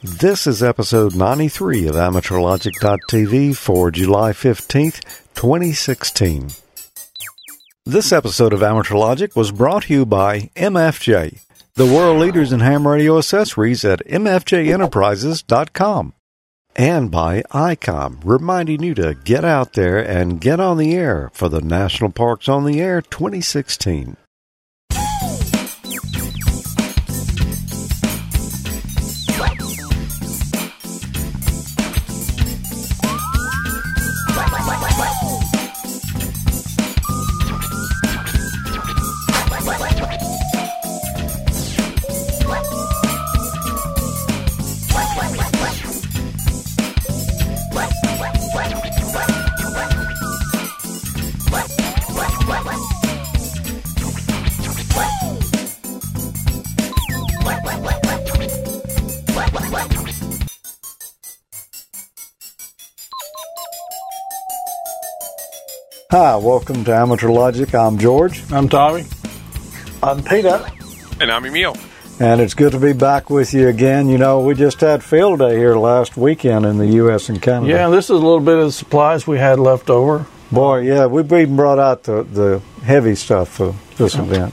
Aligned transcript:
This 0.00 0.46
is 0.46 0.62
episode 0.62 1.16
93 1.16 1.88
of 1.88 1.96
AmateurLogic.tv 1.96 3.56
for 3.56 3.90
July 3.90 4.30
15th, 4.30 5.00
2016. 5.34 6.50
This 7.84 8.12
episode 8.12 8.52
of 8.52 8.62
Amateur 8.62 8.94
Logic 8.94 9.34
was 9.34 9.50
brought 9.50 9.82
to 9.84 9.92
you 9.92 10.06
by 10.06 10.50
MFJ, 10.54 11.40
the 11.74 11.86
world 11.86 12.20
leaders 12.20 12.52
in 12.52 12.60
ham 12.60 12.86
radio 12.86 13.18
accessories 13.18 13.84
at 13.84 14.06
MFJEnterprises.com, 14.06 16.12
and 16.76 17.10
by 17.10 17.42
ICOM, 17.50 18.20
reminding 18.22 18.84
you 18.84 18.94
to 18.94 19.14
get 19.24 19.44
out 19.44 19.72
there 19.72 19.98
and 19.98 20.40
get 20.40 20.60
on 20.60 20.78
the 20.78 20.94
air 20.94 21.28
for 21.34 21.48
the 21.48 21.60
National 21.60 22.10
Parks 22.10 22.48
on 22.48 22.64
the 22.64 22.80
Air 22.80 23.02
2016. 23.02 24.16
Hi, 66.28 66.36
welcome 66.36 66.84
to 66.84 66.94
Amateur 66.94 67.30
Logic. 67.30 67.74
I'm 67.74 67.96
George, 67.96 68.42
I'm 68.52 68.68
Tommy. 68.68 69.06
I'm 70.02 70.22
Peter. 70.22 70.62
And 71.22 71.32
I'm 71.32 71.46
Emil. 71.46 71.74
and 72.20 72.42
it's 72.42 72.52
good 72.52 72.72
to 72.72 72.78
be 72.78 72.92
back 72.92 73.30
with 73.30 73.54
you 73.54 73.68
again. 73.68 74.10
You 74.10 74.18
know, 74.18 74.40
we 74.40 74.52
just 74.54 74.78
had 74.82 75.02
field 75.02 75.38
day 75.38 75.56
here 75.56 75.74
last 75.76 76.18
weekend 76.18 76.66
in 76.66 76.76
the 76.76 76.86
U.S. 77.00 77.30
and 77.30 77.40
Canada. 77.40 77.72
Yeah, 77.72 77.88
this 77.88 78.04
is 78.04 78.10
a 78.10 78.14
little 78.16 78.40
bit 78.40 78.58
of 78.58 78.66
the 78.66 78.72
supplies 78.72 79.26
we 79.26 79.38
had 79.38 79.58
left 79.58 79.88
over. 79.88 80.26
Boy, 80.52 80.80
yeah, 80.80 81.06
we 81.06 81.22
even 81.22 81.56
brought 81.56 81.78
out 81.78 82.02
the, 82.02 82.24
the 82.24 82.60
heavy 82.84 83.14
stuff 83.14 83.48
for 83.48 83.74
this 83.96 84.14
event. 84.14 84.52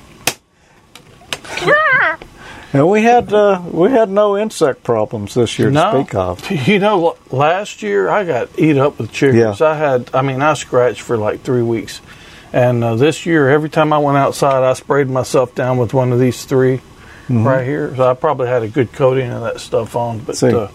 And 2.76 2.90
we 2.90 3.04
had 3.04 3.32
uh, 3.34 3.62
we 3.72 3.90
had 3.92 4.10
no 4.10 4.38
insect 4.38 4.84
problems 4.84 5.34
this 5.34 5.58
year 5.58 5.70
to 5.70 5.74
No, 5.74 6.04
speak 6.04 6.16
of. 6.16 6.52
you 6.68 6.80
know, 6.80 7.18
last 7.32 7.82
year 7.82 8.10
I 8.10 8.24
got 8.24 8.50
eat 8.58 8.78
up 8.78 9.00
with 9.00 9.12
chiggers. 9.12 9.60
Yeah. 9.60 9.68
I 9.68 9.76
had, 9.76 10.10
I 10.14 10.22
mean, 10.22 10.42
I 10.42 10.54
scratched 10.56 11.02
for 11.02 11.18
like 11.18 11.42
three 11.42 11.62
weeks, 11.62 12.02
and 12.54 12.84
uh, 12.84 12.96
this 12.96 13.26
year 13.26 13.50
every 13.50 13.70
time 13.70 13.94
I 13.94 13.98
went 14.00 14.18
outside, 14.18 14.64
I 14.64 14.74
sprayed 14.74 15.10
myself 15.10 15.56
down 15.56 15.78
with 15.78 15.94
one 15.94 16.12
of 16.12 16.20
these 16.20 16.46
3 16.46 16.82
right 17.30 17.66
here. 17.66 17.96
So 17.96 18.10
I 18.10 18.14
probably 18.14 18.48
had 18.48 18.64
a 18.64 18.68
good 18.68 18.92
coating 18.94 19.32
of 19.32 19.42
that 19.42 19.60
stuff 19.60 19.96
on. 19.96 20.20
But 20.20 20.38
See, 20.38 20.54
uh, 20.54 20.68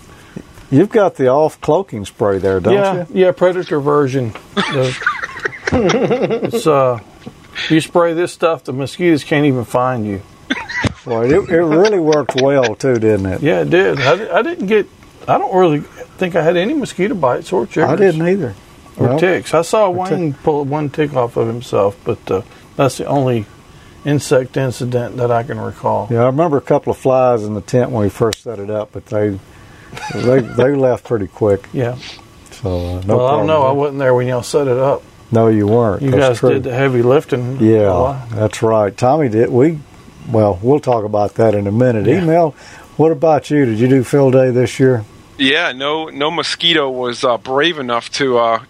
You've 0.70 0.90
got 0.90 1.16
the 1.16 1.28
off 1.28 1.60
cloaking 1.60 2.04
spray 2.04 2.38
there, 2.38 2.60
don't 2.60 2.74
yeah, 2.74 3.06
you? 3.10 3.26
yeah, 3.26 3.32
predator 3.32 3.80
version. 3.80 4.32
It's 5.72 6.66
uh, 6.66 6.98
you 7.68 7.80
spray 7.80 8.12
this 8.14 8.32
stuff, 8.32 8.64
the 8.64 8.72
mosquitoes 8.72 9.22
can't 9.22 9.46
even 9.46 9.64
find 9.64 10.04
you. 10.06 10.20
Boy, 11.04 11.26
it, 11.26 11.48
it 11.50 11.62
really 11.62 11.98
worked 11.98 12.40
well 12.42 12.74
too, 12.74 12.94
didn't 12.98 13.26
it? 13.26 13.42
Yeah, 13.42 13.62
it 13.62 13.70
did. 13.70 13.98
I, 14.00 14.38
I 14.38 14.42
didn't 14.42 14.66
get. 14.66 14.86
I 15.26 15.38
don't 15.38 15.54
really 15.54 15.80
think 15.80 16.36
I 16.36 16.42
had 16.42 16.56
any 16.56 16.74
mosquito 16.74 17.14
bites 17.14 17.52
or 17.52 17.66
chiggers 17.66 17.88
I 17.88 17.96
didn't 17.96 18.26
either. 18.26 18.54
or 18.98 19.08
Well, 19.08 19.18
ticks. 19.18 19.54
I 19.54 19.62
saw 19.62 19.88
tick- 20.04 20.10
Wayne 20.10 20.34
pull 20.34 20.64
one 20.64 20.90
tick 20.90 21.14
off 21.14 21.36
of 21.36 21.46
himself, 21.46 21.98
but 22.04 22.30
uh, 22.30 22.42
that's 22.76 22.98
the 22.98 23.06
only 23.06 23.46
insect 24.04 24.56
incident 24.56 25.16
that 25.18 25.30
I 25.30 25.42
can 25.42 25.58
recall. 25.60 26.08
Yeah, 26.10 26.22
I 26.22 26.26
remember 26.26 26.56
a 26.56 26.62
couple 26.62 26.90
of 26.90 26.96
flies 26.98 27.44
in 27.44 27.54
the 27.54 27.60
tent 27.60 27.90
when 27.90 28.02
we 28.02 28.08
first 28.10 28.42
set 28.42 28.58
it 28.58 28.70
up, 28.70 28.92
but 28.92 29.06
they 29.06 29.38
they 30.14 30.40
they 30.40 30.74
left 30.74 31.04
pretty 31.04 31.26
quick. 31.28 31.66
Yeah. 31.72 31.96
So 32.52 32.68
uh, 32.98 33.02
no 33.06 33.16
well, 33.18 33.26
I 33.26 33.36
don't 33.36 33.46
know. 33.46 33.62
I 33.62 33.72
wasn't 33.72 33.98
there 34.00 34.14
when 34.14 34.26
y'all 34.26 34.42
set 34.42 34.66
it 34.68 34.76
up. 34.78 35.02
No, 35.32 35.48
you 35.48 35.66
weren't. 35.68 36.02
You 36.02 36.10
That's 36.10 36.28
guys 36.28 36.38
true. 36.40 36.50
did 36.54 36.64
the 36.64 36.74
heavy 36.74 37.02
lifting. 37.02 37.60
Yeah, 37.60 38.26
that's 38.32 38.62
right. 38.62 38.94
Tommy 38.96 39.28
did. 39.28 39.48
We, 39.48 39.78
well, 40.28 40.58
we'll 40.62 40.80
talk 40.80 41.04
about 41.04 41.34
that 41.34 41.54
in 41.54 41.66
a 41.66 41.72
minute. 41.72 42.06
Yeah. 42.06 42.22
Emil. 42.22 42.50
What 42.96 43.12
about 43.12 43.50
you? 43.50 43.64
Did 43.64 43.78
you 43.78 43.88
do 43.88 44.04
field 44.04 44.32
day 44.34 44.50
this 44.50 44.78
year? 44.78 45.04
Yeah, 45.38 45.72
no, 45.72 46.08
no 46.08 46.30
mosquito 46.30 46.90
was 46.90 47.24
uh, 47.24 47.38
brave 47.38 47.78
enough 47.78 48.10
to 48.12 48.38
uh, 48.38 48.62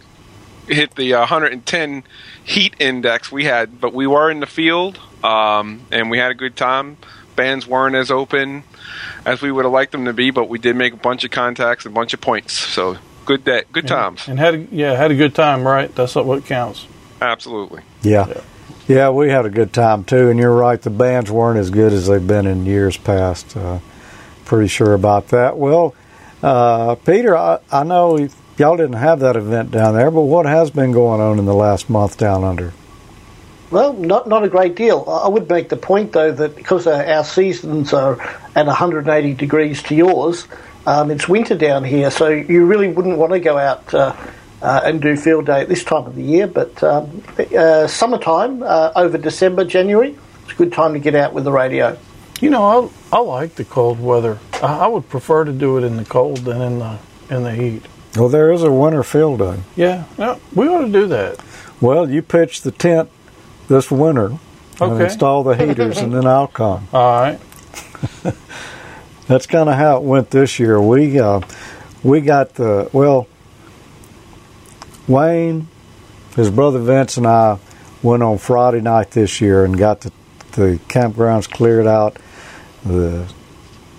hit 0.68 0.94
the 0.94 1.14
uh, 1.14 1.20
110 1.20 2.04
heat 2.44 2.76
index 2.78 3.32
we 3.32 3.44
had, 3.44 3.80
but 3.80 3.92
we 3.92 4.06
were 4.06 4.30
in 4.30 4.38
the 4.40 4.46
field 4.46 5.00
um, 5.24 5.82
and 5.90 6.10
we 6.10 6.18
had 6.18 6.30
a 6.30 6.34
good 6.34 6.54
time. 6.56 6.96
Bands 7.34 7.66
weren't 7.66 7.96
as 7.96 8.10
open 8.10 8.62
as 9.24 9.42
we 9.42 9.50
would 9.50 9.64
have 9.64 9.72
liked 9.72 9.92
them 9.92 10.04
to 10.04 10.12
be, 10.12 10.30
but 10.30 10.48
we 10.48 10.58
did 10.58 10.76
make 10.76 10.92
a 10.92 10.96
bunch 10.96 11.24
of 11.24 11.30
contacts, 11.30 11.86
a 11.86 11.90
bunch 11.90 12.14
of 12.14 12.20
points. 12.20 12.52
So 12.52 12.98
good 13.24 13.44
day, 13.44 13.64
good 13.72 13.88
times. 13.88 14.28
and 14.28 14.38
had 14.38 14.54
a, 14.54 14.58
yeah 14.70 14.94
had 14.94 15.10
a 15.10 15.16
good 15.16 15.34
time. 15.34 15.66
Right. 15.66 15.92
That's 15.94 16.14
what 16.14 16.44
counts. 16.46 16.86
Absolutely. 17.20 17.82
Yeah. 18.02 18.28
Yeah. 18.28 18.40
Yeah. 18.94 19.10
we 19.10 19.28
had 19.28 19.46
a 19.46 19.50
good 19.50 19.72
time 19.72 20.04
too. 20.04 20.28
And 20.28 20.38
you're 20.38 20.54
right, 20.54 20.80
the 20.80 20.90
bands 20.90 21.30
weren't 21.30 21.58
as 21.58 21.70
good 21.70 21.92
as 21.92 22.06
they've 22.06 22.26
been 22.26 22.46
in 22.46 22.66
years 22.66 22.96
past. 22.96 23.56
Uh, 23.56 23.78
pretty 24.44 24.68
sure 24.68 24.94
about 24.94 25.28
that. 25.28 25.56
Well, 25.56 25.94
uh, 26.42 26.94
Peter, 26.96 27.36
I, 27.36 27.58
I 27.70 27.84
know 27.84 28.28
y'all 28.58 28.76
didn't 28.76 28.94
have 28.94 29.20
that 29.20 29.36
event 29.36 29.70
down 29.70 29.94
there, 29.94 30.10
but 30.10 30.22
what 30.22 30.46
has 30.46 30.70
been 30.70 30.92
going 30.92 31.20
on 31.20 31.38
in 31.38 31.44
the 31.44 31.54
last 31.54 31.88
month 31.88 32.16
down 32.18 32.44
under? 32.44 32.72
Well, 33.70 33.92
not 33.92 34.28
not 34.28 34.42
a 34.42 34.48
great 34.48 34.74
deal. 34.74 35.04
I 35.08 35.28
would 35.28 35.48
make 35.48 35.68
the 35.68 35.76
point 35.76 36.12
though 36.12 36.32
that 36.32 36.56
because 36.56 36.88
our 36.88 37.04
our 37.04 37.24
seasons 37.24 37.92
are 37.92 38.20
at 38.56 38.66
180 38.66 39.34
degrees 39.34 39.80
to 39.84 39.94
yours, 39.94 40.48
um, 40.86 41.10
it's 41.12 41.28
winter 41.28 41.54
down 41.54 41.84
here, 41.84 42.10
so 42.10 42.28
you 42.28 42.66
really 42.66 42.88
wouldn't 42.88 43.16
want 43.16 43.32
to 43.32 43.38
go 43.38 43.56
out 43.56 43.94
uh, 43.94 44.16
uh, 44.62 44.80
and 44.84 45.00
do 45.00 45.16
field 45.16 45.46
day 45.46 45.60
at 45.62 45.68
this 45.68 45.84
time 45.84 46.06
of 46.06 46.14
the 46.14 46.22
year. 46.22 46.46
But 46.46 46.82
um, 46.82 47.22
uh, 47.56 47.86
summertime, 47.86 48.62
uh, 48.62 48.92
over 48.96 49.18
December, 49.18 49.64
January, 49.64 50.16
it's 50.44 50.52
a 50.52 50.56
good 50.56 50.72
time 50.72 50.92
to 50.94 50.98
get 50.98 51.14
out 51.14 51.32
with 51.32 51.44
the 51.44 51.52
radio. 51.52 51.96
You 52.40 52.50
know, 52.50 52.90
I, 53.12 53.16
I 53.18 53.20
like 53.20 53.54
the 53.56 53.64
cold 53.64 54.00
weather. 54.00 54.38
I, 54.62 54.78
I 54.80 54.86
would 54.86 55.08
prefer 55.08 55.44
to 55.44 55.52
do 55.52 55.76
it 55.78 55.84
in 55.84 55.96
the 55.96 56.04
cold 56.04 56.38
than 56.38 56.60
in 56.62 56.78
the 56.78 56.98
in 57.30 57.42
the 57.42 57.52
heat. 57.52 57.82
Well, 58.16 58.28
there 58.28 58.50
is 58.50 58.62
a 58.62 58.72
winter 58.72 59.02
field 59.02 59.38
day. 59.38 59.60
Yeah, 59.76 60.04
yeah, 60.18 60.38
we 60.54 60.66
ought 60.68 60.80
to 60.86 60.92
do 60.92 61.06
that. 61.08 61.38
Well, 61.80 62.10
you 62.10 62.22
pitch 62.22 62.62
the 62.62 62.72
tent 62.72 63.08
this 63.68 63.90
winter 63.90 64.26
and 64.80 64.92
Okay. 64.92 65.04
install 65.04 65.42
the 65.44 65.54
heaters, 65.54 65.98
and 65.98 66.12
then 66.12 66.26
I'll 66.26 66.48
come. 66.48 66.88
All 66.92 67.20
right. 67.20 67.38
That's 69.26 69.46
kind 69.46 69.68
of 69.68 69.76
how 69.76 69.98
it 69.98 70.02
went 70.02 70.30
this 70.30 70.58
year. 70.58 70.80
We 70.80 71.20
uh, 71.20 71.40
we 72.02 72.20
got 72.20 72.54
the 72.54 72.88
well, 72.92 73.28
Wayne, 75.10 75.66
his 76.36 76.50
brother 76.50 76.78
Vince, 76.78 77.16
and 77.16 77.26
I 77.26 77.58
went 78.02 78.22
on 78.22 78.38
Friday 78.38 78.80
night 78.80 79.10
this 79.10 79.40
year 79.40 79.64
and 79.64 79.76
got 79.76 80.00
the 80.02 80.12
the 80.52 80.80
campgrounds 80.88 81.48
cleared 81.48 81.86
out, 81.86 82.16
the 82.84 83.24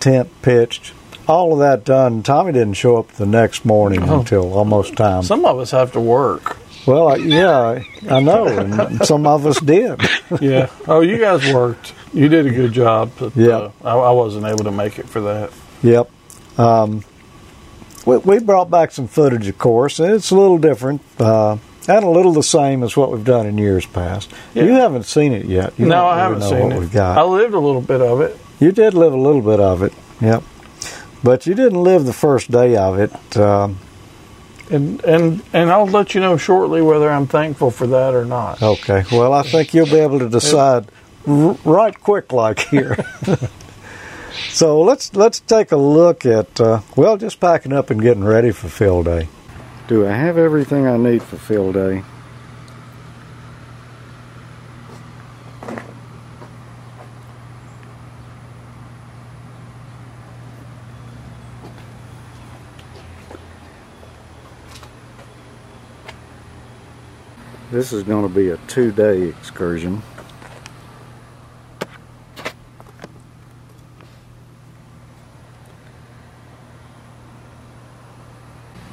tent 0.01 0.29
pitched, 0.41 0.91
all 1.27 1.53
of 1.53 1.59
that 1.59 1.85
done. 1.85 2.23
Tommy 2.23 2.51
didn't 2.51 2.73
show 2.73 2.97
up 2.97 3.07
the 3.13 3.25
next 3.25 3.63
morning 3.63 4.03
Oh. 4.09 4.19
until 4.19 4.53
almost 4.53 4.95
time. 4.97 5.23
Some 5.23 5.45
of 5.45 5.59
us 5.59 5.71
have 5.71 5.94
to 5.94 6.01
work. 6.01 6.57
well, 6.85 7.07
I- 7.09 7.16
yeah, 7.17 7.83
I 8.09 8.19
know, 8.19 8.47
and 8.47 9.05
some 9.05 9.25
of 9.27 9.45
us 9.45 9.59
did. 9.61 10.01
Yeah. 10.41 10.67
Oh, 10.88 11.01
you 11.01 11.17
guys 11.17 11.53
worked. 11.53 11.94
You 12.13 12.27
did 12.29 12.45
a 12.47 12.51
good 12.51 12.71
job. 12.73 13.11
But, 13.19 13.35
Yeah. 13.35 13.57
uh, 13.57 13.71
I, 13.83 13.95
I 13.95 14.11
wasn't 14.11 14.45
able 14.45 14.63
to 14.66 14.71
make 14.71 14.97
it 15.00 15.07
for 15.09 15.19
that. 15.21 15.51
Yep. 15.83 16.09
Um, 16.57 17.03
we, 18.06 18.18
we 18.18 18.39
brought 18.39 18.69
back 18.69 18.92
some 18.92 19.07
footage, 19.07 19.48
of 19.48 19.57
course. 19.57 20.00
and 20.00 20.13
It's 20.13 20.31
a 20.31 20.36
little 20.36 20.57
different 20.57 21.01
uh, 21.19 21.57
and 21.88 22.06
a 22.06 22.09
little 22.09 22.33
the 22.33 22.44
same 22.44 22.83
as 22.83 22.95
what 22.95 23.12
we've 23.12 23.24
done 23.25 23.45
in 23.48 23.57
years 23.57 23.86
past. 23.86 24.31
Yeah. 24.53 24.63
You 24.63 24.71
haven't 24.74 25.03
seen 25.06 25.33
it 25.33 25.45
yet. 25.45 25.74
You 25.77 25.88
no, 25.88 26.06
I 26.07 26.18
haven't 26.19 26.42
seen 26.44 26.71
it. 26.71 26.80
we've 26.80 26.92
got. 26.92 27.18
I 27.18 27.24
lived 27.24 27.53
a 27.53 27.59
little 27.59 27.81
bit 27.81 28.01
of 28.01 28.21
it. 28.21 28.38
You 28.59 28.71
did 28.71 28.94
live 28.94 29.13
a 29.13 29.18
little 29.18 29.42
bit 29.42 29.59
of 29.59 29.81
it. 29.83 29.94
Yep. 30.21 30.44
But 31.24 31.45
you 31.48 31.53
didn't 31.56 31.81
live 31.83 32.06
the 32.06 32.13
first 32.13 32.50
day 32.51 32.75
of 32.77 32.98
it. 33.00 33.38
Um, 33.38 33.77
And, 34.71 35.03
and 35.03 35.42
and 35.51 35.69
I'll 35.69 35.86
let 35.88 36.15
you 36.15 36.21
know 36.21 36.38
shortly 36.38 36.81
whether 36.81 37.09
I'm 37.12 37.27
thankful 37.27 37.71
for 37.71 37.88
that 37.88 38.13
or 38.13 38.24
not. 38.25 38.62
okay. 38.62 39.03
Well, 39.12 39.33
I 39.33 39.44
think 39.44 39.74
you'll 39.74 39.86
be 39.88 40.00
able 40.00 40.19
to 40.19 40.30
decide 40.30 40.86
r- 41.27 41.57
right 41.65 42.00
quick, 42.00 42.31
like 42.31 42.59
here. 42.59 42.95
So 44.50 44.81
let's 44.81 45.16
let's 45.16 45.39
take 45.39 45.72
a 45.72 45.78
look 45.78 46.25
at 46.25 46.60
uh, 46.60 46.81
well, 46.95 47.18
just 47.18 47.39
packing 47.39 47.74
up 47.74 47.89
and 47.89 48.01
getting 48.01 48.24
ready 48.24 48.51
for 48.51 48.69
field 48.69 49.06
day. 49.06 49.28
Do 49.88 50.07
I 50.07 50.12
have 50.12 50.38
everything 50.38 50.88
I 50.88 50.98
need 50.98 51.22
for 51.22 51.38
field 51.38 51.74
day? 51.74 52.04
This 67.72 67.94
is 67.94 68.04
going 68.04 68.27
to 68.27 68.34
be 68.34 68.50
a 68.50 68.57
two-day 68.68 69.30
excursion. 69.30 70.01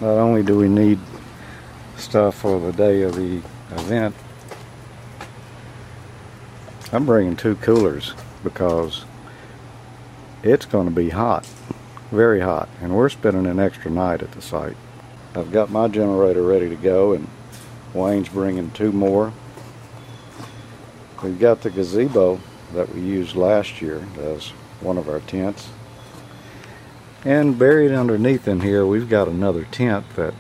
Not 0.00 0.18
only 0.18 0.44
do 0.44 0.56
we 0.56 0.68
need 0.68 1.00
stuff 1.96 2.36
for 2.36 2.60
the 2.60 2.72
day 2.72 3.02
of 3.02 3.16
the 3.16 3.42
event, 3.72 4.14
I'm 6.92 7.04
bringing 7.04 7.34
two 7.34 7.56
coolers 7.56 8.14
because 8.44 9.04
it's 10.44 10.66
going 10.66 10.86
to 10.86 10.94
be 10.94 11.10
hot, 11.10 11.46
very 12.12 12.40
hot, 12.40 12.68
and 12.80 12.94
we're 12.94 13.08
spending 13.08 13.46
an 13.46 13.58
extra 13.58 13.90
night 13.90 14.22
at 14.22 14.30
the 14.32 14.40
site. 14.40 14.76
I've 15.34 15.50
got 15.50 15.70
my 15.70 15.88
generator 15.88 16.42
ready 16.42 16.68
to 16.68 16.76
go 16.76 17.12
and 17.12 17.28
Wayne's 17.92 18.28
bringing 18.28 18.70
two 18.70 18.92
more. 18.92 19.32
We've 21.22 21.38
got 21.40 21.62
the 21.62 21.70
gazebo 21.70 22.38
that 22.72 22.94
we 22.94 23.00
used 23.00 23.34
last 23.34 23.82
year 23.82 24.06
as 24.18 24.50
one 24.80 24.96
of 24.96 25.08
our 25.08 25.20
tents. 25.20 25.70
And 27.24 27.58
buried 27.58 27.92
underneath 27.92 28.46
in 28.46 28.60
here, 28.60 28.86
we've 28.86 29.08
got 29.08 29.28
another 29.28 29.64
tent 29.64 30.04
that 30.16 30.34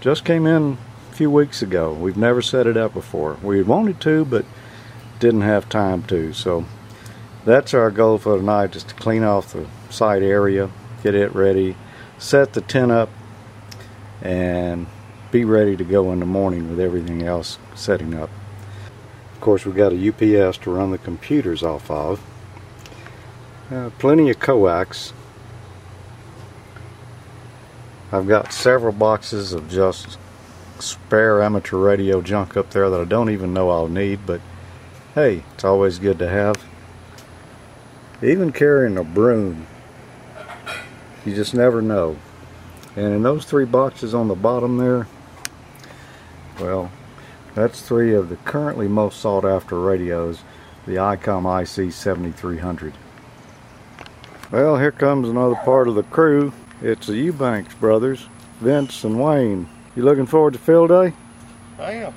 just 0.00 0.24
came 0.24 0.46
in 0.46 0.78
a 1.10 1.14
few 1.14 1.30
weeks 1.30 1.62
ago. 1.62 1.92
We've 1.92 2.16
never 2.16 2.42
set 2.42 2.66
it 2.66 2.76
up 2.76 2.94
before. 2.94 3.38
We 3.42 3.62
wanted 3.62 4.00
to, 4.02 4.24
but 4.24 4.44
didn't 5.18 5.42
have 5.42 5.68
time 5.68 6.02
to. 6.04 6.32
So 6.32 6.64
that's 7.44 7.74
our 7.74 7.90
goal 7.90 8.18
for 8.18 8.36
tonight, 8.36 8.72
just 8.72 8.90
to 8.90 8.94
clean 8.94 9.24
off 9.24 9.52
the 9.52 9.66
site 9.90 10.22
area, 10.22 10.70
get 11.02 11.14
it 11.14 11.34
ready, 11.34 11.76
set 12.18 12.52
the 12.52 12.60
tent 12.60 12.92
up, 12.92 13.10
and 14.22 14.86
be 15.32 15.44
ready 15.44 15.76
to 15.76 15.84
go 15.84 16.12
in 16.12 16.20
the 16.20 16.26
morning 16.26 16.70
with 16.70 16.78
everything 16.78 17.22
else 17.22 17.58
setting 17.74 18.14
up. 18.14 18.30
Of 19.32 19.40
course, 19.40 19.66
we've 19.66 19.74
got 19.74 19.92
a 19.92 20.08
UPS 20.08 20.58
to 20.58 20.70
run 20.70 20.92
the 20.92 20.98
computers 20.98 21.62
off 21.62 21.90
of. 21.90 22.22
Uh, 23.70 23.90
plenty 23.98 24.30
of 24.30 24.38
coax. 24.38 25.12
I've 28.14 28.28
got 28.28 28.52
several 28.52 28.92
boxes 28.92 29.52
of 29.52 29.68
just 29.68 30.18
spare 30.78 31.42
amateur 31.42 31.78
radio 31.78 32.22
junk 32.22 32.56
up 32.56 32.70
there 32.70 32.88
that 32.88 33.00
I 33.00 33.04
don't 33.04 33.30
even 33.30 33.52
know 33.52 33.70
I'll 33.70 33.88
need, 33.88 34.20
but 34.24 34.40
hey, 35.16 35.42
it's 35.52 35.64
always 35.64 35.98
good 35.98 36.20
to 36.20 36.28
have. 36.28 36.64
Even 38.22 38.52
carrying 38.52 38.96
a 38.98 39.02
broom, 39.02 39.66
you 41.26 41.34
just 41.34 41.54
never 41.54 41.82
know. 41.82 42.16
And 42.94 43.06
in 43.06 43.24
those 43.24 43.46
three 43.46 43.64
boxes 43.64 44.14
on 44.14 44.28
the 44.28 44.36
bottom 44.36 44.76
there, 44.76 45.08
well, 46.60 46.92
that's 47.56 47.82
three 47.82 48.14
of 48.14 48.28
the 48.28 48.36
currently 48.36 48.86
most 48.86 49.18
sought 49.18 49.44
after 49.44 49.80
radios, 49.80 50.44
the 50.86 50.94
ICOM 50.94 51.62
IC 51.62 51.92
7300. 51.92 52.94
Well, 54.52 54.78
here 54.78 54.92
comes 54.92 55.28
another 55.28 55.56
part 55.56 55.88
of 55.88 55.96
the 55.96 56.04
crew. 56.04 56.52
It's 56.84 57.06
the 57.06 57.16
Eubanks 57.16 57.72
brothers, 57.76 58.26
Vince 58.60 59.04
and 59.04 59.18
Wayne. 59.18 59.66
You 59.96 60.02
looking 60.02 60.26
forward 60.26 60.52
to 60.52 60.58
field 60.58 60.90
day? 60.90 61.14
I 61.78 61.92
am. 61.92 62.12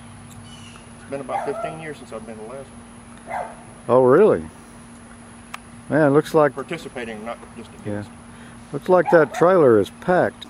It's 0.99 1.09
been 1.09 1.21
about 1.21 1.45
15 1.45 1.79
years 1.79 1.95
since 1.95 2.11
I've 2.11 2.25
been 2.25 2.37
to 2.37 2.43
Les. 2.47 2.65
Oh, 3.87 4.03
really? 4.03 4.43
Man, 5.87 6.11
looks 6.11 6.33
like 6.33 6.53
Participating, 6.53 7.23
not 7.23 7.37
just 7.55 7.69
against. 7.79 8.09
looks 8.73 8.89
like 8.89 9.09
that 9.11 9.33
trailer 9.33 9.79
is 9.79 9.89
packed. 10.01 10.45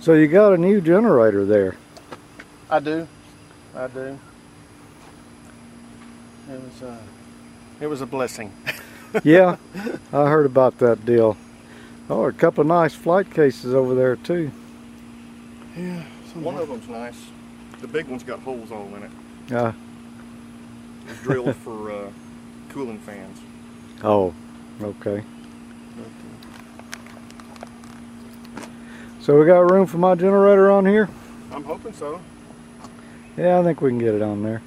So 0.00 0.14
you 0.14 0.26
got 0.26 0.54
a 0.54 0.56
new 0.56 0.80
generator 0.80 1.44
there. 1.44 1.76
I 2.70 2.80
do. 2.80 3.06
I 3.76 3.88
do. 3.88 4.18
It 6.50 6.60
was, 6.62 6.82
uh, 6.82 6.96
it 7.78 7.88
was 7.88 8.00
a 8.00 8.06
blessing. 8.06 8.54
yeah, 9.22 9.56
I 10.14 10.28
heard 10.30 10.46
about 10.46 10.78
that 10.78 11.04
deal. 11.04 11.36
Oh, 12.10 12.24
a 12.24 12.32
couple 12.32 12.62
of 12.62 12.68
nice 12.68 12.94
flight 12.94 13.32
cases 13.32 13.74
over 13.74 13.94
there 13.94 14.16
too. 14.16 14.50
Yeah. 15.76 16.02
One 16.34 16.56
of 16.56 16.68
them's 16.68 16.88
nice. 16.88 17.26
The 17.80 17.86
big 17.88 18.06
one's 18.06 18.22
got 18.22 18.40
holes 18.40 18.70
all 18.70 18.86
in 18.94 19.02
it. 19.02 19.10
Yeah. 19.48 19.72
It's 21.08 21.20
drilled 21.22 21.56
for 21.56 21.92
uh, 21.92 22.10
cooling 22.70 22.98
fans. 22.98 23.38
Oh, 24.02 24.34
okay. 24.80 25.22
So 29.20 29.38
we 29.38 29.46
got 29.46 29.70
room 29.70 29.86
for 29.86 29.98
my 29.98 30.14
generator 30.14 30.70
on 30.70 30.84
here? 30.84 31.08
I'm 31.52 31.62
hoping 31.62 31.92
so. 31.92 32.20
Yeah, 33.36 33.60
I 33.60 33.62
think 33.62 33.80
we 33.80 33.90
can 33.90 33.98
get 33.98 34.14
it 34.14 34.22
on 34.22 34.42
there. 34.42 34.62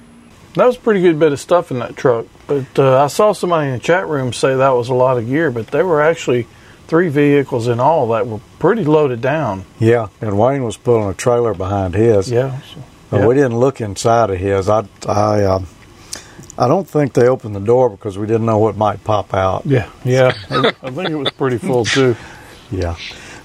That 0.54 0.66
was 0.66 0.76
a 0.76 0.80
pretty 0.80 1.02
good 1.02 1.18
bit 1.18 1.32
of 1.32 1.40
stuff 1.40 1.70
in 1.70 1.78
that 1.80 1.96
truck. 1.96 2.26
But 2.46 2.78
uh, 2.78 3.02
I 3.02 3.08
saw 3.08 3.32
somebody 3.32 3.66
in 3.66 3.74
the 3.74 3.78
chat 3.78 4.08
room 4.08 4.32
say 4.32 4.54
that 4.54 4.70
was 4.70 4.88
a 4.88 4.94
lot 4.94 5.18
of 5.18 5.26
gear, 5.26 5.50
but 5.50 5.66
they 5.66 5.82
were 5.82 6.00
actually 6.00 6.46
three 6.86 7.08
vehicles 7.08 7.68
in 7.68 7.80
all 7.80 8.08
that 8.08 8.26
were 8.26 8.40
pretty 8.58 8.84
loaded 8.84 9.20
down. 9.20 9.64
Yeah, 9.78 10.08
and 10.20 10.38
Wayne 10.38 10.64
was 10.64 10.76
pulling 10.76 11.08
a 11.08 11.14
trailer 11.14 11.54
behind 11.54 11.94
his. 11.94 12.30
Yeah. 12.30 12.60
so- 12.60 12.82
But 13.10 13.20
yeah. 13.20 13.26
we 13.26 13.34
didn't 13.34 13.58
look 13.58 13.80
inside 13.80 14.30
of 14.30 14.38
his. 14.38 14.68
I, 14.68 14.84
I, 15.08 15.42
uh, 15.44 15.64
I 16.58 16.68
don't 16.68 16.88
think 16.88 17.12
they 17.12 17.28
opened 17.28 17.54
the 17.54 17.60
door 17.60 17.90
because 17.90 18.16
we 18.18 18.26
didn't 18.26 18.46
know 18.46 18.58
what 18.58 18.76
might 18.76 19.04
pop 19.04 19.34
out. 19.34 19.62
Yeah, 19.66 19.88
yeah. 20.04 20.32
I 20.50 20.90
think 20.90 21.10
it 21.10 21.14
was 21.16 21.30
pretty 21.30 21.58
full 21.58 21.84
too. 21.84 22.16
Yeah. 22.70 22.96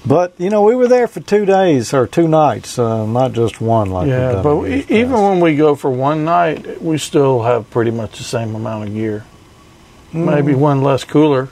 But 0.03 0.33
you 0.39 0.49
know, 0.49 0.63
we 0.63 0.75
were 0.75 0.87
there 0.87 1.07
for 1.07 1.19
two 1.19 1.45
days 1.45 1.93
or 1.93 2.07
two 2.07 2.27
nights, 2.27 2.79
uh, 2.79 3.05
not 3.05 3.33
just 3.33 3.61
one. 3.61 3.91
Like 3.91 4.07
Yeah, 4.07 4.41
but 4.41 4.55
we, 4.55 4.83
even 4.89 5.11
when 5.13 5.39
we 5.41 5.55
go 5.55 5.75
for 5.75 5.91
one 5.91 6.25
night, 6.25 6.81
we 6.81 6.97
still 6.97 7.43
have 7.43 7.69
pretty 7.69 7.91
much 7.91 8.17
the 8.17 8.23
same 8.23 8.55
amount 8.55 8.87
of 8.87 8.93
gear. 8.95 9.25
Maybe 10.11 10.55
one 10.55 10.81
less 10.81 11.03
cooler. 11.03 11.49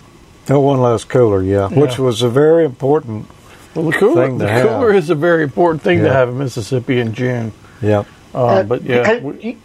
Oh, 0.50 0.60
one 0.60 0.82
less 0.82 1.04
cooler, 1.04 1.44
yeah, 1.44 1.68
which 1.70 2.00
was 2.00 2.22
a 2.22 2.30
very 2.30 2.66
important. 2.66 3.28
Well, 3.76 3.86
the 3.86 3.98
cooler, 3.98 4.26
Thing 4.28 4.40
to 4.40 4.46
the 4.46 4.52
have. 4.52 4.68
cooler 4.68 4.94
is 4.94 5.10
a 5.12 5.16
very 5.16 5.44
important 5.44 5.84
thing 5.84 6.00
to 6.04 6.12
have 6.12 6.30
in 6.30 6.38
Mississippi 6.40 7.00
in 7.00 7.14
June. 7.14 7.52
Yep. 7.82 8.08
Um, 8.34 8.42
Uh, 8.42 8.64
but 8.64 8.82
yeah, 8.84 9.06
ha- 9.06 9.20
we- 9.20 9.58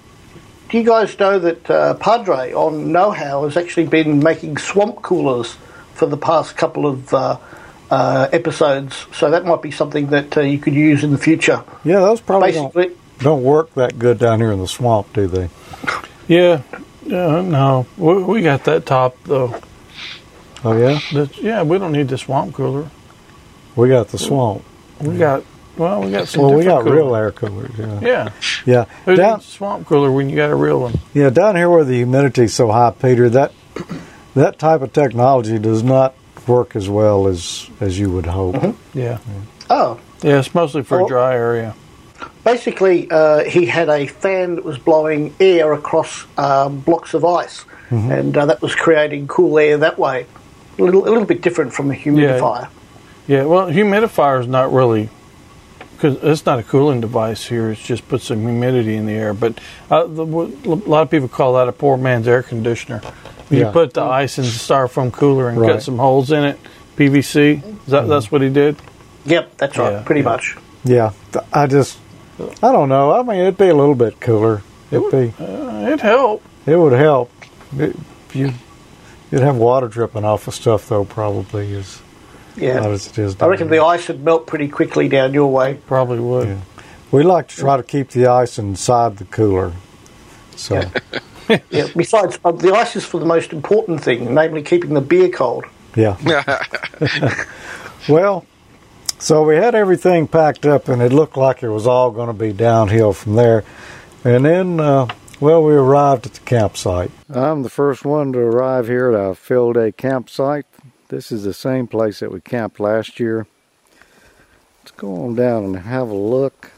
do, 0.69 0.78
you, 0.78 0.84
guys 0.84 1.19
know 1.19 1.38
that 1.38 1.70
uh, 1.70 1.94
Padre 1.94 2.52
on 2.52 2.92
Know 2.92 3.10
How 3.12 3.44
has 3.44 3.56
actually 3.56 3.86
been 3.86 4.20
making 4.22 4.58
swamp 4.58 5.00
coolers 5.02 5.56
for 5.94 6.06
the 6.06 6.16
past 6.16 6.56
couple 6.56 6.87
of 6.87 7.14
uh, 7.14 7.38
uh, 7.90 8.28
episodes? 8.32 9.06
So 9.12 9.30
that 9.30 9.44
might 9.47 9.62
be 9.62 9.70
something 9.70 10.09
that 10.09 10.37
uh, 10.37 10.40
you 10.42 10.59
could 10.59 10.75
use 10.75 11.02
in 11.04 11.12
the 11.12 11.18
future. 11.18 11.62
Yeah, 11.85 12.00
those 12.00 12.20
probably 12.20 12.52
don't, 12.52 13.18
don't 13.20 13.42
work 13.42 13.73
that 13.75 13.99
good 13.99 14.18
down 14.18 14.40
here 14.40 14.52
in 14.52 14.59
the 14.59 14.68
swamp, 14.68 15.12
do 15.14 15.26
they? 15.28 15.49
yeah, 16.28 16.62
yeah. 17.06 17.40
No, 17.40 17.87
we, 17.97 18.23
we 18.23 18.42
got 18.42 18.64
that 18.64 18.85
top 18.85 19.16
though. 19.25 19.54
Oh 20.64 20.76
yeah, 20.76 20.99
That's, 21.12 21.38
yeah, 21.38 21.62
we 21.62 21.78
don't 21.78 21.92
need 21.92 22.09
the 22.09 22.16
swamp 22.18 22.54
cooler. 22.54 22.88
we 23.76 23.88
got 23.88 24.09
the 24.09 24.18
swamp. 24.18 24.62
We 25.00 25.18
got 25.18 25.44
well, 25.76 26.02
we 26.02 26.11
got 26.12 26.28
some. 26.28 26.42
Well, 26.42 26.54
we 26.54 26.64
got 26.64 26.85
different 26.85 26.97
real 27.04 27.14
air 27.16 27.33
coolers. 27.33 27.71
Yeah. 27.76 28.00
Yeah, 28.00 28.28
Yeah. 28.64 28.85
who 29.04 29.16
Down, 29.16 29.38
needs 29.38 29.49
a 29.49 29.50
swamp 29.50 29.87
cooler 29.87 30.11
when 30.11 30.30
you 30.30 30.37
got 30.37 30.50
a 30.50 30.54
real 30.54 30.80
one? 30.80 30.94
yeah, 31.12 31.30
down 31.30 31.56
here 31.56 31.68
where 31.68 31.85
the 31.85 32.00
humidity's 32.04 32.54
so 32.54 32.71
high, 32.71 32.90
Peter, 32.92 33.28
that 33.30 33.52
that 34.35 34.59
type 34.59 34.83
of 34.83 34.92
technology 34.92 35.59
does 35.59 35.83
not 35.83 36.14
work 36.47 36.76
as 36.76 36.88
well 36.88 37.26
as 37.26 37.68
as 37.80 37.99
you 37.99 38.11
would 38.11 38.26
hope. 38.26 38.76
Yeah, 38.94 39.18
oh, 39.68 39.99
yeah. 40.23 40.38
It's 40.38 40.54
mostly 40.54 40.83
for 40.85 41.00
Oh. 41.02 41.06
a 41.06 41.09
dry 41.09 41.35
area. 41.35 41.75
basically, 42.44 43.09
uh, 43.11 43.42
he 43.44 43.66
had 43.66 43.88
a 43.88 44.06
fan 44.06 44.54
that 44.56 44.64
was 44.64 44.78
blowing 44.78 45.35
air 45.40 45.73
across 45.73 46.25
um, 46.38 46.78
blocks 46.80 47.12
of 47.14 47.25
ice, 47.25 47.64
and 47.90 48.37
uh, 48.37 48.47
that 48.47 48.62
was 48.62 48.75
creating 48.75 49.26
cool 49.26 49.59
air 49.59 49.76
that 49.78 49.99
way. 49.99 50.26
A 50.78 50.83
little, 50.83 51.02
a 51.04 51.11
little 51.11 51.25
bit 51.25 51.40
different 51.43 51.73
from 51.73 51.90
a 51.90 51.95
humidifier. 51.95 52.69
Yeah, 53.26 53.45
well, 53.45 53.69
humidifier 53.69 54.40
is 54.40 54.47
not 54.47 54.73
really 54.73 55.09
because 55.97 56.23
it's 56.23 56.45
not 56.45 56.59
a 56.59 56.62
cooling 56.62 57.00
device 57.00 57.47
here. 57.47 57.71
It's 57.71 57.83
just 57.83 58.07
put 58.09 58.21
some 58.21 58.40
humidity 58.43 58.97
in 58.97 59.07
the 59.07 59.12
air. 59.12 59.33
But 59.33 59.59
uh, 59.90 60.04
the, 60.07 60.25
a 60.25 60.75
lot 60.88 61.02
of 61.02 61.11
people 61.11 61.28
call 61.28 61.54
that 61.54 61.69
a 61.69 61.73
poor 61.73 61.97
man's 61.97 62.26
air 62.28 62.43
conditioner. 62.43 63.00
You 63.50 63.61
Yeah. 63.61 63.71
put 63.73 63.95
the 63.95 64.02
ice 64.02 64.37
in 64.38 64.45
the 64.45 64.50
styrofoam 64.50 65.12
cooler 65.12 65.49
and 65.49 65.59
Right. 65.59 65.73
cut 65.75 65.83
some 65.83 65.99
holes 65.99 66.33
in 66.33 66.45
it. 66.45 66.59
PVC. 66.97 67.62
Is 67.87 67.90
that 67.93 68.09
that's 68.09 68.31
what 68.31 68.43
he 68.43 68.49
did? 68.50 68.76
Yep, 69.26 69.57
that's 69.57 69.78
right, 69.78 69.93
Yeah, 69.93 70.02
pretty 70.02 70.21
yeah. 70.23 70.28
much. 70.28 70.57
Yeah, 70.85 71.11
I 71.52 71.66
just, 71.66 71.99
I 72.62 72.73
don't 72.73 72.88
know. 72.88 73.12
I 73.12 73.23
mean, 73.23 73.40
it'd 73.40 73.57
be 73.57 73.69
a 73.69 73.75
little 73.75 73.95
bit 73.95 74.21
cooler. 74.21 74.62
It'd 74.90 75.11
be, 75.11 75.33
Uh, 75.43 75.88
it 75.93 76.00
helped. 76.00 76.45
it 76.66 76.76
would 76.76 76.93
help. 76.93 77.31
It, 77.78 77.97
you, 78.35 78.52
you'd 79.35 79.43
have 79.43 79.57
water 79.57 79.88
dripping 79.88 80.25
off 80.25 80.47
of 80.49 80.55
stuff 80.55 80.88
though, 80.88 81.05
probably 81.05 81.75
as 81.76 82.00
Yeah. 82.57 82.81
not 82.81 82.91
as 82.91 83.07
it 83.09 83.19
is. 83.19 83.37
I 83.41 83.47
reckon 83.47 83.69
here. 83.69 83.81
the 83.81 83.85
ice 83.85 84.09
would 84.09 84.23
melt 84.25 84.47
pretty 84.47 84.69
quickly 84.69 85.09
down 85.09 85.35
your 85.35 85.50
way. 85.50 85.79
Probably 85.87 86.21
would. 86.21 86.49
Yeah. 86.49 86.57
We 87.11 87.23
like 87.23 87.49
to 87.49 87.57
try 87.57 87.76
to 87.76 87.83
keep 87.83 88.11
the 88.11 88.26
ice 88.26 88.59
inside 88.59 89.17
the 89.19 89.25
cooler. 89.25 89.73
So 90.57 90.83
Yeah. 91.71 91.88
Besides, 91.97 92.38
uh, 92.45 92.53
the 92.53 92.73
ice 92.75 92.97
is 92.97 93.05
for 93.05 93.19
the 93.21 93.26
most 93.26 93.53
important 93.53 94.03
thing, 94.03 94.33
namely 94.35 94.62
keeping 94.62 94.95
the 94.95 95.00
beer 95.00 95.29
cold. 95.29 95.64
yeah. 95.97 96.17
Well, 98.09 98.45
so 99.19 99.43
we 99.45 99.57
had 99.57 99.75
everything 99.75 100.26
packed 100.29 100.67
up, 100.67 100.88
and 100.88 101.00
it 101.00 101.12
looked 101.12 101.37
like 101.38 101.62
it 101.62 101.71
was 101.71 101.87
all 101.87 102.11
going 102.11 102.26
to 102.26 102.33
be 102.35 102.53
downhill 102.53 103.12
from 103.14 103.35
there. 103.35 103.64
And 104.25 104.45
then, 104.45 104.79
uh, 104.81 105.07
well, 105.44 105.62
we 105.62 105.74
arrived 105.74 106.24
at 106.24 106.32
the 106.32 106.40
campsite. 106.40 107.10
I'm 107.28 107.64
the 107.64 107.68
first 107.68 108.02
one 108.02 108.32
to 108.32 108.38
arrive 108.38 108.86
here 108.86 109.10
at 109.10 109.14
our 109.14 109.34
field 109.34 109.74
day 109.74 109.92
campsite. 109.92 110.64
This 111.08 111.30
is 111.30 111.44
the 111.44 111.52
same 111.52 111.86
place 111.86 112.20
that 112.20 112.32
we 112.32 112.40
camped 112.40 112.80
last 112.80 113.20
year. 113.20 113.46
Let's 114.80 114.92
go 114.92 115.22
on 115.22 115.34
down 115.34 115.64
and 115.64 115.76
have 115.80 116.08
a 116.08 116.14
look. 116.14 116.70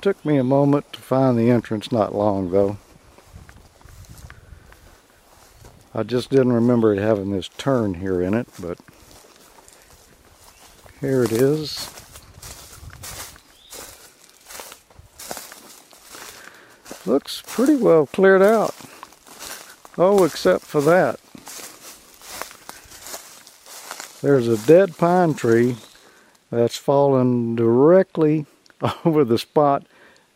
Took 0.00 0.24
me 0.24 0.36
a 0.36 0.44
moment 0.44 0.92
to 0.92 1.00
find 1.00 1.36
the 1.36 1.50
entrance, 1.50 1.90
not 1.90 2.14
long 2.14 2.52
though. 2.52 2.78
I 5.92 6.04
just 6.04 6.30
didn't 6.30 6.52
remember 6.52 6.92
it 6.92 7.00
having 7.00 7.32
this 7.32 7.48
turn 7.48 7.94
here 7.94 8.22
in 8.22 8.32
it, 8.32 8.46
but 8.60 8.78
here 11.00 11.24
it 11.24 11.32
is. 11.32 11.97
Looks 17.06 17.42
pretty 17.46 17.76
well 17.76 18.06
cleared 18.06 18.42
out. 18.42 18.74
Oh, 19.96 20.24
except 20.24 20.64
for 20.64 20.80
that. 20.82 21.18
There's 24.20 24.48
a 24.48 24.66
dead 24.66 24.96
pine 24.96 25.34
tree 25.34 25.76
that's 26.50 26.76
fallen 26.76 27.54
directly 27.54 28.46
over 29.04 29.24
the 29.24 29.38
spot 29.38 29.86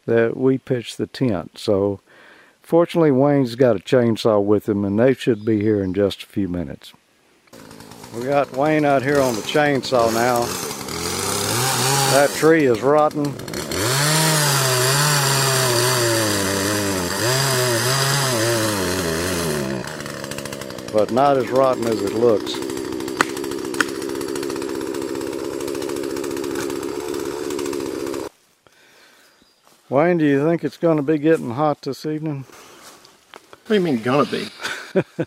that 0.07 0.37
we 0.37 0.59
pitched 0.59 0.99
the 0.99 1.07
tent. 1.07 1.59
So 1.59 2.01
fortunately 2.61 3.11
Wayne's 3.11 3.55
got 3.55 3.77
a 3.77 3.81
chainsaw 3.81 4.43
with 4.43 4.69
him 4.69 4.85
and 4.85 4.99
they 4.99 5.15
should 5.15 5.45
be 5.45 5.61
here 5.61 5.83
in 5.83 5.95
just 5.95 6.23
a 6.23 6.27
few 6.27 6.49
minutes. 6.49 6.93
We 8.15 8.25
got 8.25 8.53
Wayne 8.53 8.85
out 8.85 9.03
here 9.03 9.21
on 9.21 9.35
the 9.35 9.43
chainsaw 9.43 10.13
now. 10.13 10.45
That 12.13 12.31
tree 12.37 12.67
is 12.67 12.83
rotten. 12.83 13.52
But 20.93 21.11
not 21.11 21.37
as 21.39 21.49
rotten 21.49 21.87
as 21.87 22.03
it 22.03 22.13
looks. 22.15 22.53
Wayne, 29.89 30.19
do 30.19 30.25
you 30.25 30.45
think 30.45 30.65
it's 30.65 30.77
going 30.77 30.97
to 30.97 31.03
be 31.03 31.19
getting 31.19 31.51
hot 31.51 31.83
this 31.83 32.07
evening? 32.07 32.45
What 33.67 33.69
do 33.69 33.75
you 33.75 33.81
mean 33.81 34.03
gonna 34.03 34.25
be? 34.31 34.49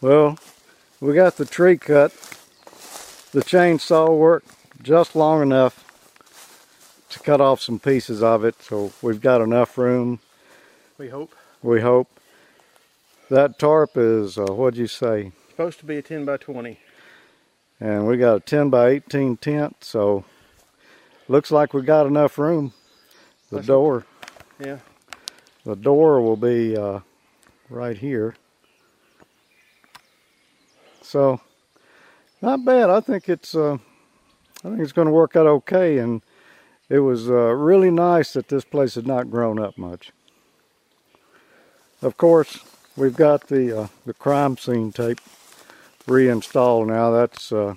Well, 0.00 0.38
we 1.00 1.12
got 1.14 1.38
the 1.38 1.44
tree 1.44 1.76
cut. 1.76 2.12
The 3.32 3.40
chainsaw 3.40 4.16
worked 4.16 4.48
just 4.80 5.16
long 5.16 5.42
enough 5.42 5.84
to 7.10 7.18
cut 7.18 7.40
off 7.40 7.60
some 7.60 7.80
pieces 7.80 8.22
of 8.22 8.44
it, 8.44 8.62
so 8.62 8.92
we've 9.02 9.20
got 9.20 9.40
enough 9.40 9.76
room, 9.76 10.20
We 10.96 11.08
hope. 11.08 11.34
we 11.64 11.80
hope. 11.80 12.17
That 13.30 13.58
tarp 13.58 13.90
is, 13.96 14.38
uh, 14.38 14.46
what'd 14.46 14.78
you 14.78 14.86
say? 14.86 15.32
Supposed 15.50 15.78
to 15.80 15.86
be 15.86 15.98
a 15.98 16.02
10 16.02 16.24
by 16.24 16.36
20. 16.38 16.78
And 17.80 18.06
we 18.06 18.16
got 18.16 18.36
a 18.36 18.40
10 18.40 18.70
by 18.70 18.88
18 18.88 19.36
tent, 19.36 19.76
so 19.80 20.24
looks 21.28 21.50
like 21.50 21.74
we 21.74 21.82
got 21.82 22.06
enough 22.06 22.38
room. 22.38 22.72
The 23.50 23.56
That's- 23.56 23.66
door, 23.66 24.04
Yeah. 24.58 24.78
the 25.64 25.76
door 25.76 26.20
will 26.20 26.36
be 26.36 26.76
uh, 26.76 27.00
right 27.68 27.96
here. 27.96 28.34
So, 31.02 31.40
not 32.42 32.64
bad. 32.64 32.90
I 32.90 33.00
think 33.00 33.28
it's, 33.28 33.54
uh, 33.54 33.74
I 34.64 34.68
think 34.68 34.80
it's 34.80 34.92
going 34.92 35.06
to 35.06 35.12
work 35.12 35.36
out 35.36 35.46
okay. 35.46 35.98
And 35.98 36.22
it 36.88 36.98
was 37.00 37.30
uh, 37.30 37.34
really 37.54 37.90
nice 37.90 38.32
that 38.34 38.48
this 38.48 38.64
place 38.64 38.94
had 38.96 39.06
not 39.06 39.30
grown 39.30 39.58
up 39.58 39.78
much. 39.78 40.12
Of 42.02 42.16
course, 42.16 42.58
we've 42.98 43.16
got 43.16 43.46
the 43.46 43.78
uh, 43.78 43.88
the 44.04 44.14
crime 44.14 44.56
scene 44.58 44.92
tape 44.92 45.20
reinstalled 46.06 46.88
now. 46.88 47.10
That's 47.10 47.52
uh, 47.52 47.74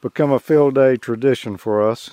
become 0.00 0.30
a 0.30 0.38
field 0.38 0.74
day 0.74 0.96
tradition 0.96 1.56
for 1.56 1.88
us. 1.88 2.10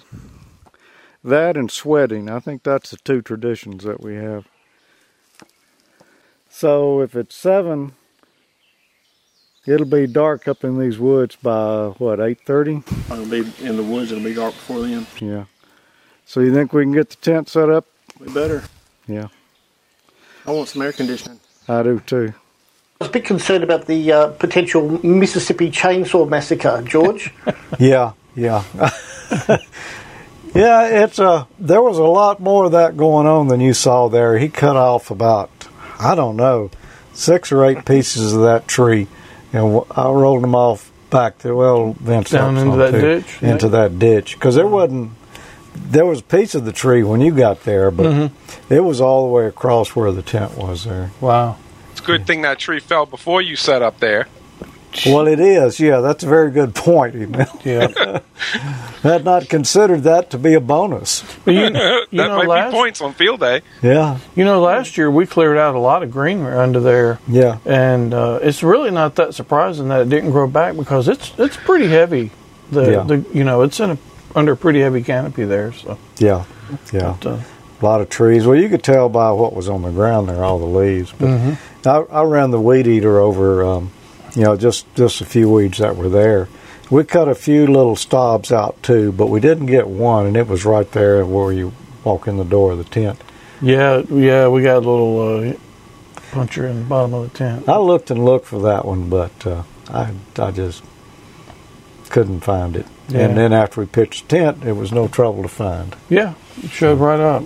That 1.23 1.55
and 1.55 1.69
sweating. 1.69 2.29
I 2.29 2.39
think 2.39 2.63
that's 2.63 2.91
the 2.91 2.97
two 2.97 3.21
traditions 3.21 3.83
that 3.83 4.01
we 4.01 4.15
have. 4.15 4.47
So 6.49 7.01
if 7.01 7.15
it's 7.15 7.35
seven, 7.35 7.93
it'll 9.65 9.85
be 9.85 10.05
dark 10.07 10.47
up 10.47 10.63
in 10.63 10.79
these 10.79 10.99
woods 10.99 11.35
by 11.35 11.87
what 11.97 12.19
eight 12.19 12.41
thirty. 12.45 12.83
It'll 13.11 13.25
be 13.25 13.45
in 13.61 13.77
the 13.77 13.83
woods. 13.83 14.11
It'll 14.11 14.23
be 14.23 14.33
dark 14.33 14.53
before 14.53 14.81
then. 14.81 15.07
Yeah. 15.19 15.45
So 16.25 16.39
you 16.39 16.53
think 16.53 16.73
we 16.73 16.83
can 16.83 16.93
get 16.93 17.09
the 17.09 17.17
tent 17.17 17.49
set 17.49 17.69
up? 17.69 17.85
We 18.19 18.31
better. 18.33 18.63
Yeah, 19.07 19.27
I 20.45 20.51
want 20.51 20.69
some 20.69 20.81
air 20.81 20.93
conditioning. 20.93 21.39
I 21.67 21.83
do 21.83 21.99
too. 21.99 22.33
I 23.01 23.05
was 23.05 23.09
a 23.09 23.11
bit 23.11 23.25
concerned 23.25 23.63
about 23.63 23.87
the 23.87 24.11
uh, 24.11 24.27
potential 24.29 25.03
Mississippi 25.05 25.71
chainsaw 25.71 26.27
massacre, 26.27 26.81
George. 26.85 27.33
Yeah, 27.79 28.13
yeah. 28.35 28.63
yeah, 30.53 31.03
it's 31.03 31.17
a 31.17 31.47
there 31.57 31.81
was 31.81 31.97
a 31.97 32.03
lot 32.03 32.39
more 32.39 32.65
of 32.65 32.73
that 32.73 32.95
going 32.95 33.25
on 33.25 33.47
than 33.47 33.61
you 33.61 33.73
saw 33.73 34.09
there. 34.09 34.37
He 34.37 34.47
cut 34.47 34.75
off 34.75 35.09
about 35.09 35.49
I 35.99 36.13
don't 36.13 36.35
know, 36.35 36.69
six 37.13 37.51
or 37.51 37.65
eight 37.65 37.83
pieces 37.83 38.33
of 38.33 38.41
that 38.41 38.67
tree 38.67 39.07
and 39.53 39.81
I 39.91 40.09
rolled 40.09 40.43
them 40.43 40.55
off 40.55 40.91
back 41.09 41.37
to 41.39 41.55
well 41.55 41.93
Vince 41.93 42.31
Down 42.31 42.55
helped 42.55 42.65
into 42.65 42.77
that 42.77 42.91
too, 42.91 43.01
ditch, 43.01 43.37
yeah. 43.41 43.51
into 43.51 43.69
that 43.69 43.99
ditch 43.99 44.33
because 44.33 44.55
there 44.55 44.67
wasn't 44.67 45.11
there 45.75 46.05
was 46.05 46.19
a 46.19 46.23
piece 46.23 46.55
of 46.55 46.65
the 46.65 46.71
tree 46.71 47.03
when 47.03 47.21
you 47.21 47.33
got 47.33 47.63
there, 47.63 47.91
but 47.91 48.05
Mm-hmm. 48.05 48.73
it 48.73 48.81
was 48.83 48.99
all 49.01 49.25
the 49.27 49.31
way 49.33 49.45
across 49.47 49.95
where 49.95 50.11
the 50.11 50.21
tent 50.21 50.57
was 50.57 50.85
there. 50.85 51.11
Wow. 51.21 51.57
It's 51.91 52.01
a 52.01 52.03
good 52.03 52.25
thing 52.27 52.41
that 52.43 52.59
tree 52.59 52.79
fell 52.79 53.05
before 53.05 53.41
you 53.41 53.55
set 53.55 53.81
up 53.81 53.99
there. 53.99 54.27
Well, 55.07 55.27
it 55.27 55.39
is. 55.39 55.79
Yeah, 55.79 56.01
that's 56.01 56.23
a 56.23 56.27
very 56.27 56.51
good 56.51 56.75
point. 56.75 57.15
Emil. 57.15 57.47
Yeah. 57.65 58.19
Had 59.01 59.25
not 59.25 59.49
considered 59.49 60.03
that 60.03 60.29
to 60.31 60.37
be 60.37 60.53
a 60.53 60.59
bonus. 60.59 61.23
But 61.43 61.55
you, 61.55 61.61
you 61.63 61.69
that 61.71 62.07
know, 62.11 62.37
might 62.37 62.47
last, 62.47 62.71
be 62.71 62.77
points 62.77 63.01
on 63.01 63.13
field 63.13 63.39
day. 63.39 63.61
Yeah, 63.81 64.19
you 64.35 64.45
know, 64.45 64.61
last 64.61 64.95
year 64.97 65.09
we 65.09 65.25
cleared 65.25 65.57
out 65.57 65.73
a 65.73 65.79
lot 65.79 66.03
of 66.03 66.11
greenery 66.11 66.55
under 66.55 66.79
there, 66.79 67.19
yeah. 67.27 67.57
and 67.65 68.13
uh, 68.13 68.39
it's 68.43 68.61
really 68.61 68.91
not 68.91 69.15
that 69.15 69.33
surprising 69.33 69.87
that 69.87 70.01
it 70.01 70.09
didn't 70.09 70.29
grow 70.31 70.47
back 70.47 70.75
because 70.75 71.07
it's 71.07 71.33
it's 71.39 71.57
pretty 71.57 71.87
heavy. 71.87 72.29
The, 72.71 72.91
Yeah. 72.91 73.03
the 73.03 73.25
you 73.33 73.43
know 73.43 73.63
it's 73.63 73.79
in 73.79 73.91
a 73.91 73.97
under 74.35 74.53
a 74.53 74.57
pretty 74.57 74.81
heavy 74.81 75.03
canopy 75.03 75.43
there. 75.45 75.71
So 75.73 75.97
Yeah, 76.17 76.45
yeah. 76.91 77.15
but, 77.21 77.25
uh, 77.25 77.39
A 77.81 77.85
lot 77.85 78.01
of 78.01 78.09
trees. 78.09 78.45
Well, 78.45 78.57
you 78.59 78.69
could 78.69 78.83
tell 78.83 79.09
by 79.09 79.31
what 79.31 79.53
was 79.55 79.67
on 79.69 79.81
the 79.81 79.91
ground 79.91 80.29
there, 80.29 80.43
all 80.43 80.59
the 80.59 80.65
leaves. 80.65 81.11
But 81.11 81.27
Mm-hmm. 81.29 81.87
I, 81.87 82.19
I 82.19 82.23
ran 82.23 82.51
the 82.51 82.59
weed 82.61 82.87
eater 82.87 83.19
over, 83.19 83.63
um, 83.63 83.91
you 84.35 84.43
know, 84.43 84.55
just 84.55 84.85
just 84.95 85.21
a 85.21 85.25
few 85.25 85.49
weeds 85.49 85.77
that 85.79 85.95
were 85.97 86.09
there. 86.09 86.47
We 86.89 87.03
cut 87.03 87.27
a 87.27 87.35
few 87.35 87.65
little 87.67 87.95
stobs 87.95 88.51
out 88.51 88.81
too, 88.83 89.11
but 89.11 89.27
we 89.27 89.39
didn't 89.39 89.65
get 89.67 89.87
one, 89.87 90.25
and 90.27 90.37
it 90.37 90.47
was 90.47 90.63
right 90.65 90.89
there 90.91 91.25
where 91.25 91.51
you 91.51 91.73
walk 92.03 92.27
in 92.27 92.37
the 92.37 92.43
door 92.45 92.71
of 92.73 92.77
the 92.77 92.83
tent. 92.83 93.19
yeah, 93.61 94.01
yeah, 94.09 94.47
we 94.47 94.61
got 94.63 94.77
a 94.77 94.79
little 94.91 95.19
uh, 95.49 95.53
puncher 96.31 96.67
in 96.67 96.79
the 96.79 96.85
bottom 96.85 97.13
of 97.13 97.31
the 97.31 97.37
tent. 97.37 97.67
I 97.67 97.77
looked 97.77 98.11
and 98.11 98.23
looked 98.25 98.45
for 98.47 98.61
that 98.63 98.85
one, 98.85 99.09
but 99.09 99.45
uh, 99.47 99.63
I 99.89 100.11
I 100.37 100.51
just 100.51 100.83
couldn't 102.09 102.41
find 102.41 102.75
it. 102.75 102.85
Yeah. 103.09 103.19
And 103.21 103.37
then 103.37 103.53
after 103.53 103.81
we 103.81 103.87
pitched 103.87 104.29
the 104.29 104.37
tent, 104.37 104.63
it 104.63 104.73
was 104.73 104.91
no 104.91 105.07
trouble 105.07 105.43
to 105.43 105.49
find. 105.49 105.95
Yeah, 106.09 106.35
it 106.63 106.69
showed 106.71 106.99
right 106.99 107.19
up. 107.19 107.43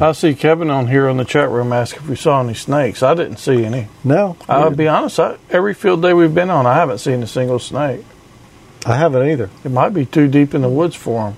I 0.00 0.12
see 0.12 0.34
Kevin 0.34 0.70
on 0.70 0.86
here 0.88 1.08
in 1.08 1.16
the 1.16 1.24
chat 1.24 1.48
room 1.48 1.72
asking 1.72 2.02
if 2.02 2.08
we 2.08 2.16
saw 2.16 2.40
any 2.42 2.52
snakes. 2.52 3.02
I 3.02 3.14
didn't 3.14 3.38
see 3.38 3.64
any. 3.64 3.88
No, 4.04 4.36
I'll 4.46 4.70
be 4.70 4.86
honest. 4.86 5.18
I, 5.18 5.36
every 5.48 5.72
field 5.72 6.02
day 6.02 6.12
we've 6.12 6.34
been 6.34 6.50
on, 6.50 6.66
I 6.66 6.74
haven't 6.74 6.98
seen 6.98 7.22
a 7.22 7.26
single 7.26 7.58
snake. 7.58 8.04
I 8.84 8.96
haven't 8.96 9.26
either. 9.30 9.48
It 9.64 9.70
might 9.70 9.94
be 9.94 10.04
too 10.04 10.28
deep 10.28 10.54
in 10.54 10.60
the 10.60 10.68
woods 10.68 10.94
for 10.94 11.30
them. 11.30 11.36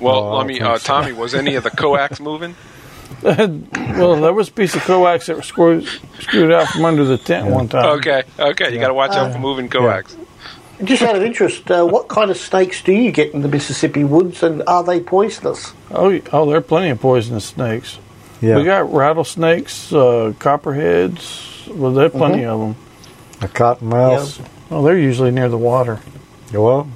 Well, 0.00 0.14
Oh, 0.16 0.28
I 0.32 0.38
let 0.38 0.46
me, 0.46 0.60
uh, 0.60 0.78
so. 0.78 0.86
Tommy, 0.86 1.12
was 1.12 1.34
any 1.34 1.56
of 1.56 1.62
the 1.64 1.70
coax 1.70 2.20
moving? 2.20 2.54
Well, 3.22 4.20
there 4.20 4.32
was 4.32 4.48
a 4.48 4.52
piece 4.52 4.74
of 4.76 4.82
coax 4.82 5.26
that 5.26 5.36
was 5.36 5.46
screwed, 5.46 5.88
screwed 6.20 6.52
out 6.52 6.68
from 6.68 6.84
under 6.84 7.04
the 7.04 7.18
tent 7.18 7.48
one 7.48 7.68
time. 7.68 7.98
Okay, 7.98 8.22
okay, 8.38 8.72
you 8.72 8.78
got 8.78 8.88
to 8.88 8.94
watch 8.94 9.10
out 9.10 9.32
for 9.32 9.38
moving 9.40 9.68
coax. 9.68 10.16
Just 10.84 11.02
out 11.02 11.16
of 11.16 11.22
interest, 11.22 11.68
uh, 11.70 11.84
what 11.84 12.06
kind 12.08 12.30
of 12.30 12.36
snakes 12.36 12.82
do 12.82 12.92
you 12.92 13.10
get 13.10 13.34
in 13.34 13.42
the 13.42 13.48
Mississippi 13.48 14.04
woods, 14.04 14.42
and 14.44 14.62
are 14.66 14.84
they 14.84 15.00
poisonous? 15.00 15.72
Oh, 15.90 16.20
oh, 16.32 16.46
there 16.46 16.58
are 16.58 16.60
plenty 16.60 16.90
of 16.90 17.00
poisonous 17.00 17.46
snakes. 17.46 17.98
Yeah, 18.40 18.56
We 18.56 18.64
got 18.64 18.92
rattlesnakes, 18.92 19.92
uh, 19.92 20.32
copperheads. 20.38 21.66
Well, 21.68 21.92
there 21.92 22.06
are 22.06 22.10
plenty 22.10 22.44
of 22.44 22.60
them. 22.60 22.76
a 23.40 23.48
cottonmouth. 23.48 24.46
Oh, 24.70 24.82
they're 24.84 24.96
usually 24.98 25.32
near 25.32 25.48
the 25.48 25.58
water. 25.58 25.98
Well, 26.52 26.88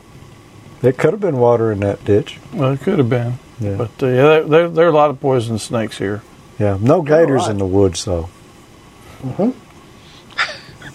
it 0.83 0.97
could 0.97 1.13
have 1.13 1.21
been 1.21 1.39
water 1.39 1.73
in 1.73 1.81
that 1.81 2.05
ditch. 2.05 2.39
Well, 2.53 2.73
it 2.73 2.81
could 2.81 2.99
have 2.99 3.11
been. 3.11 3.39
Yeah, 3.59 3.77
But 3.77 3.91
uh, 4.03 4.07
yeah, 4.07 4.23
there, 4.23 4.45
there, 4.45 4.69
there 4.69 4.87
are 4.87 4.91
a 4.91 4.95
lot 4.95 5.11
of 5.11 5.21
poisonous 5.21 5.65
snakes 5.65 5.99
here. 5.99 6.23
yeah. 6.59 6.79
No 6.81 7.03
gators 7.03 7.43
right. 7.43 7.51
in 7.51 7.59
the 7.59 7.67
woods 7.67 8.05
though. 8.05 8.29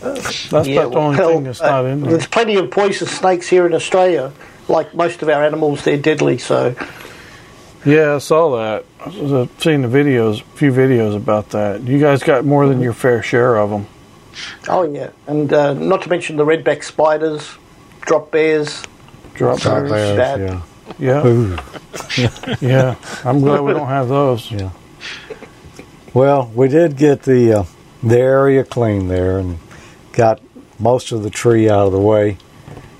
That's 0.01 0.47
about 0.47 0.65
the 0.65 0.79
only 0.79 1.17
well, 1.17 1.29
thing 1.29 1.43
that's 1.43 1.61
not 1.61 1.85
in 1.85 2.01
there. 2.01 2.11
There's 2.11 2.27
plenty 2.27 2.55
of 2.55 2.69
poisonous 2.71 3.17
snakes 3.17 3.47
here 3.47 3.65
in 3.65 3.73
Australia. 3.73 4.31
Like 4.67 4.93
most 4.93 5.21
of 5.21 5.29
our 5.29 5.43
animals, 5.43 5.83
they're 5.83 5.97
deadly. 5.97 6.37
So 6.37 6.75
Yeah, 7.85 8.15
I 8.15 8.17
saw 8.19 8.57
that. 8.57 8.85
I 8.99 9.09
was 9.09 9.33
uh, 9.33 9.47
seeing 9.59 9.81
the 9.81 9.87
videos, 9.87 10.41
a 10.41 10.57
few 10.57 10.71
videos 10.71 11.15
about 11.15 11.49
that. 11.51 11.81
You 11.83 11.99
guys 11.99 12.21
got 12.21 12.43
more 12.45 12.67
than 12.67 12.81
your 12.81 12.93
fair 12.93 13.23
share 13.23 13.55
of 13.57 13.69
them. 13.69 13.87
Oh 14.67 14.83
yeah, 14.83 15.09
and 15.25 15.51
uh, 15.51 15.73
not 15.73 16.03
to 16.03 16.09
mention 16.09 16.35
the 16.35 16.45
redback 16.45 16.83
spiders, 16.83 17.55
drop 18.01 18.29
bears. 18.31 18.83
Drop 19.33 19.59
Drop 19.59 19.87
bears. 19.87 20.17
bears, 20.17 20.61
yeah. 20.99 21.57
Yeah, 22.17 22.57
yeah. 22.61 22.95
I'm 23.23 23.39
glad 23.39 23.61
we 23.61 23.73
don't 23.73 23.87
have 23.87 24.07
those. 24.07 24.51
yeah. 24.51 24.71
Well, 26.13 26.51
we 26.55 26.67
did 26.67 26.97
get 26.97 27.23
the 27.23 27.59
uh, 27.59 27.63
the 28.03 28.17
area 28.17 28.63
clean 28.63 29.07
there 29.07 29.37
and 29.39 29.59
got 30.17 30.41
most 30.79 31.11
of 31.11 31.23
the 31.23 31.29
tree 31.29 31.69
out 31.69 31.85
of 31.85 31.91
the 31.93 31.99
way. 31.99 32.37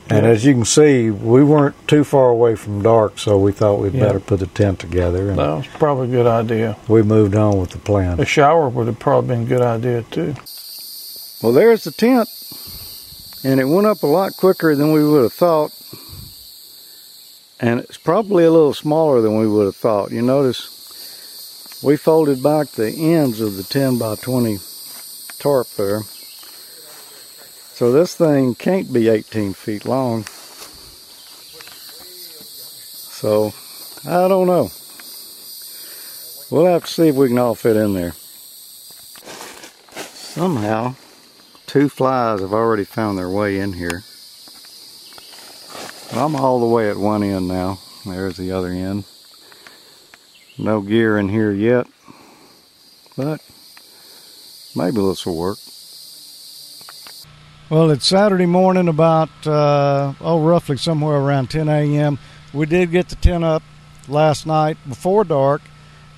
And 0.10 0.26
Yeah. 0.26 0.32
as 0.32 0.46
you 0.46 0.54
can 0.54 0.64
see, 0.64 1.10
we 1.10 1.44
weren't 1.44 1.76
too 1.88 2.04
far 2.06 2.30
away 2.30 2.56
from 2.56 2.82
dark, 2.82 3.20
so 3.20 3.38
we 3.38 3.52
thought 3.52 3.80
we'd 3.80 3.94
Yeah. 3.94 4.06
better 4.06 4.20
put 4.22 4.40
the 4.40 4.48
tent 4.48 4.80
together, 4.80 5.30
and 5.30 5.38
That 5.38 5.58
was 5.58 5.66
probably 5.80 6.08
a 6.08 6.12
good 6.12 6.28
idea. 6.28 6.78
we 6.88 7.02
moved 7.02 7.36
on 7.36 7.60
with 7.60 7.72
the 7.72 7.80
plan. 7.80 8.20
A 8.22 8.26
shower 8.26 8.70
would 8.70 8.88
have 8.88 9.00
probably 9.00 9.28
been 9.36 9.42
a 9.42 9.50
good 9.50 9.62
idea 9.62 10.04
too. 10.10 10.36
Well, 11.42 11.52
there's 11.52 11.84
the 11.84 11.92
tent, 11.92 12.30
and 13.44 13.60
it 13.60 13.66
went 13.66 13.86
up 13.88 14.02
a 14.04 14.08
lot 14.08 14.38
quicker 14.38 14.76
than 14.76 14.94
we 14.94 15.04
would 15.04 15.24
have 15.24 15.34
thought. 15.34 15.72
And 17.60 17.80
it's 17.80 17.98
probably 17.98 18.46
a 18.46 18.52
little 18.52 18.74
smaller 18.74 19.20
than 19.20 19.38
we 19.38 19.48
would 19.48 19.66
have 19.66 19.76
thought. 19.76 20.12
You 20.12 20.22
notice 20.22 20.70
we 21.84 21.98
folded 21.98 22.42
back 22.42 22.72
the 22.72 22.92
ends 22.92 23.42
of 23.42 23.58
the 23.58 23.64
10 23.64 23.98
by 23.98 24.16
20 24.16 24.60
tarp 25.40 25.68
there. 25.76 26.02
So 27.78 27.92
this 27.92 28.16
thing 28.16 28.56
can't 28.56 28.92
be 28.92 29.08
18 29.08 29.54
feet 29.54 29.86
long. 29.86 30.24
So 33.14 33.54
I 34.04 34.28
don't 34.28 34.48
know. 34.48 34.72
We'll 36.50 36.74
have 36.74 36.86
to 36.86 36.92
see 36.92 37.10
if 37.10 37.16
we 37.16 37.28
can 37.28 37.38
all 37.38 37.54
fit 37.54 37.76
in 37.76 37.94
there. 37.94 38.14
Somehow, 40.02 40.96
two 41.68 41.88
flies 41.88 42.40
have 42.40 42.52
already 42.52 42.84
found 42.84 43.16
their 43.16 43.30
way 43.30 43.60
in 43.60 43.74
here. 43.74 44.02
I'm 46.14 46.36
all 46.36 46.60
the 46.60 46.66
way 46.66 46.90
at 46.90 46.98
one 46.98 47.22
end 47.22 47.48
now. 47.48 47.78
There's 48.08 48.38
the 48.38 48.54
other 48.54 48.70
end. 48.70 49.04
No 50.58 50.82
gear 50.82 51.20
in 51.20 51.30
here 51.30 51.52
yet, 51.52 51.86
but 53.16 53.40
maybe 54.76 54.98
this 54.98 55.28
will 55.28 55.38
work. 55.38 55.60
Well, 57.70 57.92
it's 57.92 58.08
Saturday 58.08 58.46
morning, 58.46 58.88
about 58.88 59.28
uh, 59.46 60.14
oh, 60.22 60.42
roughly 60.42 60.78
somewhere 60.78 61.18
around 61.18 61.50
10 61.50 61.68
a.m. 61.68 62.18
We 62.54 62.66
did 62.66 62.92
get 62.92 63.10
the 63.10 63.18
tent 63.18 63.44
up 63.44 63.62
last 64.08 64.48
night 64.48 64.78
before 64.88 65.26
dark. 65.26 65.62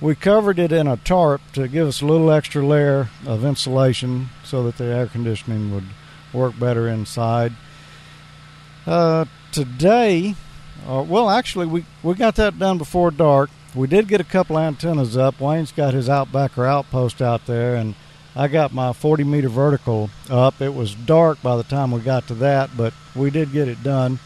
We 0.00 0.14
covered 0.14 0.60
it 0.60 0.70
in 0.70 0.86
a 0.86 0.96
tarp 0.96 1.40
to 1.54 1.66
give 1.66 1.88
us 1.88 2.02
a 2.02 2.06
little 2.06 2.30
extra 2.30 2.64
layer 2.64 3.10
of 3.26 3.44
insulation 3.44 4.28
so 4.44 4.62
that 4.62 4.76
the 4.76 4.84
air 4.84 5.08
conditioning 5.08 5.74
would 5.74 5.86
work 6.32 6.56
better 6.56 6.86
inside. 6.86 7.52
Uh, 8.86 9.24
today, 9.50 10.36
uh, 10.86 11.04
well, 11.04 11.28
actually, 11.28 11.66
we, 11.66 11.84
we 12.04 12.14
got 12.14 12.36
that 12.36 12.60
done 12.60 12.78
before 12.78 13.10
dark. 13.10 13.50
We 13.74 13.88
did 13.88 14.06
get 14.06 14.20
a 14.20 14.24
couple 14.24 14.56
antennas 14.56 15.16
up. 15.16 15.40
Wayne's 15.40 15.72
got 15.72 15.94
his 15.94 16.08
outbacker 16.08 16.64
outpost 16.64 17.20
out 17.20 17.46
there, 17.46 17.74
and 17.74 17.96
I 18.34 18.48
got 18.48 18.72
my 18.72 18.92
40 18.92 19.24
meter 19.24 19.48
vertical 19.48 20.10
up. 20.28 20.60
It 20.60 20.74
was 20.74 20.94
dark 20.94 21.42
by 21.42 21.56
the 21.56 21.64
time 21.64 21.90
we 21.90 22.00
got 22.00 22.28
to 22.28 22.34
that, 22.34 22.70
but 22.76 22.94
we 23.14 23.30
did 23.30 23.52
get 23.52 23.68
it 23.68 23.82
done. 23.82 24.20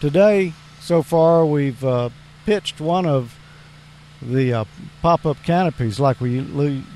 Today, 0.00 0.52
so 0.80 1.02
far, 1.02 1.46
we've 1.46 1.84
uh, 1.84 2.10
pitched 2.44 2.80
one 2.80 3.06
of 3.06 3.38
the 4.22 4.52
uh, 4.52 4.64
pop-up 5.00 5.42
canopies 5.44 5.98
like 6.00 6.20
we 6.20 6.40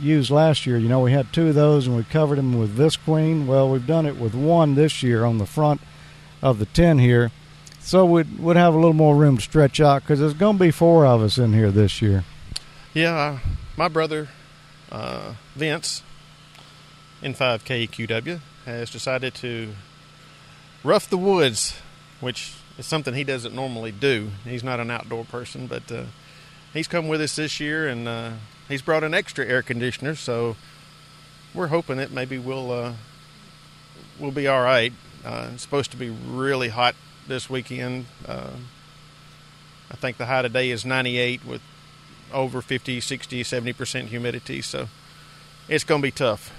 used 0.01 0.31
last 0.31 0.67
year. 0.67 0.77
You 0.77 0.89
know, 0.89 1.01
we 1.01 1.13
had 1.13 1.33
two 1.33 1.49
of 1.49 1.55
those 1.55 1.87
and 1.87 1.97
we 1.97 2.05
covered 2.05 2.37
them 2.37 2.59
with 2.59 2.77
this 2.77 2.97
queen. 2.97 3.47
Well, 3.47 3.71
we've 3.71 3.87
done 3.87 4.07
it 4.07 4.17
with 4.17 4.35
one 4.35 4.75
this 4.75 5.03
year 5.03 5.25
on 5.25 5.39
the 5.39 5.47
front 5.47 5.81
of 6.43 6.59
the 6.59 6.67
tin 6.67 6.99
here, 6.99 7.31
so 7.81 8.05
we'd 8.05 8.39
would 8.39 8.57
have 8.57 8.75
a 8.75 8.77
little 8.77 8.93
more 8.93 9.17
room 9.17 9.37
to 9.37 9.43
stretch 9.43 9.81
out 9.81 10.03
because 10.03 10.21
there's 10.21 10.35
going 10.35 10.59
to 10.59 10.65
be 10.65 10.71
four 10.71 11.07
of 11.07 11.23
us 11.23 11.39
in 11.39 11.55
here 11.55 11.71
this 11.71 12.03
year. 12.03 12.25
Yeah, 12.93 13.39
my 13.77 13.89
brother 13.89 14.29
uh, 14.93 15.35
Vince 15.55 16.03
N5KQW 17.25 18.41
has 18.67 18.91
decided 18.91 19.35
to 19.37 19.71
rough 20.85 21.09
the 21.09 21.17
woods, 21.17 21.81
which 22.21 22.53
is 22.77 22.85
something 22.85 23.15
he 23.15 23.25
doesn't 23.25 23.55
normally 23.55 23.93
do. 23.93 24.31
He's 24.45 24.63
not 24.63 24.79
an 24.79 24.91
outdoor 24.91 25.25
person, 25.25 25.67
but 25.67 25.91
uh, 25.91 26.05
he's 26.75 26.87
come 26.87 27.09
with 27.09 27.23
us 27.23 27.37
this 27.37 27.59
year 27.61 27.89
and 27.89 28.07
uh, 28.07 28.33
he's 28.69 28.83
brought 28.83 29.03
an 29.03 29.15
extra 29.15 29.47
air 29.47 29.63
conditioner, 29.63 30.15
so 30.15 30.57
we're 31.55 31.69
hoping 31.69 31.97
that 31.97 32.11
maybe 32.11 32.37
we'll 32.37 32.71
uh, 32.71 32.93
we'll 34.19 34.31
be 34.31 34.47
all 34.47 34.63
right. 34.63 34.93
Uh, 35.25 35.49
it's 35.55 35.63
supposed 35.63 35.91
to 35.93 35.97
be 35.97 36.11
really 36.11 36.69
hot 36.69 36.95
this 37.27 37.49
weekend. 37.49 38.05
Uh, 38.29 38.51
I 39.91 39.97
think 39.97 40.19
the 40.19 40.27
high 40.27 40.43
today 40.43 40.71
is 40.71 40.85
98 40.85 41.45
with 41.47 41.63
over 42.33 42.61
50, 42.61 43.01
60, 43.01 43.43
70% 43.43 44.07
humidity. 44.07 44.61
So 44.61 44.89
it's 45.69 45.85
going 45.85 46.03
to 46.03 46.07
be 46.07 46.11
tough. 46.11 46.53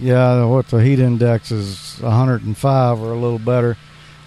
Yeah, 0.00 0.46
what 0.46 0.68
the 0.68 0.82
heat 0.82 0.98
index 0.98 1.52
is 1.52 1.98
105 2.00 3.00
or 3.00 3.12
a 3.12 3.18
little 3.18 3.38
better. 3.38 3.76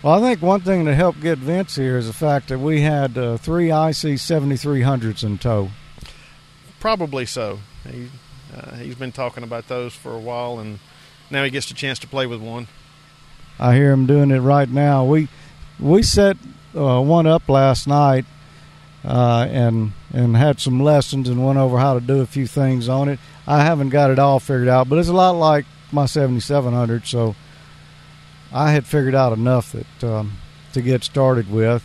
Well, 0.04 0.14
I 0.14 0.20
think 0.20 0.42
one 0.42 0.62
thing 0.62 0.86
that 0.86 0.94
helped 0.94 1.22
get 1.22 1.40
Vince 1.40 1.76
here 1.76 1.98
is 1.98 2.06
the 2.06 2.14
fact 2.14 2.50
that 2.50 2.60
we 2.60 2.82
had 2.82 3.18
uh, 3.18 3.38
three 3.38 3.68
IC 3.68 4.20
7300s 4.20 5.24
in 5.24 5.40
tow. 5.40 5.70
Probably 6.80 7.26
so. 7.26 7.60
He, 7.90 8.10
uh, 8.56 8.76
he's 8.76 8.96
been 8.96 9.12
talking 9.12 9.44
about 9.44 9.68
those 9.68 9.96
for 9.96 10.14
a 10.14 10.20
while, 10.20 10.60
and 10.60 10.78
now 11.32 11.44
he 11.44 11.50
gets 11.50 11.72
a 11.72 11.74
chance 11.74 11.98
to 12.00 12.08
play 12.08 12.28
with 12.28 12.42
one. 12.42 12.68
I 13.58 13.74
hear 13.76 13.92
him 13.92 14.06
doing 14.06 14.30
it 14.30 14.40
right 14.40 14.70
now. 14.70 15.06
We 15.06 15.28
we 15.80 16.04
set 16.04 16.38
uh, 16.76 17.02
one 17.02 17.26
up 17.26 17.48
last 17.50 17.88
night 17.88 18.26
uh, 19.06 19.48
and 19.50 19.94
and 20.12 20.36
had 20.36 20.60
some 20.60 20.80
lessons 20.80 21.30
and 21.30 21.46
went 21.46 21.58
over 21.58 21.78
how 21.78 21.94
to 21.94 22.02
do 22.02 22.22
a 22.22 22.26
few 22.26 22.46
things 22.46 22.90
on 22.90 23.10
it. 23.10 23.20
I 23.46 23.64
haven't 23.64 23.90
got 23.90 24.12
it 24.12 24.20
all 24.20 24.40
figured 24.40 24.70
out, 24.70 24.90
but 24.90 25.00
it's 25.00 25.10
a 25.10 25.14
lot 25.14 25.32
like 25.32 25.66
my 25.92 26.06
7700. 26.06 27.06
So 27.06 27.36
I 28.52 28.72
had 28.72 28.86
figured 28.86 29.16
out 29.16 29.34
enough 29.34 29.74
that 29.74 30.04
um, 30.04 30.38
to 30.74 30.82
get 30.82 31.04
started 31.04 31.52
with. 31.52 31.84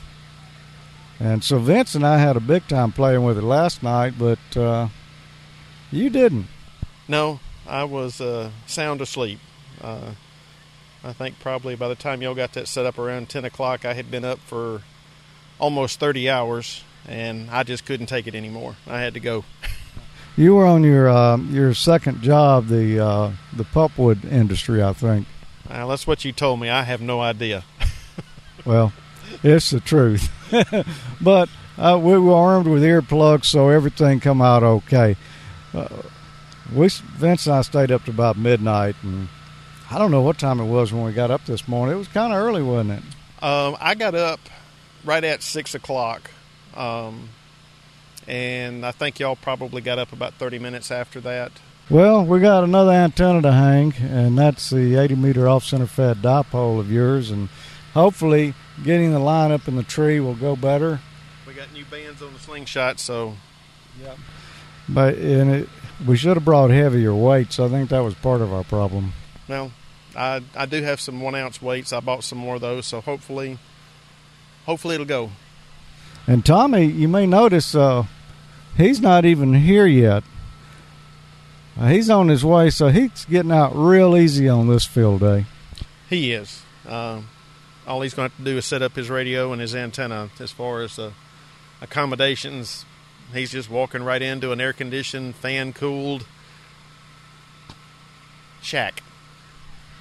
And 1.21 1.43
so 1.43 1.59
Vince 1.59 1.95
and 1.95 2.07
I 2.07 2.19
had 2.19 2.37
a 2.37 2.41
big 2.41 2.69
time 2.69 2.93
playing 2.93 3.25
with 3.25 3.39
it 3.39 3.43
last 3.43 3.83
night, 3.83 4.15
but 4.19 4.57
uh, 4.57 4.89
you 5.91 6.11
didn't. 6.11 6.47
No, 7.09 7.41
I 7.67 7.85
was 7.85 8.21
uh, 8.21 8.51
sound 8.67 9.01
asleep. 9.01 9.41
Uh, 9.81 10.13
I 11.03 11.13
think 11.13 11.41
probably 11.41 11.75
by 11.75 11.89
the 11.89 11.95
time 11.95 12.23
y'all 12.23 12.35
got 12.35 12.53
that 12.53 12.69
set 12.69 12.87
up 12.87 12.99
around 12.99 13.29
10 13.29 13.45
o'clock, 13.45 13.85
I 13.85 13.95
had 13.95 14.11
been 14.11 14.25
up 14.25 14.39
for 14.39 14.83
almost 15.59 15.99
30 15.99 16.31
hours, 16.31 16.85
and 17.07 17.51
I 17.51 17.63
just 17.65 17.85
couldn't 17.85 18.07
take 18.07 18.27
it 18.27 18.35
anymore. 18.35 18.77
I 18.87 19.01
had 19.01 19.15
to 19.15 19.21
go. 19.21 19.45
You 20.39 20.55
were 20.55 20.67
on 20.67 20.85
your 20.85 21.09
uh, 21.09 21.37
your 21.39 21.75
second 21.75 22.23
job, 22.23 22.69
the 22.69 23.01
uh, 23.05 23.33
the 23.53 23.65
pulpwood 23.65 24.25
industry, 24.25 24.81
I 24.81 24.93
think. 24.93 25.27
Well, 25.69 25.89
that's 25.89 26.07
what 26.07 26.25
you 26.25 26.31
told 26.31 26.61
me. 26.61 26.71
I 26.71 26.85
have 26.85 27.01
no 27.01 27.21
idea. 27.21 27.65
Well, 28.65 28.93
it's 29.43 29.71
the 29.71 29.81
truth. 29.81 30.31
but 31.23 31.49
uh, 31.79 31.99
we 32.03 32.19
were 32.19 32.35
armed 32.35 32.67
with 32.67 32.83
earplugs, 32.83 33.47
so 33.47 33.69
everything 33.69 34.21
come 34.21 34.43
out 34.43 34.63
okay. 34.63 35.17
Uh, 35.73 35.89
we 36.75 36.89
Vince 36.89 37.47
and 37.47 37.55
I 37.57 37.63
stayed 37.63 37.91
up 37.91 38.05
to 38.05 38.11
about 38.11 38.37
midnight, 38.37 38.97
and 39.03 39.29
I 39.91 39.99
don't 39.99 40.11
know 40.11 40.21
what 40.21 40.39
time 40.39 40.61
it 40.61 40.67
was 40.67 40.93
when 40.93 41.05
we 41.05 41.13
got 41.13 41.31
up 41.31 41.47
this 41.47 41.67
morning. 41.67 41.95
It 41.95 41.99
was 41.99 42.09
kind 42.09 42.33
of 42.33 42.39
early, 42.39 42.63
wasn't 42.63 42.99
it? 42.99 43.43
Um, 43.43 43.77
I 43.81 43.95
got 43.95 44.15
up 44.15 44.41
right 45.05 45.25
at 45.25 45.43
6 45.43 45.75
o'clock, 45.75 46.31
um, 46.75 47.29
and 48.29 48.87
I 48.87 48.93
think 48.93 49.19
y'all 49.19 49.37
probably 49.37 49.81
got 49.81 49.99
up 49.99 50.13
about 50.13 50.35
30 50.35 50.59
minutes 50.59 50.91
after 50.91 51.21
that. 51.23 51.51
Well, 51.91 52.25
we 52.25 52.39
got 52.41 52.63
another 52.63 52.93
antenna 52.93 53.43
to 53.43 53.53
hang, 53.53 53.95
and 54.01 54.39
that's 54.39 54.71
the 54.71 54.97
80 54.97 55.17
meter 55.17 55.49
off 55.49 55.65
center 55.65 55.87
fed 55.87 56.19
dipole 56.19 56.79
of 56.79 56.93
yours, 56.93 57.31
and 57.31 57.49
hopefully 57.95 58.55
getting 58.85 59.13
the 59.13 59.19
line 59.19 59.51
up 59.51 59.67
in 59.67 59.77
the 59.77 59.83
tree 59.83 60.21
will 60.21 60.35
go 60.35 60.55
better. 60.55 61.01
We 61.47 61.55
got 61.55 61.73
new 61.73 61.87
bands 61.87 62.23
on 62.23 62.35
the 62.35 62.39
slingshot, 62.39 63.01
so 63.01 63.35
Yep. 64.03 64.19
But 64.89 65.15
and 65.17 65.51
it, 65.51 65.69
we 66.07 66.17
should 66.17 66.37
have 66.37 66.45
brought 66.45 66.71
heavier 66.71 67.15
weights. 67.15 67.59
I 67.59 67.69
think 67.69 67.91
that 67.91 68.01
was 68.01 68.15
part 68.15 68.41
of 68.41 68.53
our 68.53 68.65
problem. 68.65 69.13
well, 69.49 69.73
I 70.17 70.43
I 70.55 70.67
do 70.67 70.83
have 70.83 71.01
some 71.01 71.21
one 71.21 71.35
ounce 71.35 71.61
weights. 71.61 71.93
I 71.93 72.01
bought 72.01 72.25
some 72.25 72.39
more 72.39 72.57
of 72.57 72.61
those, 72.61 72.87
so 72.87 73.01
hopefully, 73.01 73.59
hopefully 74.67 74.95
it'll 74.95 75.07
go. 75.07 75.31
And 76.27 76.45
Tommy, 76.45 76.85
you 76.85 77.09
may 77.09 77.27
notice 77.27 77.75
uh, 77.75 78.05
he's 78.79 79.01
not 79.01 79.27
even 79.27 79.53
here 79.53 79.87
yet. 79.87 80.25
Uh, 81.79 81.89
he's 81.89 82.09
on 82.09 82.29
his 82.29 82.45
way, 82.45 82.71
so 82.71 82.89
he's 82.89 83.27
getting 83.27 83.53
out 83.53 83.73
real 83.75 84.17
easy 84.17 84.49
on 84.49 84.69
this 84.69 84.87
field 84.87 85.21
day. 85.21 85.45
He 86.09 86.33
is. 86.33 86.63
Um, 86.87 87.29
all 87.87 88.01
he's 88.01 88.15
going 88.15 88.31
to 88.31 88.35
have 88.35 88.45
to 88.45 88.51
do 88.51 88.57
is 88.57 88.65
set 88.65 88.81
up 88.81 88.97
his 88.97 89.11
radio 89.11 89.53
and 89.53 89.61
his 89.61 89.77
antenna. 89.77 90.31
As 90.41 90.51
far 90.51 90.81
as 90.81 90.97
the 90.97 91.13
accommodations, 91.83 92.87
He's 93.33 93.51
just 93.51 93.69
walking 93.69 94.03
right 94.03 94.23
into 94.23 94.53
an 94.53 94.61
air 94.61 94.73
conditioned, 94.73 95.37
fan 95.37 95.73
cooled 95.73 96.25
shack. 98.63 99.03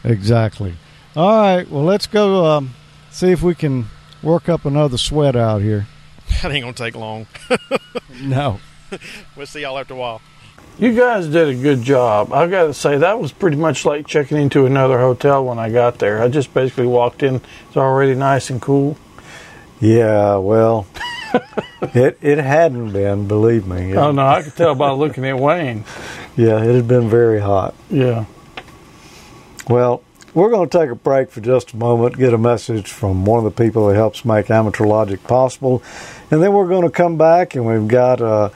Exactly. 0.03 0.75
All 1.15 1.41
right. 1.41 1.69
Well, 1.69 1.83
let's 1.83 2.07
go 2.07 2.45
um, 2.45 2.73
see 3.11 3.31
if 3.31 3.41
we 3.41 3.53
can 3.53 3.87
work 4.23 4.47
up 4.47 4.65
another 4.65 4.97
sweat 4.97 5.35
out 5.35 5.61
here. 5.61 5.87
That 6.41 6.51
ain't 6.51 6.63
gonna 6.63 6.73
take 6.73 6.95
long. 6.95 7.25
No. 8.21 8.59
we'll 9.35 9.45
see 9.45 9.61
y'all 9.61 9.77
after 9.77 9.93
a 9.93 9.97
while. 9.97 10.21
You 10.79 10.95
guys 10.95 11.27
did 11.27 11.47
a 11.49 11.55
good 11.55 11.81
job. 11.81 12.31
I've 12.31 12.51
got 12.51 12.65
to 12.65 12.73
say 12.73 12.97
that 12.97 13.19
was 13.19 13.31
pretty 13.31 13.57
much 13.57 13.83
like 13.85 14.05
checking 14.05 14.37
into 14.37 14.65
another 14.67 14.99
hotel 14.99 15.43
when 15.43 15.57
I 15.57 15.69
got 15.71 15.97
there. 15.97 16.21
I 16.21 16.27
just 16.27 16.53
basically 16.53 16.85
walked 16.85 17.23
in. 17.23 17.41
It's 17.67 17.77
already 17.77 18.13
nice 18.13 18.49
and 18.51 18.61
cool. 18.61 18.95
Yeah. 19.79 20.35
Well, 20.37 20.85
it 21.81 22.17
it 22.21 22.37
hadn't 22.37 22.91
been. 22.91 23.27
Believe 23.27 23.65
me. 23.67 23.91
It- 23.91 23.97
Oh 23.97 24.11
no, 24.11 24.25
I 24.27 24.43
could 24.43 24.55
tell 24.55 24.75
by 24.75 24.91
looking 24.91 25.25
at 25.25 25.37
Wayne. 25.39 25.83
Yeah, 26.37 26.63
it 26.63 26.75
had 26.75 26.87
been 26.87 27.09
very 27.09 27.39
hot. 27.39 27.73
Yeah. 27.89 28.25
Well, 29.67 30.03
we're 30.35 30.51
going 30.51 30.69
to 30.69 30.77
take 30.79 30.91
a 30.91 30.95
break 30.95 31.31
for 31.31 31.41
just 31.41 31.73
a 31.73 31.77
moment, 31.77 32.15
get 32.15 32.31
a 32.31 32.37
message 32.37 32.91
from 32.91 33.25
one 33.25 33.43
of 33.43 33.43
the 33.55 33.63
people 33.63 33.87
that 33.87 33.95
helps 33.95 34.23
make 34.23 34.51
Amateur 34.51 34.85
Logic 34.85 35.21
possible, 35.23 35.81
and 36.29 36.39
then 36.43 36.53
we're 36.53 36.67
going 36.67 36.83
to 36.83 36.91
come 36.91 37.17
back 37.17 37.55
and 37.55 37.65
we've 37.65 37.87
got 37.87 38.21
a, 38.21 38.51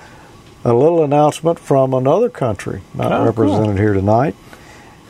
a 0.63 0.73
little 0.73 1.03
announcement 1.03 1.59
from 1.59 1.93
another 1.93 2.29
country 2.29 2.81
not 2.93 3.11
Oh, 3.11 3.25
represented 3.25 3.77
here 3.77 3.93
tonight. 3.93 4.35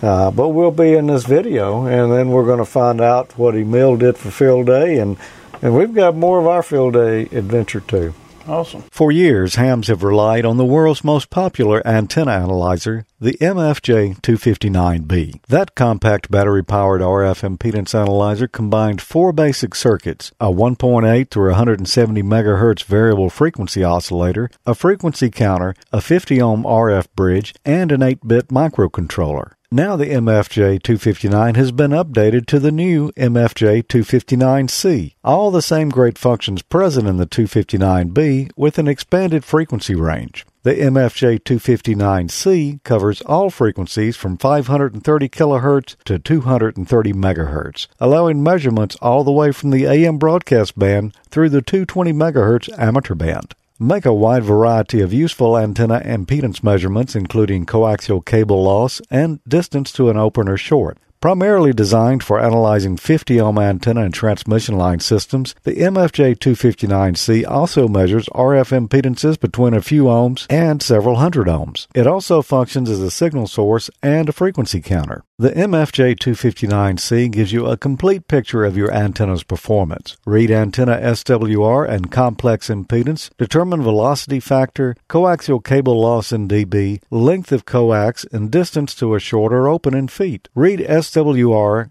Uh, 0.02 0.32
but 0.32 0.50
we'll 0.50 0.72
be 0.72 0.94
in 0.96 1.06
this 1.08 1.26
video, 1.26 1.86
and 1.86 2.12
then 2.12 2.30
we're 2.32 2.46
going 2.46 2.58
to 2.58 2.66
find 2.66 3.00
out 3.00 3.38
what 3.38 3.54
Emil 3.56 3.98
did 3.98 4.18
for 4.18 4.32
Field 4.32 4.66
Day, 4.66 4.98
and, 4.98 5.16
and 5.62 5.76
we've 5.76 5.94
got 5.94 6.16
more 6.16 6.40
of 6.40 6.48
our 6.48 6.64
Field 6.64 6.94
Day 6.94 7.24
adventure 7.26 7.82
too. 7.82 8.14
Awesome. 8.48 8.84
For 8.92 9.12
years, 9.12 9.56
hams 9.56 9.88
have 9.88 10.04
relied 10.04 10.46
on 10.46 10.58
the 10.58 10.66
world's 10.66 11.04
most 11.04 11.30
popular 11.30 11.86
antenna 11.86 12.32
analyzer, 12.32 13.06
the 13.20 13.38
MFJ259B. 13.40 15.42
That 15.48 15.76
compact 15.76 16.32
battery 16.32 16.64
powered 16.64 17.02
RF 17.02 17.58
impedance 17.58 17.94
analyzer 17.94 18.48
combined 18.48 19.02
four 19.02 19.32
basic 19.32 19.76
circuits 19.76 20.32
a 20.40 20.48
1.8 20.48 21.30
through 21.30 21.50
170 21.50 22.24
MHz 22.24 22.84
variable 22.84 23.30
frequency 23.30 23.84
oscillator, 23.84 24.50
a 24.66 24.74
frequency 24.74 25.30
counter, 25.30 25.76
a 25.92 26.02
50 26.02 26.42
ohm 26.42 26.64
RF 26.64 27.08
bridge, 27.16 27.54
and 27.66 27.92
an 27.92 28.02
8 28.02 28.28
bit 28.28 28.48
microcontroller. 28.48 29.52
Now 29.74 29.96
the 29.96 30.08
MFJ 30.08 30.84
259 30.84 31.56
has 31.56 31.72
been 31.72 31.92
updated 31.92 32.46
to 32.48 32.60
the 32.60 32.74
new 32.74 33.10
MFJ 33.14 33.84
259C. 33.84 35.14
All 35.24 35.50
the 35.50 35.62
same 35.62 35.88
great 35.88 36.18
functions 36.18 36.62
present 36.62 37.08
in 37.08 37.16
the 37.16 37.26
259B 37.26 38.52
with 38.58 38.78
an 38.78 38.90
expanded 38.90 39.46
frequency 39.46 39.96
range. 39.96 40.46
The 40.64 40.74
MFJ 40.74 41.44
259C 41.44 42.84
covers 42.84 43.22
all 43.22 43.50
frequencies 43.50 44.18
from 44.18 44.38
530 44.38 45.30
kHz 45.30 45.96
to 46.04 46.20
230 46.20 47.14
MHz, 47.14 47.88
allowing 47.98 48.44
measurements 48.44 48.98
all 49.02 49.24
the 49.24 49.32
way 49.32 49.54
from 49.54 49.70
the 49.70 49.86
AM 49.86 50.18
broadcast 50.18 50.78
band 50.78 51.16
through 51.30 51.48
the 51.48 51.62
220 51.62 52.12
MHz 52.12 52.78
amateur 52.78 53.16
band. 53.16 53.56
Make 53.84 54.06
a 54.06 54.14
wide 54.14 54.44
variety 54.44 55.02
of 55.02 55.12
useful 55.12 55.58
antenna 55.58 56.02
impedance 56.06 56.62
measurements, 56.62 57.16
including 57.16 57.66
coaxial 57.66 58.24
cable 58.24 58.62
loss 58.62 59.02
and 59.10 59.40
distance 59.48 59.92
to 59.94 60.12
an 60.12 60.18
open 60.18 60.48
or 60.48 60.56
short. 60.56 61.00
Primarily 61.22 61.72
designed 61.72 62.24
for 62.24 62.40
analyzing 62.40 62.98
50 62.98 63.40
ohm 63.40 63.60
antenna 63.60 64.06
and 64.06 64.14
transmission 64.14 64.76
line 64.76 65.00
systems, 65.02 65.54
the 65.62 65.76
MFJ 65.76 66.38
259C 66.38 67.48
also 67.48 67.88
measures 67.88 68.26
RF 68.30 68.88
impedances 68.88 69.40
between 69.40 69.76
a 69.76 69.84
few 69.84 70.06
ohms 70.06 70.48
and 70.50 70.82
several 70.82 71.18
hundred 71.18 71.46
ohms. 71.46 71.86
It 71.94 72.08
also 72.08 72.42
functions 72.42 72.90
as 72.90 73.02
a 73.02 73.12
signal 73.12 73.46
source 73.46 73.92
and 74.02 74.30
a 74.30 74.34
frequency 74.34 74.82
counter. 74.82 75.24
The 75.38 75.52
MFJ 75.52 76.18
259C 76.18 77.32
gives 77.32 77.52
you 77.52 77.68
a 77.68 77.78
complete 77.78 78.28
picture 78.28 78.64
of 78.64 78.78
your 78.78 78.92
antenna's 78.92 79.44
performance. 79.44 80.18
Read 80.26 80.50
antenna 80.50 80.98
SWR 80.98 81.88
and 81.88 82.12
complex 82.12 82.70
impedance, 82.70 83.30
determine 83.38 83.82
velocity 83.82 84.40
factor, 84.40 84.96
coaxial 85.10 85.64
cable 85.64 86.00
loss 86.00 86.32
in 86.32 86.48
dB, 86.48 87.02
length 87.12 87.52
of 87.52 87.66
coax, 87.66 88.24
and 88.32 88.52
distance 88.52 88.96
to 88.96 89.14
a 89.16 89.20
short 89.20 89.52
or 89.52 89.68
open 89.68 89.96
in 89.96 90.08
feet. 90.08 90.48
Read 90.54 90.80
SWR, 90.80 91.11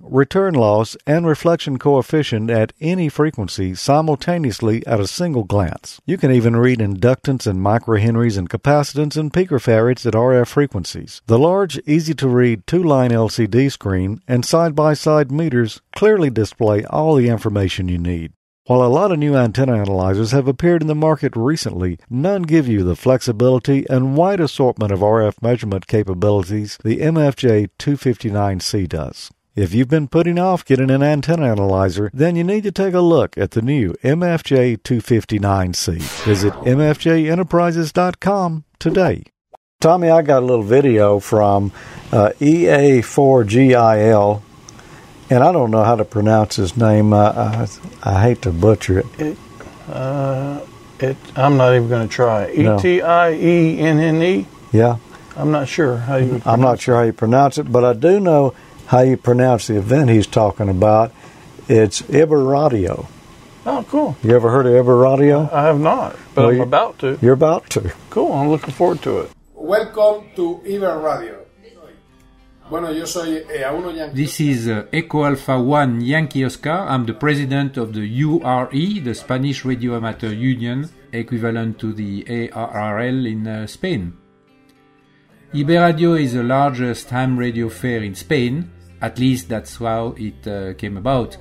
return 0.00 0.54
loss, 0.54 0.96
and 1.06 1.26
reflection 1.26 1.78
coefficient 1.78 2.48
at 2.48 2.72
any 2.80 3.10
frequency 3.10 3.74
simultaneously 3.74 4.86
at 4.86 4.98
a 4.98 5.06
single 5.06 5.44
glance. 5.44 6.00
You 6.06 6.16
can 6.16 6.30
even 6.30 6.56
read 6.56 6.78
inductance 6.78 7.46
and 7.46 7.60
microhenries 7.60 8.38
and 8.38 8.48
capacitance 8.48 9.18
and 9.18 9.30
picofarads 9.30 10.06
at 10.06 10.14
RF 10.14 10.48
frequencies. 10.48 11.20
The 11.26 11.38
large, 11.38 11.78
easy 11.86 12.14
to 12.14 12.28
read 12.28 12.66
two 12.66 12.82
line 12.82 13.10
LCD 13.10 13.70
screen 13.70 14.22
and 14.26 14.42
side 14.42 14.74
by 14.74 14.94
side 14.94 15.30
meters 15.30 15.82
clearly 15.94 16.30
display 16.30 16.84
all 16.86 17.14
the 17.14 17.28
information 17.28 17.88
you 17.88 17.98
need. 17.98 18.32
While 18.66 18.82
a 18.82 18.88
lot 18.88 19.10
of 19.10 19.18
new 19.18 19.34
antenna 19.34 19.78
analyzers 19.78 20.32
have 20.32 20.46
appeared 20.46 20.82
in 20.82 20.88
the 20.88 20.94
market 20.94 21.34
recently, 21.34 21.98
none 22.10 22.42
give 22.42 22.68
you 22.68 22.84
the 22.84 22.94
flexibility 22.94 23.88
and 23.88 24.16
wide 24.16 24.38
assortment 24.38 24.92
of 24.92 25.00
RF 25.00 25.40
measurement 25.42 25.86
capabilities 25.86 26.76
the 26.84 26.98
MFJ 26.98 27.70
259C 27.78 28.86
does. 28.88 29.30
If 29.56 29.74
you've 29.74 29.88
been 29.88 30.06
putting 30.08 30.38
off 30.38 30.64
getting 30.64 30.90
an 30.90 31.02
antenna 31.02 31.50
analyzer, 31.50 32.10
then 32.14 32.36
you 32.36 32.44
need 32.44 32.62
to 32.64 32.70
take 32.70 32.94
a 32.94 33.00
look 33.00 33.36
at 33.36 33.50
the 33.52 33.62
new 33.62 33.94
MFJ 34.04 34.82
259C. 34.82 36.00
Visit 36.24 36.52
MFJEnterprises.com 36.52 38.64
today. 38.78 39.24
Tommy, 39.80 40.10
I 40.10 40.22
got 40.22 40.42
a 40.42 40.46
little 40.46 40.62
video 40.62 41.18
from 41.18 41.72
uh, 42.12 42.30
EA4GIL, 42.40 44.42
and 45.30 45.42
I 45.44 45.52
don't 45.52 45.70
know 45.70 45.84
how 45.84 45.96
to 45.96 46.04
pronounce 46.04 46.56
his 46.56 46.76
name. 46.76 47.12
Uh, 47.12 47.32
I, 47.32 47.68
I 48.16 48.20
hate 48.22 48.42
to 48.42 48.50
butcher 48.52 48.98
it. 49.00 49.06
it 49.20 49.38
Uh, 49.88 50.60
it. 50.98 51.16
I'm 51.36 51.56
not 51.56 51.74
even 51.74 51.88
going 51.88 52.06
to 52.08 52.12
try. 52.14 52.50
E 52.52 52.62
No. 52.62 52.78
T 52.78 53.00
I 53.00 53.32
E 53.32 53.78
N 53.80 53.98
N 53.98 54.22
E. 54.22 54.46
Yeah, 54.72 54.96
I'm 55.36 55.50
not 55.50 55.68
sure 55.68 55.96
how 55.96 56.16
you. 56.16 56.42
I'm 56.44 56.60
not 56.60 56.80
sure 56.80 56.96
how 56.96 57.02
you 57.02 57.12
pronounce 57.12 57.58
it, 57.58 57.70
but 57.72 57.84
I 57.84 57.92
do 57.94 58.20
know 58.20 58.54
how 58.86 59.00
you 59.00 59.16
pronounce 59.16 59.68
the 59.68 59.76
event 59.78 60.10
he's 60.10 60.26
talking 60.26 60.68
about. 60.68 61.12
It's 61.68 62.02
Iber 62.02 63.06
Oh, 63.66 63.84
cool. 63.88 64.16
You 64.22 64.34
ever 64.34 64.50
heard 64.50 64.66
of 64.66 64.72
Iber 64.72 65.50
I 65.52 65.64
have 65.66 65.78
not, 65.78 66.16
but 66.34 66.42
Well, 66.42 66.50
I'm 66.50 66.56
you- 66.56 66.62
about 66.62 66.98
to. 67.00 67.18
You're 67.22 67.34
about 67.34 67.70
to. 67.70 67.92
Cool. 68.10 68.32
I'm 68.32 68.48
looking 68.48 68.72
forward 68.72 69.02
to 69.02 69.18
it. 69.20 69.30
Welcome 69.54 70.26
to 70.36 70.60
Iber 70.64 71.02
Radio. 71.04 71.39
Bueno, 72.70 72.92
yo 72.92 73.04
soy 73.04 73.38
eh, 73.38 73.64
A1 73.66 73.96
Yankee. 73.96 74.14
This 74.14 74.40
is 74.40 74.68
uh, 74.68 74.86
Echo 74.92 75.24
Alpha 75.24 75.58
1 75.58 76.02
Yankee 76.02 76.44
Oscar. 76.44 76.86
I'm 76.88 77.04
the 77.04 77.14
president 77.14 77.76
of 77.76 77.92
the 77.92 78.06
URE, 78.06 79.00
the 79.02 79.12
Spanish 79.12 79.64
Radio 79.64 79.96
Amateur 79.96 80.30
Union, 80.30 80.88
equivalent 81.12 81.80
to 81.80 81.92
the 81.92 82.22
ARRL 82.22 83.26
in 83.28 83.48
uh, 83.48 83.66
Spain. 83.66 84.16
Iberadio 85.52 86.14
is 86.20 86.34
the 86.34 86.44
largest 86.44 87.10
ham 87.10 87.36
radio 87.36 87.68
fair 87.68 88.04
in 88.04 88.14
Spain, 88.14 88.70
at 89.02 89.18
least 89.18 89.48
that's 89.48 89.78
how 89.78 90.14
it 90.16 90.46
uh, 90.46 90.72
came 90.74 90.96
about. 90.96 91.36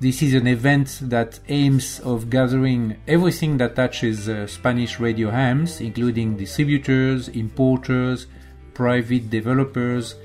This 0.00 0.20
is 0.20 0.34
an 0.34 0.46
event 0.46 0.98
that 1.04 1.40
aims 1.48 1.98
of 2.00 2.28
gathering 2.28 2.98
everything 3.08 3.56
that 3.56 3.74
touches 3.74 4.28
uh, 4.28 4.46
Spanish 4.46 5.00
radio 5.00 5.30
hams, 5.30 5.80
including 5.80 6.36
distributors, 6.36 7.28
importers, 7.28 8.26
private 8.74 9.30
developers, 9.30 10.16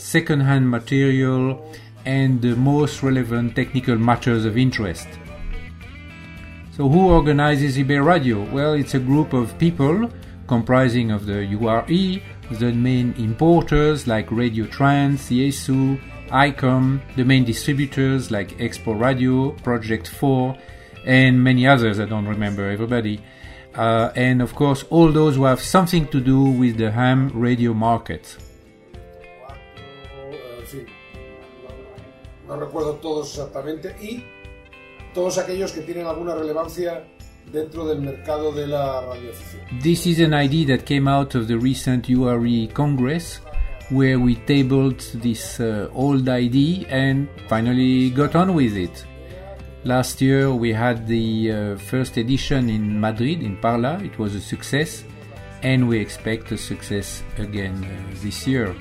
second-hand 0.00 0.68
material, 0.68 1.64
and 2.04 2.40
the 2.40 2.56
most 2.56 3.02
relevant 3.02 3.54
technical 3.54 3.96
matters 3.96 4.44
of 4.44 4.56
interest. 4.56 5.08
So 6.72 6.88
who 6.88 7.08
organizes 7.10 7.76
Iberadio? 7.76 8.50
Well, 8.50 8.72
it's 8.72 8.94
a 8.94 8.98
group 8.98 9.32
of 9.34 9.56
people 9.58 10.10
comprising 10.46 11.10
of 11.10 11.26
the 11.26 11.44
URE, 11.44 12.22
the 12.58 12.72
main 12.72 13.14
importers 13.18 14.06
like 14.06 14.32
Radio 14.32 14.66
Trans, 14.66 15.30
Yaesu, 15.30 16.00
ICOM, 16.28 17.00
the 17.16 17.24
main 17.24 17.44
distributors 17.44 18.30
like 18.30 18.56
Expo 18.58 18.98
Radio, 18.98 19.50
Project 19.62 20.08
4, 20.08 20.56
and 21.06 21.42
many 21.42 21.66
others, 21.66 22.00
I 22.00 22.06
don't 22.06 22.26
remember 22.26 22.68
everybody. 22.68 23.20
Uh, 23.74 24.10
and 24.16 24.42
of 24.42 24.54
course, 24.54 24.82
all 24.90 25.12
those 25.12 25.36
who 25.36 25.44
have 25.44 25.60
something 25.60 26.08
to 26.08 26.20
do 26.20 26.42
with 26.42 26.76
the 26.78 26.90
ham 26.90 27.30
radio 27.34 27.72
market. 27.72 28.36
No, 32.50 32.60
recuerdo 32.60 32.94
todos 32.94 33.30
exactamente. 33.30 33.94
Y 34.00 34.24
todos 35.14 35.38
aquellos 35.38 35.72
que 35.72 35.82
tienen 35.82 36.06
alguna 36.06 36.34
relevancia 36.34 37.04
dentro 37.52 37.86
del 37.86 38.02
mercado 38.02 38.52
de 38.52 38.66
la. 38.66 39.02
This 39.82 40.06
is 40.06 40.20
an 40.20 40.34
idea 40.34 40.76
that 40.76 40.84
came 40.84 41.08
out 41.08 41.34
of 41.34 41.46
the 41.46 41.56
recent 41.56 42.08
URE 42.08 42.68
Congress, 42.72 43.40
where 43.90 44.18
we 44.18 44.36
tabled 44.46 45.00
this 45.22 45.60
uh, 45.60 45.88
old 45.92 46.28
idea 46.28 46.86
and 46.88 47.28
finally 47.48 48.10
got 48.10 48.34
on 48.34 48.54
with 48.54 48.76
it. 48.76 49.04
Last 49.84 50.20
year 50.20 50.52
we 50.52 50.72
had 50.72 51.06
the 51.06 51.52
uh, 51.52 51.76
first 51.78 52.16
edition 52.16 52.68
in 52.68 53.00
Madrid, 53.00 53.42
in 53.42 53.56
Parla. 53.56 53.98
It 54.02 54.18
was 54.18 54.34
a 54.34 54.40
success, 54.40 55.04
and 55.62 55.88
we 55.88 55.98
expect 55.98 56.52
a 56.52 56.58
success 56.58 57.22
again 57.38 57.84
uh, 57.84 58.14
this 58.22 58.46
year. 58.46 58.74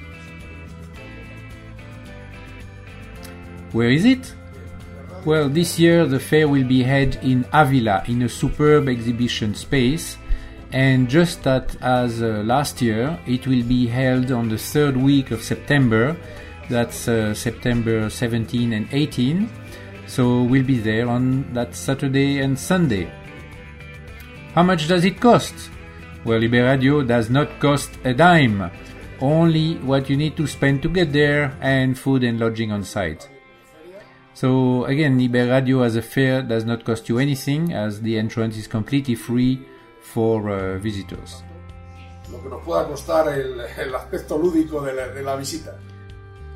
Where 3.71 3.89
is 3.89 4.05
it? 4.05 4.33
Well, 5.25 5.49
this 5.49 5.77
year 5.79 6.05
the 6.05 6.19
fair 6.19 6.47
will 6.47 6.63
be 6.63 6.83
held 6.83 7.15
in 7.17 7.45
Avila 7.53 8.03
in 8.07 8.21
a 8.23 8.29
superb 8.29 8.87
exhibition 8.87 9.53
space, 9.53 10.17
and 10.71 11.09
just 11.09 11.45
as 11.45 12.21
uh, 12.21 12.43
last 12.45 12.81
year, 12.81 13.19
it 13.27 13.47
will 13.47 13.63
be 13.63 13.87
held 13.87 14.31
on 14.31 14.49
the 14.49 14.57
third 14.57 14.95
week 14.95 15.31
of 15.31 15.43
September. 15.43 16.15
That's 16.69 17.07
uh, 17.07 17.33
September 17.33 18.09
17 18.09 18.73
and 18.73 18.87
18 18.91 19.49
so 20.09 20.41
we'll 20.41 20.63
be 20.63 20.79
there 20.79 21.07
on 21.07 21.45
that 21.53 21.75
Saturday 21.75 22.39
and 22.39 22.57
Sunday. 22.57 23.11
How 24.55 24.63
much 24.63 24.87
does 24.87 25.05
it 25.05 25.21
cost? 25.21 25.53
Well, 26.25 26.41
Iberadio 26.41 27.07
does 27.07 27.29
not 27.29 27.59
cost 27.59 27.91
a 28.03 28.13
dime, 28.13 28.71
only 29.21 29.75
what 29.75 30.09
you 30.09 30.17
need 30.17 30.35
to 30.37 30.47
spend 30.47 30.81
to 30.81 30.89
get 30.89 31.13
there 31.13 31.55
and 31.61 31.97
food 31.97 32.23
and 32.23 32.39
lodging 32.39 32.71
on 32.71 32.83
site. 32.83 33.29
So 34.39 34.85
again, 34.85 35.19
Iberadio 35.19 35.85
as 35.85 35.97
a 35.97 36.01
fair 36.01 36.41
does 36.41 36.63
not 36.63 36.85
cost 36.85 37.09
you 37.09 37.19
anything 37.19 37.73
as 37.73 37.99
the 37.99 38.17
entrance 38.17 38.55
is 38.55 38.67
completely 38.67 39.15
free 39.15 39.59
for 39.99 40.49
uh, 40.49 40.77
visitors. 40.77 41.43
Lo 42.31 42.41
que 42.41 42.49
nos 42.49 42.63
pueda 42.63 42.87
costar 42.87 43.27
el, 43.27 43.59
el 43.59 43.93
aspecto 43.95 44.37
lúdico 44.37 44.79
de 44.79 44.93
la, 44.93 45.07
de 45.09 45.23
la 45.23 45.35
visita. 45.35 45.77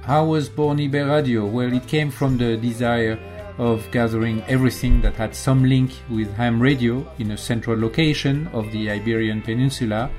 How 0.07 0.23
was 0.23 0.47
born 0.47 0.77
Iberadio? 0.77 1.51
Well, 1.51 1.73
it 1.73 1.85
came 1.85 2.09
from 2.09 2.37
the 2.37 2.55
desire 2.55 3.19
of 3.57 3.85
gathering 3.91 4.41
everything 4.47 5.01
that 5.01 5.15
had 5.15 5.35
some 5.35 5.65
link 5.65 5.91
with 6.09 6.33
ham 6.37 6.61
radio 6.61 7.05
in 7.19 7.31
a 7.31 7.37
central 7.37 7.77
location 7.77 8.47
of 8.53 8.71
the 8.71 8.89
Iberian 8.89 9.41
Peninsula 9.41 10.09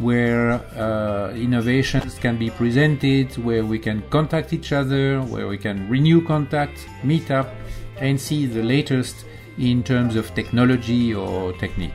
where 0.00 0.52
uh, 0.52 1.30
innovations 1.34 2.18
can 2.18 2.38
be 2.38 2.48
presented, 2.50 3.36
where 3.36 3.64
we 3.64 3.78
can 3.78 4.02
contact 4.10 4.52
each 4.52 4.72
other, 4.72 5.20
where 5.22 5.46
we 5.46 5.56
can 5.58 5.88
renew 5.88 6.26
contact, 6.26 6.88
meet 7.04 7.30
up, 7.30 7.54
and 7.98 8.18
see 8.18 8.46
the 8.46 8.62
latest 8.62 9.26
in 9.58 9.82
terms 9.82 10.16
of 10.16 10.34
technology 10.34 11.14
or 11.14 11.52
technique. 11.52 11.92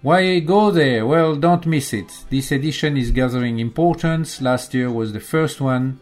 Why 0.00 0.38
go 0.38 0.70
there? 0.70 1.04
Well, 1.04 1.34
don't 1.34 1.66
miss 1.66 1.92
it. 1.92 2.24
This 2.30 2.52
edition 2.52 2.96
is 2.96 3.10
gathering 3.10 3.58
importance. 3.58 4.40
Last 4.40 4.72
year 4.72 4.92
was 4.92 5.12
the 5.12 5.18
first 5.18 5.60
one, 5.60 5.98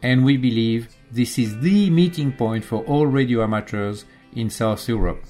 and 0.00 0.24
we 0.24 0.36
believe 0.36 0.94
this 1.10 1.40
is 1.40 1.58
the 1.58 1.90
meeting 1.90 2.30
point 2.30 2.64
for 2.64 2.84
all 2.84 3.06
radio 3.06 3.42
amateurs 3.42 4.04
in 4.36 4.48
South 4.48 4.88
Europe. 4.88 5.24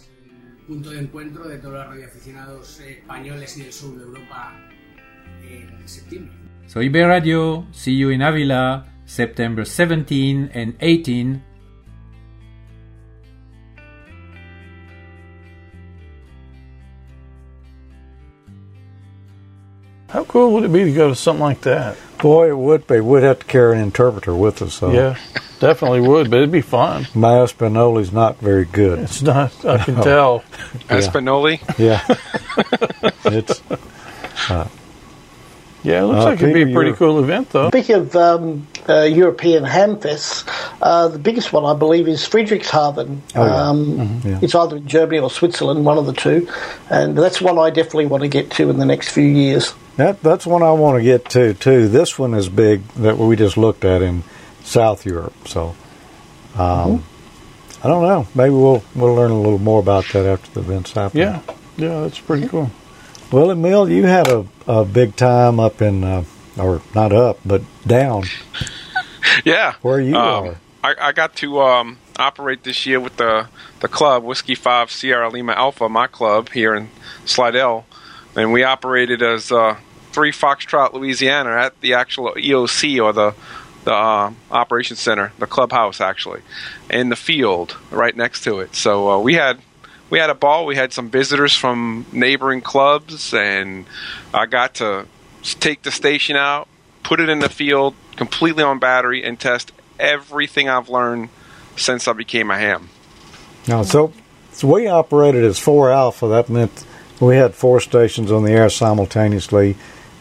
Punto 0.67 0.91
de 0.91 0.99
encuentro 1.01 1.49
de 1.49 1.57
todos 1.57 1.73
los 1.73 1.87
radioaficionados 1.87 2.81
españoles 2.81 3.57
y 3.57 3.63
del 3.63 3.73
sur 3.73 3.97
de 3.97 4.05
Europa 4.05 4.53
en 5.43 5.89
septiembre. 5.89 6.35
So 6.67 6.81
Iberadio, 6.81 7.67
see 7.73 7.95
you 7.95 8.11
in 8.11 8.21
Avila, 8.21 8.85
September 9.07 9.65
17 9.65 10.51
and 10.53 10.75
18. 10.81 11.43
How 20.15 20.23
cool 20.23 20.53
would 20.53 20.63
it 20.63 20.73
be 20.73 20.85
to 20.85 20.93
go 20.93 21.09
to 21.09 21.17
something 21.17 21.43
like 21.43 21.63
that? 21.63 21.97
Boy, 22.19 22.49
it 22.51 22.57
would 22.57 22.87
be. 22.87 23.01
We'd 23.01 23.25
have 23.25 23.41
to 23.41 23.47
carry 23.47 23.75
an 23.77 23.83
interpreter 23.83 24.33
with 24.33 24.63
us. 24.63 24.75
So. 24.75 24.93
Yeah, 24.93 25.19
definitely 25.59 26.03
would, 26.03 26.31
but 26.31 26.37
it'd 26.37 26.53
be 26.53 26.61
fun. 26.61 27.09
My 27.17 27.33
Espanoli's 27.39 28.13
not 28.13 28.39
very 28.39 28.65
good. 28.65 29.01
It's 29.01 29.23
not. 29.23 29.65
I 29.65 29.79
can 29.85 29.97
tell. 29.97 30.41
Espanoli. 30.89 31.59
Yeah, 31.81 32.01
it's. 33.25 33.61
Uh, 34.49 34.69
yeah, 35.83 36.03
it 36.03 36.07
looks 36.07 36.21
Uh, 36.21 36.25
like 36.27 36.43
it'd 36.43 36.55
be 36.55 36.71
a 36.71 36.73
pretty 36.73 36.93
cool 36.93 37.19
event, 37.19 37.51
though. 37.51 37.71
Speaking 37.71 37.97
of 37.97 38.15
um, 38.15 38.69
uh, 38.89 39.03
European 39.03 39.65
hamfests, 39.65 40.45
uh, 40.83 41.09
the 41.09 41.19
biggest 41.19 41.53
one 41.53 41.65
I 41.65 41.79
believe 41.79 42.09
is 42.09 42.21
Friedrichshafen. 42.29 43.21
Oh, 43.35 43.45
yeah. 43.47 43.69
um, 43.69 44.21
yeah. 44.25 44.39
It's 44.43 44.55
either 44.55 44.77
in 44.77 44.87
Germany 44.87 45.19
or 45.19 45.31
Switzerland, 45.31 45.85
one 45.85 45.99
of 45.99 46.07
the 46.07 46.13
two, 46.13 46.49
and 46.91 47.17
that's 47.17 47.41
one 47.41 47.59
I 47.59 47.71
definitely 47.71 48.07
want 48.07 48.23
to 48.23 48.29
get 48.29 48.51
to 48.53 48.71
in 48.71 48.79
the 48.79 48.87
next 48.87 49.11
few 49.11 49.25
years. 49.25 49.75
That 49.97 50.23
that's 50.23 50.47
one 50.47 50.63
I 50.63 50.73
want 50.73 50.99
to 50.99 51.05
get 51.05 51.31
to 51.31 51.55
too. 51.55 51.89
This 51.89 52.19
one 52.19 52.35
is 52.35 52.49
big 52.49 52.87
that 52.95 53.17
we 53.17 53.37
just 53.37 53.57
looked 53.57 53.85
at 53.85 54.03
in 54.03 54.25
South 54.65 55.07
Europe. 55.07 55.35
So, 55.47 55.77
um, 56.57 57.05
I 57.83 57.89
don't 57.89 58.03
know. 58.03 58.27
Maybe 58.35 58.51
we'll 58.51 58.83
we'll 58.95 59.15
learn 59.15 59.31
a 59.31 59.41
little 59.41 59.61
more 59.61 59.81
about 59.81 60.07
that 60.13 60.27
after 60.27 60.51
the 60.51 60.61
events 60.61 60.93
happen. 60.93 61.21
Yeah, 61.21 61.41
yeah, 61.77 62.01
that's 62.01 62.19
pretty 62.19 62.49
cool. 62.49 62.71
Well, 63.31 63.51
Emil, 63.51 63.91
you 63.91 64.05
had 64.05 64.29
a, 64.29 64.47
a 64.67 64.85
big 64.85 65.17
time 65.17 65.59
up 65.59 65.83
in, 65.83 66.05
uh, 66.05 66.25
or 66.59 66.83
not 66.95 67.13
up, 67.13 67.39
but 67.45 67.63
down 67.87 68.25
Yeah. 69.45 69.75
where 69.83 70.01
you 70.01 70.17
Um, 70.17 70.45
are. 70.49 70.57
I, 70.83 71.09
I 71.09 71.13
got 71.13 71.35
to 71.37 71.61
um, 71.61 71.99
operate 72.19 72.63
this 72.63 72.85
year 72.87 73.01
with 73.01 73.17
the 73.17 73.47
the 73.81 73.89
club 73.89 74.23
Whiskey 74.23 74.55
Five 74.55 74.91
Sierra 74.91 75.29
Lima 75.29 75.53
Alpha, 75.53 75.89
my 75.89 76.07
club 76.07 76.51
here 76.51 76.75
in 76.75 76.89
Slidell, 77.25 77.87
and 78.37 78.53
we 78.53 78.63
operated 78.65 79.23
as 79.23 79.51
uh, 79.51 79.77
three 80.13 80.31
Foxtrot, 80.33 80.93
Louisiana, 80.93 81.51
at 81.51 81.81
the 81.81 81.95
actual 81.95 82.33
EOC 82.35 83.03
or 83.03 83.13
the 83.13 83.35
the 83.85 83.93
uh, 83.95 84.33
operations 84.51 85.01
center, 85.01 85.33
the 85.39 85.47
clubhouse 85.47 86.01
actually, 86.01 86.41
in 86.91 87.09
the 87.11 87.17
field 87.17 87.77
right 87.91 88.17
next 88.17 88.45
to 88.45 88.61
it. 88.61 88.75
So 88.77 89.11
uh, 89.11 89.19
we 89.21 89.35
had. 89.35 89.61
We 90.11 90.19
had 90.21 90.31
a 90.31 90.35
ball. 90.35 90.67
We 90.67 90.77
had 90.77 90.93
some 90.93 91.09
visitors 91.11 91.57
from 91.57 92.05
neighboring 92.13 92.61
clubs, 92.61 93.33
and 93.35 93.87
I 94.33 94.47
got 94.47 94.75
to 94.75 95.07
take 95.45 95.83
the 95.83 95.91
station 95.91 96.37
out, 96.37 96.69
put 97.03 97.21
it 97.21 97.29
in 97.29 97.41
the 97.41 97.49
field 97.49 97.95
completely 98.17 98.63
on 98.63 98.79
battery, 98.79 99.23
and 99.23 99.39
test 99.39 99.73
everything 100.01 100.69
I've 100.69 100.89
learned 100.89 101.29
since 101.77 102.09
I 102.09 102.13
became 102.13 102.51
a 102.51 102.59
ham. 102.59 102.89
Now, 103.69 103.83
so, 103.83 104.13
so 104.53 104.73
we 104.73 104.87
operated 104.87 105.45
as 105.45 105.59
four 105.59 105.91
alpha. 105.91 106.27
That 106.29 106.49
meant 106.49 106.87
we 107.21 107.37
had 107.37 107.55
four 107.55 107.81
stations 107.81 108.31
on 108.31 108.45
the 108.45 108.53
air 108.53 108.71
simultaneously, 108.71 109.77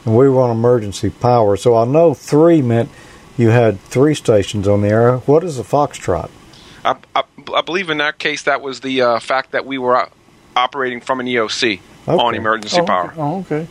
and 0.06 0.18
we 0.18 0.30
were 0.30 0.42
on 0.42 0.52
emergency 0.52 1.10
power. 1.10 1.56
So 1.56 1.76
I 1.76 1.86
know 1.86 2.14
three 2.14 2.62
meant 2.62 2.90
you 3.38 3.50
had 3.50 3.80
three 3.82 4.16
stations 4.16 4.68
on 4.68 4.82
the 4.82 4.90
air. 4.90 5.18
What 5.20 5.44
is 5.44 5.58
a 5.58 5.64
foxtrot? 5.64 6.30
I, 6.86 6.98
I, 7.16 7.24
I 7.54 7.62
believe 7.62 7.90
in 7.90 7.98
that 7.98 8.20
case 8.20 8.44
that 8.44 8.62
was 8.62 8.82
the 8.82 9.02
uh, 9.02 9.20
fact 9.20 9.52
that 9.52 9.66
we 9.66 9.78
were 9.78 9.96
uh, 9.96 10.10
operating 10.56 11.02
from 11.02 11.20
an 11.20 11.28
EOC 11.28 11.80
on 12.08 12.36
emergency 12.36 12.82
oh, 12.82 12.86
power. 12.86 13.14
Oh, 13.18 13.40
okay. 13.40 13.68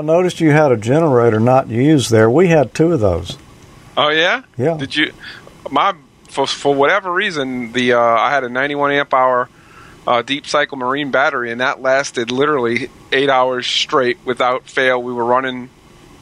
I 0.00 0.02
noticed 0.02 0.40
you 0.40 0.50
had 0.50 0.72
a 0.72 0.78
generator 0.78 1.38
not 1.38 1.68
used 1.68 2.10
there. 2.10 2.30
We 2.30 2.48
had 2.48 2.74
two 2.74 2.92
of 2.94 3.00
those. 3.00 3.36
Oh 3.98 4.08
yeah. 4.08 4.42
Yeah. 4.56 4.78
Did 4.78 4.96
you? 4.96 5.12
My 5.70 5.94
for 6.28 6.46
for 6.46 6.74
whatever 6.74 7.12
reason 7.12 7.72
the 7.72 7.92
uh, 7.92 8.00
I 8.00 8.30
had 8.30 8.42
a 8.42 8.48
91 8.48 8.92
amp 8.92 9.12
hour 9.12 9.50
uh, 10.06 10.22
deep 10.22 10.46
cycle 10.46 10.78
marine 10.78 11.10
battery 11.10 11.52
and 11.52 11.60
that 11.60 11.82
lasted 11.82 12.30
literally 12.30 12.88
eight 13.12 13.28
hours 13.28 13.66
straight 13.66 14.16
without 14.24 14.66
fail. 14.66 15.02
We 15.02 15.12
were 15.12 15.24
running 15.24 15.68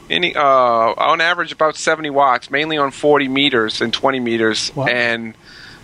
any 0.09 0.35
uh, 0.35 0.43
on 0.43 1.21
average 1.21 1.53
about 1.53 1.77
70 1.77 2.09
watts, 2.09 2.51
mainly 2.51 2.77
on 2.77 2.91
40 2.91 3.29
meters 3.29 3.79
and 3.79 3.93
20 3.93 4.19
meters, 4.19 4.75
Wow. 4.75 4.87
and 4.87 5.35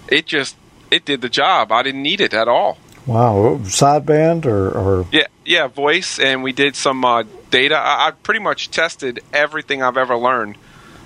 it 0.09 0.25
just 0.25 0.57
it 0.91 1.05
did 1.05 1.21
the 1.21 1.29
job. 1.29 1.71
I 1.71 1.81
didn't 1.81 2.03
need 2.03 2.19
it 2.19 2.33
at 2.33 2.49
all. 2.49 2.77
Wow, 3.07 3.59
sideband 3.61 4.45
or, 4.45 4.69
or 4.71 5.05
Yeah, 5.11 5.27
yeah, 5.45 5.67
voice, 5.67 6.17
and 6.19 6.41
we 6.43 6.53
did 6.53 6.75
some 6.75 7.05
uh, 7.05 7.23
data. 7.51 7.75
I, 7.75 8.07
I 8.07 8.11
pretty 8.11 8.39
much 8.39 8.71
tested 8.71 9.19
everything 9.31 9.83
I've 9.83 9.97
ever 9.97 10.17
learned 10.17 10.57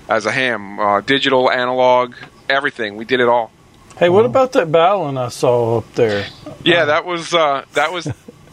as 0.07 0.25
a 0.25 0.31
ham, 0.31 0.79
uh, 0.79 1.01
digital, 1.01 1.51
analog, 1.51 2.15
everything. 2.49 2.95
We 2.95 3.05
did 3.05 3.19
it 3.19 3.27
all. 3.27 3.51
Hey, 3.97 4.07
what 4.07 4.25
about 4.25 4.53
that 4.53 4.69
balun 4.69 5.17
I 5.17 5.27
saw 5.27 5.79
up 5.79 5.93
there? 5.95 6.25
Yeah, 6.63 6.85
that 6.85 7.05
was 7.05 7.33
uh, 7.33 7.65
that 7.73 7.91
was 7.91 8.07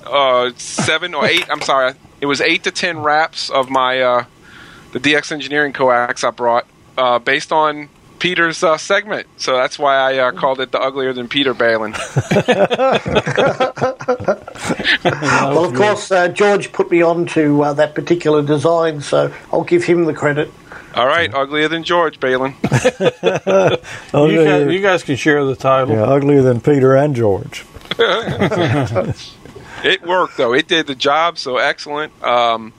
uh, 0.04 0.50
seven 0.56 1.14
or 1.14 1.24
eight. 1.24 1.48
I'm 1.48 1.60
sorry, 1.60 1.94
it 2.20 2.26
was 2.26 2.40
eight 2.40 2.64
to 2.64 2.72
ten 2.72 2.98
wraps 2.98 3.48
of 3.48 3.70
my 3.70 4.00
uh, 4.00 4.24
the 4.90 4.98
DX 4.98 5.30
Engineering 5.30 5.72
coax 5.72 6.24
I 6.24 6.30
brought, 6.30 6.66
uh, 6.98 7.20
based 7.20 7.52
on 7.52 7.88
Peter's 8.18 8.62
uh, 8.62 8.78
segment. 8.78 9.26
So 9.36 9.56
that's 9.56 9.78
why 9.78 9.96
I 9.96 10.18
uh, 10.18 10.32
called 10.32 10.60
it 10.60 10.72
the 10.72 10.80
uglier 10.80 11.12
than 11.12 11.28
Peter 11.28 11.54
Balun. 11.54 11.94
Well, 15.04 15.64
of 15.64 15.74
course, 15.74 16.10
uh, 16.10 16.28
George 16.28 16.72
put 16.72 16.90
me 16.90 17.02
on 17.02 17.26
to 17.26 17.62
uh, 17.62 17.72
that 17.74 17.94
particular 17.94 18.42
design, 18.42 19.00
so 19.00 19.32
I'll 19.52 19.64
give 19.64 19.84
him 19.84 20.04
the 20.04 20.14
credit. 20.14 20.52
All 20.94 21.06
right, 21.06 21.32
uglier 21.32 21.68
than 21.68 21.84
George 21.84 22.18
Balun. 22.20 22.54
You, 24.14 24.44
guys, 24.44 24.72
you 24.72 24.80
guys 24.80 25.02
can 25.02 25.16
share 25.16 25.44
the 25.44 25.56
title. 25.56 25.94
yeah, 25.94 26.04
uglier 26.04 26.42
than 26.42 26.60
Peter 26.60 26.96
and 26.96 27.14
George. 27.14 27.64
It 29.84 30.02
worked 30.02 30.36
though. 30.36 30.54
It 30.54 30.68
did 30.68 30.86
the 30.86 30.94
job. 30.94 31.38
So 31.38 31.58
excellent 31.58 32.12
um, 32.22 32.72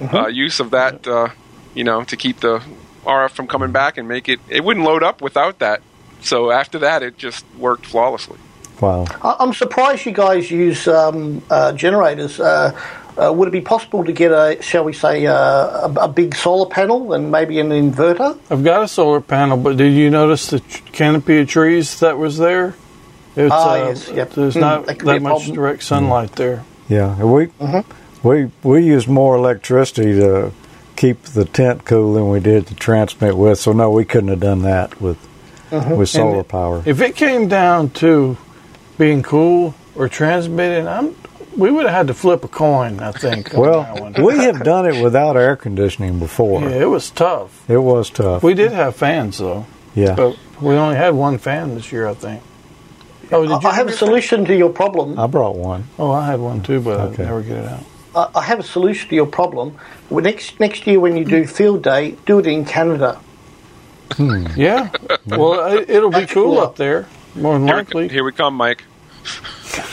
uh, 0.00 0.28
use 0.28 0.60
of 0.60 0.70
that. 0.70 1.06
Uh, 1.06 1.28
you 1.74 1.84
know, 1.84 2.04
to 2.04 2.16
keep 2.16 2.40
the 2.40 2.62
RF 3.04 3.30
from 3.30 3.46
coming 3.46 3.70
back 3.72 3.96
and 3.98 4.08
make 4.08 4.28
it. 4.28 4.40
It 4.48 4.64
wouldn't 4.64 4.84
load 4.84 5.02
up 5.02 5.20
without 5.22 5.58
that. 5.60 5.80
So 6.22 6.50
after 6.50 6.78
that, 6.80 7.02
it 7.02 7.18
just 7.18 7.44
worked 7.58 7.86
flawlessly. 7.86 8.38
Wow. 8.80 9.04
I- 9.22 9.36
I'm 9.40 9.52
surprised 9.54 10.06
you 10.06 10.12
guys 10.12 10.50
use 10.50 10.88
um, 10.88 11.42
uh, 11.50 11.72
generators. 11.72 12.40
Uh, 12.40 12.78
uh, 13.16 13.32
would 13.32 13.46
it 13.46 13.52
be 13.52 13.60
possible 13.60 14.04
to 14.04 14.12
get 14.12 14.32
a, 14.32 14.60
shall 14.60 14.82
we 14.84 14.92
say, 14.92 15.24
uh, 15.26 15.34
a, 15.34 15.92
a 16.00 16.08
big 16.08 16.34
solar 16.34 16.68
panel 16.68 17.12
and 17.12 17.30
maybe 17.30 17.60
an 17.60 17.68
inverter? 17.68 18.36
I've 18.50 18.64
got 18.64 18.82
a 18.82 18.88
solar 18.88 19.20
panel, 19.20 19.56
but 19.56 19.76
did 19.76 19.92
you 19.92 20.10
notice 20.10 20.48
the 20.48 20.58
tr- 20.60 20.82
canopy 20.92 21.38
of 21.38 21.48
trees 21.48 22.00
that 22.00 22.18
was 22.18 22.38
there? 22.38 22.74
It's, 23.36 23.52
uh, 23.52 23.56
Ah, 23.56 23.76
yes, 23.76 24.08
yep. 24.08 24.32
There's 24.32 24.54
Hmm, 24.54 24.60
not 24.60 24.86
that 24.86 24.86
that, 24.86 24.98
could 24.98 25.10
be 25.10 25.16
a 25.16 25.20
much 25.20 25.46
direct 25.52 25.82
sunlight 25.84 26.32
there. 26.32 26.64
Yeah, 26.88 27.16
we 27.22 27.48
we 28.22 28.50
we 28.62 28.82
used 28.84 29.08
more 29.08 29.36
electricity 29.36 30.12
to 30.14 30.50
keep 30.96 31.22
the 31.22 31.44
tent 31.44 31.84
cool 31.84 32.14
than 32.14 32.28
we 32.28 32.40
did 32.40 32.66
to 32.68 32.74
transmit 32.74 33.36
with. 33.36 33.58
So 33.58 33.72
no, 33.72 33.90
we 33.90 34.04
couldn't 34.04 34.28
have 34.30 34.40
done 34.40 34.62
that 34.62 35.00
with 35.00 35.18
uh-huh. 35.70 35.94
with 35.96 36.08
solar 36.08 36.38
And 36.38 36.48
power. 36.48 36.82
If 36.84 37.00
it 37.00 37.16
came 37.16 37.48
down 37.48 37.90
to 37.90 38.36
being 38.98 39.22
cool 39.22 39.74
or 39.94 40.08
transmitting, 40.08 40.86
I'm 40.86 41.14
we 41.56 41.70
would 41.70 41.86
have 41.86 41.94
had 41.94 42.06
to 42.08 42.14
flip 42.14 42.44
a 42.44 42.48
coin. 42.48 43.00
I 43.00 43.12
think. 43.12 43.52
Well, 43.52 43.84
one. 43.96 44.14
we 44.14 44.38
have 44.38 44.64
done 44.64 44.86
it 44.86 45.02
without 45.02 45.36
air 45.36 45.56
conditioning 45.56 46.18
before. 46.18 46.62
yeah, 46.62 46.82
it 46.82 46.88
was 46.88 47.10
tough. 47.10 47.68
It 47.68 47.78
was 47.78 48.10
tough. 48.10 48.42
We 48.42 48.54
did 48.54 48.72
have 48.72 48.96
fans 48.96 49.38
though, 49.38 49.66
yeah. 49.94 50.14
but 50.14 50.36
we 50.60 50.74
only 50.74 50.96
had 50.96 51.14
one 51.14 51.38
fan 51.38 51.74
this 51.74 51.92
year, 51.92 52.06
I 52.08 52.14
think. 52.14 52.42
Oh, 53.32 53.42
did 53.42 53.62
you? 53.62 53.68
I 53.68 53.74
have 53.74 53.88
a 53.88 53.92
solution 53.92 54.44
to 54.46 54.56
your 54.56 54.70
problem. 54.70 55.18
I 55.18 55.26
brought 55.26 55.56
one. 55.56 55.84
Oh, 55.98 56.10
I 56.10 56.26
had 56.26 56.40
one 56.40 56.62
too, 56.62 56.80
but 56.80 57.00
Okay. 57.00 57.22
I 57.22 57.26
never 57.26 57.42
get 57.42 57.58
it 57.58 57.68
out. 57.68 57.84
I 58.14 58.28
I 58.34 58.42
have 58.42 58.58
a 58.60 58.62
solution 58.62 59.08
to 59.10 59.14
your 59.14 59.26
problem. 59.26 59.76
Next 60.10 60.58
next 60.60 60.86
year 60.86 61.00
when 61.00 61.16
you 61.16 61.24
do 61.24 61.46
field 61.46 61.82
day, 61.82 62.16
do 62.26 62.38
it 62.38 62.46
in 62.46 62.64
Canada. 62.64 63.20
Hmm. 64.12 64.46
Yeah. 64.56 64.90
well, 65.26 65.72
it, 65.76 65.88
it'll 65.90 66.10
be 66.10 66.26
cool 66.26 66.54
cool. 66.54 66.58
up 66.60 66.76
there, 66.76 67.06
more 67.34 67.54
than 67.58 67.66
Here, 67.66 67.76
we, 67.76 67.82
likely. 67.82 68.08
here 68.08 68.24
we 68.24 68.32
come, 68.32 68.54
Mike. 68.54 68.84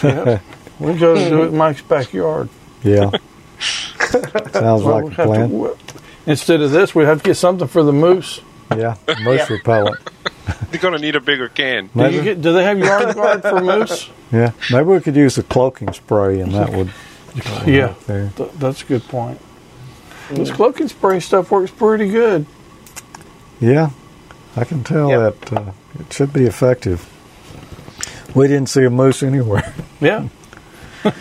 We'll 0.79 0.97
go 0.97 1.13
to 1.13 1.29
do 1.29 1.43
it 1.43 1.49
in 1.49 1.57
Mike's 1.57 1.83
backyard. 1.83 2.49
Yeah. 2.83 3.11
Sounds 3.59 4.83
Well, 4.83 5.03
like 5.05 5.11
a 5.19 5.25
plan. 5.25 5.49
to- 5.51 5.77
instead 6.25 6.59
of 6.61 6.71
this, 6.71 6.95
we'd 6.95 7.05
have 7.05 7.19
to 7.19 7.23
get 7.23 7.35
something 7.35 7.67
for 7.67 7.83
the 7.83 7.93
moose. 7.93 8.41
Yeah. 8.75 8.95
Moose 9.23 9.41
Yeah. 9.41 9.53
repellent. 9.57 9.99
You're 10.71 10.81
gonna 10.81 10.97
need 10.97 11.15
a 11.15 11.19
bigger 11.19 11.49
can. 11.49 11.91
Do, 11.95 12.09
you 12.09 12.23
get, 12.23 12.41
do 12.41 12.51
they 12.53 12.63
have 12.63 12.79
yard 12.79 13.13
guard 13.13 13.41
for 13.43 13.61
moose? 13.61 14.09
yeah. 14.31 14.53
Maybe 14.71 14.85
we 14.85 15.01
could 15.01 15.15
use 15.15 15.37
a 15.37 15.43
cloaking 15.43 15.93
spray 15.93 16.39
and 16.39 16.51
that 16.55 16.71
would 16.73 16.89
Yeah, 17.65 17.93
there. 18.07 18.31
th- 18.35 18.51
that's 18.57 18.81
a 18.83 18.85
good 18.85 19.03
point. 19.03 19.39
This 20.31 20.51
cloaking 20.51 20.87
spray 20.89 21.19
stuff 21.19 21.51
works 21.51 21.71
pretty 21.71 22.09
good. 22.09 22.45
Yeah. 23.59 23.91
I 24.55 24.63
can 24.65 24.83
tell 24.83 25.09
Yep. 25.09 25.39
that 25.45 25.53
uh, 25.53 25.71
it 25.99 26.11
should 26.11 26.33
be 26.33 26.45
effective. 26.45 27.07
We 28.35 28.47
didn't 28.47 28.69
see 28.69 28.83
a 28.83 28.89
moose 28.89 29.23
anywhere. 29.23 29.73
Yeah. 30.01 30.29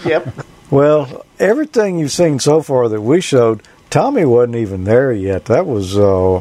Yep. 0.06 0.46
Well, 0.70 1.26
everything 1.38 1.98
you've 1.98 2.12
seen 2.12 2.38
so 2.38 2.62
far 2.62 2.88
that 2.88 3.02
we 3.02 3.20
showed, 3.20 3.62
Tommy 3.90 4.24
wasn't 4.24 4.56
even 4.56 4.84
there 4.84 5.12
yet. 5.12 5.44
That 5.46 5.66
was 5.66 5.98
uh, 5.98 6.40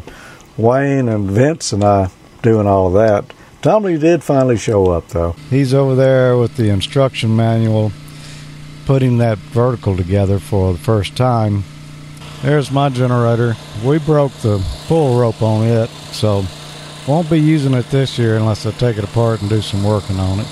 Wayne 0.58 1.10
and 1.10 1.30
Vince 1.30 1.74
and 1.74 1.84
I 1.84 2.10
doing 2.42 2.66
all 2.66 2.88
of 2.88 2.94
that. 2.94 3.34
Tommy 3.62 3.98
did 3.98 4.24
finally 4.24 4.56
show 4.58 4.90
up, 4.92 5.10
though. 5.10 5.34
He's 5.50 5.74
over 5.74 5.96
there 5.96 6.38
with 6.38 6.56
the 6.56 6.70
instruction 6.70 7.36
manual, 7.36 7.92
putting 8.90 9.20
that 9.20 9.38
vertical 9.38 9.96
together 9.96 10.40
for 10.40 10.74
the 10.74 10.80
first 10.80 11.16
time. 11.16 11.64
There's 12.42 12.72
my 12.72 12.90
generator. 12.90 13.56
We 13.86 14.00
broke 14.00 14.32
the 14.42 14.66
pull 14.88 15.20
rope 15.20 15.44
on 15.44 15.68
it, 15.68 15.92
so 16.12 16.44
won't 17.08 17.30
be 17.30 17.40
using 17.40 17.76
it 17.76 17.86
this 17.92 18.18
year 18.18 18.38
unless 18.38 18.66
I 18.66 18.72
take 18.72 18.98
it 18.98 19.04
apart 19.04 19.42
and 19.42 19.50
do 19.50 19.62
some 19.62 19.84
working 19.84 20.20
on 20.20 20.40
it. 20.40 20.48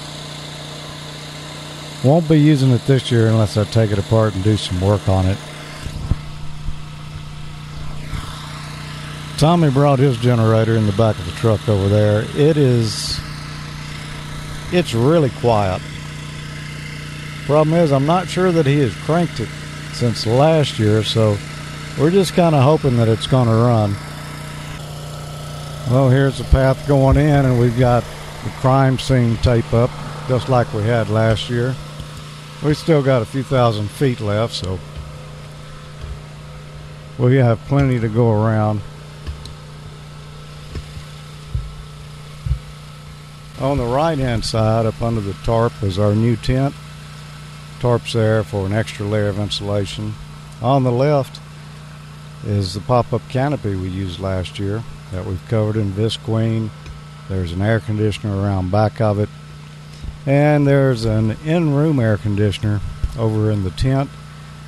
Won't 2.03 2.29
be 2.29 2.39
using 2.39 2.69
it 2.69 2.81
this 2.85 3.11
year 3.11 3.25
unless 3.25 3.57
I 3.57 3.63
take 3.63 3.89
it 3.89 3.97
apart 3.97 4.35
and 4.35 4.43
do 4.43 4.55
some 4.55 4.81
work 4.81 5.09
on 5.09 5.25
it. 5.25 5.39
Tommy 9.39 9.71
brought 9.71 9.97
his 9.97 10.15
generator 10.15 10.75
in 10.75 10.85
the 10.85 10.91
back 10.93 11.17
of 11.17 11.25
the 11.25 11.31
truck 11.31 11.67
over 11.67 11.89
there. 11.89 12.23
It 12.35 12.55
is. 12.55 13.19
It's 14.71 14.93
really 14.93 15.31
quiet. 15.39 15.81
Problem 17.47 17.77
is, 17.77 17.93
I'm 17.93 18.05
not 18.05 18.27
sure 18.27 18.51
that 18.51 18.65
he 18.65 18.79
has 18.79 18.93
cranked 18.93 19.39
it 19.39 19.47
since 19.93 20.27
last 20.27 20.79
year, 20.79 21.01
so 21.01 21.37
we're 21.97 22.11
just 22.11 22.33
kind 22.33 22.53
of 22.53 22.61
hoping 22.61 22.97
that 22.97 23.07
it's 23.07 23.25
going 23.25 23.47
to 23.47 23.53
run. 23.53 23.95
Well, 25.89 26.09
here's 26.09 26.39
the 26.39 26.43
path 26.43 26.85
going 26.89 27.15
in, 27.15 27.45
and 27.45 27.57
we've 27.57 27.79
got 27.79 28.03
the 28.43 28.49
crime 28.59 28.99
scene 28.99 29.37
tape 29.37 29.73
up, 29.73 29.89
just 30.27 30.49
like 30.49 30.73
we 30.73 30.83
had 30.83 31.07
last 31.07 31.49
year. 31.49 31.73
We 32.65 32.73
still 32.73 33.01
got 33.01 33.21
a 33.21 33.25
few 33.25 33.43
thousand 33.43 33.89
feet 33.91 34.19
left, 34.19 34.53
so 34.53 34.77
we 37.17 37.37
have 37.37 37.59
plenty 37.67 37.97
to 37.97 38.09
go 38.09 38.33
around. 38.33 38.81
On 43.61 43.77
the 43.77 43.85
right 43.85 44.17
hand 44.17 44.43
side, 44.43 44.85
up 44.85 45.01
under 45.01 45.21
the 45.21 45.33
tarp, 45.45 45.71
is 45.81 45.97
our 45.97 46.13
new 46.13 46.35
tent. 46.35 46.75
Tarp's 47.79 48.13
there 48.13 48.43
for 48.43 48.65
an 48.65 48.73
extra 48.73 49.05
layer 49.05 49.29
of 49.29 49.39
insulation. 49.39 50.13
On 50.61 50.83
the 50.83 50.91
left 50.91 51.39
is 52.45 52.73
the 52.73 52.81
pop 52.81 53.13
up 53.13 53.21
canopy 53.29 53.75
we 53.75 53.89
used 53.89 54.19
last 54.19 54.59
year 54.59 54.83
that 55.11 55.25
we've 55.25 55.45
covered 55.47 55.75
in 55.75 55.91
visqueen. 55.91 56.69
There's 57.29 57.51
an 57.51 57.61
air 57.61 57.79
conditioner 57.79 58.35
around 58.41 58.71
back 58.71 58.99
of 59.01 59.19
it. 59.19 59.29
And 60.25 60.67
there's 60.67 61.05
an 61.05 61.37
in 61.45 61.73
room 61.73 61.99
air 61.99 62.17
conditioner 62.17 62.81
over 63.17 63.51
in 63.51 63.63
the 63.63 63.71
tent. 63.71 64.09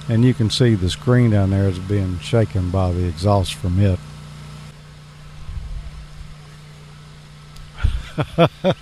And 0.07 0.23
you 0.23 0.33
can 0.33 0.49
see 0.49 0.75
the 0.75 0.89
screen 0.89 1.31
down 1.31 1.49
there 1.51 1.67
is 1.67 1.79
being 1.79 2.19
shaken 2.19 2.69
by 2.71 2.91
the 2.91 3.05
exhaust 3.05 3.53
from 3.55 3.79
it. 3.79 3.99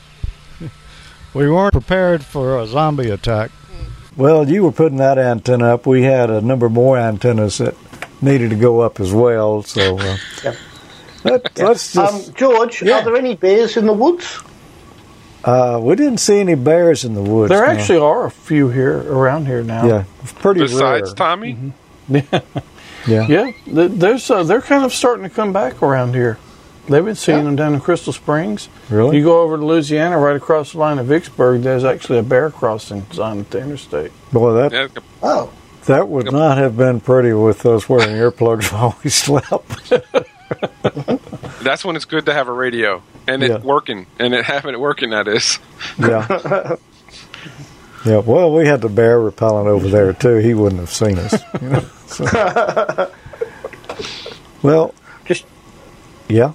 we 1.34 1.50
weren't 1.50 1.74
prepared 1.74 2.24
for 2.24 2.60
a 2.60 2.68
zombie 2.68 3.10
attack. 3.10 3.52
Well, 4.18 4.50
you 4.50 4.64
were 4.64 4.72
putting 4.72 4.98
that 4.98 5.18
antenna 5.18 5.74
up. 5.76 5.86
We 5.86 6.02
had 6.04 6.30
a 6.30 6.42
number 6.42 6.70
more 6.70 6.98
antennas 6.98 7.60
that 7.60 7.76
needed 8.22 8.50
to 8.50 8.56
go 8.56 8.82
up 8.82 9.00
as 9.00 9.14
well. 9.14 9.62
So 9.64 9.98
uh, 10.00 10.18
Yep. 10.44 10.56
let, 11.24 11.60
us 11.62 11.94
just. 11.94 12.30
Um, 12.30 12.34
George, 12.36 12.82
Yeah. 12.82 13.00
are 13.00 13.06
there 13.06 13.16
any 13.16 13.36
bears 13.36 13.78
in 13.78 13.86
the 13.86 13.94
woods? 13.94 14.40
uh, 15.44 15.80
we 15.82 15.96
didn't 15.96 16.18
see 16.18 16.40
any 16.40 16.56
bears 16.56 17.06
in 17.06 17.14
the 17.14 17.22
woods. 17.22 17.50
There 17.50 17.66
no. 17.66 17.72
actually 17.72 18.00
are 18.00 18.26
a 18.26 18.32
few 18.32 18.70
here 18.70 18.98
around 18.98 19.46
here 19.46 19.64
now. 19.64 19.86
yeah, 19.88 20.04
it's 20.24 20.34
pretty 20.34 20.62
Besides 20.62 21.10
rare. 21.10 21.16
Tommy, 21.16 21.74
Yeah. 22.10 22.42
Yeah, 23.06 23.52
th- 23.66 23.92
there's 23.92 24.30
uh, 24.32 24.44
they're 24.44 24.62
kind 24.62 24.84
of 24.84 24.92
starting 24.94 25.24
to 25.24 25.30
come 25.30 25.54
back 25.54 25.82
around 25.82 26.14
here. 26.16 26.38
They've 26.88 27.04
been 27.04 27.16
seeing 27.16 27.44
them 27.46 27.56
down 27.58 27.74
in 27.74 27.82
Crystal 27.82 28.14
Springs. 28.14 28.70
Really? 28.90 29.18
You 29.18 29.24
go 29.24 29.42
over 29.42 29.58
to 29.58 29.66
Louisiana, 29.66 30.18
right 30.18 30.36
across 30.38 30.72
the 30.72 30.78
line 30.80 31.00
of 31.00 31.08
Vicksburg. 31.08 31.62
There's 31.62 31.84
actually 31.84 32.20
a 32.20 32.24
bear 32.24 32.50
crossing 32.50 33.06
sign 33.12 33.40
at 33.42 33.52
the 33.52 33.60
interstate. 33.62 34.12
Boy, 34.32 34.54
that 34.54 34.72
Yeah, 34.72 34.88
Oh, 35.22 35.52
that 35.86 36.08
would 36.08 36.32
not 36.32 36.58
have 36.58 36.78
been 36.78 37.00
pretty 37.02 37.34
with 37.34 37.66
us 37.66 37.90
wearing 37.90 38.10
earplugs 38.16 38.72
while 38.72 38.98
we 39.04 39.10
slept. 39.10 39.92
that's 41.64 41.84
when 41.84 41.96
it's 41.98 42.06
good 42.06 42.26
to 42.28 42.34
have 42.34 42.48
a 42.48 42.54
radio 42.54 43.02
and 43.28 43.44
it 43.44 43.50
Yeah. 43.52 43.58
working 43.58 44.08
and 44.20 44.34
it 44.34 44.46
having 44.46 44.74
it 44.74 44.80
working. 44.80 45.10
That 45.10 45.28
is. 45.28 45.60
yeah. 46.00 46.76
Yeah. 48.06 48.20
Well, 48.20 48.54
we 48.54 48.66
had 48.66 48.80
the 48.80 48.88
bear 48.88 49.20
repellent 49.20 49.68
over 49.68 49.90
there 49.90 50.14
too. 50.14 50.38
He 50.38 50.54
wouldn't 50.54 50.80
have 50.80 50.92
seen 50.92 51.18
us. 51.18 51.34
You 51.62 51.70
know? 51.70 51.80
so. 52.06 53.12
well, 54.62 54.94
just 55.26 55.46
yeah. 56.30 56.54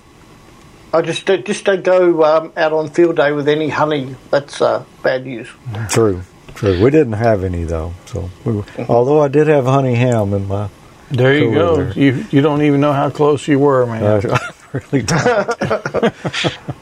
I 0.93 1.01
just 1.03 1.29
uh, 1.31 1.39
just 1.39 1.65
don't 1.65 1.83
go 1.83 2.23
um, 2.25 2.53
out 2.57 2.73
on 2.73 2.91
field 2.91 3.17
day 3.17 3.33
with 3.33 3.49
any 3.49 3.69
honey. 3.69 4.15
That's 4.31 4.61
uh, 4.61 4.85
bad 5.03 5.25
news. 5.25 5.49
True. 5.89 6.23
True. 6.55 6.83
We 6.83 6.91
didn't 6.91 7.15
have 7.15 7.45
any 7.45 7.65
though. 7.65 7.95
So, 8.07 8.31
we 8.45 8.53
were, 8.53 8.65
although 8.89 9.23
I 9.23 9.29
did 9.29 9.47
have 9.47 9.65
honey 9.65 9.95
ham 9.95 10.35
in 10.35 10.49
my, 10.49 10.69
There 11.11 11.35
you 11.35 11.55
go. 11.55 11.77
there. 11.77 11.93
You 11.95 12.27
you 12.31 12.41
don't 12.43 12.63
even 12.63 12.81
know 12.81 12.93
how 12.93 13.09
close 13.11 13.49
you 13.49 13.59
were, 13.59 13.87
man. 13.87 14.05
I, 14.05 14.35
I 14.35 14.51
really 14.73 15.03
don't. 15.03 16.15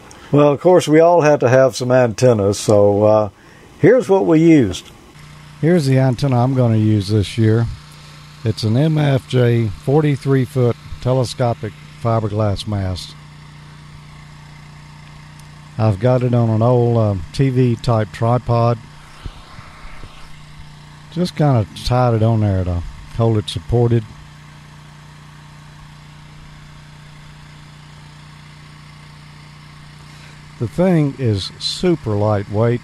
well, 0.33 0.53
of 0.53 0.61
course, 0.61 0.89
we 0.89 0.99
all 0.99 1.21
had 1.21 1.41
to 1.41 1.49
have 1.49 1.77
some 1.77 1.93
antennas. 1.93 2.59
So, 2.59 3.05
uh, 3.05 3.29
here's 3.79 4.09
what 4.09 4.27
we 4.27 4.41
used. 4.41 4.91
Here's 5.61 5.87
the 5.87 5.99
antenna 5.99 6.43
I'm 6.43 6.55
going 6.55 6.73
to 6.73 6.79
use 6.79 7.09
this 7.09 7.39
year. 7.39 7.67
It's 8.45 8.63
an 8.65 8.75
MFJ 8.75 9.71
43 9.71 10.45
foot 10.47 10.77
telescopic 11.03 11.73
fiberglass 12.03 12.67
mast. 12.67 13.15
I've 15.81 15.99
got 15.99 16.23
it 16.23 16.35
on 16.35 16.51
an 16.51 16.61
old 16.61 16.99
um, 16.99 17.23
TV 17.33 17.81
type 17.81 18.13
tripod. 18.13 18.79
Just 21.11 21.37
kind 21.37 21.57
of 21.57 21.85
tied 21.87 22.13
it 22.13 22.23
on 22.23 22.41
there 22.41 22.65
to 22.65 22.83
hold 23.17 23.39
it 23.39 23.49
supported. 23.49 24.05
The 30.59 30.69
thing 30.69 31.15
is 31.19 31.45
super 31.59 32.11
lightweight. 32.11 32.83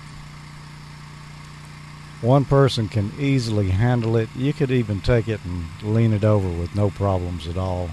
One 2.22 2.47
person 2.47 2.88
can 2.88 3.12
easily 3.18 3.68
handle 3.68 4.16
it. 4.16 4.30
You 4.34 4.55
could 4.55 4.70
even 4.70 5.03
take 5.03 5.28
it 5.28 5.40
and 5.44 5.66
lean 5.82 6.14
it 6.14 6.24
over 6.24 6.49
with 6.49 6.74
no 6.74 6.88
problems 6.88 7.47
at 7.47 7.59
all. 7.59 7.90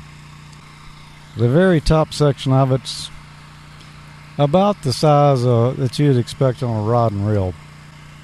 The 1.36 1.50
very 1.50 1.82
top 1.82 2.14
section 2.14 2.54
of 2.54 2.72
it's 2.72 3.10
about 4.38 4.82
the 4.82 4.94
size 4.94 5.46
uh, 5.46 5.74
that 5.78 6.00
you'd 6.00 6.18
expect 6.18 6.64
on 6.64 6.84
a 6.84 6.90
rod 6.90 7.12
and 7.12 7.28
reel. 7.28 7.54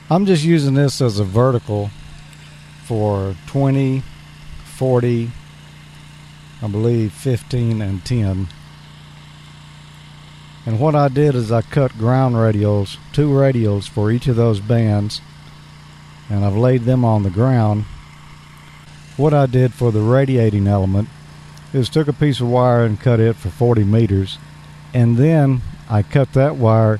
I'm 0.09 0.25
just 0.25 0.43
using 0.43 0.73
this 0.73 1.01
as 1.01 1.19
a 1.19 1.23
vertical 1.23 1.91
for 2.85 3.35
20, 3.47 4.01
40, 4.77 5.31
I 6.61 6.67
believe 6.67 7.13
15 7.13 7.81
and 7.81 8.03
10. 8.03 8.47
And 10.65 10.79
what 10.79 10.95
I 10.95 11.07
did 11.07 11.35
is 11.35 11.51
I 11.51 11.61
cut 11.61 11.97
ground 11.97 12.35
radials, 12.35 12.97
two 13.13 13.29
radials 13.29 13.87
for 13.87 14.11
each 14.11 14.27
of 14.27 14.35
those 14.35 14.59
bands, 14.59 15.21
and 16.29 16.43
I've 16.43 16.55
laid 16.55 16.83
them 16.83 17.05
on 17.05 17.23
the 17.23 17.29
ground. 17.29 17.85
What 19.15 19.33
I 19.33 19.45
did 19.45 19.73
for 19.73 19.91
the 19.91 20.01
radiating 20.01 20.67
element 20.67 21.09
is 21.71 21.87
took 21.87 22.07
a 22.07 22.13
piece 22.13 22.39
of 22.39 22.49
wire 22.49 22.83
and 22.83 22.99
cut 22.99 23.19
it 23.19 23.35
for 23.35 23.49
40 23.49 23.83
meters, 23.83 24.37
and 24.93 25.17
then 25.17 25.61
I 25.89 26.03
cut 26.03 26.33
that 26.33 26.55
wire 26.55 26.99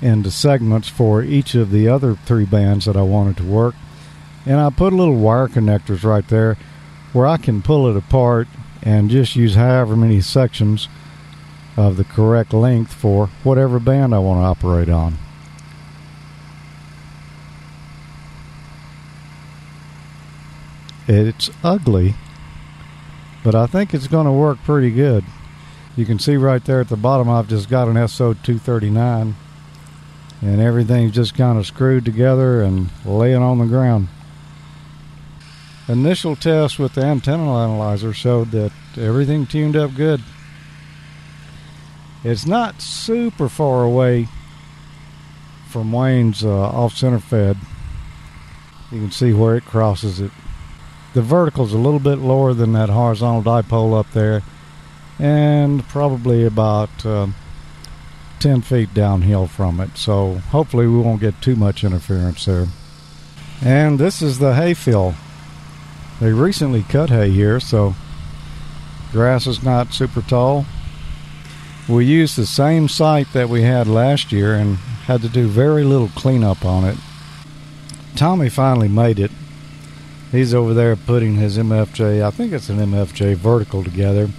into 0.00 0.30
segments 0.30 0.88
for 0.88 1.22
each 1.22 1.54
of 1.54 1.70
the 1.70 1.88
other 1.88 2.14
three 2.14 2.44
bands 2.44 2.86
that 2.86 2.96
I 2.96 3.02
wanted 3.02 3.36
to 3.38 3.44
work. 3.44 3.74
And 4.44 4.58
I 4.58 4.70
put 4.70 4.92
little 4.92 5.16
wire 5.16 5.48
connectors 5.48 6.02
right 6.02 6.26
there 6.26 6.56
where 7.12 7.26
I 7.26 7.36
can 7.36 7.62
pull 7.62 7.88
it 7.88 7.96
apart 7.96 8.48
and 8.82 9.10
just 9.10 9.36
use 9.36 9.54
however 9.54 9.94
many 9.94 10.20
sections 10.20 10.88
of 11.76 11.96
the 11.96 12.04
correct 12.04 12.52
length 12.52 12.92
for 12.92 13.28
whatever 13.44 13.78
band 13.78 14.14
I 14.14 14.18
want 14.18 14.40
to 14.40 14.44
operate 14.44 14.88
on. 14.88 15.18
It's 21.06 21.50
ugly, 21.62 22.14
but 23.44 23.54
I 23.54 23.66
think 23.66 23.92
it's 23.92 24.06
going 24.06 24.26
to 24.26 24.32
work 24.32 24.58
pretty 24.64 24.90
good. 24.90 25.24
You 25.96 26.06
can 26.06 26.18
see 26.18 26.36
right 26.36 26.64
there 26.64 26.80
at 26.80 26.88
the 26.88 26.96
bottom, 26.96 27.28
I've 27.28 27.48
just 27.48 27.68
got 27.68 27.88
an 27.88 27.94
SO239, 27.94 29.34
and 30.40 30.60
everything's 30.60 31.12
just 31.12 31.34
kind 31.34 31.58
of 31.58 31.66
screwed 31.66 32.04
together 32.04 32.62
and 32.62 32.88
laying 33.04 33.42
on 33.42 33.58
the 33.58 33.66
ground. 33.66 34.08
Initial 35.88 36.36
test 36.36 36.78
with 36.78 36.94
the 36.94 37.04
antenna 37.04 37.42
analyzer 37.42 38.12
showed 38.12 38.52
that 38.52 38.72
everything 38.96 39.46
tuned 39.46 39.76
up 39.76 39.94
good. 39.94 40.22
It's 42.24 42.46
not 42.46 42.80
super 42.80 43.48
far 43.48 43.82
away 43.82 44.28
from 45.68 45.90
Wayne's 45.90 46.44
uh, 46.44 46.68
off 46.68 46.94
center 46.94 47.18
fed. 47.18 47.56
You 48.90 49.00
can 49.00 49.10
see 49.10 49.32
where 49.32 49.56
it 49.56 49.64
crosses 49.64 50.20
it. 50.20 50.30
The 51.14 51.22
vertical's 51.22 51.72
a 51.72 51.78
little 51.78 52.00
bit 52.00 52.18
lower 52.18 52.54
than 52.54 52.72
that 52.74 52.88
horizontal 52.88 53.42
dipole 53.42 53.98
up 53.98 54.10
there, 54.12 54.42
and 55.22 55.86
probably 55.88 56.44
about 56.44 57.06
um 57.06 57.32
10 58.40 58.60
feet 58.60 58.92
downhill 58.92 59.46
from 59.46 59.78
it. 59.78 59.96
So 59.96 60.34
hopefully 60.50 60.88
we 60.88 60.98
won't 60.98 61.20
get 61.20 61.40
too 61.40 61.54
much 61.54 61.84
interference 61.84 62.44
there. 62.44 62.66
And 63.64 64.00
this 64.00 64.20
is 64.20 64.40
the 64.40 64.56
hay 64.56 64.74
fill. 64.74 65.14
They 66.20 66.32
recently 66.32 66.82
cut 66.82 67.10
hay 67.10 67.30
here, 67.30 67.60
so 67.60 67.94
grass 69.12 69.46
is 69.46 69.62
not 69.62 69.94
super 69.94 70.22
tall. 70.22 70.66
We 71.88 72.04
used 72.04 72.34
the 72.36 72.46
same 72.46 72.88
site 72.88 73.32
that 73.32 73.48
we 73.48 73.62
had 73.62 73.86
last 73.86 74.32
year 74.32 74.56
and 74.56 74.76
had 75.06 75.22
to 75.22 75.28
do 75.28 75.46
very 75.46 75.84
little 75.84 76.08
cleanup 76.08 76.64
on 76.64 76.84
it. 76.84 76.96
Tommy 78.16 78.48
finally 78.48 78.88
made 78.88 79.20
it. 79.20 79.30
He's 80.32 80.52
over 80.52 80.74
there 80.74 80.96
putting 80.96 81.36
his 81.36 81.58
MFJ, 81.58 82.24
I 82.24 82.30
think 82.30 82.52
it's 82.52 82.68
an 82.68 82.78
MFJ 82.78 83.36
vertical 83.36 83.84
together. 83.84 84.30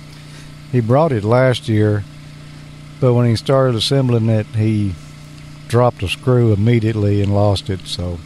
He 0.73 0.81
brought 0.81 1.11
it 1.11 1.23
last 1.23 1.69
year, 1.69 2.03
but 2.99 3.13
when 3.13 3.27
he 3.27 3.35
started 3.35 3.75
assembling 3.75 4.27
it, 4.27 4.47
he 4.47 4.95
dropped 5.67 6.01
a 6.01 6.07
screw 6.07 6.51
immediately 6.51 7.21
and 7.21 7.31
lost 7.31 7.69
it. 7.69 7.81
So 7.81 8.17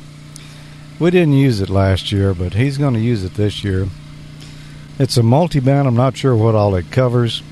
we 0.98 1.12
didn't 1.12 1.34
use 1.34 1.60
it 1.60 1.70
last 1.70 2.10
year, 2.14 2.34
but 2.34 2.54
he's 2.54 2.78
going 2.78 2.94
to 2.94 3.02
use 3.02 3.26
it 3.26 3.34
this 3.34 3.66
year. 3.66 3.88
It's 4.98 5.18
a 5.18 5.24
multi-band. 5.24 5.90
I'm 5.90 5.96
not 5.96 6.16
sure 6.16 6.38
what 6.38 6.56
all 6.56 6.74
it 6.76 6.90
covers. 6.90 7.44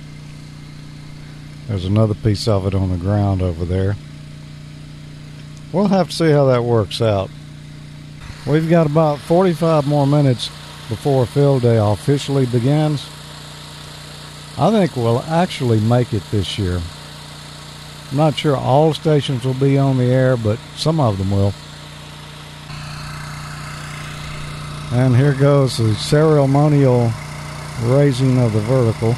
There's 1.68 1.84
another 1.84 2.14
piece 2.14 2.48
of 2.48 2.66
it 2.66 2.74
on 2.74 2.90
the 2.90 2.98
ground 2.98 3.42
over 3.42 3.66
there. 3.66 3.98
We'll 5.74 5.90
have 5.90 6.12
to 6.12 6.16
see 6.16 6.32
how 6.32 6.46
that 6.46 6.64
works 6.64 7.02
out. 7.02 7.30
We've 8.48 8.70
got 8.70 8.88
about 8.88 9.20
45 9.20 9.88
more 9.88 10.08
minutes 10.08 10.48
before 10.88 11.26
field 11.26 11.64
day 11.64 11.80
officially 11.80 12.46
begins. 12.46 13.06
I 14.58 14.72
think 14.72 14.96
we'll 14.96 15.20
actually 15.20 15.82
make 15.82 16.14
it 16.14 16.24
this 16.32 16.58
year. 16.58 16.82
I'm 18.12 18.18
not 18.18 18.38
sure 18.38 18.56
all 18.56 18.94
stations 18.94 19.44
will 19.44 19.54
be 19.54 19.78
on 19.78 19.98
the 19.98 20.06
air, 20.06 20.38
but 20.38 20.58
some 20.78 21.02
of 21.02 21.18
them 21.18 21.30
will. 21.30 21.54
And 24.94 25.14
here 25.14 25.34
goes 25.34 25.78
the 25.78 25.94
ceremonial 25.96 27.12
raising 27.84 28.40
of 28.40 28.54
the 28.54 28.62
vertical. 28.62 29.14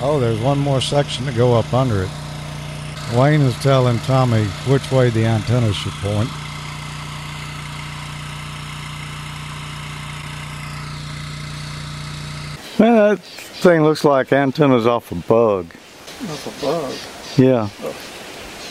Oh, 0.00 0.20
there's 0.20 0.38
one 0.38 0.60
more 0.60 0.80
section 0.80 1.26
to 1.26 1.32
go 1.32 1.54
up 1.54 1.74
under 1.74 2.04
it. 2.04 2.19
Wayne 3.16 3.40
is 3.42 3.54
telling 3.62 3.98
Tommy 4.00 4.44
which 4.68 4.90
way 4.92 5.10
the 5.10 5.24
antenna 5.26 5.72
should 5.72 5.92
point. 5.94 6.28
Man, 12.78 12.94
that 12.96 13.18
thing 13.20 13.82
looks 13.82 14.04
like 14.04 14.32
antennas 14.32 14.86
off 14.86 15.12
a 15.12 15.14
bug. 15.14 15.66
That's 16.22 16.46
a 16.46 16.64
bug. 16.64 16.94
Yeah, 17.36 17.68
Oh, 17.82 17.94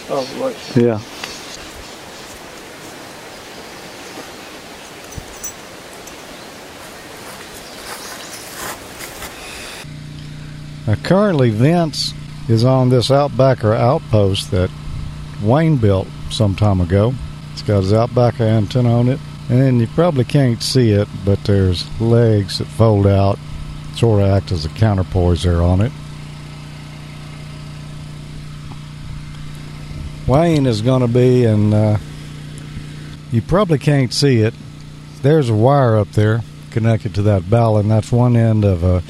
oh 0.10 0.44
right. 0.44 0.76
yeah. 0.76 1.00
Now, 10.88 10.96
currently, 11.04 11.50
Vince 11.52 12.14
is 12.50 12.64
on 12.66 12.90
this 12.90 13.10
Outbacker 13.10 13.76
outpost 13.78 14.50
that 14.52 14.72
Wayne 15.42 15.78
built 15.78 16.08
some 16.32 16.56
time 16.56 16.82
ago. 16.82 17.14
It's 17.54 17.62
got 17.62 17.84
his 17.84 17.94
Outbacker 17.94 18.42
antenna 18.42 19.00
on 19.00 19.08
it, 19.08 19.20
and 19.50 19.80
you 19.80 19.88
probably 19.88 20.26
can't 20.26 20.62
see 20.62 20.92
it, 20.92 21.08
but 21.24 21.44
there's 21.44 21.86
legs 22.02 22.58
that 22.58 22.66
fold 22.66 23.06
out, 23.06 23.38
sort 23.96 24.22
of 24.22 24.30
act 24.30 24.52
as 24.52 24.66
a 24.66 24.70
counterpoise 24.70 25.44
there 25.44 25.62
on 25.62 25.82
it. 25.82 25.92
Wayne 30.28 30.66
is 30.66 30.82
going 30.82 31.02
to 31.02 31.08
be, 31.08 31.46
and 31.46 31.74
uh, 31.74 31.98
you 33.32 33.42
probably 33.44 33.78
can't 33.78 34.12
see 34.14 34.40
it. 34.40 34.56
There's 35.22 35.50
a 35.50 35.56
wire 35.56 35.98
up 35.98 36.12
there 36.12 36.42
connected 36.72 37.16
to 37.16 37.22
that 37.24 37.44
and 37.52 37.92
that's 37.92 38.12
one 38.12 38.36
end 38.36 38.64
of 38.64 38.84
a 38.84 39.04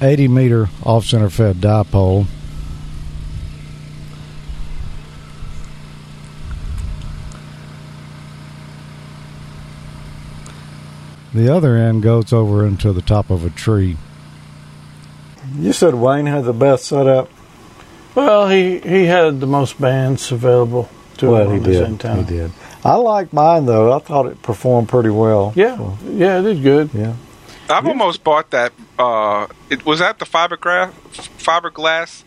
80 0.00 0.28
meter 0.28 0.68
off 0.84 1.04
center 1.04 1.30
fed 1.30 1.56
dipole. 1.56 2.26
The 11.32 11.48
other 11.54 11.76
end 11.76 12.02
goes 12.02 12.32
over 12.32 12.66
into 12.66 12.92
the 12.92 13.02
top 13.02 13.30
of 13.30 13.44
a 13.44 13.50
tree. 13.50 13.96
You 15.56 15.72
said 15.72 15.94
Wayne 15.94 16.26
had 16.26 16.44
the 16.44 16.52
best 16.52 16.84
setup. 16.86 17.30
Well, 18.14 18.48
he, 18.48 18.78
he 18.80 19.04
had 19.06 19.40
the 19.40 19.46
most 19.46 19.80
bands 19.80 20.30
available 20.32 20.88
to 21.18 21.30
well, 21.30 21.42
him 21.44 21.50
he 21.50 21.58
on 21.58 21.64
his 21.64 21.76
did. 21.78 21.86
antenna. 21.86 22.22
He 22.22 22.28
did. 22.36 22.52
I 22.84 22.94
like 22.96 23.32
mine 23.32 23.66
though. 23.66 23.92
I 23.92 23.98
thought 24.00 24.26
it 24.26 24.42
performed 24.42 24.88
pretty 24.88 25.10
well. 25.10 25.52
Yeah, 25.54 25.76
So, 25.76 25.98
yeah, 26.08 26.38
it 26.40 26.42
did 26.42 26.62
good. 26.62 26.90
yeah. 26.94 27.14
I've 27.68 27.86
almost 27.86 28.24
bought 28.24 28.50
that. 28.50 28.72
Uh, 28.98 29.46
it 29.68 29.86
was 29.86 30.00
that 30.00 30.18
the 30.18 30.24
fiberglass 30.24 30.90
fiberglass 31.38 32.24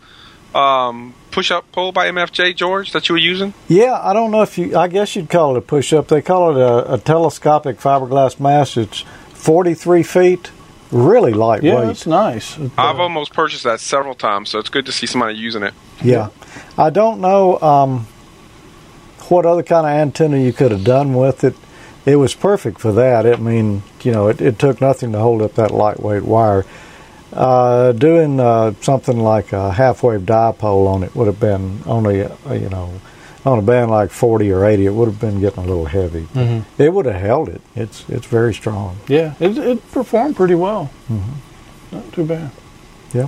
um, 0.54 1.14
push 1.30 1.50
up 1.50 1.70
pole 1.72 1.92
by 1.92 2.08
MFJ 2.10 2.56
George 2.56 2.92
that 2.92 3.08
you 3.08 3.14
were 3.14 3.18
using. 3.18 3.54
Yeah, 3.68 4.00
I 4.00 4.12
don't 4.12 4.30
know 4.30 4.42
if 4.42 4.56
you. 4.56 4.76
I 4.76 4.88
guess 4.88 5.16
you'd 5.16 5.30
call 5.30 5.56
it 5.56 5.58
a 5.58 5.62
push 5.62 5.92
up. 5.92 6.08
They 6.08 6.22
call 6.22 6.56
it 6.56 6.60
a, 6.60 6.94
a 6.94 6.98
telescopic 6.98 7.78
fiberglass 7.78 8.38
mast. 8.38 8.76
It's 8.76 9.00
43 9.30 10.02
feet. 10.02 10.50
Really 10.90 11.32
lightweight. 11.32 11.72
Yeah, 11.72 11.84
that's 11.86 12.06
nice. 12.06 12.56
I've 12.78 13.00
almost 13.00 13.32
purchased 13.32 13.64
that 13.64 13.80
several 13.80 14.14
times, 14.14 14.50
so 14.50 14.60
it's 14.60 14.68
good 14.68 14.86
to 14.86 14.92
see 14.92 15.06
somebody 15.06 15.36
using 15.36 15.64
it. 15.64 15.74
Yeah. 16.02 16.28
I 16.78 16.90
don't 16.90 17.20
know 17.20 17.58
um, 17.60 18.06
what 19.28 19.44
other 19.44 19.64
kind 19.64 19.86
of 19.86 19.92
antenna 19.92 20.38
you 20.38 20.52
could 20.52 20.70
have 20.70 20.84
done 20.84 21.14
with 21.14 21.42
it. 21.42 21.56
It 22.06 22.16
was 22.16 22.34
perfect 22.34 22.78
for 22.78 22.92
that. 22.92 23.26
I 23.26 23.36
mean, 23.36 23.82
you 24.02 24.12
know, 24.12 24.28
it, 24.28 24.40
it 24.40 24.58
took 24.58 24.80
nothing 24.80 25.12
to 25.12 25.18
hold 25.18 25.42
up 25.42 25.54
that 25.54 25.72
lightweight 25.72 26.24
wire. 26.24 26.64
Uh, 27.34 27.90
doing 27.92 28.38
uh, 28.38 28.72
something 28.80 29.18
like 29.18 29.52
a 29.52 29.72
half 29.72 30.04
wave 30.04 30.20
dipole 30.20 30.86
on 30.86 31.02
it 31.02 31.12
would 31.16 31.26
have 31.26 31.40
been 31.40 31.80
only, 31.84 32.22
uh, 32.22 32.28
you 32.52 32.68
know, 32.68 32.92
on 33.44 33.58
a 33.58 33.62
band 33.62 33.90
like 33.90 34.10
40 34.10 34.52
or 34.52 34.64
80, 34.64 34.86
it 34.86 34.94
would 34.94 35.08
have 35.08 35.18
been 35.20 35.40
getting 35.40 35.64
a 35.64 35.66
little 35.66 35.86
heavy. 35.86 36.28
Mhm. 36.32 36.62
It 36.78 36.92
would 36.94 37.06
have 37.06 37.20
held 37.20 37.48
it. 37.48 37.60
It's 37.74 38.04
it's 38.08 38.26
very 38.26 38.54
strong. 38.54 38.98
Yeah, 39.08 39.34
it, 39.40 39.58
it 39.58 39.90
performed 39.92 40.36
pretty 40.36 40.54
well. 40.54 40.90
Mm-hmm. 41.10 41.96
Not 41.96 42.12
too 42.12 42.24
bad. 42.24 42.50
Yeah. 43.12 43.26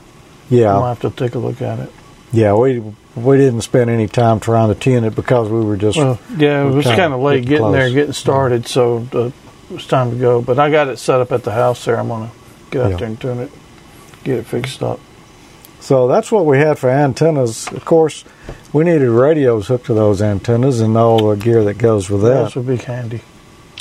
Yeah. 0.50 0.72
I'll 0.72 0.86
have 0.86 1.00
to 1.00 1.10
take 1.10 1.34
a 1.34 1.40
look 1.40 1.60
at 1.60 1.80
it. 1.80 1.90
Yeah, 2.30 2.54
we 2.54 2.78
we 3.16 3.36
didn't 3.38 3.62
spend 3.62 3.90
any 3.90 4.06
time 4.06 4.38
trying 4.38 4.68
to 4.72 4.78
tune 4.78 5.02
it 5.02 5.16
because 5.16 5.48
we 5.48 5.60
were 5.64 5.76
just 5.76 5.98
Well, 5.98 6.20
yeah, 6.36 6.64
it 6.64 6.70
was 6.72 6.84
kind 6.86 7.12
of 7.12 7.20
late 7.20 7.44
getting 7.44 7.72
there, 7.72 7.90
getting 7.90 8.12
started, 8.12 8.68
so 8.68 9.04
uh, 9.12 9.18
it 9.26 9.32
was 9.68 9.86
time 9.88 10.12
to 10.12 10.16
go. 10.16 10.40
But 10.42 10.60
I 10.60 10.70
got 10.70 10.86
it 10.86 10.98
set 10.98 11.20
up 11.20 11.32
at 11.32 11.42
the 11.42 11.50
house 11.50 11.84
there. 11.84 11.98
I'm 11.98 12.06
gonna 12.06 12.30
get 12.70 12.82
out 12.82 12.90
Yeah. 12.92 12.96
there 12.98 13.08
and 13.08 13.20
tune 13.20 13.38
it, 13.40 13.50
get 14.24 14.38
it 14.38 14.46
fixed 14.46 14.82
up. 14.82 15.00
So 15.80 16.08
that's 16.08 16.30
what 16.32 16.44
we 16.44 16.58
had 16.58 16.78
for 16.78 16.90
antennas. 16.90 17.68
Of 17.68 17.84
course, 17.84 18.24
we 18.72 18.84
needed 18.84 19.08
radios 19.08 19.68
hooked 19.68 19.86
to 19.86 19.94
those 19.94 20.20
antennas 20.20 20.80
and 20.80 20.96
all 20.96 21.28
the 21.28 21.36
gear 21.36 21.64
that 21.64 21.78
goes 21.78 22.10
with 22.10 22.22
that. 22.22 22.28
Those 22.34 22.56
would 22.56 22.66
be 22.66 22.76
handy. 22.76 23.18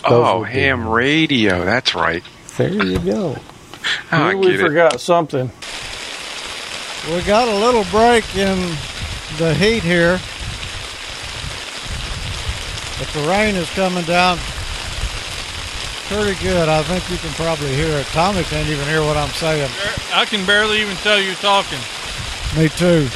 Those 0.07 0.27
oh, 0.27 0.39
would 0.39 0.47
be- 0.47 0.53
ham 0.53 0.87
radio. 0.87 1.65
That's 1.65 1.95
right. 1.95 2.23
There 2.57 2.69
you 2.71 2.99
go. 2.99 3.35
Oh, 3.37 3.41
I 4.11 4.33
Knew 4.33 4.39
we 4.39 4.51
get 4.51 4.59
it. 4.59 4.63
forgot 4.67 4.99
something. 5.01 5.51
We 7.13 7.21
got 7.23 7.47
a 7.47 7.55
little 7.55 7.85
break 7.85 8.23
in 8.35 8.57
the 9.37 9.53
heat 9.53 9.81
here, 9.81 10.19
but 12.99 13.07
the 13.13 13.27
rain 13.29 13.55
is 13.55 13.69
coming 13.71 14.03
down 14.03 14.37
pretty 16.07 16.41
good. 16.41 16.69
I 16.69 16.83
think 16.83 17.09
you 17.09 17.17
can 17.17 17.31
probably 17.35 17.73
hear 17.75 17.97
it. 17.97 18.05
Tommy 18.07 18.43
can't 18.43 18.69
even 18.69 18.85
hear 18.87 19.03
what 19.03 19.17
I'm 19.17 19.29
saying. 19.29 19.69
I 20.13 20.25
can 20.25 20.45
barely 20.45 20.81
even 20.81 20.95
tell 20.97 21.19
you're 21.19 21.35
talking. 21.35 21.79
Me 22.55 22.69
too. 22.69 23.09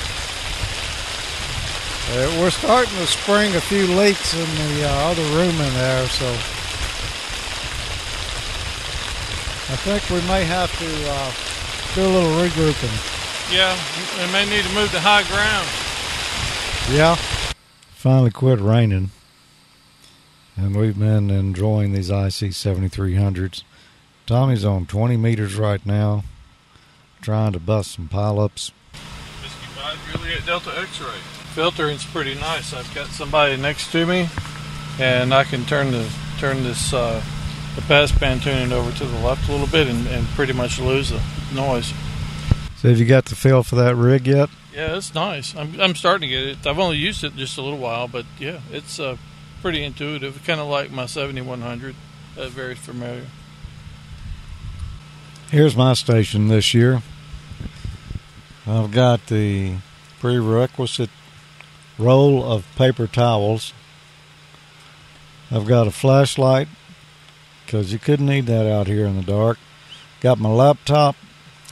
Uh, 2.12 2.28
we're 2.39 2.50
starting 2.50 2.94
to 2.96 3.08
spring 3.08 3.56
a 3.56 3.62
few 3.62 3.88
leaks 3.88 4.34
in 4.34 4.46
the 4.76 4.84
uh, 4.84 4.92
other 5.10 5.24
room 5.32 5.56
in 5.56 5.74
there, 5.76 6.06
so 6.08 6.28
I 9.72 9.78
think 9.78 10.10
we 10.10 10.20
may 10.28 10.44
have 10.44 10.70
to 10.80 11.10
uh, 11.10 11.32
do 11.96 12.04
a 12.06 12.12
little 12.12 12.32
regrouping. 12.32 12.92
Yeah, 13.54 13.78
they 14.18 14.32
may 14.34 14.46
need 14.50 14.66
to 14.66 14.76
move 14.76 14.92
to 14.92 15.00
high 15.00 15.24
ground. 15.24 15.68
Yeah. 16.94 17.16
Finally 17.96 18.32
quit 18.32 18.60
raining. 18.60 19.12
And 20.62 20.76
we've 20.76 20.97
been 20.97 21.32
enjoying 21.32 21.91
these 21.91 22.12
IC 22.12 22.51
7300s. 22.51 23.64
Tommy's 24.28 24.64
on 24.64 24.86
20 24.86 25.18
meters 25.18 25.55
right 25.55 25.84
now, 25.88 26.24
trying 27.20 27.53
to 27.53 27.59
bust 27.59 27.93
some 27.93 28.07
pileups. 28.07 28.70
Whiskey 29.41 29.66
5 29.76 30.12
Juliet 30.12 30.45
Delta 30.45 30.80
X-ray. 30.80 31.18
Filtering's 31.55 32.05
pretty 32.05 32.36
nice. 32.36 32.76
I've 32.76 32.93
got 32.93 33.07
somebody 33.07 33.57
next 33.57 33.91
to 33.93 34.05
me, 34.05 34.30
and 34.99 35.34
I 35.34 35.45
can 35.45 35.66
turn 35.66 35.89
the 35.89 36.07
turn 36.38 36.62
this 36.62 36.93
uh, 36.93 37.24
the 37.76 37.82
passband 37.82 38.43
tuning 38.43 38.72
over 38.72 38.91
to 38.91 39.05
the 39.05 39.20
left 39.20 39.49
a 39.49 39.51
little 39.51 39.66
bit 39.66 39.88
and, 39.88 40.05
and 40.09 40.28
pretty 40.28 40.53
much 40.53 40.80
lose 40.80 41.09
the 41.09 41.22
noise. 41.55 41.91
So, 42.78 42.89
have 42.89 42.99
you 42.99 43.05
got 43.05 43.26
the 43.26 43.36
feel 43.36 43.64
for 43.64 43.78
that 43.78 43.95
rig 43.95 44.28
yet? 44.28 44.49
Yeah, 44.76 44.95
it's 44.95 45.16
nice. 45.16 45.55
I'm 45.55 45.82
I'm 45.82 45.95
starting 45.95 46.30
to 46.30 46.36
get 46.36 46.47
it. 46.47 46.68
I've 46.68 46.78
only 46.78 46.97
used 46.97 47.24
it 47.24 47.36
just 47.36 47.57
a 47.57 47.64
little 47.64 47.80
while, 47.80 48.07
but 48.07 48.26
yeah, 48.39 48.59
it's 48.72 48.99
uh, 48.99 49.18
pretty 49.62 49.84
intuitive. 49.84 50.43
Kind 50.45 50.59
of 50.59 50.68
like 50.68 50.91
my 50.91 51.05
7100. 51.05 51.95
Uh, 52.38 52.47
very 52.47 52.76
familiar. 52.76 53.26
Here's 55.49 55.76
my 55.76 55.93
station 55.93 56.47
this 56.47 56.74
year. 56.74 57.01
I've 58.66 58.91
got 58.91 59.28
the 59.28 59.76
prerequisite 60.20 61.09
roll 61.97 62.43
of 62.43 62.66
paper 62.76 63.07
towels. 63.07 63.74
I've 65.51 65.68
got 65.68 65.88
a 65.88 65.91
flashlight 65.91 66.70
because 67.66 67.91
you 67.91 67.99
couldn't 67.99 68.28
need 68.28 68.45
that 68.45 68.66
out 68.66 68.88
here 68.88 69.05
in 69.05 69.18
the 69.18 69.24
dark. 69.24 69.57
Got 70.22 70.39
my 70.39 70.49
laptop 70.49 71.16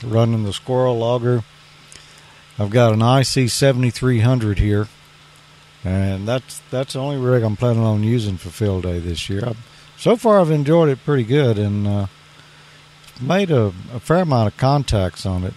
running 0.04 0.44
the 0.44 0.52
Squirrel 0.52 0.98
Logger. 0.98 1.44
I've 2.58 2.70
got 2.70 2.92
an 2.92 3.00
IC 3.00 3.48
7300 3.48 4.58
here, 4.58 4.88
and 5.84 6.26
that's 6.26 6.60
that's 6.70 6.92
the 6.92 6.98
only 6.98 7.16
rig 7.16 7.42
I'm 7.42 7.56
planning 7.56 7.82
on 7.82 8.02
using 8.02 8.36
for 8.36 8.50
field 8.50 8.82
day 8.84 8.98
this 8.98 9.28
year. 9.28 9.44
i 9.46 9.54
so 9.96 10.16
far, 10.16 10.40
I've 10.40 10.50
enjoyed 10.50 10.88
it 10.88 11.04
pretty 11.04 11.24
good, 11.24 11.58
and 11.58 11.86
uh, 11.86 12.06
made 13.20 13.50
a, 13.50 13.72
a 13.92 14.00
fair 14.00 14.20
amount 14.20 14.48
of 14.48 14.56
contacts 14.56 15.26
on 15.26 15.44
it. 15.44 15.52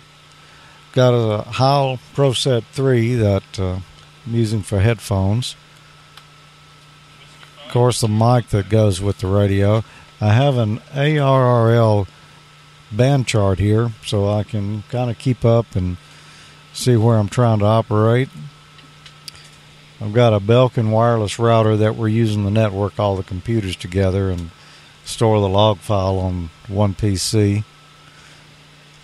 Got 0.91 1.13
a 1.13 1.43
Heil 1.43 1.97
Pro 2.13 2.33
Set 2.33 2.65
3 2.65 3.15
that 3.15 3.57
uh, 3.57 3.79
I'm 4.25 4.35
using 4.35 4.61
for 4.61 4.81
headphones. 4.81 5.55
Of 7.65 7.71
course, 7.71 8.01
the 8.01 8.09
mic 8.09 8.49
that 8.49 8.67
goes 8.67 8.99
with 8.99 9.19
the 9.19 9.27
radio. 9.27 9.85
I 10.19 10.33
have 10.33 10.57
an 10.57 10.79
ARRL 10.91 12.07
band 12.91 13.27
chart 13.27 13.59
here 13.59 13.91
so 14.05 14.29
I 14.29 14.43
can 14.43 14.83
kind 14.89 15.09
of 15.09 15.17
keep 15.17 15.45
up 15.45 15.73
and 15.75 15.95
see 16.73 16.97
where 16.97 17.17
I'm 17.17 17.29
trying 17.29 17.59
to 17.59 17.65
operate. 17.65 18.27
I've 20.03 20.11
got 20.11 20.33
a 20.33 20.41
Belkin 20.41 20.91
wireless 20.91 21.39
router 21.39 21.77
that 21.77 21.95
we're 21.95 22.09
using 22.09 22.43
to 22.43 22.51
network 22.51 22.99
all 22.99 23.15
the 23.15 23.23
computers 23.23 23.77
together 23.77 24.29
and 24.29 24.51
store 25.05 25.39
the 25.39 25.47
log 25.47 25.77
file 25.77 26.19
on 26.19 26.49
one 26.67 26.93
PC. 26.93 27.63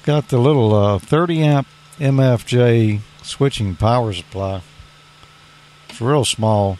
Got 0.03 0.27
the 0.27 0.39
little 0.39 0.75
uh, 0.75 0.99
30 0.99 1.41
amp 1.41 1.67
MFJ 1.99 2.99
switching 3.23 3.77
power 3.77 4.11
supply. 4.11 4.61
It's 5.87 6.01
real 6.01 6.25
small, 6.25 6.77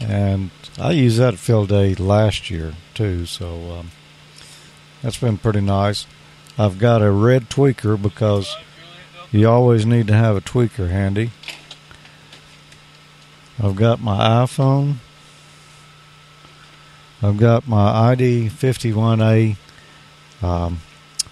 and 0.00 0.50
I 0.76 0.90
used 0.90 1.18
that 1.18 1.38
field 1.38 1.68
day 1.68 1.94
last 1.94 2.50
year 2.50 2.74
too. 2.94 3.26
So 3.26 3.78
um, 3.78 3.90
that's 5.02 5.18
been 5.18 5.38
pretty 5.38 5.60
nice. 5.60 6.04
I've 6.58 6.80
got 6.80 7.02
a 7.02 7.12
red 7.12 7.48
tweaker 7.48 8.00
because 8.00 8.56
you 9.30 9.48
always 9.48 9.86
need 9.86 10.08
to 10.08 10.14
have 10.14 10.36
a 10.36 10.40
tweaker 10.40 10.90
handy. 10.90 11.30
I've 13.62 13.76
got 13.76 14.00
my 14.00 14.16
iPhone. 14.44 14.96
I've 17.22 17.36
got 17.36 17.66
my 17.66 18.10
ID 18.10 18.48
51A 18.48 19.56
um, 20.42 20.80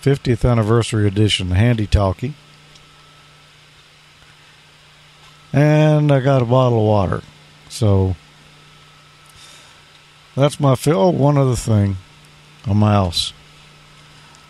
50th 0.02 0.48
anniversary 0.48 1.06
edition 1.06 1.50
handy 1.50 1.86
talkie. 1.86 2.34
And 5.52 6.10
I 6.10 6.20
got 6.20 6.42
a 6.42 6.44
bottle 6.44 6.78
of 6.78 6.84
water. 6.84 7.22
So 7.68 8.16
that's 10.34 10.58
my 10.58 10.74
field. 10.74 10.96
Oh, 10.96 11.10
one 11.10 11.38
other 11.38 11.56
thing 11.56 11.96
a 12.66 12.74
mouse. 12.74 13.32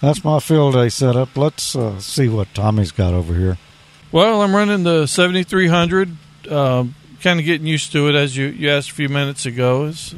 That's 0.01 0.25
my 0.25 0.41
field 0.41 0.75
day 0.75 0.89
setup. 0.89 1.37
Let's 1.37 1.77
uh, 1.77 2.01
see 2.01 2.29
what 2.29 2.53
Tommy's 2.55 2.93
got 2.93 3.15
over 3.15 3.35
here. 3.35 3.59
Well, 4.13 4.43
I'm 4.43 4.55
running 4.55 4.83
the 4.83 5.07
7300. 5.07 6.17
Uh, 6.49 6.85
kind 7.27 7.41
of 7.41 7.45
getting 7.45 7.67
used 7.67 7.91
to 7.91 8.09
it, 8.09 8.15
as 8.15 8.37
you, 8.37 8.47
you 8.47 8.71
asked 8.71 8.91
a 8.91 8.95
few 8.95 9.09
minutes 9.09 9.47
ago. 9.47 9.87
It's 9.87 10.15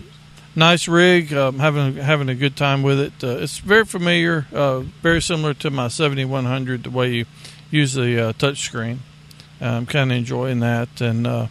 nice 0.54 0.86
rig. 0.86 1.32
Um, 1.32 1.58
having 1.58 1.94
having 1.94 2.28
a 2.28 2.34
good 2.34 2.54
time 2.54 2.82
with 2.82 3.00
it. 3.00 3.24
Uh, 3.24 3.38
it's 3.38 3.60
very 3.60 3.86
familiar, 3.86 4.46
uh, 4.52 4.80
very 5.00 5.22
similar 5.22 5.54
to 5.54 5.70
my 5.70 5.88
7100. 5.88 6.84
The 6.84 6.90
way 6.90 7.10
you 7.10 7.24
use 7.70 7.94
the 7.94 8.28
uh, 8.28 8.32
touch 8.34 8.60
screen. 8.60 9.00
I'm 9.58 9.86
kind 9.86 10.12
of 10.12 10.18
enjoying 10.18 10.60
that, 10.60 11.00
and 11.00 11.26
uh, 11.26 11.46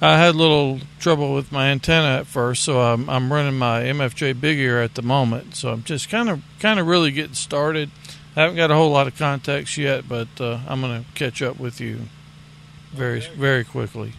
I 0.00 0.16
had 0.16 0.36
a 0.36 0.38
little 0.38 0.80
trouble 0.98 1.34
with 1.34 1.52
my 1.52 1.66
antenna 1.66 2.20
at 2.20 2.26
first, 2.26 2.64
so 2.64 2.80
I'm, 2.80 3.10
I'm 3.10 3.30
running 3.30 3.58
my 3.58 3.82
MFJ 3.82 4.40
Big 4.40 4.58
Ear 4.58 4.80
at 4.80 4.94
the 4.94 5.02
moment. 5.02 5.54
So 5.54 5.70
I'm 5.70 5.82
just 5.82 6.08
kind 6.08 6.30
of 6.30 6.42
kind 6.60 6.80
of 6.80 6.86
really 6.86 7.10
getting 7.10 7.34
started. 7.34 7.90
I 8.34 8.40
haven't 8.40 8.56
got 8.56 8.70
a 8.70 8.74
whole 8.74 8.90
lot 8.90 9.06
of 9.06 9.18
contacts 9.18 9.76
yet, 9.76 10.08
but 10.08 10.28
uh, 10.40 10.60
I'm 10.66 10.80
going 10.80 11.04
to 11.04 11.10
catch 11.12 11.42
up 11.42 11.60
with 11.60 11.78
you 11.78 12.00
very 12.94 13.20
very 13.20 13.64
quickly. 13.64 14.14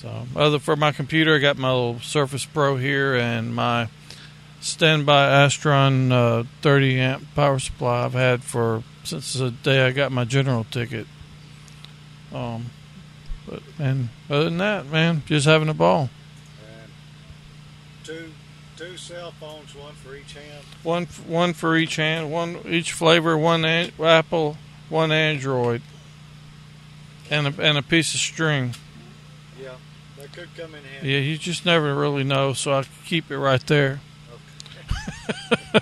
So, 0.00 0.26
other 0.34 0.58
for 0.58 0.76
my 0.76 0.92
computer, 0.92 1.34
I 1.34 1.38
got 1.40 1.58
my 1.58 1.70
little 1.70 2.00
Surface 2.00 2.46
Pro 2.46 2.76
here 2.76 3.14
and 3.14 3.54
my 3.54 3.88
standby 4.60 5.28
Astron 5.46 6.10
uh, 6.10 6.44
30 6.62 6.98
amp 6.98 7.34
power 7.34 7.58
supply 7.58 8.06
I've 8.06 8.14
had 8.14 8.42
for 8.42 8.82
since 9.04 9.34
the 9.34 9.50
day 9.50 9.86
I 9.86 9.90
got 9.90 10.10
my 10.10 10.24
general 10.24 10.64
ticket. 10.64 11.06
Um, 12.32 12.70
but 13.46 13.62
and 13.78 14.08
other 14.30 14.44
than 14.44 14.56
that, 14.56 14.86
man, 14.86 15.22
just 15.26 15.44
having 15.44 15.68
a 15.68 15.74
ball. 15.74 16.08
And 16.66 16.92
two 18.02 18.30
two 18.78 18.96
cell 18.96 19.32
phones, 19.32 19.74
one 19.74 19.92
for 19.92 20.16
each 20.16 20.32
hand. 20.32 20.64
One 20.82 21.04
one 21.26 21.52
for 21.52 21.76
each 21.76 21.96
hand, 21.96 22.32
one 22.32 22.60
each 22.66 22.92
flavor, 22.92 23.36
one 23.36 23.66
an- 23.66 23.92
Apple, 24.02 24.56
one 24.88 25.12
Android, 25.12 25.82
and 27.28 27.48
a, 27.48 27.62
and 27.62 27.76
a 27.76 27.82
piece 27.82 28.14
of 28.14 28.20
string. 28.20 28.74
Yeah, 30.30 30.42
could 30.44 30.56
come 30.56 30.74
in 30.74 30.84
handy. 30.84 31.10
Yeah, 31.10 31.18
you 31.18 31.38
just 31.38 31.64
never 31.64 31.94
really 31.94 32.24
know, 32.24 32.52
so 32.52 32.72
I 32.72 32.84
keep 33.04 33.30
it 33.30 33.38
right 33.38 33.64
there. 33.66 34.00
Okay. 35.22 35.80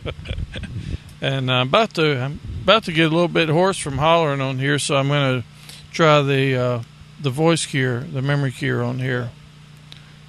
and 1.20 1.50
I'm 1.50 1.68
about 1.68 1.94
to 1.94 2.20
I'm 2.20 2.40
about 2.62 2.84
to 2.84 2.92
get 2.92 3.06
a 3.06 3.14
little 3.14 3.28
bit 3.28 3.48
hoarse 3.48 3.78
from 3.78 3.98
hollering 3.98 4.40
on 4.40 4.58
here, 4.58 4.78
so 4.78 4.96
I'm 4.96 5.08
going 5.08 5.42
to 5.42 5.46
try 5.92 6.22
the 6.22 6.56
uh, 6.56 6.82
the 7.20 7.30
voice 7.30 7.66
keyer, 7.66 8.10
the 8.12 8.22
memory 8.22 8.52
keyer 8.52 8.86
on 8.86 8.98
here, 8.98 9.30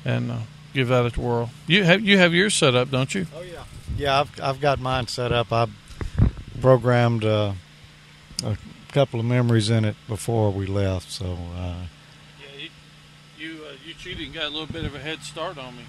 and 0.03 0.31
uh, 0.31 0.37
give 0.73 0.87
that 0.89 1.05
a 1.05 1.11
twirl. 1.11 1.49
You 1.67 1.83
have 1.83 2.01
you 2.01 2.17
have 2.17 2.33
yours 2.33 2.53
set 2.53 2.75
up, 2.75 2.91
don't 2.91 3.13
you? 3.13 3.27
Oh 3.35 3.41
yeah. 3.41 3.63
Yeah, 3.97 4.19
I've 4.21 4.41
I've 4.41 4.61
got 4.61 4.79
mine 4.79 5.07
set 5.07 5.31
up. 5.31 5.51
I 5.51 5.67
programmed 6.61 7.23
uh, 7.23 7.53
a 8.43 8.57
couple 8.91 9.19
of 9.19 9.25
memories 9.25 9.69
in 9.69 9.85
it 9.85 9.95
before 10.07 10.51
we 10.51 10.65
left, 10.65 11.11
so. 11.11 11.37
And 14.07 14.33
got 14.35 14.43
a 14.43 14.49
little 14.49 14.67
bit 14.67 14.85
of 14.85 14.93
a 14.93 14.99
head 14.99 15.23
start 15.23 15.57
on 15.57 15.75
me. 15.77 15.81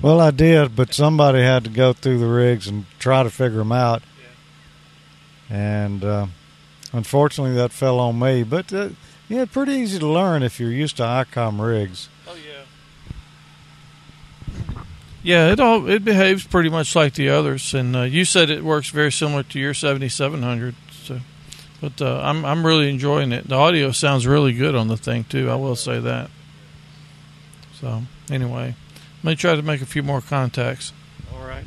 Well, 0.00 0.20
I 0.22 0.30
did, 0.30 0.74
but 0.74 0.94
somebody 0.94 1.42
had 1.42 1.64
to 1.64 1.70
go 1.70 1.92
through 1.92 2.18
the 2.18 2.26
rigs 2.26 2.66
and 2.66 2.86
try 2.98 3.22
to 3.22 3.28
figure 3.28 3.58
them 3.58 3.72
out, 3.72 4.02
Yeah. 5.50 5.56
and 5.84 6.02
uh, 6.02 6.26
unfortunately, 6.94 7.54
that 7.56 7.70
fell 7.70 8.00
on 8.00 8.18
me. 8.18 8.42
But 8.42 8.72
uh, 8.72 8.88
yeah, 9.28 9.44
pretty 9.44 9.72
easy 9.74 9.98
to 9.98 10.06
learn 10.06 10.42
if 10.42 10.58
you're 10.58 10.70
used 10.70 10.96
to 10.96 11.02
ICOM 11.02 11.60
rigs. 11.60 12.08
Oh 12.26 12.34
yeah. 12.36 12.62
Yeah, 15.22 15.52
it 15.52 15.60
all 15.60 15.86
it 15.90 16.04
behaves 16.06 16.46
pretty 16.46 16.70
much 16.70 16.96
like 16.96 17.12
the 17.14 17.28
others, 17.28 17.74
and 17.74 17.94
uh, 17.94 18.02
you 18.02 18.24
said 18.24 18.48
it 18.48 18.64
works 18.64 18.88
very 18.88 19.12
similar 19.12 19.42
to 19.42 19.60
your 19.60 19.74
7700. 19.74 20.74
So, 21.04 21.20
but 21.82 22.00
uh, 22.00 22.18
I'm 22.24 22.46
I'm 22.46 22.64
really 22.64 22.88
enjoying 22.88 23.30
it. 23.30 23.46
The 23.46 23.56
audio 23.56 23.90
sounds 23.92 24.26
really 24.26 24.54
good 24.54 24.74
on 24.74 24.88
the 24.88 24.96
thing 24.96 25.24
too. 25.24 25.50
I 25.50 25.56
will 25.56 25.76
say 25.76 26.00
that. 26.00 26.30
So 27.82 28.02
anyway, 28.30 28.76
let 29.24 29.30
me 29.32 29.34
try 29.34 29.56
to 29.56 29.62
make 29.62 29.82
a 29.82 29.86
few 29.86 30.04
more 30.04 30.20
contacts. 30.20 30.92
All 31.34 31.44
right. 31.44 31.64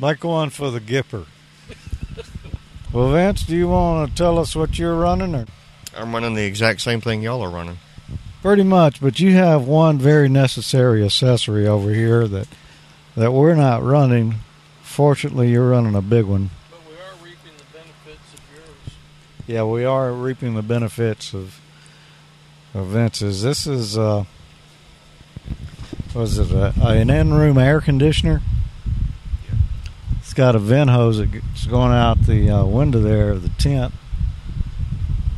Might 0.00 0.18
go 0.18 0.30
on 0.30 0.50
for 0.50 0.72
the 0.72 0.80
Gipper. 0.80 1.26
well, 2.92 3.12
Vince, 3.12 3.44
do 3.44 3.54
you 3.54 3.68
want 3.68 4.10
to 4.10 4.16
tell 4.16 4.36
us 4.36 4.56
what 4.56 4.80
you're 4.80 4.96
running, 4.96 5.36
or 5.36 5.46
I'm 5.96 6.12
running 6.12 6.34
the 6.34 6.42
exact 6.42 6.80
same 6.80 7.00
thing 7.00 7.22
y'all 7.22 7.42
are 7.42 7.48
running. 7.50 7.78
pretty 8.42 8.64
much? 8.64 9.00
But 9.00 9.20
you 9.20 9.34
have 9.34 9.64
one 9.64 9.98
very 9.98 10.28
necessary 10.28 11.04
accessory 11.04 11.68
over 11.68 11.94
here 11.94 12.26
that 12.26 12.48
that 13.14 13.32
we're 13.32 13.54
not 13.54 13.84
running. 13.84 14.40
Fortunately, 14.82 15.52
you're 15.52 15.70
running 15.70 15.94
a 15.94 16.02
big 16.02 16.24
one. 16.24 16.50
But 16.68 16.80
we 16.88 16.94
are 16.94 17.14
reaping 17.22 17.52
the 17.56 17.78
benefits 17.78 18.34
of 18.34 18.40
yours. 18.56 18.96
Yeah, 19.46 19.62
we 19.62 19.84
are 19.84 20.12
reaping 20.12 20.54
the 20.54 20.62
benefits 20.62 21.32
of 21.32 21.59
of 22.74 22.86
Vince's. 22.86 23.42
This 23.42 23.66
is 23.66 23.98
uh, 23.98 24.24
was 26.14 26.38
it 26.38 26.50
a, 26.50 26.72
an 26.80 27.10
in-room 27.10 27.58
air 27.58 27.80
conditioner? 27.80 28.42
It's 30.18 30.34
got 30.34 30.54
a 30.54 30.58
vent 30.58 30.90
hose 30.90 31.18
that's 31.18 31.66
going 31.66 31.92
out 31.92 32.22
the 32.22 32.50
uh, 32.50 32.64
window 32.64 33.00
there 33.00 33.30
of 33.30 33.42
the 33.42 33.48
tent. 33.48 33.94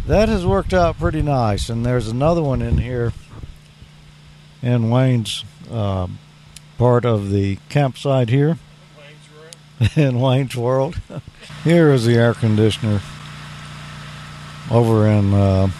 That 0.06 0.28
has 0.28 0.44
worked 0.44 0.74
out 0.74 0.98
pretty 0.98 1.22
nice, 1.22 1.68
and 1.68 1.86
there's 1.86 2.08
another 2.08 2.42
one 2.42 2.60
in 2.60 2.78
here 2.78 3.12
in 4.60 4.90
Wayne's 4.90 5.44
uh, 5.70 6.08
part 6.76 7.04
of 7.04 7.30
the 7.30 7.58
campsite 7.68 8.28
here 8.28 8.58
in 9.96 10.20
Wayne's 10.20 10.56
World. 10.56 11.00
here 11.64 11.90
is 11.92 12.04
the 12.04 12.14
air 12.14 12.34
conditioner 12.34 13.00
over 14.70 15.06
in 15.06 15.32
uh, 15.32 15.70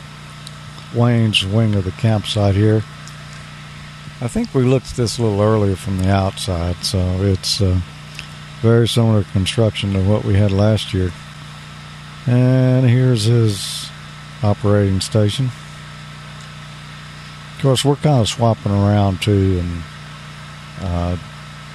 Wayne's 0.95 1.45
wing 1.45 1.75
of 1.75 1.85
the 1.85 1.91
campsite 1.93 2.55
here. 2.55 2.83
I 4.21 4.29
think 4.29 4.55
we 4.55 4.63
looked 4.63 4.91
at 4.91 4.97
this 4.97 5.19
a 5.19 5.23
little 5.23 5.41
earlier 5.41 5.75
from 5.75 5.99
the 5.99 6.11
outside, 6.11 6.77
so 6.85 6.99
it's 7.23 7.61
uh, 7.61 7.81
very 8.61 8.87
similar 8.87 9.25
construction 9.25 9.93
to 9.95 10.03
what 10.03 10.25
we 10.25 10.35
had 10.35 10.53
last 10.53 10.95
year. 10.95 11.11
And 12.27 12.89
here's 12.89 13.25
his 13.25 13.91
operating 14.43 15.01
station. 15.01 15.47
Of 17.57 17.63
course, 17.63 17.85
we're 17.85 17.97
kind 17.97 18.21
of 18.21 18.29
swapping 18.29 18.73
around 18.73 19.23
too, 19.23 19.59
and 19.61 19.83
uh, 20.81 21.17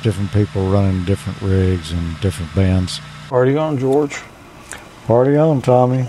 different 0.03 0.31
people 0.31 0.69
running 0.69 1.03
different 1.03 1.41
rigs 1.41 1.91
and 1.91 2.19
different 2.21 2.55
bands. 2.55 3.01
Party 3.27 3.57
on, 3.57 3.77
George. 3.77 4.21
Party 5.05 5.35
on, 5.35 5.61
Tommy. 5.61 6.07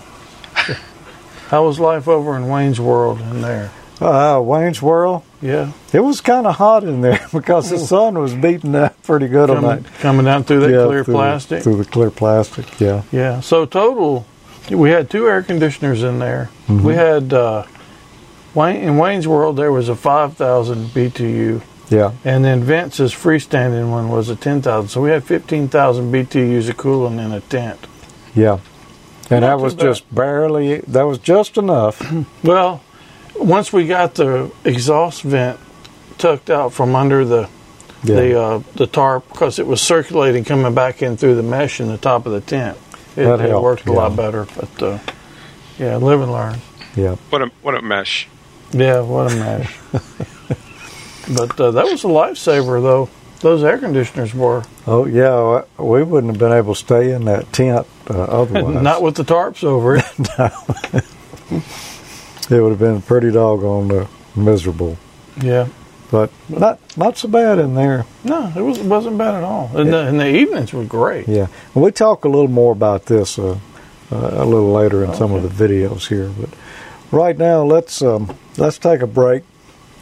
How 1.49 1.65
was 1.67 1.79
life 1.81 2.09
over 2.09 2.37
in 2.37 2.49
Wayne's 2.49 2.81
World 2.81 3.21
in 3.21 3.41
there? 3.43 3.71
Uh, 4.01 4.41
Wayne's 4.43 4.81
World. 4.81 5.23
Yeah, 5.41 5.73
It 5.93 6.01
was 6.01 6.21
kind 6.21 6.47
of 6.47 6.57
hot 6.57 6.83
in 6.85 7.01
there 7.01 7.27
because 7.33 7.71
the 7.71 7.79
sun 7.79 8.19
was 8.19 8.35
beating 8.35 8.75
up 8.75 9.01
pretty 9.05 9.29
good 9.29 9.51
on 9.51 9.63
coming, 9.63 9.83
that. 9.83 9.95
coming 10.01 10.25
down 10.25 10.45
through 10.45 10.61
that 10.61 10.71
Yeah, 10.71 10.85
clear 10.87 11.05
through 11.05 11.15
plastic. 11.15 11.63
through 11.63 11.77
the 11.77 11.85
clear 11.85 12.11
plastic, 12.11 12.81
yeah. 12.81 13.03
Yeah. 13.13 13.41
So 13.41 13.65
total, 13.67 14.27
we 14.71 14.91
had 14.91 15.09
two 15.11 15.29
air 15.29 15.43
conditioners 15.43 16.03
in 16.03 16.19
there. 16.19 16.51
Mm-hmm. 16.67 16.85
We 16.85 16.95
had 16.95 17.33
uh, 17.33 17.65
Wayne 18.55 18.77
in 18.83 18.99
Wayne's 18.99 19.29
World 19.29 19.57
there 19.57 19.71
was 19.73 19.89
a 19.89 19.95
five 19.97 20.35
thousand 20.37 20.89
BTU, 20.89 21.63
Yeah. 21.89 22.13
and 22.25 22.45
then 22.45 22.63
Vince's 22.65 23.13
freestanding 23.15 23.91
one 23.91 24.09
was 24.09 24.29
a 24.29 24.37
ten 24.37 24.61
thousand. 24.61 24.89
So 24.89 25.01
we 25.01 25.11
had 25.11 25.23
fifteen 25.25 25.69
thousand 25.69 26.13
BTUs 26.13 26.69
of 26.69 26.77
cooling 26.77 27.19
in 27.21 27.31
a 27.33 27.41
tent. 27.41 27.87
Yeah. 28.35 28.59
And 29.31 29.43
that 29.45 29.61
was 29.61 29.75
just 29.75 30.13
barely, 30.15 30.79
that 30.89 31.03
was 31.03 31.19
just 31.19 31.57
enough. 31.59 32.01
Well, 32.43 32.81
once 33.37 33.73
we 33.73 33.87
got 33.87 34.15
the 34.15 34.51
exhaust 34.65 35.23
vent 35.23 35.59
tucked 36.19 36.51
out 36.51 36.73
from 36.73 36.97
under 36.97 37.25
the 37.25 37.49
Yeah. 38.05 38.15
the 38.17 38.41
uh, 38.41 38.63
the 38.75 38.87
tarp 38.87 39.29
because 39.29 39.59
it 39.59 39.67
was 39.67 39.81
circulating 39.81 40.45
coming 40.45 40.75
back 40.75 41.03
in 41.03 41.17
through 41.17 41.35
the 41.37 41.43
mesh 41.43 41.81
in 41.81 41.89
the 41.89 41.99
top 41.99 42.27
of 42.27 42.33
the 42.33 42.41
tent. 42.41 42.77
it, 43.17 43.25
That 43.25 43.41
it 43.41 43.51
helped, 43.51 43.65
worked 43.65 43.87
a 43.87 43.93
lot 43.93 44.17
better. 44.17 44.47
But 44.57 44.83
uh, 44.83 44.99
yeah, 45.79 45.97
live 45.97 46.21
and 46.23 46.33
learn. 46.33 46.59
Yeah. 46.97 47.17
What 47.31 47.43
a 47.43 47.51
what 47.63 47.75
a 47.77 47.83
mesh. 47.83 48.29
Yeah, 48.73 49.01
what 49.01 49.33
a 49.33 49.37
mesh. 49.37 49.79
but 51.37 51.61
uh, 51.61 51.71
that 51.73 51.85
was 51.87 52.05
a 52.05 52.09
lifesaver, 52.09 52.81
though. 52.83 53.09
Those 53.41 53.63
air 53.63 53.79
conditioners 53.79 54.35
were 54.35 54.65
Oh 54.87 55.07
yeah, 55.07 55.63
we 55.79 56.03
wouldn't 56.03 56.33
have 56.33 56.41
been 56.41 56.53
able 56.53 56.75
to 56.75 56.81
stay 56.81 57.13
in 57.13 57.25
that 57.27 57.53
tent 57.53 57.87
uh, 58.11 58.23
otherwise. 58.23 58.83
not 58.83 59.03
with 59.03 59.15
the 59.17 59.25
tarps 59.25 59.63
over 59.63 59.97
it. 59.97 60.05
it 62.51 62.61
would 62.63 62.71
have 62.71 62.79
been 62.79 63.03
pretty 63.03 63.31
doggone 63.31 63.91
uh, 63.93 64.07
miserable. 64.35 64.97
yeah, 65.41 65.69
But 66.11 66.31
not 66.49 66.81
not 66.97 67.17
so 67.17 67.29
bad 67.29 67.59
in 67.59 67.75
there. 67.75 68.07
no, 68.25 68.53
it 68.57 68.63
was 68.63 68.79
it 68.79 68.87
wasn't 68.87 69.19
bad 69.19 69.35
at 69.35 69.45
all. 69.45 69.71
And, 69.75 69.93
the, 69.93 70.07
and 70.07 70.19
the 70.19 70.29
evenings 70.29 70.73
were 70.73 70.85
great. 70.85 71.29
Yeah, 71.29 71.47
and 71.75 71.83
we 71.85 71.93
talk 71.93 72.25
a 72.25 72.29
little 72.29 72.49
more 72.49 72.73
about 72.73 73.07
this 73.07 73.39
uh, 73.39 73.59
uh, 74.11 74.31
a 74.33 74.45
little 74.45 74.73
later 74.73 75.05
in 75.05 75.15
some 75.15 75.33
of 75.33 75.43
the 75.43 75.49
videos 75.69 76.09
here. 76.09 76.29
But 76.31 76.51
right 77.13 77.37
now, 77.39 77.63
let's 77.63 78.03
um, 78.03 78.37
let's 78.57 78.79
take 78.79 79.01
a 79.01 79.07
break. 79.07 79.45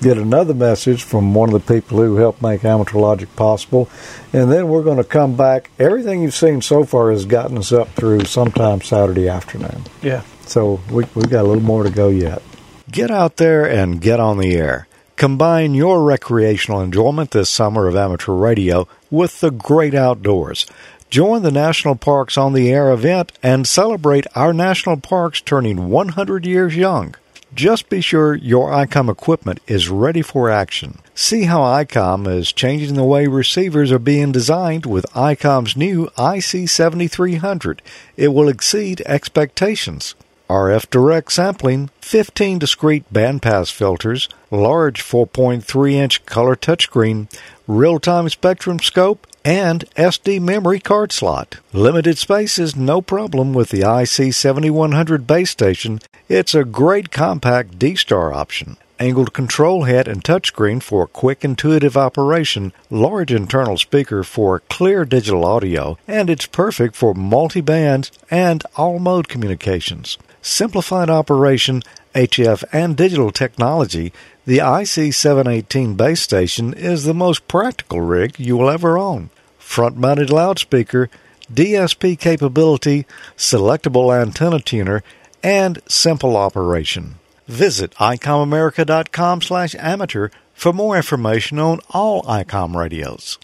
Get 0.02 0.18
another 0.18 0.52
message 0.52 1.02
from 1.02 1.32
one 1.32 1.52
of 1.52 1.66
the 1.66 1.74
people 1.74 1.98
who 1.98 2.16
helped 2.16 2.42
make 2.42 2.64
Amateur 2.64 2.98
Logic 2.98 3.34
possible, 3.34 3.88
and 4.32 4.52
then 4.52 4.68
we're 4.68 4.82
going 4.82 4.98
to 4.98 5.04
come 5.04 5.36
back. 5.36 5.70
Everything 5.78 6.22
you've 6.22 6.34
seen 6.34 6.60
so 6.60 6.84
far 6.84 7.10
has 7.10 7.24
gotten 7.24 7.56
us 7.56 7.72
up 7.72 7.88
through 7.90 8.24
sometime 8.24 8.82
Saturday 8.82 9.28
afternoon. 9.28 9.84
Yeah. 10.02 10.22
So 10.42 10.80
we, 10.90 11.04
we've 11.14 11.30
got 11.30 11.44
a 11.44 11.48
little 11.48 11.62
more 11.62 11.82
to 11.82 11.90
go 11.90 12.08
yet. 12.08 12.42
Get 12.90 13.10
out 13.10 13.36
there 13.36 13.68
and 13.68 14.00
get 14.00 14.20
on 14.20 14.38
the 14.38 14.54
air. 14.54 14.86
Combine 15.16 15.72
your 15.72 16.02
recreational 16.02 16.82
enjoyment 16.82 17.30
this 17.30 17.48
summer 17.48 17.86
of 17.86 17.96
amateur 17.96 18.32
radio 18.32 18.86
with 19.10 19.40
the 19.40 19.50
great 19.50 19.94
outdoors. 19.94 20.66
Join 21.08 21.42
the 21.42 21.50
National 21.50 21.96
Parks 21.96 22.36
on 22.36 22.52
the 22.52 22.70
Air 22.70 22.92
event 22.92 23.32
and 23.42 23.66
celebrate 23.66 24.26
our 24.34 24.52
national 24.52 24.98
parks 24.98 25.40
turning 25.40 25.88
100 25.88 26.44
years 26.44 26.76
young. 26.76 27.14
Just 27.54 27.88
be 27.88 28.00
sure 28.00 28.34
your 28.34 28.70
ICOM 28.70 29.10
equipment 29.10 29.60
is 29.66 29.88
ready 29.88 30.20
for 30.20 30.50
action. 30.50 30.98
See 31.14 31.44
how 31.44 31.60
ICOM 31.60 32.26
is 32.28 32.52
changing 32.52 32.94
the 32.94 33.04
way 33.04 33.26
receivers 33.26 33.92
are 33.92 33.98
being 33.98 34.32
designed 34.32 34.84
with 34.84 35.06
ICOM's 35.14 35.76
new 35.76 36.06
IC7300. 36.18 37.78
It 38.16 38.28
will 38.28 38.48
exceed 38.48 39.00
expectations. 39.06 40.14
RF 40.50 40.90
direct 40.90 41.32
sampling, 41.32 41.90
15 42.00 42.58
discrete 42.58 43.04
bandpass 43.12 43.72
filters, 43.72 44.28
large 44.50 45.02
4.3 45.02 45.92
inch 45.92 46.24
color 46.26 46.54
touchscreen, 46.54 47.28
real 47.66 47.98
time 47.98 48.28
spectrum 48.28 48.78
scope, 48.78 49.26
and 49.46 49.84
SD 49.94 50.40
memory 50.40 50.80
card 50.80 51.12
slot. 51.12 51.60
Limited 51.72 52.18
space 52.18 52.58
is 52.58 52.74
no 52.74 53.00
problem 53.00 53.52
with 53.52 53.68
the 53.68 53.82
IC7100 53.82 55.24
base 55.24 55.50
station. 55.50 56.00
It's 56.28 56.52
a 56.52 56.64
great 56.64 57.12
compact 57.12 57.78
D 57.78 57.94
star 57.94 58.32
option. 58.32 58.76
Angled 58.98 59.32
control 59.32 59.84
head 59.84 60.08
and 60.08 60.24
touchscreen 60.24 60.82
for 60.82 61.06
quick 61.06 61.44
intuitive 61.44 61.96
operation, 61.96 62.72
large 62.90 63.30
internal 63.30 63.78
speaker 63.78 64.24
for 64.24 64.60
clear 64.68 65.04
digital 65.04 65.44
audio, 65.44 65.96
and 66.08 66.28
it's 66.28 66.46
perfect 66.46 66.96
for 66.96 67.14
multi-band 67.14 68.10
and 68.28 68.64
all-mode 68.74 69.28
communications. 69.28 70.18
Simplified 70.42 71.08
operation, 71.10 71.82
HF 72.16 72.64
and 72.72 72.96
digital 72.96 73.30
technology, 73.30 74.12
the 74.46 74.58
IC718 74.58 75.96
base 75.96 76.22
station 76.22 76.72
is 76.72 77.02
the 77.02 77.12
most 77.12 77.48
practical 77.48 78.00
rig 78.00 78.38
you 78.38 78.56
will 78.56 78.70
ever 78.70 78.96
own. 78.96 79.30
Front-mounted 79.58 80.30
loudspeaker, 80.30 81.10
DSP 81.52 82.16
capability, 82.18 83.06
selectable 83.36 84.16
antenna 84.16 84.60
tuner, 84.60 85.02
and 85.42 85.80
simple 85.88 86.36
operation. 86.36 87.16
Visit 87.48 87.90
icomamerica.com 87.94 89.42
slash 89.42 89.74
amateur 89.78 90.28
for 90.54 90.72
more 90.72 90.96
information 90.96 91.58
on 91.58 91.80
all 91.90 92.22
ICOM 92.22 92.74
radios. 92.74 93.38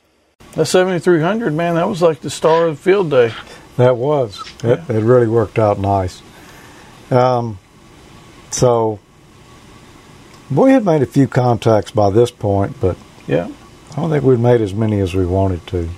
That 0.55 0.67
7300, 0.67 1.53
man, 1.53 1.75
that 1.75 1.89
was 1.89 2.01
like 2.01 2.21
the 2.21 2.31
star 2.31 2.67
of 2.67 2.77
the 2.77 2.83
field 2.83 3.11
day. 3.11 3.33
That 3.77 3.97
was. 3.97 4.41
It, 4.63 4.79
it 4.89 5.03
really 5.03 5.27
worked 5.27 5.59
out 5.59 5.79
nice. 5.79 6.23
Um, 7.11 7.59
so, 8.51 8.99
we 10.55 10.73
had 10.73 10.85
made 10.85 11.03
a 11.03 11.07
few 11.07 11.27
contacts 11.27 11.91
by 11.91 12.11
this 12.11 12.31
point, 12.31 12.77
but 12.81 12.97
Yeah. 13.27 13.49
I 13.93 13.97
don't 14.01 14.11
think 14.11 14.25
we'd 14.25 14.41
made 14.41 14.61
as 14.61 14.75
many 14.75 15.01
as 15.01 15.15
we 15.15 15.27
wanted 15.27 15.67
to. 15.69 15.89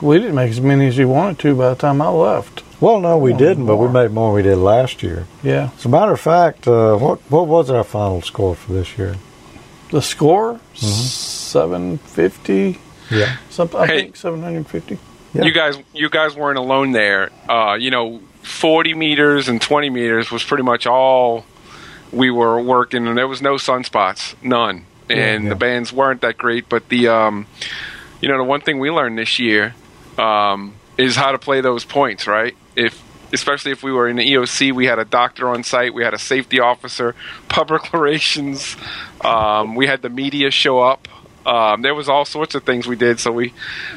We 0.00 0.18
didn't 0.18 0.34
make 0.34 0.50
as 0.50 0.60
many 0.60 0.88
as 0.88 0.98
we 0.98 1.04
wanted 1.04 1.38
to 1.40 1.54
by 1.54 1.70
the 1.70 1.74
time 1.76 2.02
I 2.02 2.08
left. 2.08 2.62
Well, 2.80 3.00
no, 3.00 3.16
we 3.16 3.32
didn't, 3.32 3.66
but 3.66 3.76
we 3.76 3.88
made 3.88 4.10
more 4.10 4.28
than 4.28 4.34
we 4.36 4.42
did 4.42 4.56
last 4.58 5.02
year. 5.02 5.26
Yeah. 5.42 5.70
As 5.78 5.84
a 5.84 5.88
matter 5.88 6.12
of 6.12 6.20
fact, 6.20 6.66
uh, 6.66 6.96
what 6.96 7.20
what 7.30 7.46
was 7.46 7.70
our 7.70 7.84
final 7.84 8.20
score 8.22 8.54
for 8.54 8.72
this 8.72 8.98
year? 8.98 9.16
The 9.90 10.02
score, 10.02 10.58
750, 10.74 12.78
Yeah. 13.10 13.36
something, 13.50 13.80
I 13.80 13.86
Hey. 13.86 14.00
think 14.02 14.16
750. 14.16 14.98
Yeah. 15.32 15.44
You 15.44 15.52
guys, 15.52 15.76
you 15.92 16.08
guys 16.10 16.34
weren't 16.36 16.58
alone 16.58 16.92
there. 16.92 17.30
Uh, 17.48 17.76
you 17.78 17.90
know, 17.90 18.20
40 18.42 18.94
meters 18.94 19.48
and 19.48 19.60
20 19.60 19.90
meters 19.90 20.30
was 20.30 20.42
pretty 20.44 20.62
much 20.64 20.86
all 20.86 21.44
we 22.14 22.30
were 22.30 22.60
working, 22.60 23.06
and 23.06 23.18
there 23.18 23.28
was 23.28 23.42
no 23.42 23.54
sunspots, 23.54 24.34
none. 24.42 24.86
And 25.10 25.44
yeah. 25.44 25.50
the 25.50 25.56
bands 25.56 25.92
weren't 25.92 26.22
that 26.22 26.38
great, 26.38 26.68
but 26.68 26.88
the, 26.88 27.08
um, 27.08 27.46
you 28.20 28.28
know, 28.28 28.38
the 28.38 28.44
one 28.44 28.60
thing 28.60 28.78
we 28.78 28.90
learned 28.90 29.18
this 29.18 29.38
year 29.38 29.74
um, 30.16 30.74
is 30.96 31.16
how 31.16 31.32
to 31.32 31.38
play 31.38 31.60
those 31.60 31.84
points, 31.84 32.26
right? 32.26 32.56
If 32.76 33.02
especially 33.32 33.72
if 33.72 33.82
we 33.82 33.92
were 33.92 34.08
in 34.08 34.16
the 34.16 34.32
EOC, 34.32 34.72
we 34.72 34.86
had 34.86 35.00
a 35.00 35.04
doctor 35.04 35.48
on 35.48 35.64
site, 35.64 35.92
we 35.92 36.04
had 36.04 36.14
a 36.14 36.18
safety 36.18 36.60
officer, 36.60 37.14
public 37.48 37.92
relations, 37.92 38.76
um, 39.22 39.74
we 39.74 39.86
had 39.86 40.02
the 40.02 40.08
media 40.08 40.50
show 40.50 40.80
up. 40.80 41.08
Um, 41.44 41.82
there 41.82 41.94
was 41.94 42.08
all 42.08 42.24
sorts 42.24 42.54
of 42.54 42.62
things 42.62 42.86
we 42.86 42.96
did. 42.96 43.20
So 43.20 43.30
we, 43.30 43.52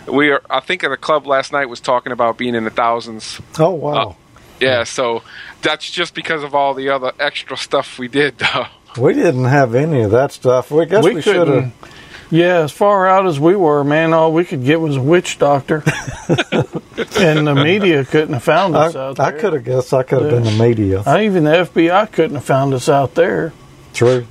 we 0.06 0.32
are, 0.32 0.42
I 0.50 0.60
think 0.60 0.84
at 0.84 0.90
the 0.90 0.98
club 0.98 1.26
last 1.26 1.54
night 1.54 1.68
was 1.68 1.80
talking 1.80 2.12
about 2.12 2.38
being 2.38 2.56
in 2.56 2.66
the 2.66 2.70
thousands. 2.70 3.40
Oh 3.58 3.72
wow. 3.72 4.18
Yeah, 4.60 4.84
so 4.84 5.24
that's 5.62 5.90
just 5.90 6.14
because 6.14 6.44
of 6.44 6.56
all 6.56 6.74
the 6.74 6.90
other 6.90 7.12
extra 7.20 7.58
stuff 7.58 8.00
we 8.00 8.08
did, 8.08 8.38
though. 8.40 8.68
we 8.98 9.14
didn't 9.14 9.46
have 9.46 9.76
any 9.76 10.02
of 10.02 10.12
that 10.12 10.32
stuff. 10.32 10.72
We 10.72 10.86
guess 10.86 11.04
we, 11.04 11.16
we 11.16 11.22
should 11.22 11.36
couldn't. 11.36 11.64
have. 11.72 11.94
Yeah, 12.30 12.60
as 12.60 12.74
far 12.74 13.08
out 13.08 13.26
as 13.26 13.40
we 13.40 13.56
were, 13.56 13.86
man, 13.86 14.12
all 14.12 14.34
we 14.34 14.44
could 14.44 14.66
get 14.66 14.82
was 14.82 14.98
a 14.98 15.02
witch 15.02 15.40
doctor, 15.40 15.76
and 16.28 17.48
the 17.48 17.56
media 17.56 18.04
couldn't 18.04 18.34
have 18.34 18.44
found 18.44 18.76
I, 18.76 18.88
us 18.88 18.96
out 18.98 19.16
there. 19.16 19.26
I 19.26 19.32
could 19.32 19.54
have 19.54 19.64
guessed 19.64 19.94
I 19.94 20.04
could 20.04 20.24
have 20.24 20.32
been 20.32 20.44
the 20.44 20.62
media. 20.62 21.04
I, 21.06 21.24
even 21.24 21.46
the 21.46 21.52
FBI 21.52 22.12
couldn't 22.12 22.36
have 22.36 22.44
found 22.44 22.74
us 22.74 22.90
out 22.90 23.16
there. 23.16 23.54
True, 23.94 24.28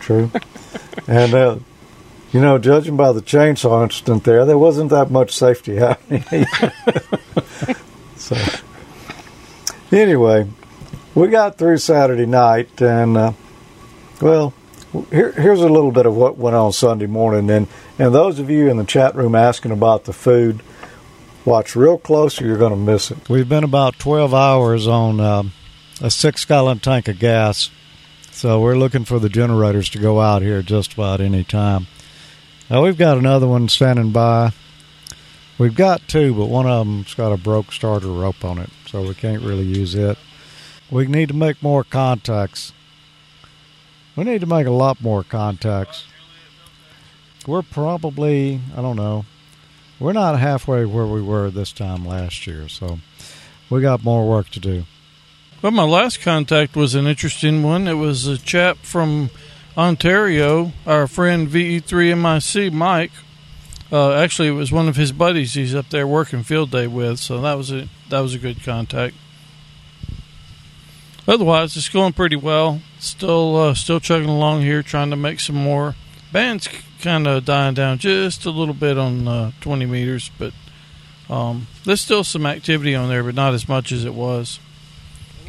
true. 0.00 0.32
and 1.06 1.34
uh, 1.34 1.58
you 2.32 2.40
know, 2.40 2.58
judging 2.58 2.96
by 2.96 3.12
the 3.12 3.22
chainsaw 3.22 3.84
incident 3.84 4.24
there, 4.24 4.44
there 4.44 4.58
wasn't 4.58 4.90
that 4.90 5.12
much 5.12 5.32
safety 5.32 5.76
happening. 5.76 6.24
so, 8.16 8.36
anyway, 9.92 10.48
we 11.14 11.28
got 11.28 11.58
through 11.58 11.78
Saturday 11.78 12.26
night, 12.26 12.80
and 12.80 13.16
uh, 13.16 13.32
well, 14.20 14.54
here, 15.10 15.32
here's 15.32 15.60
a 15.60 15.68
little 15.68 15.92
bit 15.92 16.06
of 16.06 16.16
what 16.16 16.38
went 16.38 16.56
on 16.56 16.72
Sunday 16.72 17.06
morning. 17.06 17.50
And 17.50 17.68
and 17.98 18.14
those 18.14 18.38
of 18.38 18.50
you 18.50 18.68
in 18.68 18.76
the 18.76 18.84
chat 18.84 19.14
room 19.14 19.34
asking 19.34 19.72
about 19.72 20.04
the 20.04 20.12
food, 20.12 20.62
watch 21.44 21.76
real 21.76 21.98
close, 21.98 22.40
or 22.40 22.46
you're 22.46 22.58
going 22.58 22.72
to 22.72 22.76
miss 22.76 23.10
it. 23.10 23.28
We've 23.28 23.48
been 23.48 23.64
about 23.64 23.98
12 23.98 24.34
hours 24.34 24.86
on 24.86 25.20
um, 25.20 25.52
a 26.00 26.10
six 26.10 26.44
gallon 26.44 26.80
tank 26.80 27.08
of 27.08 27.18
gas. 27.18 27.70
So 28.32 28.60
we're 28.60 28.76
looking 28.76 29.06
for 29.06 29.18
the 29.18 29.30
generators 29.30 29.88
to 29.90 29.98
go 29.98 30.20
out 30.20 30.42
here 30.42 30.60
just 30.60 30.92
about 30.92 31.22
any 31.22 31.42
time. 31.42 31.86
Now 32.68 32.82
we've 32.82 32.98
got 32.98 33.16
another 33.16 33.48
one 33.48 33.68
standing 33.68 34.12
by. 34.12 34.52
We've 35.56 35.74
got 35.74 36.06
two, 36.06 36.34
but 36.34 36.46
one 36.46 36.66
of 36.66 36.86
them's 36.86 37.14
got 37.14 37.32
a 37.32 37.38
broke 37.38 37.72
starter 37.72 38.08
rope 38.08 38.44
on 38.44 38.58
it, 38.58 38.68
so 38.86 39.02
we 39.02 39.14
can't 39.14 39.42
really 39.42 39.64
use 39.64 39.94
it. 39.94 40.18
We 40.90 41.06
need 41.06 41.28
to 41.28 41.34
make 41.34 41.62
more 41.62 41.84
contacts. 41.84 42.72
We 44.14 44.24
need 44.24 44.40
to 44.40 44.46
make 44.46 44.66
a 44.66 44.70
lot 44.70 45.02
more 45.02 45.22
contacts. 45.22 46.04
We're 47.46 47.62
probably, 47.62 48.60
I 48.76 48.82
don't 48.82 48.96
know, 48.96 49.24
we're 49.98 50.12
not 50.12 50.38
halfway 50.38 50.84
where 50.84 51.06
we 51.06 51.22
were 51.22 51.50
this 51.50 51.72
time 51.72 52.06
last 52.06 52.46
year, 52.46 52.68
so 52.68 52.98
we 53.70 53.80
got 53.80 54.04
more 54.04 54.28
work 54.28 54.50
to 54.50 54.60
do. 54.60 54.84
Well, 55.62 55.72
my 55.72 55.84
last 55.84 56.20
contact 56.20 56.76
was 56.76 56.94
an 56.94 57.06
interesting 57.06 57.62
one. 57.62 57.88
It 57.88 57.94
was 57.94 58.26
a 58.26 58.38
chap 58.38 58.78
from 58.78 59.30
Ontario, 59.76 60.72
our 60.86 61.06
friend 61.06 61.48
VE3MIC, 61.48 62.72
Mike. 62.72 63.12
Uh, 63.90 64.12
actually, 64.12 64.48
it 64.48 64.52
was 64.52 64.72
one 64.72 64.88
of 64.88 64.96
his 64.96 65.12
buddies 65.12 65.54
he's 65.54 65.74
up 65.74 65.88
there 65.90 66.06
working 66.06 66.42
field 66.42 66.70
day 66.70 66.86
with, 66.86 67.18
so 67.18 67.40
that 67.40 67.54
was 67.54 67.70
a 67.70 67.88
that 68.10 68.20
was 68.20 68.34
a 68.34 68.38
good 68.38 68.62
contact. 68.62 69.14
Otherwise, 71.28 71.76
it's 71.76 71.88
going 71.88 72.12
pretty 72.12 72.36
well. 72.36 72.80
Still, 73.00 73.56
uh, 73.56 73.74
still 73.74 73.98
chugging 74.00 74.28
along 74.28 74.62
here, 74.62 74.82
trying 74.82 75.10
to 75.10 75.16
make 75.16 75.40
some 75.40 75.56
more. 75.56 75.96
Band's 76.32 76.68
kind 77.00 77.26
of 77.26 77.44
dying 77.44 77.74
down 77.74 77.98
just 77.98 78.44
a 78.46 78.50
little 78.50 78.74
bit 78.74 78.96
on 78.96 79.26
uh, 79.26 79.50
20 79.60 79.86
meters, 79.86 80.30
but 80.38 80.52
Um, 81.28 81.66
there's 81.84 82.00
still 82.00 82.22
some 82.22 82.46
activity 82.46 82.94
on 82.94 83.08
there, 83.08 83.24
but 83.24 83.34
not 83.34 83.52
as 83.52 83.68
much 83.68 83.90
as 83.90 84.04
it 84.04 84.14
was. 84.14 84.60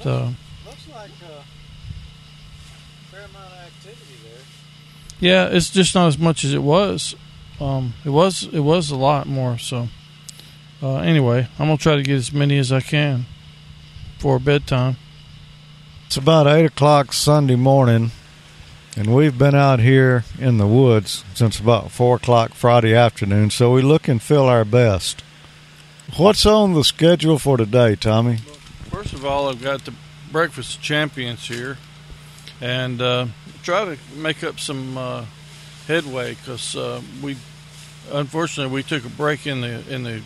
So 0.02 0.34
Looks 0.66 0.88
like 0.92 1.12
a 1.22 1.44
fair 3.12 3.20
amount 3.26 3.46
of 3.46 3.60
activity 3.60 4.16
there. 4.24 4.42
yeah, 5.20 5.46
it's 5.46 5.70
just 5.70 5.94
not 5.94 6.08
as 6.08 6.18
much 6.18 6.44
as 6.44 6.54
it 6.56 6.64
was. 6.64 7.16
Um, 7.60 7.94
it 8.04 8.10
was 8.10 8.50
it 8.52 8.62
was 8.62 8.90
a 8.90 8.96
lot 8.96 9.28
more. 9.28 9.60
So 9.60 9.90
uh, 10.82 10.98
anyway, 10.98 11.48
I'm 11.58 11.68
gonna 11.68 11.78
try 11.78 11.96
to 11.96 12.04
get 12.04 12.16
as 12.16 12.32
many 12.32 12.58
as 12.58 12.72
I 12.72 12.82
can 12.82 13.26
for 14.20 14.40
bedtime. 14.40 14.98
It's 16.06 16.18
about 16.18 16.48
8 16.48 16.66
o'clock 16.66 17.14
Sunday 17.14 17.56
morning, 17.56 18.12
and 18.96 19.14
we've 19.14 19.38
been 19.38 19.56
out 19.56 19.80
here 19.80 20.24
in 20.40 20.58
the 20.58 20.68
woods 20.68 21.24
since 21.34 21.60
about 21.60 21.92
4 21.92 22.18
o'clock 22.18 22.54
Friday 22.54 22.96
afternoon, 22.96 23.50
so 23.50 23.74
we 23.74 23.82
look 23.82 24.08
and 24.08 24.22
feel 24.22 24.46
our 24.46 24.64
best. 24.64 25.24
What's 26.16 26.46
on 26.46 26.74
the 26.74 26.84
schedule 26.84 27.38
for 27.38 27.58
today, 27.58 27.96
Tommy? 27.96 28.38
First 28.90 29.14
of 29.14 29.26
all, 29.26 29.50
I've 29.50 29.62
got 29.62 29.84
the 29.84 29.94
breakfast 30.32 30.82
champions 30.82 31.46
here, 31.48 31.78
and 32.62 33.02
uh, 33.02 33.28
try 33.64 33.84
to 33.84 33.98
make 34.16 34.44
up 34.44 34.60
some 34.60 34.98
uh, 34.98 35.26
headway 35.88 36.36
because 36.36 36.76
uh, 36.76 37.02
we, 37.22 37.36
unfortunately, 38.12 38.74
we 38.74 38.84
took 38.84 39.04
a 39.06 39.10
break 39.10 39.46
in 39.46 39.62
the 39.62 39.84
in 39.94 40.04
the 40.04 40.22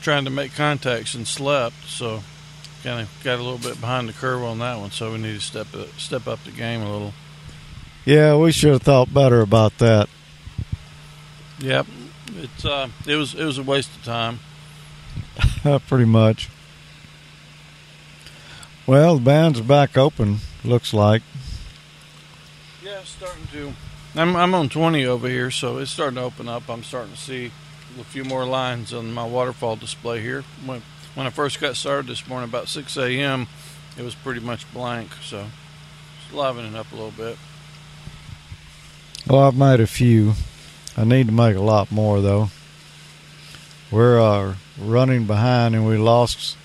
trying 0.00 0.24
to 0.24 0.30
make 0.30 0.54
contacts 0.54 1.14
and 1.14 1.26
slept, 1.26 1.84
so 1.86 2.22
kind 2.82 3.00
of 3.00 3.24
got 3.24 3.38
a 3.38 3.42
little 3.42 3.58
bit 3.58 3.80
behind 3.80 4.08
the 4.08 4.12
curve 4.12 4.42
on 4.42 4.58
that 4.58 4.78
one. 4.78 4.90
So 4.90 5.12
we 5.12 5.18
need 5.18 5.34
to 5.34 5.40
step 5.40 5.74
up, 5.74 5.88
step 5.98 6.26
up 6.26 6.42
the 6.44 6.50
game 6.50 6.82
a 6.82 6.90
little. 6.90 7.14
Yeah, 8.04 8.36
we 8.36 8.52
should 8.52 8.72
have 8.72 8.82
thought 8.82 9.12
better 9.12 9.40
about 9.40 9.78
that. 9.78 10.08
Yep, 11.60 11.86
it's 12.36 12.64
uh, 12.64 12.88
it 13.06 13.16
was 13.16 13.34
it 13.34 13.44
was 13.44 13.58
a 13.58 13.62
waste 13.62 13.94
of 13.96 14.04
time. 14.04 14.40
Pretty 15.88 16.04
much. 16.04 16.48
Well, 18.86 19.16
the 19.16 19.22
band's 19.22 19.60
back 19.60 19.98
open, 19.98 20.38
looks 20.64 20.94
like. 20.94 21.22
Yeah, 22.82 23.00
it's 23.00 23.10
starting 23.10 23.46
to. 23.52 23.74
I'm 24.14 24.34
I'm 24.34 24.54
on 24.54 24.68
20 24.68 25.04
over 25.04 25.28
here, 25.28 25.50
so 25.50 25.78
it's 25.78 25.90
starting 25.90 26.16
to 26.16 26.22
open 26.22 26.48
up. 26.48 26.68
I'm 26.70 26.82
starting 26.82 27.12
to 27.12 27.18
see 27.18 27.50
a 28.00 28.04
few 28.04 28.24
more 28.24 28.44
lines 28.44 28.92
on 28.92 29.12
my 29.12 29.24
waterfall 29.24 29.76
display 29.76 30.20
here. 30.20 30.42
When 30.64 30.82
when 31.14 31.26
I 31.26 31.30
first 31.30 31.60
got 31.60 31.76
started 31.76 32.06
this 32.06 32.28
morning, 32.28 32.48
about 32.48 32.68
6 32.68 32.96
a.m., 32.96 33.48
it 33.96 34.02
was 34.02 34.14
pretty 34.14 34.40
much 34.40 34.72
blank. 34.72 35.12
So 35.22 35.46
it's 36.24 36.34
livening 36.34 36.76
up 36.76 36.92
a 36.92 36.94
little 36.94 37.10
bit. 37.10 37.36
Well, 39.28 39.40
I've 39.40 39.56
made 39.56 39.80
a 39.80 39.86
few. 39.86 40.34
I 40.96 41.04
need 41.04 41.26
to 41.26 41.32
make 41.32 41.56
a 41.56 41.60
lot 41.60 41.90
more, 41.90 42.20
though. 42.20 42.50
We're 43.90 44.20
uh, 44.20 44.54
running 44.78 45.26
behind, 45.26 45.74
and 45.74 45.86
we 45.86 45.96
lost 45.96 46.56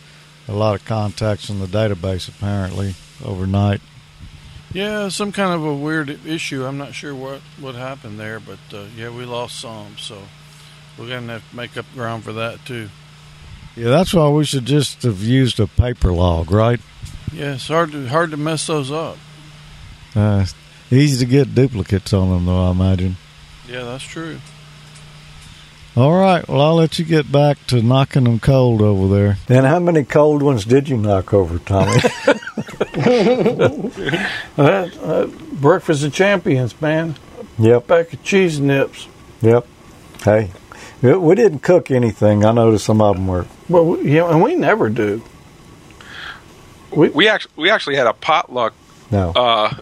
a 0.48 0.54
lot 0.54 0.76
of 0.76 0.86
contacts 0.86 1.50
in 1.50 1.60
the 1.60 1.66
database 1.66 2.28
apparently 2.28 2.96
overnight. 3.24 3.82
Yeah, 4.74 5.10
some 5.10 5.32
kind 5.32 5.54
of 5.54 5.64
a 5.64 5.74
weird 5.74 6.26
issue. 6.26 6.66
I'm 6.66 6.78
not 6.78 6.96
sure 6.96 7.14
what 7.14 7.42
what 7.60 7.76
happened 7.76 8.20
there, 8.20 8.40
but 8.40 8.60
uh, 8.74 8.86
yeah, 8.98 9.10
we 9.10 9.24
lost 9.24 9.60
some. 9.60 9.98
So 9.98 10.24
we're 10.98 11.10
gonna 11.10 11.34
have 11.34 11.50
to 11.50 11.56
make 11.56 11.78
up 11.78 11.86
ground 11.94 12.24
for 12.24 12.34
that 12.34 12.66
too. 12.66 12.90
Yeah, 13.76 13.90
that's 13.90 14.14
why 14.14 14.30
we 14.30 14.46
should 14.46 14.66
just 14.66 15.02
have 15.04 15.22
used 15.24 15.60
a 15.60 15.66
paper 15.68 16.12
log, 16.14 16.52
right? 16.52 16.80
Yeah, 17.32 17.54
it's 17.56 17.68
hard 17.68 17.92
to 17.94 18.08
hard 18.08 18.32
to 18.32 18.38
mess 18.38 18.68
those 18.68 18.92
up. 18.92 19.18
Uh, 20.16 20.46
easy 20.92 21.26
to 21.26 21.30
get 21.32 21.56
duplicates 21.56 22.14
on 22.14 22.30
them, 22.30 22.46
though, 22.46 22.68
I 22.68 22.72
imagine. 22.72 23.18
Yeah, 23.68 23.84
that's 23.84 24.04
true. 24.04 24.40
All 25.96 26.12
right, 26.14 26.48
well, 26.48 26.62
I'll 26.62 26.76
let 26.76 26.98
you 27.00 27.06
get 27.06 27.32
back 27.32 27.66
to 27.68 27.82
knocking 27.82 28.24
them 28.26 28.40
cold 28.40 28.82
over 28.82 29.08
there. 29.16 29.38
And 29.48 29.66
how 29.66 29.80
many 29.80 30.04
cold 30.04 30.42
ones 30.44 30.66
did 30.66 30.90
you 30.90 30.98
knock 30.98 31.34
over, 31.34 31.60
Tommy? 31.60 32.00
That, 34.56 34.92
uh, 35.04 35.26
breakfast 35.56 36.04
of 36.04 36.14
champions, 36.14 36.80
man. 36.82 37.16
yep, 37.60 37.88
Back 37.88 38.14
of 38.14 38.24
cheese 38.24 38.60
nips. 38.60 39.08
yep. 39.42 39.68
Hey, 40.24 40.52
we 41.04 41.16
we 41.16 41.36
didn't 41.36 41.60
cook 41.60 41.92
anything. 41.92 42.44
I 42.46 42.52
noticed 42.52 42.86
some 42.86 43.02
of 43.02 43.16
them 43.16 43.28
were. 43.28 43.46
Well, 43.70 43.86
we, 43.86 44.12
you 44.14 44.18
know, 44.20 44.30
and 44.30 44.42
we 44.42 44.56
never 44.56 44.90
do. 44.90 45.22
We 46.92 47.28
actually 47.28 47.52
we 47.56 47.70
actually 47.72 47.96
had 47.96 48.08
a 48.08 48.14
potluck 48.14 48.74
No. 49.12 49.32
uh, 49.36 49.74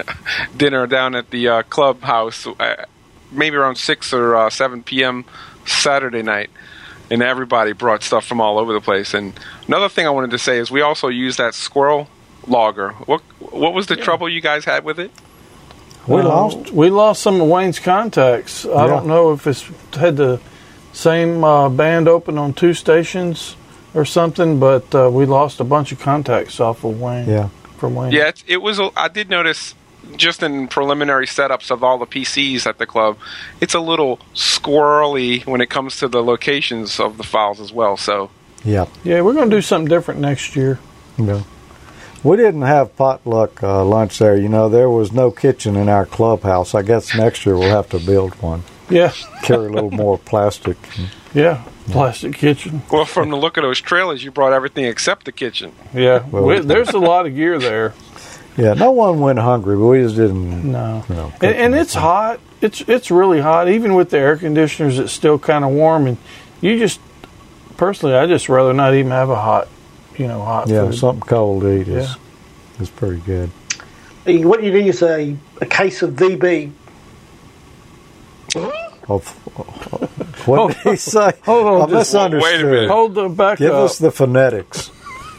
dinner 0.56 0.86
down 0.86 1.14
at 1.14 1.30
the 1.30 1.48
uh, 1.48 1.62
clubhouse, 1.62 2.46
uh, 2.46 2.86
maybe 3.30 3.56
around 3.56 3.76
six 3.76 4.12
or 4.12 4.34
uh, 4.34 4.50
seven 4.50 4.82
p.m. 4.82 5.24
Saturday 5.66 6.22
night, 6.22 6.50
and 7.10 7.22
everybody 7.22 7.72
brought 7.72 8.02
stuff 8.02 8.24
from 8.26 8.40
all 8.40 8.58
over 8.58 8.72
the 8.72 8.80
place. 8.80 9.12
And 9.14 9.38
another 9.68 9.88
thing 9.90 10.06
I 10.06 10.10
wanted 10.10 10.30
to 10.30 10.38
say 10.38 10.58
is 10.58 10.70
we 10.70 10.80
also 10.80 11.08
used 11.08 11.36
that 11.38 11.54
squirrel 11.54 12.08
logger. 12.46 12.90
What 12.92 13.20
what 13.40 13.74
was 13.74 13.86
the 13.86 13.96
trouble 13.96 14.28
you 14.28 14.40
guys 14.40 14.64
had 14.64 14.84
with 14.84 14.98
it? 14.98 15.10
we 16.06 16.20
Uh, 16.20 16.24
lost. 16.28 16.70
We 16.72 16.88
lost 16.88 17.22
some 17.22 17.42
of 17.42 17.48
Wayne's 17.48 17.78
contacts. 17.78 18.64
I 18.64 18.82
Yeah. 18.82 18.86
don't 18.88 19.06
know 19.06 19.32
if 19.32 19.46
it's 19.46 19.68
had 19.94 20.16
the 20.16 20.40
same 20.94 21.44
uh, 21.44 21.68
band 21.68 22.08
open 22.08 22.38
on 22.38 22.54
two 22.54 22.72
stations 22.72 23.56
or 23.92 24.04
something, 24.04 24.58
but 24.58 24.94
uh, 24.94 25.10
we 25.12 25.26
lost 25.26 25.60
a 25.60 25.64
bunch 25.64 25.92
of 25.92 26.00
contacts 26.00 26.58
off 26.60 26.82
of 26.84 26.98
Wayne. 27.00 27.28
Yeah. 27.28 27.48
From 27.76 27.94
Wayne. 27.94 28.12
Yeah, 28.12 28.28
it, 28.28 28.42
it 28.46 28.62
was. 28.62 28.78
a- 28.78 28.90
I 28.96 29.08
did 29.08 29.28
notice 29.28 29.74
just 30.16 30.42
in 30.42 30.68
preliminary 30.68 31.26
setups 31.26 31.70
of 31.70 31.82
all 31.82 31.98
the 31.98 32.06
PCs 32.06 32.66
at 32.66 32.78
the 32.78 32.86
club, 32.86 33.18
it's 33.60 33.74
a 33.74 33.80
little 33.80 34.18
squirrely 34.34 35.44
when 35.46 35.60
it 35.60 35.70
comes 35.70 35.98
to 35.98 36.08
the 36.08 36.22
locations 36.22 36.98
of 37.00 37.16
the 37.16 37.24
files 37.24 37.60
as 37.60 37.72
well. 37.72 37.96
So 37.96 38.30
Yeah. 38.64 38.86
Yeah, 39.02 39.20
we're 39.22 39.34
going 39.34 39.50
to 39.50 39.56
do 39.56 39.62
something 39.62 39.88
different 39.88 40.20
next 40.20 40.56
year. 40.56 40.78
Yeah. 41.18 41.42
We 42.22 42.36
didn't 42.38 42.62
have 42.62 42.96
potluck 42.96 43.62
uh, 43.62 43.84
lunch 43.84 44.18
there. 44.18 44.36
You 44.36 44.48
know, 44.48 44.68
there 44.70 44.88
was 44.88 45.12
no 45.12 45.30
kitchen 45.30 45.76
in 45.76 45.88
our 45.90 46.06
clubhouse. 46.06 46.74
I 46.74 46.82
guess 46.82 47.14
next 47.14 47.44
year 47.44 47.56
we'll 47.58 47.68
have 47.70 47.88
to 47.90 47.98
build 47.98 48.34
one. 48.42 48.62
Yeah, 48.90 49.12
Carry 49.42 49.66
a 49.66 49.70
little 49.70 49.90
more 49.90 50.18
plastic. 50.18 50.76
yeah. 51.32 51.62
Plastic 51.90 52.34
kitchen. 52.34 52.82
Well, 52.90 53.04
from 53.04 53.28
the 53.30 53.36
look 53.36 53.56
of 53.58 53.62
those 53.62 53.80
trailers, 53.80 54.24
you 54.24 54.30
brought 54.30 54.52
everything 54.52 54.84
except 54.86 55.24
the 55.26 55.32
kitchen. 55.32 55.72
Yeah, 55.94 56.24
Well- 56.30 56.44
we, 56.44 56.58
there's 56.60 56.90
a 56.90 56.98
lot 56.98 57.26
of 57.26 57.34
gear 57.34 57.58
there. 57.58 57.92
Yeah, 58.56 58.74
no 58.74 58.92
one 58.92 59.18
went 59.20 59.38
hungry, 59.40 59.76
but 59.76 59.86
we 59.86 59.98
just 60.02 60.14
didn't. 60.16 60.70
No, 60.70 61.04
You 61.08 61.14
know, 61.16 61.32
and, 61.42 61.56
and 61.56 61.74
it's 61.74 61.92
hot. 61.92 62.38
It's 62.60 62.82
it's 62.82 63.10
really 63.10 63.40
hot. 63.40 63.68
Even 63.68 63.94
with 63.96 64.10
the 64.10 64.18
air 64.18 64.36
conditioners, 64.36 64.98
it's 64.98 65.12
still 65.12 65.38
kind 65.40 65.64
of 65.64 65.72
warm. 65.72 66.06
And 66.06 66.16
you 66.60 66.78
just 66.78 67.00
personally, 67.76 68.14
I 68.14 68.26
just 68.26 68.48
rather 68.48 68.72
not 68.72 68.94
even 68.94 69.10
have 69.10 69.28
a 69.28 69.34
hot, 69.36 69.66
you 70.16 70.28
know, 70.28 70.40
hot 70.42 70.68
Yeah, 70.68 70.84
food. 70.86 70.94
something 70.94 71.20
cold 71.28 71.62
to 71.62 71.80
eat 71.80 71.88
is 71.88 72.08
Yeah. 72.08 72.82
is 72.82 72.90
pretty 72.90 73.20
good. 73.22 73.50
What 74.24 74.62
you 74.62 74.72
need 74.72 74.86
is 74.86 75.02
a, 75.02 75.36
a 75.60 75.66
case 75.66 76.02
of 76.02 76.10
VB. 76.12 76.70
Oh, 78.56 79.18
what 80.46 80.74
did 80.74 80.82
he 80.92 80.96
say? 81.12 81.32
hold 81.44 81.66
on, 81.66 81.90
I 81.90 81.94
misunderstood. 81.98 82.52
Wait 82.52 82.60
a 82.60 82.64
minute. 82.64 82.88
Hold 82.90 83.14
the 83.14 83.28
back 83.28 83.58
Give 83.58 83.72
up. 83.72 83.84
us 83.84 83.98
the 83.98 84.10
phonetics. 84.10 84.88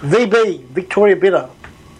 VB, 0.00 0.64
Victoria 0.66 1.16
Bitter, 1.16 1.48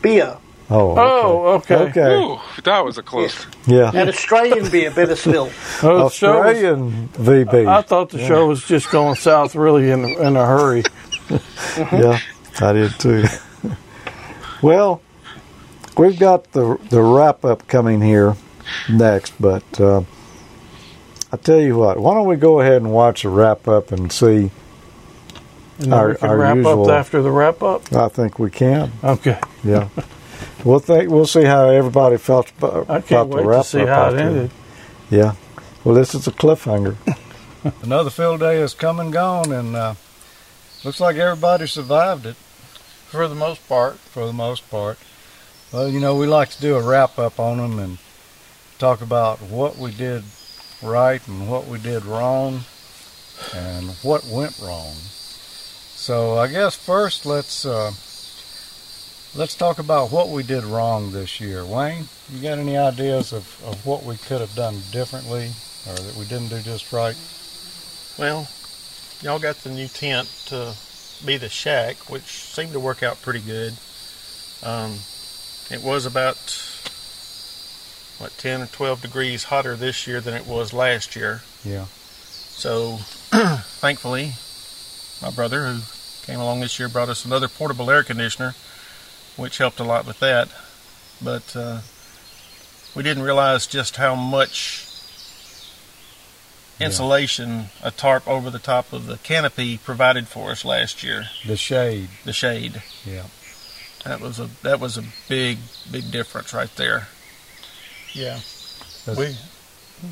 beer. 0.03 0.37
Oh, 0.71 0.91
okay. 0.91 1.01
Oh, 1.01 1.47
okay. 1.55 1.77
Okay. 1.77 2.15
Ooh, 2.15 2.39
that 2.63 2.85
was 2.85 2.99
a 2.99 3.03
close. 3.03 3.47
Yeah. 3.67 3.91
And 3.95 4.09
Australian 4.11 4.71
beer, 4.71 4.91
better 4.91 5.17
still. 5.17 5.51
Oh, 5.83 5.97
the 5.99 6.05
was- 6.05 6.23
Australian 6.23 7.09
VB. 7.15 7.67
I 7.67 7.81
thought 7.83 8.11
the 8.11 8.19
show 8.19 8.47
was 8.47 8.63
just 8.67 8.91
going 8.91 9.15
south 9.15 9.55
really 9.55 9.91
in 9.91 10.05
in 10.05 10.37
a 10.37 10.45
hurry. 10.47 10.83
yeah, 11.79 12.19
I 12.61 12.73
did 12.75 12.93
too. 13.01 13.25
well, 14.63 15.01
we've 15.97 16.19
got 16.19 16.53
the 16.53 16.77
the 16.91 17.01
wrap 17.03 17.45
up 17.47 17.67
coming 17.67 18.01
here 18.03 18.37
next, 18.91 19.33
but 19.41 19.81
uh, 19.81 20.03
I 21.33 21.37
tell 21.37 21.61
you 21.61 21.77
what, 21.77 21.99
why 21.99 22.15
don't 22.15 22.27
we 22.27 22.37
go 22.37 22.61
ahead 22.61 22.77
and 22.77 22.91
watch 22.93 23.23
the 23.23 23.29
wrap 23.29 23.69
up 23.69 23.93
and 23.93 24.11
see? 24.11 24.51
And 25.81 25.93
Our- 25.95 26.09
we 26.11 26.15
can 26.17 26.29
our 26.31 26.37
wrap 26.39 26.57
usual- 26.57 26.85
up 26.91 26.99
after 26.99 27.23
the 27.23 27.31
wrap 27.31 27.63
up. 27.63 27.93
I 27.93 28.09
think 28.09 28.39
we 28.39 28.51
can. 28.51 28.93
Okay, 29.05 29.39
Yeah, 29.63 29.89
we'll 30.65 30.79
think 30.81 31.11
we'll 31.11 31.27
see 31.27 31.45
how 31.45 31.69
everybody 31.69 32.17
felt 32.17 32.51
about, 32.59 32.89
I 32.91 33.01
can't 33.01 33.11
about 33.27 33.31
the 33.31 33.37
wait 33.37 33.47
wrap 33.47 33.63
to 33.65 33.69
see 33.69 33.81
up. 33.83 33.89
how 33.89 34.03
it 34.03 34.07
after. 34.15 34.19
ended. 34.19 34.51
Yeah. 35.11 35.35
Well, 35.85 35.95
this 35.95 36.15
is 36.15 36.27
a 36.27 36.33
cliffhanger. 36.33 36.97
Another 37.83 38.11
field 38.11 38.41
day 38.41 38.59
has 38.61 38.75
come 38.75 38.99
and 39.01 39.13
gone, 39.13 39.53
and 39.53 39.75
uh, 39.77 39.95
looks 40.85 41.01
like 41.01 41.17
everybody 41.17 41.67
survived 41.67 42.27
it. 42.27 42.37
For 43.09 43.27
the 43.27 43.35
most 43.35 43.67
part, 43.69 43.97
for 43.99 44.27
the 44.27 44.33
most 44.35 44.69
part. 44.71 44.99
Well, 45.73 45.89
you 45.89 45.99
know, 46.01 46.15
we 46.17 46.27
like 46.27 46.51
to 46.51 46.61
do 46.61 46.77
a 46.77 46.83
wrap 46.83 47.19
up 47.19 47.39
on 47.41 47.57
them 47.59 47.79
and 47.79 47.99
talk 48.79 49.01
about 49.01 49.41
what 49.41 49.77
we 49.79 49.93
did 49.93 50.25
right 50.83 51.27
and 51.27 51.49
what 51.49 51.67
we 51.67 51.79
did 51.79 52.05
wrong 52.05 52.61
and 53.55 53.91
what 54.03 54.25
went 54.27 54.59
wrong. 54.59 54.95
So 55.95 56.39
I 56.39 56.49
guess 56.49 56.77
first 56.77 57.27
let's 57.27 57.65
uh, 57.67 57.93
let's 59.35 59.55
talk 59.55 59.79
about 59.79 60.11
what 60.11 60.29
we 60.29 60.43
did 60.43 60.65
wrong 60.65 61.13
this 61.13 61.41
year. 61.41 61.65
Wayne, 61.65 62.09
you 62.33 62.43
got 62.43 62.59
any 62.59 62.77
ideas 62.77 63.33
of, 63.33 63.63
of 63.65 63.85
what 63.85 64.05
we 64.05 64.17
could 64.17 64.41
have 64.41 64.55
done 64.55 64.81
differently 64.91 65.51
or 65.89 65.95
that 65.95 66.17
we 66.17 66.25
didn't 66.25 66.49
do 66.49 66.61
just 66.61 66.93
right? 66.93 67.17
Well, 68.19 68.49
y'all 69.23 69.39
got 69.39 69.57
the 69.57 69.71
new 69.71 69.89
tent 69.89 70.29
to 70.47 70.75
be 71.25 71.37
the 71.37 71.49
shack, 71.49 71.97
which 72.11 72.23
seemed 72.23 72.73
to 72.73 72.81
work 72.81 73.03
out 73.03 73.21
pretty 73.23 73.41
good. 73.41 73.75
Um, 74.63 74.99
it 75.71 75.83
was 75.83 76.07
about 76.07 76.37
what 78.19 78.37
10 78.39 78.63
or 78.63 78.67
12 78.67 79.03
degrees 79.03 79.45
hotter 79.45 79.77
this 79.77 80.07
year 80.07 80.21
than 80.21 80.35
it 80.35 80.47
was 80.47 80.73
last 80.73 81.15
year. 81.17 81.43
Yeah. 81.65 81.87
So, 81.87 82.97
thankfully, 83.81 84.33
my 85.23 85.31
brother 85.31 85.69
who 85.69 85.81
came 86.27 86.41
along 86.41 86.61
this 86.61 86.79
year 86.79 86.89
brought 86.89 87.09
us 87.09 87.25
another 87.25 87.49
portable 87.49 87.91
air 87.91 88.03
conditioner, 88.03 88.55
which 89.37 89.59
helped 89.59 89.81
a 89.81 89.85
lot 89.85 90.07
with 90.07 90.19
that. 90.21 90.49
But 91.23 91.57
uh, 91.57 91.81
we 92.95 93.03
didn't 93.03 93.23
realize 93.23 93.67
just 93.67 93.97
how 93.97 94.15
much 94.15 94.85
insulation 96.81 97.67
a 97.83 97.91
tarp 97.91 98.27
over 98.29 98.51
the 98.51 98.59
top 98.59 98.93
of 98.93 99.07
the 99.07 99.19
canopy 99.19 99.79
provided 99.79 100.29
for 100.29 100.51
us 100.51 100.65
last 100.65 101.03
year. 101.03 101.29
The 101.47 101.57
shade. 101.57 102.09
The 102.25 102.33
shade. 102.33 102.83
Yeah. 103.05 103.27
That 104.05 104.21
was 104.21 104.39
a 104.39 104.49
that 104.63 104.81
was 104.81 104.97
a 104.97 105.05
big 105.29 105.59
big 105.91 106.11
difference 106.11 106.55
right 106.55 106.75
there. 106.77 107.09
Yeah. 108.13 108.39
We 109.07 109.37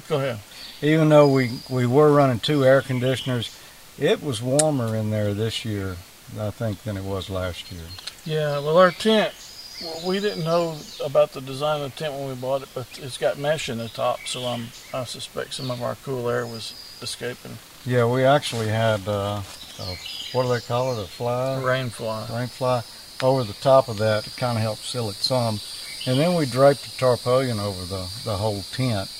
go 0.09 0.16
ahead. 0.16 0.40
Even 0.82 1.09
though 1.09 1.28
we 1.32 1.61
we 1.70 1.86
were 1.86 2.12
running 2.12 2.40
two 2.40 2.64
air 2.64 2.82
conditioners, 2.82 3.57
it 3.99 4.22
was 4.22 4.42
warmer 4.42 4.97
in 4.97 5.11
there 5.11 5.34
this 5.34 5.64
year, 5.64 5.97
I 6.38 6.51
think, 6.51 6.82
than 6.82 6.97
it 6.97 7.05
was 7.05 7.30
last 7.30 7.70
year. 7.70 7.82
Yeah, 8.24 8.59
well, 8.59 8.78
our 8.78 8.90
tent, 8.90 9.32
well, 9.82 10.09
we 10.09 10.20
didn't 10.20 10.44
know 10.44 10.76
about 11.05 11.32
the 11.32 11.40
design 11.40 11.82
of 11.82 11.92
the 11.92 11.99
tent 11.99 12.14
when 12.14 12.28
we 12.28 12.34
bought 12.34 12.62
it, 12.62 12.68
but 12.74 12.86
it's 13.01 13.18
got 13.18 13.38
mesh 13.38 13.68
in 13.68 13.78
the 13.78 13.88
top, 13.88 14.20
so 14.26 14.44
I'm, 14.44 14.66
I 14.92 15.05
suspect 15.05 15.55
some 15.55 15.70
of 15.70 15.82
our 15.82 15.94
cool 16.05 16.28
air 16.28 16.47
was 16.47 16.74
escaping. 17.01 17.59
Yeah, 17.84 18.07
we 18.07 18.24
actually 18.24 18.68
had, 18.68 19.07
uh, 19.07 19.42
a, 19.78 19.97
what 20.32 20.42
do 20.42 20.49
they 20.49 20.61
call 20.61 20.99
it, 20.99 21.05
a 21.05 21.07
fly? 21.07 21.62
Rain 21.62 21.90
fly. 21.90 22.26
Rain 22.32 22.49
fly 22.49 22.82
over 23.22 23.44
the 23.44 23.53
top 23.55 23.88
of 23.88 23.99
that 23.99 24.24
to 24.24 24.30
kind 24.30 24.59
of 24.59 24.62
help 24.62 24.78
seal 24.78 25.09
it 25.09 25.14
some. 25.14 25.61
And 26.07 26.20
then 26.20 26.34
we 26.34 26.46
draped 26.46 26.86
a 26.86 26.96
tarpaulin 26.98 27.59
over 27.59 27.84
the, 27.84 28.09
the 28.24 28.36
whole 28.36 28.62
tent 28.72 29.11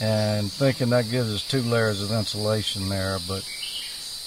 and 0.00 0.50
thinking 0.50 0.90
that 0.90 1.10
gives 1.10 1.32
us 1.32 1.46
two 1.46 1.62
layers 1.62 2.02
of 2.02 2.10
insulation 2.10 2.88
there, 2.88 3.18
but 3.28 3.48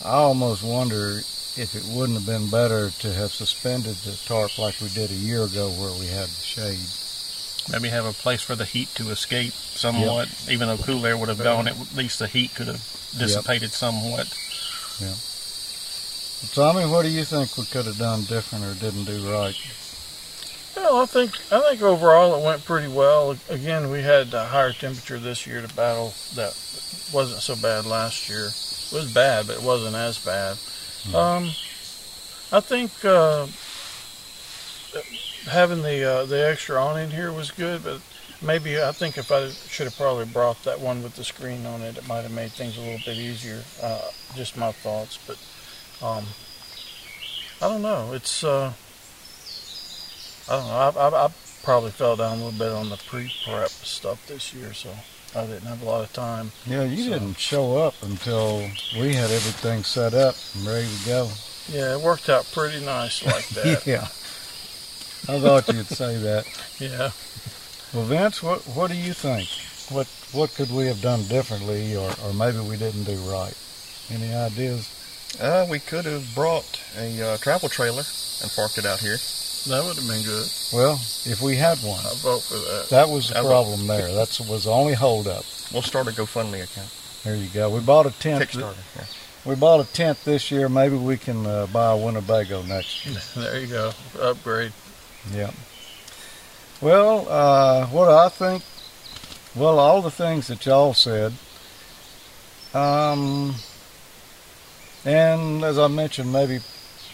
I 0.03 0.11
almost 0.11 0.63
wonder 0.63 1.17
if 1.57 1.76
it 1.76 1.84
wouldn't 1.93 2.19
have 2.19 2.28
been 2.28 2.49
better 2.49 2.91
to 2.91 3.13
have 3.13 3.34
suspended 3.34 3.95
the 3.97 4.17
tarp 4.26 4.57
like 4.57 4.80
we 4.80 4.88
did 4.89 5.11
a 5.11 5.15
year 5.15 5.43
ago 5.43 5.69
where 5.69 5.91
we 5.99 6.07
had 6.07 6.30
the 6.30 6.41
shade. 6.41 6.80
Maybe 7.71 7.89
have 7.89 8.05
a 8.05 8.13
place 8.13 8.41
for 8.41 8.55
the 8.55 8.65
heat 8.65 8.89
to 8.95 9.09
escape 9.09 9.51
somewhat. 9.51 10.30
Yep. 10.30 10.51
Even 10.51 10.67
though 10.67 10.78
cool 10.78 11.05
air 11.05 11.17
would 11.17 11.30
have 11.30 11.41
gone, 11.41 11.67
at 11.67 11.95
least 11.95 12.19
the 12.19 12.28
heat 12.28 12.53
could 12.53 12.67
have 12.67 12.84
dissipated 13.17 13.63
yep. 13.63 13.71
somewhat. 13.71 14.32
Yeah. 15.01 15.15
Tommy, 16.53 16.86
what 16.89 17.03
do 17.03 17.09
you 17.09 17.26
think 17.26 17.57
we 17.57 17.65
could 17.65 17.86
have 17.86 17.97
done 17.97 18.23
different 18.26 18.63
or 18.63 18.76
didn't 18.76 19.05
do 19.05 19.30
right? 19.30 19.55
Well, 20.76 20.97
I 20.97 21.05
think 21.05 21.32
I 21.51 21.61
think 21.61 21.82
overall 21.82 22.36
it 22.36 22.45
went 22.45 22.65
pretty 22.65 22.89
well. 22.89 23.38
Again, 23.49 23.89
we 23.89 24.01
had 24.01 24.34
a 24.34 24.45
higher 24.45 24.73
temperature 24.73 25.17
this 25.17 25.47
year 25.47 25.61
to 25.61 25.73
battle 25.73 26.13
that 26.36 26.53
wasn't 27.13 27.41
so 27.41 27.55
bad 27.55 27.86
last 27.86 28.30
year. 28.30 28.45
It 28.47 28.91
was 28.93 29.11
bad, 29.13 29.47
but 29.47 29.57
it 29.57 29.63
wasn't 29.63 29.95
as 29.95 30.17
bad. 30.23 30.57
Mm. 31.05 31.15
Um, 31.15 31.43
I 32.51 32.59
think 32.59 32.91
uh, 33.05 33.47
having 35.49 35.82
the 35.82 36.03
uh, 36.03 36.26
the 36.26 36.47
extra 36.47 36.82
awning 36.82 37.09
here 37.09 37.32
was 37.32 37.51
good, 37.51 37.84
but 37.84 38.01
maybe 38.41 38.82
I 38.82 38.91
think 38.91 39.17
if 39.17 39.32
I 39.32 39.49
should 39.49 39.86
have 39.86 39.97
probably 39.97 40.26
brought 40.26 40.61
that 40.63 40.80
one 40.80 41.03
with 41.03 41.15
the 41.15 41.23
screen 41.23 41.65
on 41.65 41.82
it, 41.82 41.97
it 41.97 42.07
might 42.07 42.21
have 42.21 42.32
made 42.32 42.51
things 42.51 42.78
a 42.78 42.82
little 42.82 42.99
bit 43.05 43.17
easier. 43.17 43.63
Uh, 43.82 44.01
just 44.36 44.57
my 44.57 44.71
thoughts, 44.71 45.17
but 45.26 45.38
um, 46.05 46.26
I 47.61 47.69
don't 47.69 47.82
know. 47.82 48.11
It's 48.13 48.43
uh, 48.43 48.73
I 50.48 50.52
don't 50.58 50.68
know. 50.68 51.02
I, 51.02 51.10
I, 51.10 51.26
I 51.26 51.32
probably 51.64 51.91
fell 51.91 52.16
down 52.16 52.38
a 52.39 52.43
little 52.46 52.60
bit 52.60 52.72
on 52.72 52.89
the 52.89 52.98
pre-prep 52.98 53.70
stuff 53.70 54.26
this 54.28 54.54
year, 54.54 54.74
so 54.74 54.91
I 55.36 55.46
didn't 55.46 55.68
have 55.68 55.82
a 55.82 55.86
lot 55.86 56.04
of 56.04 56.14
time. 56.14 56.52
Yeah, 56.66 56.84
you 56.84 57.06
so. 57.06 57.10
didn't 57.12 57.38
show 57.39 57.78
up 57.78 57.96
until 58.04 58.60
we 59.00 59.14
had 59.14 59.32
everything 59.32 59.84
set 59.84 60.14
up 60.14 60.36
and 60.56 60.68
ready 60.68 60.88
to 60.88 61.06
go. 61.06 61.30
Yeah, 61.68 61.96
it 61.98 62.02
worked 62.02 62.30
out 62.30 62.46
pretty 62.54 62.86
nice 62.86 63.26
like 63.26 63.48
that. 63.50 63.86
yeah. 63.88 64.08
I 65.28 65.39
thought 65.39 65.68
you'd 65.74 65.88
say 65.88 66.18
that. 66.18 66.46
Yeah. 66.80 67.10
Well, 67.93 68.06
Vince, 68.06 68.43
what 68.43 68.62
what 68.76 68.91
do 68.91 68.98
you 68.98 69.14
think? 69.14 69.50
What 69.89 70.08
what 70.34 70.54
could 70.54 70.72
we 70.72 70.86
have 70.86 71.02
done 71.02 71.24
differently, 71.24 71.96
or, 71.96 72.12
or 72.24 72.34
maybe 72.34 72.60
we 72.60 72.78
didn't 72.78 73.06
do 73.06 73.16
right? 73.22 73.56
Any 74.12 74.34
ideas? 74.36 74.91
Uh, 75.41 75.66
we 75.70 75.80
could 75.80 76.06
have 76.06 76.34
brought 76.36 76.80
a 76.98 77.22
uh, 77.22 77.38
travel 77.38 77.70
trailer 77.70 78.04
and 78.43 78.52
parked 78.56 78.78
it 78.78 78.86
out 78.86 79.00
here. 79.00 79.18
That 79.68 79.84
would 79.84 79.95
have 79.95 80.07
been 80.07 80.24
good. 80.24 80.47
Well, 80.74 80.93
if 81.26 81.41
we 81.41 81.55
had 81.55 81.80
one, 81.80 81.99
I 82.05 82.13
vote 82.18 82.43
for 82.43 82.53
that. 82.55 82.88
That 82.91 83.09
was 83.09 83.30
the 83.30 83.39
I 83.39 83.41
problem 83.41 83.80
vote. 83.82 83.97
there. 83.97 84.13
That 84.13 84.39
was 84.47 84.66
the 84.66 84.72
only 84.72 84.93
holdup. 84.93 85.43
We'll 85.74 85.82
start 85.82 86.07
a 86.07 86.11
GoFundMe 86.11 86.63
account. 86.63 86.93
There 87.24 87.36
you 87.36 87.49
go. 87.49 87.72
We 87.72 87.80
bought 87.80 88.05
a 88.05 88.11
tent. 88.11 88.43
Kickstarter. 88.43 88.76
Yeah. 88.95 89.03
We 89.43 89.55
bought 89.55 89.80
a 89.80 89.91
tent 89.91 90.24
this 90.24 90.51
year. 90.51 90.70
Maybe 90.70 90.95
we 90.95 91.18
can 91.18 91.45
uh, 91.47 91.66
buy 91.68 91.91
a 91.93 91.97
Winnebago 91.97 92.61
next 92.63 93.05
year. 93.05 93.20
There 93.36 93.59
you 93.59 93.68
go. 93.68 93.91
Upgrade. 94.22 94.72
Yeah. 95.34 95.51
Well, 96.82 97.28
uh, 97.28 97.88
what 97.88 98.09
I 98.09 98.30
think, 98.30 98.63
well, 99.55 99.80
all 99.80 100.01
the 100.03 100.11
things 100.11 100.47
that 100.47 100.63
y'all 100.66 100.93
said. 100.93 101.34
Um, 102.74 103.55
and 105.05 105.63
as 105.63 105.80
I 105.80 105.88
mentioned, 105.88 106.32
maybe 106.32 106.59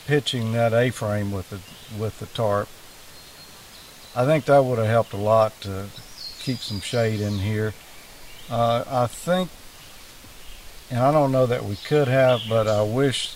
pitching 0.08 0.52
that 0.54 0.74
A-frame 0.74 1.32
with 1.32 1.50
the 1.52 1.60
with 1.98 2.20
the 2.20 2.26
tarp. 2.28 2.68
I 4.16 4.26
think 4.26 4.46
that 4.46 4.66
would 4.66 4.78
have 4.78 4.88
helped 4.88 5.14
a 5.14 5.18
lot 5.18 5.60
to 5.62 5.88
keep 6.40 6.58
some 6.58 6.82
shade 6.82 7.22
in 7.22 7.40
here. 7.40 7.74
Uh, 8.50 8.84
I 8.88 9.08
think, 9.08 9.50
and 10.90 11.00
I 11.00 11.12
don't 11.12 11.32
know 11.32 11.46
that 11.46 11.64
we 11.64 11.78
could 11.78 12.08
have, 12.08 12.42
but 12.50 12.68
I 12.68 12.82
wish 12.82 13.36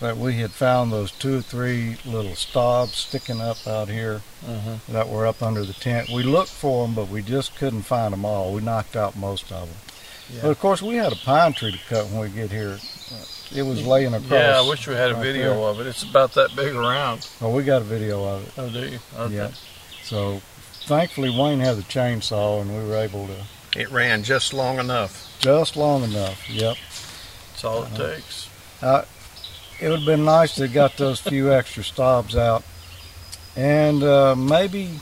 that 0.00 0.16
we 0.18 0.34
had 0.34 0.50
found 0.50 0.92
those 0.92 1.10
two 1.12 1.38
or 1.38 1.40
three 1.40 1.96
little 2.04 2.34
stobs 2.34 2.96
sticking 2.96 3.40
up 3.40 3.66
out 3.66 3.88
here 3.88 4.20
uh-huh. 4.46 4.76
that 4.88 5.08
were 5.08 5.26
up 5.26 5.42
under 5.42 5.64
the 5.64 5.72
tent. 5.72 6.10
We 6.10 6.22
looked 6.22 6.50
for 6.50 6.86
them, 6.86 6.94
but 6.94 7.08
we 7.08 7.22
just 7.22 7.56
couldn't 7.56 7.82
find 7.82 8.12
them 8.12 8.24
all. 8.24 8.52
We 8.52 8.60
knocked 8.60 8.96
out 8.96 9.16
most 9.16 9.50
of 9.52 9.68
them. 9.68 9.78
Yeah. 10.30 10.42
But 10.42 10.50
of 10.50 10.60
course, 10.60 10.82
we 10.82 10.96
had 10.96 11.12
a 11.12 11.16
pine 11.16 11.52
tree 11.52 11.72
to 11.72 11.78
cut 11.88 12.06
when 12.06 12.20
we 12.20 12.28
get 12.28 12.50
here. 12.50 12.78
It 13.54 13.62
was 13.62 13.86
laying 13.86 14.14
across. 14.14 14.30
Yeah, 14.30 14.60
I 14.60 14.68
wish 14.68 14.88
we 14.88 14.94
had 14.94 15.12
a 15.12 15.14
right 15.14 15.22
video 15.22 15.54
there. 15.54 15.68
of 15.70 15.80
it. 15.80 15.86
It's 15.86 16.02
about 16.02 16.34
that 16.34 16.56
big 16.56 16.74
around. 16.74 17.28
Oh, 17.40 17.54
we 17.54 17.62
got 17.62 17.82
a 17.82 17.84
video 17.84 18.24
of 18.24 18.46
it. 18.48 18.52
Oh, 18.58 18.68
do 18.68 18.80
you? 18.80 18.98
Okay. 19.16 19.34
Yeah. 19.34 19.50
So, 20.02 20.40
thankfully, 20.86 21.30
Wayne 21.30 21.60
had 21.60 21.76
the 21.76 21.82
chainsaw, 21.82 22.60
and 22.60 22.76
we 22.76 22.88
were 22.88 22.96
able 22.96 23.28
to. 23.28 23.80
It 23.80 23.90
ran 23.90 24.24
just 24.24 24.52
long 24.52 24.78
enough. 24.78 25.36
Just 25.40 25.76
long 25.76 26.02
enough. 26.02 26.50
Yep. 26.50 26.76
That's 27.52 27.64
all 27.64 27.84
it 27.84 27.92
uh, 27.92 28.14
takes. 28.14 28.50
Uh, 28.82 29.04
it 29.80 29.88
would 29.88 30.00
have 30.00 30.06
been 30.06 30.24
nice 30.24 30.56
to 30.56 30.62
have 30.62 30.72
got 30.72 30.96
those 30.96 31.20
few 31.20 31.52
extra 31.52 31.84
stobs 31.84 32.36
out, 32.36 32.64
and 33.56 34.02
uh, 34.02 34.34
maybe 34.34 34.98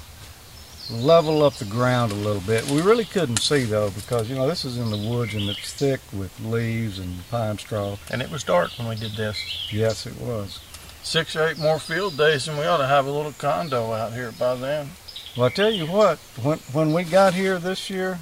level 0.93 1.43
up 1.43 1.55
the 1.55 1.65
ground 1.65 2.13
a 2.13 2.17
little 2.17 2.43
bit. 2.43 2.69
We 2.71 2.83
really 2.83 3.05
couldn't 3.05 3.39
see 3.39 3.65
though 3.65 3.91
because 3.91 4.29
you 4.29 4.37
know 4.37 4.47
this 4.47 4.65
is 4.65 4.79
in 4.79 4.91
the 4.91 5.11
woods 5.11 5.35
and 5.35 5.49
it's 5.49 5.73
thick 5.73 6.01
with 6.13 6.39
leaves 6.41 6.99
and 6.99 7.29
pine 7.31 7.59
straw. 7.59 7.97
And 8.11 8.23
it 8.23 8.31
was 8.31 8.45
dark 8.45 8.71
when 8.79 8.89
we 8.89 8.97
did 8.97 9.13
this. 9.13 9.69
Yes, 9.73 10.07
it 10.07 10.17
was. 10.21 10.61
Six 11.03 11.35
or 11.35 11.49
eight 11.49 11.59
more 11.59 11.79
field 11.79 12.17
days 12.17 12.47
and 12.49 12.59
we 12.59 12.65
ought 12.65 12.79
to 12.79 12.87
have 12.87 13.07
a 13.07 13.11
little 13.11 13.33
condo 13.33 13.93
out 13.93 14.13
here 14.13 14.33
by 14.33 14.55
then. 14.55 14.91
Well, 15.37 15.47
I 15.47 15.51
tell 15.51 15.71
you 15.71 15.87
what, 15.87 16.19
when 16.43 16.59
when 16.73 16.93
we 16.93 17.05
got 17.05 17.35
here 17.35 17.59
this 17.59 17.89
year, 17.89 18.19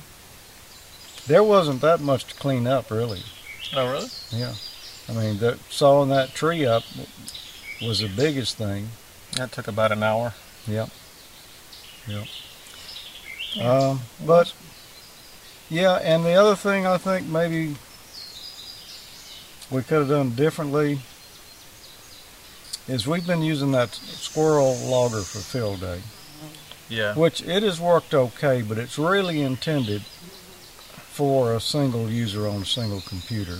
there 1.27 1.43
wasn't 1.43 1.81
that 1.81 2.01
much 2.01 2.25
to 2.27 2.35
clean 2.35 2.67
up 2.67 2.91
really. 2.91 3.23
Oh, 3.75 3.91
really? 3.91 4.09
Yeah. 4.31 4.55
I 5.09 5.13
mean, 5.13 5.39
the, 5.39 5.59
sawing 5.69 6.09
that 6.11 6.35
tree 6.35 6.65
up 6.65 6.85
was 7.83 8.01
the 8.01 8.09
biggest 8.09 8.57
thing. 8.57 8.89
That 9.37 9.53
took 9.53 9.69
about 9.69 9.93
an 9.93 10.03
hour. 10.03 10.35
Yep. 10.67 10.91
Yep. 12.07 12.27
Um, 13.59 14.01
but 14.25 14.53
yeah, 15.69 15.97
and 15.97 16.25
the 16.25 16.35
other 16.35 16.55
thing 16.55 16.87
I 16.87 16.99
think 16.99 17.27
maybe 17.27 17.77
we 19.71 19.83
could 19.83 20.01
have 20.01 20.09
done 20.09 20.31
differently 20.31 21.01
is 22.89 23.07
we've 23.07 23.27
been 23.27 23.43
using 23.43 23.73
that 23.73 23.95
squirrel 23.95 24.77
logger 24.85 25.21
for 25.21 25.39
field 25.39 25.81
day. 25.81 26.01
Yeah. 26.89 27.15
Which 27.15 27.43
it 27.43 27.63
has 27.63 27.81
worked 27.81 28.15
okay, 28.15 28.63
but 28.63 28.79
it's 28.79 28.99
really 28.99 29.43
intended 29.43 30.03
for 30.03 31.55
a 31.55 31.61
single 31.61 32.11
user 32.11 32.49
on 32.49 32.63
a 32.63 32.67
single 32.67 33.01
computer. 33.03 33.59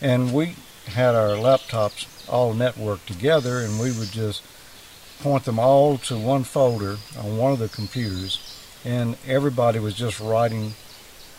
And 0.00 0.34
we 0.34 0.56
had 0.86 1.14
our 1.14 1.36
laptops 1.36 2.28
all 2.28 2.54
networked 2.54 3.06
together 3.06 3.58
and 3.58 3.78
we 3.78 3.92
would 3.92 4.10
just 4.10 4.42
point 5.20 5.44
them 5.44 5.58
all 5.58 5.98
to 5.98 6.18
one 6.18 6.42
folder 6.42 6.96
on 7.18 7.36
one 7.36 7.52
of 7.52 7.58
the 7.58 7.68
computers 7.68 8.55
and 8.86 9.16
everybody 9.26 9.78
was 9.78 9.94
just 9.94 10.20
writing 10.20 10.72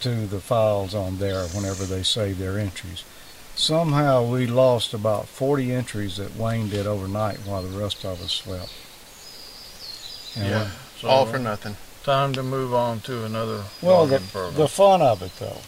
to 0.02 0.28
the 0.28 0.40
files 0.40 0.94
on 0.94 1.18
there 1.18 1.48
whenever 1.48 1.86
they 1.86 2.04
saved 2.04 2.38
their 2.40 2.60
entries. 2.60 3.04
somehow 3.56 4.24
we 4.24 4.46
lost 4.46 4.94
about 4.94 5.28
40 5.28 5.72
entries 5.74 6.18
that 6.18 6.36
Wayne 6.36 6.70
did 6.70 6.86
overnight 6.86 7.38
while 7.40 7.64
the 7.64 7.76
rest 7.80 8.06
of 8.06 8.22
us 8.22 8.32
slept. 8.34 8.72
And 10.36 10.50
Yeah. 10.52 10.70
So, 11.02 11.08
All 11.08 11.26
for 11.26 11.40
nothing. 11.40 11.76
Time 12.04 12.34
to 12.34 12.44
move 12.44 12.74
on 12.74 13.00
to 13.02 13.24
another 13.26 13.64
Well, 13.82 14.06
the, 14.06 14.20
program. 14.20 14.54
the 14.56 14.68
fun 14.68 15.02
of 15.02 15.22
it, 15.24 15.32
though. 15.40 15.62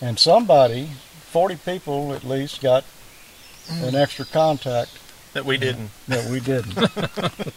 And 0.00 0.18
somebody, 0.18 0.90
40 1.30 1.56
people 1.56 2.12
at 2.14 2.22
least, 2.24 2.60
got 2.60 2.84
an 3.70 3.94
extra 3.94 4.24
contact 4.26 4.90
That 5.32 5.44
we 5.46 5.56
didn't. 5.56 5.90
that 6.08 6.30
we 6.30 6.40
didn't. 6.40 6.76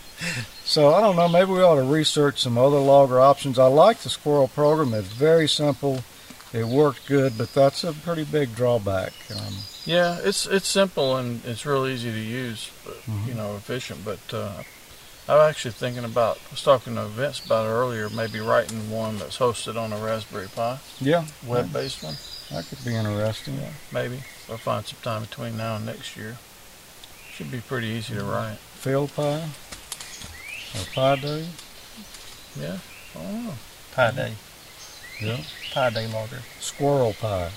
so 0.71 0.93
I 0.93 1.01
don't 1.01 1.15
know. 1.15 1.27
Maybe 1.27 1.51
we 1.51 1.61
ought 1.61 1.75
to 1.75 1.83
research 1.83 2.39
some 2.41 2.57
other 2.57 2.79
logger 2.79 3.19
options. 3.19 3.59
I 3.59 3.67
like 3.67 3.97
the 3.99 4.09
squirrel 4.09 4.47
program. 4.47 4.93
It's 4.93 5.07
very 5.09 5.47
simple. 5.47 6.03
It 6.53 6.65
worked 6.65 7.05
good, 7.07 7.37
but 7.37 7.53
that's 7.53 7.83
a 7.83 7.93
pretty 7.93 8.23
big 8.25 8.55
drawback. 8.55 9.13
Um, 9.35 9.53
Yeah, 9.85 10.19
it's 10.23 10.45
it's 10.45 10.67
simple 10.67 11.15
and 11.17 11.43
it's 11.45 11.65
real 11.65 11.85
easy 11.87 12.11
to 12.11 12.19
use, 12.19 12.71
but, 12.85 12.95
Mm-hmm. 13.05 13.27
you 13.29 13.33
know, 13.35 13.55
efficient. 13.55 14.03
But 14.05 14.19
uh, 14.33 14.63
I 15.29 15.35
was 15.35 15.49
actually 15.49 15.71
thinking 15.71 16.03
about, 16.03 16.37
I 16.37 16.51
was 16.51 16.61
talking 16.63 16.95
to 16.95 17.05
Vince 17.05 17.45
about 17.45 17.65
it 17.65 17.69
earlier, 17.69 18.09
maybe 18.09 18.39
writing 18.39 18.89
one 18.91 19.17
that's 19.19 19.37
hosted 19.39 19.75
on 19.77 19.93
a 19.93 19.97
Raspberry 19.97 20.47
Pi, 20.53 20.79
yeah, 20.99 21.25
web-based 21.47 22.03
one, 22.03 22.15
that 22.51 22.65
could 22.67 22.83
be 22.83 22.95
interesting. 22.95 23.57
maybe. 23.93 24.19
I'll 24.49 24.57
find 24.57 24.85
some 24.85 24.99
time 25.01 25.21
between 25.23 25.55
now 25.57 25.75
and 25.77 25.85
next 25.85 26.17
year. 26.17 26.37
Should 27.33 27.49
be 27.51 27.61
pretty 27.61 27.87
easy 27.87 28.13
Mm-hmm. 28.15 28.27
to 28.27 28.31
write. 28.33 28.57
Field 28.57 29.13
pie 29.15 29.47
or 30.75 30.85
pie 30.93 31.15
day. 31.17 31.47
Yeah. 32.59 32.77
Oh, 33.15 33.57
Pie 33.93 34.11
day. 34.11 34.33
Yeah. 35.21 35.37
Pie 35.73 35.89
day 35.89 36.07
logger. 36.07 36.41
Squirrel 36.59 37.13
pie. 37.13 37.51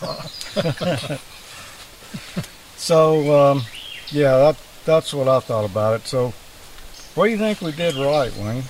so, 2.76 3.50
um, 3.50 3.62
yeah, 4.08 4.36
that 4.38 4.56
that's 4.84 5.12
what 5.12 5.28
I 5.28 5.40
thought 5.40 5.64
about 5.64 6.00
it. 6.00 6.06
So, 6.06 6.32
what 7.14 7.26
do 7.26 7.30
you 7.30 7.38
think 7.38 7.60
we 7.60 7.72
did 7.72 7.96
right, 7.96 8.34
Wayne? 8.36 8.64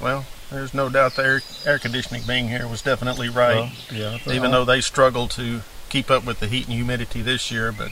Well, 0.00 0.24
there's 0.50 0.74
no 0.74 0.88
doubt 0.88 1.16
the 1.16 1.24
air, 1.24 1.42
air 1.66 1.78
conditioning 1.78 2.22
being 2.26 2.48
here 2.48 2.66
was 2.66 2.82
definitely 2.82 3.28
right. 3.28 3.56
Well, 3.56 3.72
yeah. 3.92 4.18
even 4.26 4.50
though 4.50 4.64
they 4.64 4.80
struggled 4.80 5.30
to 5.32 5.62
keep 5.88 6.10
up 6.10 6.24
with 6.24 6.40
the 6.40 6.46
heat 6.46 6.66
and 6.66 6.74
humidity 6.74 7.22
this 7.22 7.50
year, 7.50 7.72
but 7.72 7.90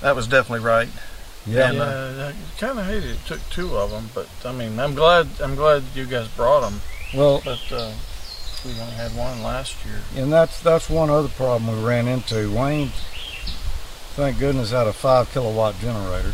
that 0.00 0.16
was 0.16 0.26
definitely 0.26 0.64
right. 0.64 0.88
Yeah, 1.46 1.70
And, 1.70 1.80
uh, 1.80 2.32
I 2.32 2.58
kind 2.60 2.78
of 2.78 2.86
hated 2.86 3.10
it. 3.10 3.18
Took 3.26 3.40
two 3.50 3.76
of 3.76 3.90
them, 3.90 4.10
but 4.14 4.28
I 4.44 4.52
mean, 4.52 4.78
I'm 4.78 4.94
glad. 4.94 5.28
I'm 5.42 5.54
glad 5.54 5.82
you 5.94 6.04
guys 6.06 6.28
brought 6.28 6.60
them. 6.60 6.80
well, 7.14 7.40
But 7.44 7.60
uh, 7.72 7.92
we 8.64 8.72
only 8.80 8.94
had 8.94 9.14
one 9.16 9.42
last 9.42 9.76
year. 9.84 10.00
and 10.16 10.32
that's 10.32 10.60
that's 10.60 10.88
one 10.90 11.08
other 11.10 11.28
problem 11.28 11.76
we 11.78 11.84
ran 11.86 12.08
into. 12.08 12.50
Wayne, 12.50 12.90
thank 14.16 14.38
goodness, 14.38 14.70
had 14.70 14.86
a 14.86 14.92
five 14.92 15.30
kilowatt 15.32 15.78
generator. 15.80 16.32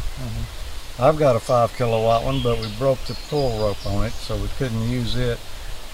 I've 0.98 1.18
got 1.18 1.36
a 1.36 1.40
five 1.40 1.72
kilowatt 1.76 2.24
one, 2.24 2.42
but 2.42 2.58
we 2.60 2.68
broke 2.78 3.00
the 3.04 3.14
pull 3.28 3.58
rope 3.58 3.84
on 3.86 4.06
it, 4.06 4.12
so 4.12 4.36
we 4.36 4.48
couldn't 4.58 4.88
use 4.88 5.16
it. 5.16 5.38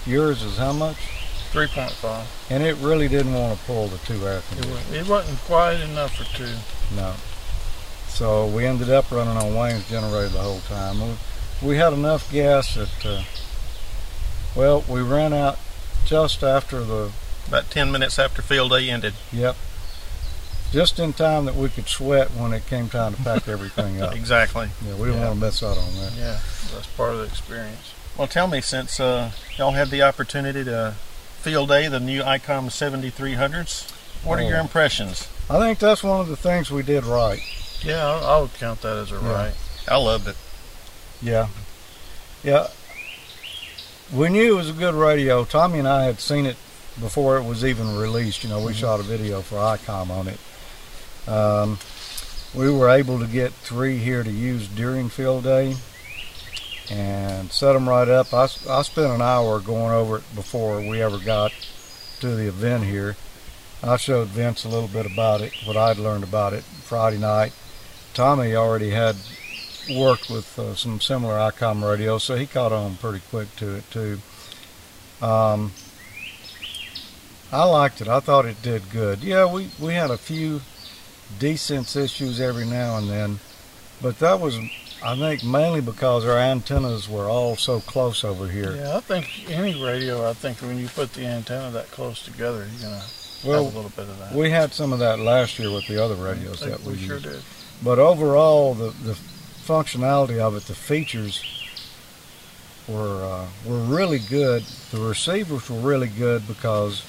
Yours 0.05 0.43
is 0.43 0.57
how 0.57 0.73
much? 0.73 0.97
Three 1.51 1.67
point 1.67 1.91
five. 1.91 2.27
And 2.49 2.61
it 2.63 2.75
really 2.77 3.07
didn't 3.07 3.33
want 3.33 3.57
to 3.57 3.65
pull 3.65 3.87
the 3.87 3.97
two 3.99 4.25
air 4.27 4.37
It, 4.39 4.43
conditioners. 4.49 4.87
wa- 4.89 4.95
it 4.95 5.07
wasn't 5.07 5.39
quite 5.39 5.79
enough 5.81 6.15
for 6.15 6.25
two. 6.37 6.53
No. 6.95 7.13
So 8.19 8.47
we 8.47 8.65
ended 8.65 8.89
up 8.89 9.09
running 9.11 9.37
on 9.37 9.55
Wayne's 9.55 9.87
generator 9.89 10.27
the 10.27 10.39
whole 10.39 10.59
time. 10.67 10.99
We, 10.99 11.69
we 11.69 11.77
had 11.77 11.93
enough 11.93 12.29
gas 12.29 12.75
that, 12.75 13.05
uh, 13.05 13.23
well, 14.57 14.83
we 14.89 14.99
ran 15.01 15.31
out 15.31 15.57
just 16.05 16.43
after 16.43 16.83
the, 16.83 17.11
About 17.47 17.71
10 17.71 17.89
minutes 17.93 18.19
after 18.19 18.41
field 18.41 18.71
day 18.71 18.89
ended. 18.89 19.13
yep, 19.31 19.55
just 20.73 20.99
in 20.99 21.13
time 21.13 21.45
that 21.45 21.55
we 21.55 21.69
could 21.69 21.87
sweat 21.87 22.31
when 22.31 22.51
it 22.51 22.65
came 22.67 22.89
time 22.89 23.15
to 23.15 23.21
pack 23.23 23.47
everything 23.47 24.01
up. 24.01 24.13
Exactly. 24.13 24.67
Yeah, 24.85 24.95
we 24.95 25.05
didn't 25.05 25.21
Yeah. 25.21 25.27
want 25.29 25.39
to 25.39 25.45
miss 25.45 25.63
out 25.63 25.77
on 25.77 25.95
that. 25.95 26.11
Yeah, 26.17 26.39
that's 26.73 26.87
part 26.97 27.13
of 27.13 27.19
the 27.19 27.23
experience. 27.23 27.93
Well, 28.17 28.27
tell 28.27 28.47
me, 28.47 28.59
since 28.59 28.99
uh, 28.99 29.31
y'all 29.55 29.71
had 29.71 29.91
the 29.91 30.01
opportunity 30.01 30.65
to 30.65 30.95
field 31.39 31.69
day 31.69 31.87
the 31.87 32.01
new 32.01 32.21
ICOM 32.21 32.67
7300s, 32.69 33.89
what 34.25 34.39
are 34.39 34.43
your 34.43 34.57
Oh. 34.57 34.61
impressions? 34.61 35.29
I 35.49 35.57
think 35.57 35.79
that's 35.79 36.03
one 36.03 36.19
of 36.19 36.27
the 36.27 36.35
things 36.35 36.69
we 36.69 36.83
did 36.83 37.05
right. 37.05 37.39
Yeah, 37.83 38.05
I, 38.05 38.35
I 38.37 38.41
would 38.41 38.53
count 38.55 38.81
that 38.81 38.97
as 38.97 39.11
a 39.11 39.15
Yeah. 39.15 39.31
right. 39.31 39.53
I 39.87 39.97
loved 39.97 40.27
it. 40.27 40.35
Yeah. 41.21 41.47
Yeah. 42.43 42.67
We 44.13 44.29
knew 44.29 44.53
it 44.53 44.55
was 44.55 44.69
a 44.69 44.73
good 44.73 44.95
radio. 44.95 45.45
Tommy 45.45 45.79
and 45.79 45.87
I 45.87 46.05
had 46.05 46.19
seen 46.19 46.45
it 46.45 46.57
before 46.99 47.37
it 47.37 47.43
was 47.43 47.63
even 47.63 47.95
released. 47.97 48.43
You 48.43 48.49
know, 48.49 48.59
we 48.65 48.73
shot 48.73 48.99
a 48.99 49.03
video 49.03 49.41
for 49.41 49.55
ICOM 49.55 50.09
on 50.09 50.27
it. 50.27 50.39
Um, 51.29 51.77
we 52.55 52.71
were 52.71 52.89
able 52.89 53.19
to 53.19 53.27
get 53.27 53.51
three 53.53 53.97
here 53.97 54.23
to 54.23 54.31
use 54.31 54.67
during 54.67 55.09
field 55.09 55.43
day 55.43 55.75
and 56.89 57.51
set 57.51 57.73
them 57.73 57.87
right 57.87 58.07
up. 58.07 58.33
I, 58.33 58.43
I 58.69 58.81
spent 58.81 59.11
an 59.11 59.21
hour 59.21 59.59
going 59.59 59.93
over 59.93 60.17
it 60.17 60.35
before 60.35 60.79
we 60.81 61.01
ever 61.01 61.19
got 61.19 61.51
to 62.21 62.35
the 62.35 62.47
event 62.47 62.83
here. 62.85 63.15
I 63.83 63.97
showed 63.97 64.27
Vince 64.29 64.65
a 64.65 64.69
little 64.69 64.87
bit 64.89 65.05
about 65.05 65.41
it, 65.41 65.53
what 65.65 65.77
I'd 65.77 65.97
learned 65.97 66.23
about 66.23 66.53
it 66.53 66.63
Friday 66.63 67.17
night. 67.17 67.53
Tommy 68.19 68.53
already 68.53 68.89
had 68.89 69.15
worked 69.95 70.29
with 70.29 70.59
uh, 70.59 70.75
some 70.75 70.99
similar 70.99 71.35
ICOM 71.35 71.89
radios, 71.89 72.21
so 72.25 72.35
he 72.35 72.45
caught 72.45 72.73
on 72.73 72.97
pretty 72.97 73.21
quick 73.29 73.55
to 73.55 73.75
it 73.77 73.89
too. 73.91 74.19
Um, 75.21 75.71
I 77.49 77.63
liked 77.63 78.01
it. 78.01 78.09
I 78.09 78.19
thought 78.19 78.45
it 78.45 78.61
did 78.61 78.89
good. 78.89 79.23
Yeah, 79.23 79.45
we, 79.49 79.69
we 79.79 79.93
had 79.93 80.11
a 80.11 80.17
few 80.17 80.59
decent 81.39 81.95
issues 81.95 82.41
every 82.41 82.65
now 82.65 82.97
and 82.97 83.09
then, 83.09 83.39
but 84.01 84.19
that 84.19 84.41
was, 84.41 84.57
I 85.01 85.15
think, 85.15 85.45
mainly 85.45 85.79
because 85.79 86.25
our 86.25 86.37
antennas 86.37 87.07
were 87.07 87.29
all 87.29 87.55
so 87.55 87.79
close 87.79 88.25
over 88.25 88.49
here. 88.49 88.75
Yeah, 88.75 88.97
I 88.97 88.99
think 88.99 89.49
any 89.49 89.81
radio, 89.81 90.29
I 90.29 90.33
think 90.33 90.57
when 90.57 90.77
you 90.77 90.89
put 90.89 91.13
the 91.13 91.25
antenna 91.25 91.71
that 91.71 91.89
close 91.91 92.21
together, 92.25 92.67
you're 92.69 92.89
going 92.89 92.99
to 92.99 93.47
Well, 93.47 93.63
have 93.63 93.73
a 93.73 93.77
little 93.77 93.91
bit 93.91 94.09
of 94.09 94.19
that. 94.19 94.33
we 94.35 94.49
had 94.49 94.73
some 94.73 94.91
of 94.91 94.99
that 94.99 95.19
last 95.19 95.57
year 95.57 95.71
with 95.71 95.87
the 95.87 96.03
other 96.03 96.15
radios 96.15 96.59
that 96.59 96.81
we, 96.81 96.95
we 96.95 96.99
sure 96.99 97.15
used. 97.15 97.23
did. 97.23 97.41
But 97.83 97.97
overall, 97.99 98.73
the, 98.73 98.89
the 99.03 99.13
functionality 99.13 100.39
of 100.39 100.55
it, 100.55 100.63
the 100.63 100.75
features 100.75 101.41
were 102.87 103.23
uh, 103.23 103.45
were 103.65 103.79
really 103.79 104.19
good. 104.19 104.63
The 104.91 104.99
receivers 104.99 105.69
were 105.69 105.79
really 105.79 106.07
good 106.07 106.47
because 106.47 107.03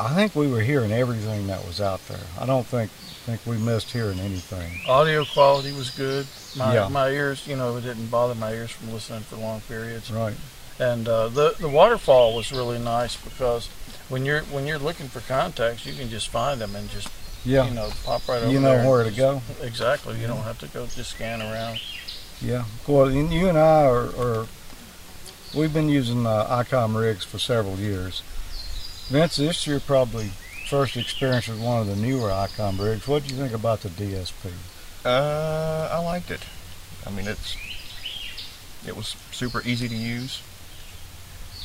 I 0.00 0.14
think 0.14 0.34
we 0.34 0.46
were 0.48 0.60
hearing 0.60 0.92
everything 0.92 1.46
that 1.48 1.66
was 1.66 1.80
out 1.80 2.06
there. 2.08 2.20
I 2.40 2.46
don't 2.46 2.66
think 2.66 2.90
think 3.26 3.44
we 3.44 3.58
missed 3.58 3.90
hearing 3.90 4.18
anything. 4.20 4.80
Audio 4.88 5.24
quality 5.24 5.72
was 5.72 5.90
good. 5.90 6.26
My 6.56 6.74
Yeah. 6.74 6.88
my 6.88 7.08
ears, 7.10 7.46
you 7.46 7.56
know, 7.56 7.76
it 7.76 7.82
didn't 7.82 8.06
bother 8.06 8.34
my 8.34 8.52
ears 8.52 8.70
from 8.70 8.92
listening 8.92 9.20
for 9.20 9.36
long 9.36 9.60
periods. 9.62 10.10
Right. 10.10 10.34
And 10.78 11.06
uh, 11.08 11.28
the 11.28 11.54
the 11.60 11.68
waterfall 11.68 12.34
was 12.34 12.50
really 12.52 12.78
nice 12.78 13.16
because 13.16 13.68
when 14.08 14.24
you're 14.24 14.42
when 14.44 14.66
you're 14.66 14.78
looking 14.78 15.08
for 15.08 15.20
contacts, 15.20 15.84
you 15.84 15.92
can 15.94 16.08
just 16.08 16.28
find 16.28 16.60
them 16.60 16.74
and 16.74 16.88
just 16.90 17.08
Yeah. 17.48 17.66
you 17.66 17.74
know 17.74 17.88
pop 18.04 18.28
right 18.28 18.42
over 18.42 18.52
You 18.52 18.60
know 18.60 18.72
and 18.76 18.88
where 18.88 19.04
to 19.04 19.10
just- 19.10 19.18
go. 19.18 19.42
Exactly. 19.62 20.20
You 20.20 20.26
don't 20.26 20.42
have 20.42 20.58
to 20.58 20.66
go 20.68 20.86
just 20.86 21.12
scan 21.12 21.40
around. 21.40 21.80
Yeah. 22.42 22.64
Well, 22.86 23.10
you 23.10 23.26
you 23.28 23.48
and 23.48 23.58
I 23.58 23.84
are, 23.84 24.06
are 24.16 24.46
we've 25.56 25.72
been 25.72 25.88
using 25.88 26.26
uh, 26.26 26.46
ICOM 26.62 26.94
rigs 26.98 27.24
for 27.24 27.38
several 27.38 27.76
years. 27.78 28.22
Vince, 29.08 29.36
this 29.36 29.66
year 29.66 29.80
probably 29.80 30.30
first 30.68 30.96
experience 30.98 31.48
with 31.48 31.60
one 31.60 31.80
of 31.80 31.86
the 31.86 31.96
newer 31.96 32.28
ICOM 32.28 32.78
rigs. 32.78 33.08
What 33.08 33.26
do 33.26 33.34
you 33.34 33.40
think 33.40 33.54
about 33.54 33.80
the 33.80 33.88
DSP? 33.88 34.52
Uh, 35.04 35.88
I 35.90 35.98
liked 36.00 36.30
it. 36.30 36.42
I 37.06 37.10
mean, 37.10 37.26
it's 37.26 37.56
it 38.86 38.94
was 38.96 39.16
super 39.32 39.62
easy 39.64 39.88
to 39.88 39.96
use. 39.96 40.42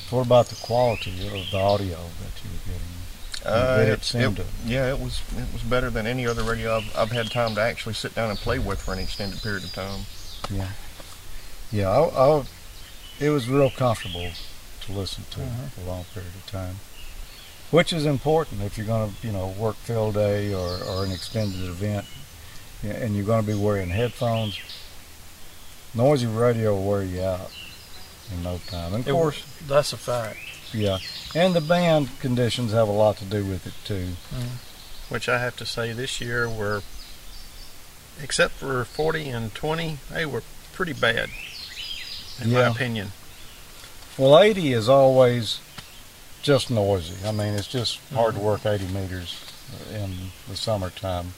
What 0.10 0.26
about 0.26 0.48
the 0.48 0.56
quality 0.56 1.12
of 1.28 1.52
the 1.52 1.58
audio 1.58 1.98
that 1.98 2.34
you 2.44 2.50
were 2.52 2.66
getting? 2.66 2.88
Uh, 3.46 3.80
it 3.82 3.90
it, 3.90 4.04
seem 4.04 4.22
it- 4.22 4.36
to- 4.38 4.46
yeah, 4.66 4.90
it 4.94 5.00
was 5.00 5.22
it 5.38 5.52
was 5.54 5.62
better 5.64 5.90
than 5.90 6.08
any 6.08 6.26
other 6.26 6.44
radio 6.44 6.78
I've, 6.78 6.98
I've 6.98 7.12
had 7.12 7.30
time 7.32 7.56
to 7.56 7.62
actually 7.62 7.94
sit 7.96 8.16
down 8.16 8.30
and 8.30 8.40
play 8.40 8.60
with 8.60 8.82
for 8.82 8.94
an 8.94 9.00
extended 9.00 9.42
period 9.42 9.64
of 9.64 9.74
time. 9.74 10.02
Yeah. 10.50 10.70
Yeah, 11.72 11.90
I, 11.90 12.04
I, 12.40 12.44
it 13.20 13.30
was 13.30 13.50
real 13.50 13.70
comfortable 13.72 14.30
to 14.86 14.92
listen 14.92 15.24
to 15.32 15.40
Mhm. 15.40 15.70
for 15.72 15.82
a 15.82 15.86
long 15.86 16.06
period 16.14 16.32
of 16.36 16.46
time. 16.50 16.80
Which 17.72 17.92
is 17.92 18.06
important 18.06 18.62
if 18.62 18.78
you're 18.78 18.86
going 18.86 19.10
to, 19.12 19.28
you 19.28 19.34
know, 19.34 19.48
work 19.48 19.76
field 19.78 20.14
day 20.14 20.54
or, 20.54 20.78
or 20.84 21.04
an 21.06 21.12
extended 21.12 21.64
event 21.64 22.06
and 22.84 23.16
you're 23.16 23.26
going 23.26 23.42
to 23.44 23.48
be 23.48 23.58
wearing 23.58 23.90
headphones. 23.90 24.60
Noisy 25.96 26.28
radio 26.28 26.76
will 26.76 26.84
wear 26.88 27.04
you 27.04 27.22
out 27.24 27.52
in 28.32 28.44
no 28.44 28.60
time. 28.68 28.94
And 28.94 29.08
of 29.08 29.14
course, 29.14 29.44
That's 29.68 29.92
a 29.94 29.98
fact. 29.98 30.38
Yeah. 30.74 30.98
And 31.36 31.54
the 31.54 31.62
band 31.62 32.10
conditions 32.20 32.72
have 32.72 32.88
a 32.88 32.92
lot 32.92 33.18
to 33.18 33.26
do 33.26 33.46
with 33.46 33.66
it 33.68 33.74
too. 33.86 34.10
Hmm. 34.30 35.14
Which 35.14 35.30
I 35.30 35.40
have 35.40 35.56
to 35.58 35.66
say 35.66 35.94
this 35.94 36.22
year 36.22 36.50
were, 36.50 36.82
except 38.22 38.54
for 38.54 38.84
40 38.86 39.30
and 39.30 39.54
20, 39.54 39.98
they 40.12 40.26
were 40.26 40.44
pretty 40.72 40.94
bad, 40.94 41.30
in 42.42 42.52
my 42.52 42.62
opinion. 42.62 43.12
Well, 44.18 44.40
80 44.40 44.74
is 44.74 44.90
always 44.90 45.60
just 46.42 46.70
noisy. 46.70 47.28
I 47.28 47.32
mean, 47.32 47.54
it's 47.54 47.68
just 47.68 47.98
hmm. 47.98 48.16
hard 48.16 48.36
to 48.36 48.42
work 48.42 48.66
80 48.66 48.88
meters 48.88 49.44
in 49.94 50.12
the 50.48 50.56
summertime. 50.56 51.34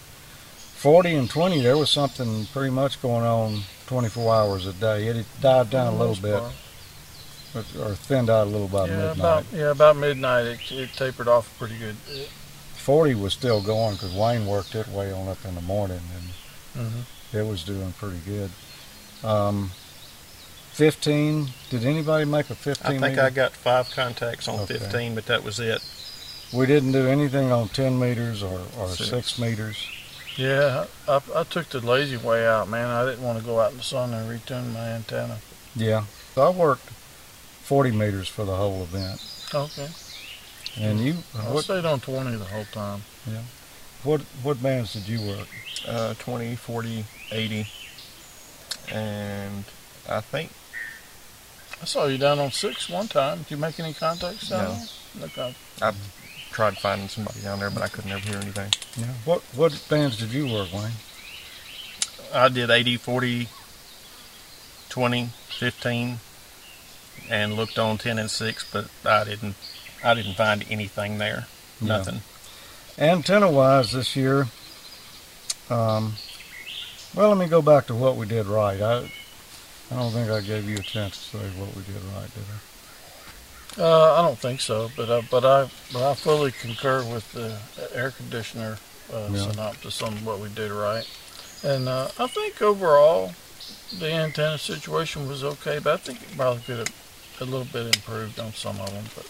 40 0.76 1.16
and 1.16 1.30
20, 1.30 1.62
there 1.62 1.78
was 1.78 1.90
something 1.90 2.46
pretty 2.48 2.70
much 2.70 3.02
going 3.02 3.24
on 3.24 3.62
24 3.88 4.36
hours 4.36 4.68
a 4.68 4.74
day. 4.74 5.08
It 5.08 5.26
died 5.42 5.70
down 5.70 5.94
a 5.94 5.98
little 5.98 6.16
bit, 6.16 6.40
part. 6.40 6.54
Or, 7.56 7.64
or 7.82 7.96
thinned 7.96 8.30
out 8.30 8.48
a 8.48 8.50
little 8.50 8.68
by 8.68 8.88
yeah, 8.88 8.98
midnight. 8.98 9.18
about 9.18 9.46
yeah, 9.54 9.72
about 9.72 9.96
midnight 9.98 10.46
it, 10.46 10.72
it 10.72 10.90
tapered 10.94 11.28
off 11.28 11.54
pretty 11.58 11.78
good. 11.78 11.96
40 11.96 13.16
was 13.16 13.34
still 13.34 13.62
going 13.62 13.94
because 13.96 14.14
Wayne 14.14 14.46
worked 14.46 14.76
it 14.76 14.88
way 14.90 15.12
on 15.12 15.28
up 15.28 15.44
in 15.46 15.56
the 15.56 15.62
morning, 15.62 16.02
and 16.76 16.88
hmm 16.88 17.02
it 17.34 17.46
was 17.46 17.64
doing 17.64 17.92
pretty 17.94 18.20
good. 18.26 18.50
Um, 19.24 19.72
15, 20.74 21.48
did 21.70 21.86
anybody 21.86 22.26
make 22.26 22.50
a 22.50 22.56
15 22.56 22.86
I 22.86 22.90
think 22.92 23.02
meter? 23.02 23.22
I 23.24 23.30
got 23.30 23.52
five 23.54 23.90
contacts 23.92 24.48
on 24.48 24.60
Okay. 24.62 24.78
15, 24.78 25.16
but 25.16 25.26
that 25.26 25.44
was 25.44 25.60
it. 25.60 25.82
We 26.54 26.66
didn't 26.66 26.92
do 26.92 27.08
anything 27.08 27.52
on 27.52 27.70
10 27.70 28.00
meters 28.00 28.44
or, 28.44 28.62
or 28.78 28.88
Six. 28.90 29.10
6 29.10 29.40
meters. 29.40 29.88
Yeah, 30.38 30.86
I, 31.08 31.22
I 31.34 31.44
took 31.44 31.68
the 31.70 31.80
lazy 31.80 32.18
way 32.18 32.46
out, 32.46 32.68
man. 32.70 32.88
I 32.88 33.06
didn't 33.06 33.24
want 33.24 33.40
to 33.40 33.44
go 33.46 33.60
out 33.60 33.72
in 33.72 33.78
the 33.78 33.84
sun 33.84 34.14
and 34.14 34.30
retune 34.30 34.74
my 34.74 34.90
antenna. 34.90 35.38
Yeah. 35.76 36.04
So 36.36 36.46
I 36.46 36.50
worked 36.50 36.90
40 37.66 37.92
meters 37.92 38.28
for 38.28 38.46
the 38.46 38.56
whole 38.56 38.84
event. 38.84 39.20
Okay, 39.54 39.88
And 40.80 41.00
you, 41.00 41.16
I 41.38 41.52
what, 41.52 41.64
stayed 41.64 41.86
on 41.86 42.00
twenty 42.00 42.36
the 42.36 42.46
whole 42.46 42.66
time. 42.66 43.02
Yeah. 43.28 43.42
What, 44.04 44.22
what 44.44 44.62
bands 44.62 44.94
did 44.94 45.08
you 45.08 45.20
work? 45.28 45.48
Uh, 45.88 46.14
20, 46.16 46.56
40, 46.56 47.06
80. 47.32 47.68
And 48.92 49.64
I 50.08 50.22
think 50.22 50.52
I 51.82 51.86
saw 51.86 52.06
you 52.06 52.18
down 52.20 52.38
on 52.40 52.52
six 52.52 52.88
one 52.90 53.08
time. 53.08 53.40
Did 53.40 53.52
you 53.52 53.58
make 53.58 53.80
any 53.80 53.94
contacts 53.94 54.50
down 54.50 54.64
No. 54.64 54.86
there? 55.16 55.26
Okay. 55.28 55.56
I 55.82 55.92
tried 56.52 56.78
finding 56.78 57.08
somebody 57.08 57.42
down 57.42 57.60
there, 57.60 57.70
but 57.72 57.82
I 57.84 57.88
could 57.88 58.06
never 58.06 58.20
hear 58.28 58.38
anything. 58.38 58.72
Yeah. 58.98 59.14
What, 59.26 59.42
what 59.56 59.84
bands 59.90 60.18
did 60.18 60.32
you 60.32 60.52
work, 60.54 60.72
Wayne? 60.72 60.92
I 62.34 62.50
did 62.50 62.70
80, 62.70 62.98
40, 62.98 63.48
20, 64.90 65.26
15, 65.60 66.20
and 67.30 67.54
looked 67.54 67.78
on 67.80 67.98
10 67.98 68.18
and 68.20 68.30
6, 68.32 68.72
but 68.72 68.88
I 69.06 69.24
didn't. 69.24 69.56
I 70.04 70.14
didn't 70.14 70.36
find 70.36 70.64
anything 70.70 71.18
there. 71.18 71.48
Yeah. 71.82 71.98
Nothing. 71.98 72.22
Antenna 72.98 73.50
wise 73.52 73.92
this 73.92 74.16
year, 74.16 74.48
um, 75.70 76.14
well, 77.16 77.30
let 77.30 77.38
me 77.38 77.48
go 77.48 77.62
back 77.62 77.88
to 77.88 77.96
what 77.96 78.16
we 78.16 78.26
did 78.26 78.46
right. 78.46 78.80
I, 78.82 79.10
I 79.92 79.96
don't 79.96 80.12
think 80.12 80.30
I 80.30 80.42
gave 80.42 80.70
you 80.70 80.76
a 80.78 80.82
chance 80.82 81.32
to 81.32 81.38
say 81.38 81.44
what 81.60 81.76
we 81.76 81.82
did 81.84 82.02
right, 82.16 82.30
did 82.34 82.44
I? 83.78 83.84
Uh, 83.84 84.14
I 84.20 84.22
don't 84.22 84.38
think 84.40 84.62
so, 84.62 84.90
but 84.96 85.10
I, 85.10 85.22
but 85.30 85.44
I 85.44 85.70
but 85.92 86.10
I 86.10 86.14
fully 86.14 86.52
concur 86.52 87.04
with 87.04 87.30
the 87.34 87.58
air 87.94 88.12
conditioner 88.12 88.78
uh, 89.14 89.28
Yeah. 89.32 89.52
synopsis 89.52 90.02
on 90.02 90.14
what 90.24 90.40
we 90.40 90.48
did 90.50 90.72
right, 90.72 91.06
and 91.64 91.90
uh, 91.90 92.08
I 92.18 92.28
think 92.28 92.62
overall 92.62 93.34
the 94.00 94.12
antenna 94.12 94.58
situation 94.58 95.28
was 95.28 95.44
okay, 95.44 95.80
but 95.80 95.94
I 95.96 95.98
think 95.98 96.22
it 96.22 96.38
probably 96.38 96.62
could 96.64 96.78
have 96.80 97.05
a 97.42 97.46
little 97.46 97.66
bit 97.66 97.96
improved 97.96 98.40
on 98.40 98.54
some 98.54 98.80
of 98.80 98.92
them. 98.92 99.06
But 99.16 99.28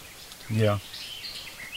Yeah. 0.49 0.79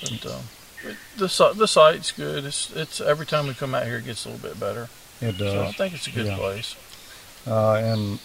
but 0.03 0.27
um, 0.27 0.43
it, 0.85 0.97
the 1.17 1.53
the 1.57 1.67
site's 1.69 2.11
good. 2.13 2.45
It's 2.45 2.71
it's 2.75 3.01
every 3.01 3.27
time 3.27 3.47
we 3.47 3.55
come 3.55 3.75
out 3.75 3.87
here, 3.87 3.99
it 3.99 4.05
gets 4.05 4.25
a 4.25 4.31
little 4.31 4.49
bit 4.49 4.59
better. 4.61 4.89
It 5.21 5.37
So 5.39 5.63
I 5.65 5.73
think 5.73 5.95
it's 5.95 6.07
a 6.07 6.11
good 6.11 6.27
Yeah. 6.27 6.37
place. 6.37 6.77
Uh, 7.47 7.75
and 7.75 8.19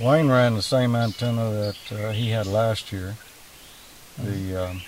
Wayne 0.00 0.28
ran 0.28 0.54
the 0.54 0.62
same 0.62 0.96
antenna 0.96 1.50
that 1.50 1.92
uh, 1.92 2.10
he 2.12 2.30
had 2.30 2.46
last 2.46 2.90
year, 2.92 3.16
the 4.18 4.56
um, 4.70 4.82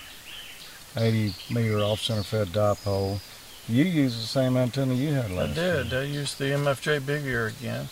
80 0.97 1.33
meter 1.49 1.77
off 1.79 2.01
center 2.01 2.23
fed 2.23 2.47
dipole. 2.49 3.19
You 3.69 3.83
used 3.83 4.21
the 4.21 4.27
same 4.27 4.57
antenna 4.57 4.93
you 4.93 5.13
had 5.13 5.29
last 5.31 5.55
year. 5.57 5.71
I 5.79 5.83
did. 5.83 5.91
year. 5.91 6.01
I 6.01 6.03
used 6.05 6.39
the 6.39 6.45
MFJ 6.45 7.05
Big 7.05 7.25
Ear 7.25 7.47
again. 7.47 7.89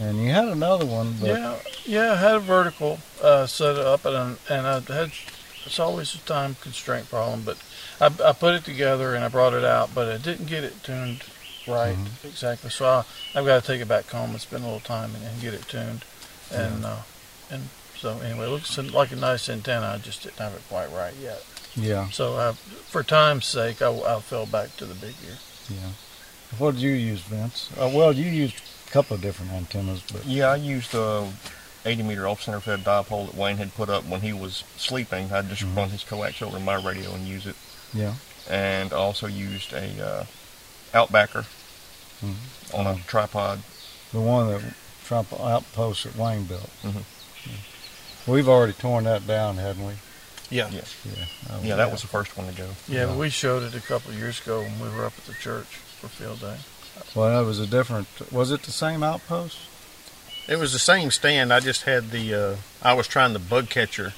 And 0.00 0.18
you 0.24 0.30
had 0.30 0.48
another 0.48 0.86
one, 0.86 1.14
but 1.20 1.28
Yeah, 1.28 1.56
yeah, 1.84 2.12
I 2.12 2.16
had 2.16 2.34
a 2.36 2.40
vertical 2.40 2.98
uh, 3.22 3.46
set 3.46 3.76
up, 3.76 4.04
and 4.06 4.38
and 4.48 4.66
I 4.66 4.80
had 4.80 5.12
it's 5.66 5.78
always 5.78 6.14
a 6.14 6.18
time 6.18 6.56
constraint 6.62 7.10
problem, 7.10 7.42
but 7.44 7.58
I, 8.00 8.06
I 8.28 8.32
put 8.32 8.54
it 8.54 8.64
together 8.64 9.14
and 9.14 9.22
I 9.24 9.28
brought 9.28 9.52
it 9.52 9.64
out, 9.64 9.94
but 9.94 10.08
I 10.08 10.16
didn't 10.16 10.46
get 10.46 10.64
it 10.64 10.82
tuned 10.82 11.22
right 11.68 11.94
Mm-hmm. 11.96 12.26
exactly. 12.28 12.70
So 12.70 12.86
I, 12.86 13.04
I've 13.34 13.44
got 13.44 13.60
to 13.60 13.66
take 13.66 13.82
it 13.82 13.88
back 13.88 14.06
home 14.08 14.30
and 14.30 14.40
spend 14.40 14.62
a 14.62 14.66
little 14.66 14.80
time 14.80 15.14
and, 15.14 15.22
and 15.22 15.40
get 15.42 15.52
it 15.52 15.68
tuned, 15.68 16.04
and 16.50 16.84
uh, 16.84 16.96
and 17.50 17.68
so 17.98 18.18
anyway, 18.20 18.46
it 18.46 18.50
looks 18.50 18.78
like 18.78 19.12
a 19.12 19.16
nice 19.16 19.50
antenna. 19.50 19.86
I 19.94 19.98
just 19.98 20.22
didn't 20.22 20.38
have 20.38 20.54
it 20.54 20.62
quite 20.70 20.90
right 20.90 21.14
yet. 21.20 21.44
yeah, 21.76 22.08
So 22.08 22.36
I, 22.38 22.52
for 22.52 23.02
time's 23.02 23.44
sake, 23.44 23.82
I, 23.82 23.90
I 23.92 24.20
fell 24.20 24.46
back 24.46 24.74
to 24.78 24.86
the 24.86 24.94
big 24.94 25.14
ear. 25.28 25.36
yeah. 25.68 25.90
What 26.56 26.72
did 26.76 26.80
you 26.80 26.92
use, 26.92 27.20
Vince? 27.20 27.68
Uh, 27.78 27.90
well, 27.94 28.12
you 28.14 28.24
used 28.30 28.56
couple 28.90 29.14
of 29.16 29.22
different 29.22 29.52
antennas, 29.52 30.02
but 30.12 30.24
Yeah, 30.26 30.48
I 30.50 30.56
used 30.56 30.94
a 30.94 31.30
80 31.84 32.02
meter 32.02 32.26
off 32.28 32.42
center 32.42 32.60
fed 32.60 32.84
dipole 32.84 33.26
that 33.26 33.34
Wayne 33.36 33.56
had 33.58 33.74
put 33.74 33.88
up 33.88 34.04
when 34.04 34.20
he 34.20 34.32
was 34.32 34.64
sleeping. 34.76 35.32
I'd 35.32 35.48
just 35.48 35.62
run 35.62 35.90
his 35.90 36.02
coax 36.04 36.42
over 36.42 36.58
to 36.58 36.62
my 36.62 36.74
radio 36.74 37.12
and 37.14 37.26
use 37.26 37.46
it. 37.46 37.56
yeah, 37.94 38.14
And 38.48 38.92
I 38.92 38.96
also 38.96 39.26
used 39.26 39.72
a 39.72 40.04
uh, 40.04 40.24
Outbacker 40.92 41.46
Mhm. 42.24 42.34
on 42.74 42.86
a 42.86 42.98
tripod. 43.06 43.62
the 44.12 44.20
one 44.20 44.48
that 44.50 44.74
Trump 45.06 45.32
outpost 45.40 46.02
that 46.02 46.16
Wayne 46.16 46.44
built. 46.44 46.68
Mhm. 46.82 47.04
We've 48.26 48.48
already 48.48 48.72
torn 48.72 49.04
that 49.04 49.24
down, 49.26 49.56
hadn't 49.56 49.86
we? 49.86 49.94
Yeah. 50.50 50.68
Yeah, 50.70 50.80
Yeah. 51.04 51.24
Oh, 51.50 51.60
yeah, 51.62 51.76
that 51.76 51.92
was 51.92 52.02
the 52.02 52.08
first 52.08 52.36
one 52.36 52.48
to 52.48 52.52
go. 52.52 52.68
Yeah, 52.88 53.06
Yeah. 53.06 53.14
we 53.14 53.30
showed 53.30 53.62
it 53.62 53.72
a 53.74 53.80
couple 53.80 54.10
of 54.10 54.18
years 54.18 54.40
ago 54.40 54.62
when 54.62 54.80
we 54.80 54.88
were 54.88 55.04
up 55.06 55.12
at 55.16 55.26
the 55.26 55.34
church 55.34 55.66
for 56.00 56.08
field 56.08 56.40
day. 56.40 56.56
Well, 57.14 57.28
that 57.40 57.46
was 57.46 57.58
a 57.60 57.66
different. 57.66 58.06
Was 58.32 58.50
it 58.50 58.62
the 58.62 58.72
same 58.72 59.02
outpost? 59.02 59.58
It 60.48 60.58
was 60.58 60.72
the 60.72 60.78
same 60.78 61.10
stand. 61.10 61.52
I 61.52 61.60
just 61.60 61.82
had 61.82 62.10
the. 62.10 62.34
Uh, 62.34 62.56
I 62.82 62.94
was 62.94 63.06
trying 63.06 63.32
the 63.32 63.38
bug 63.38 63.68
catcher 63.68 64.14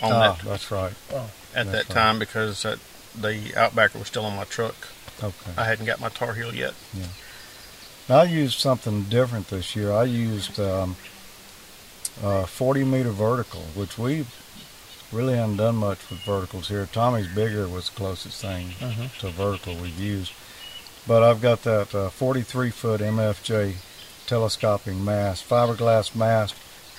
on 0.00 0.12
ah, 0.12 0.32
that 0.32 0.44
that's 0.44 0.70
right. 0.70 0.92
at 1.12 1.30
that's 1.54 1.70
that 1.70 1.88
right. 1.88 1.88
time 1.88 2.18
because 2.18 2.62
that, 2.62 2.78
the 3.14 3.34
Outbacker 3.54 3.98
was 3.98 4.08
still 4.08 4.24
on 4.24 4.36
my 4.36 4.44
truck. 4.44 4.74
Okay. 5.22 5.52
I 5.56 5.64
hadn't 5.64 5.86
got 5.86 6.00
my 6.00 6.08
Tar 6.08 6.34
Heel 6.34 6.54
yet. 6.54 6.74
Yeah. 6.92 7.06
I 8.08 8.24
used 8.24 8.58
something 8.58 9.04
different 9.04 9.48
this 9.48 9.76
year. 9.76 9.92
I 9.92 10.04
used 10.04 10.58
um, 10.58 10.96
uh, 12.22 12.44
40 12.46 12.84
meter 12.84 13.10
vertical, 13.10 13.60
which 13.74 13.96
we 13.96 14.26
really 15.12 15.34
haven't 15.36 15.58
done 15.58 15.76
much 15.76 15.98
with 16.10 16.20
verticals 16.20 16.68
here. 16.68 16.88
Tommy's 16.92 17.28
bigger 17.28 17.68
was 17.68 17.88
the 17.90 17.96
closest 17.96 18.40
thing 18.40 18.70
Mhm. 18.80 19.16
to 19.18 19.30
vertical 19.30 19.76
we've 19.76 19.98
used. 19.98 20.32
But 21.06 21.22
I've 21.22 21.40
got 21.40 21.62
that 21.64 21.94
uh, 21.94 22.10
43 22.10 22.70
foot 22.70 23.00
MFJ 23.00 23.74
telescoping 24.26 25.04
mast, 25.04 25.48
fiberglass 25.48 26.14
mast, 26.14 26.54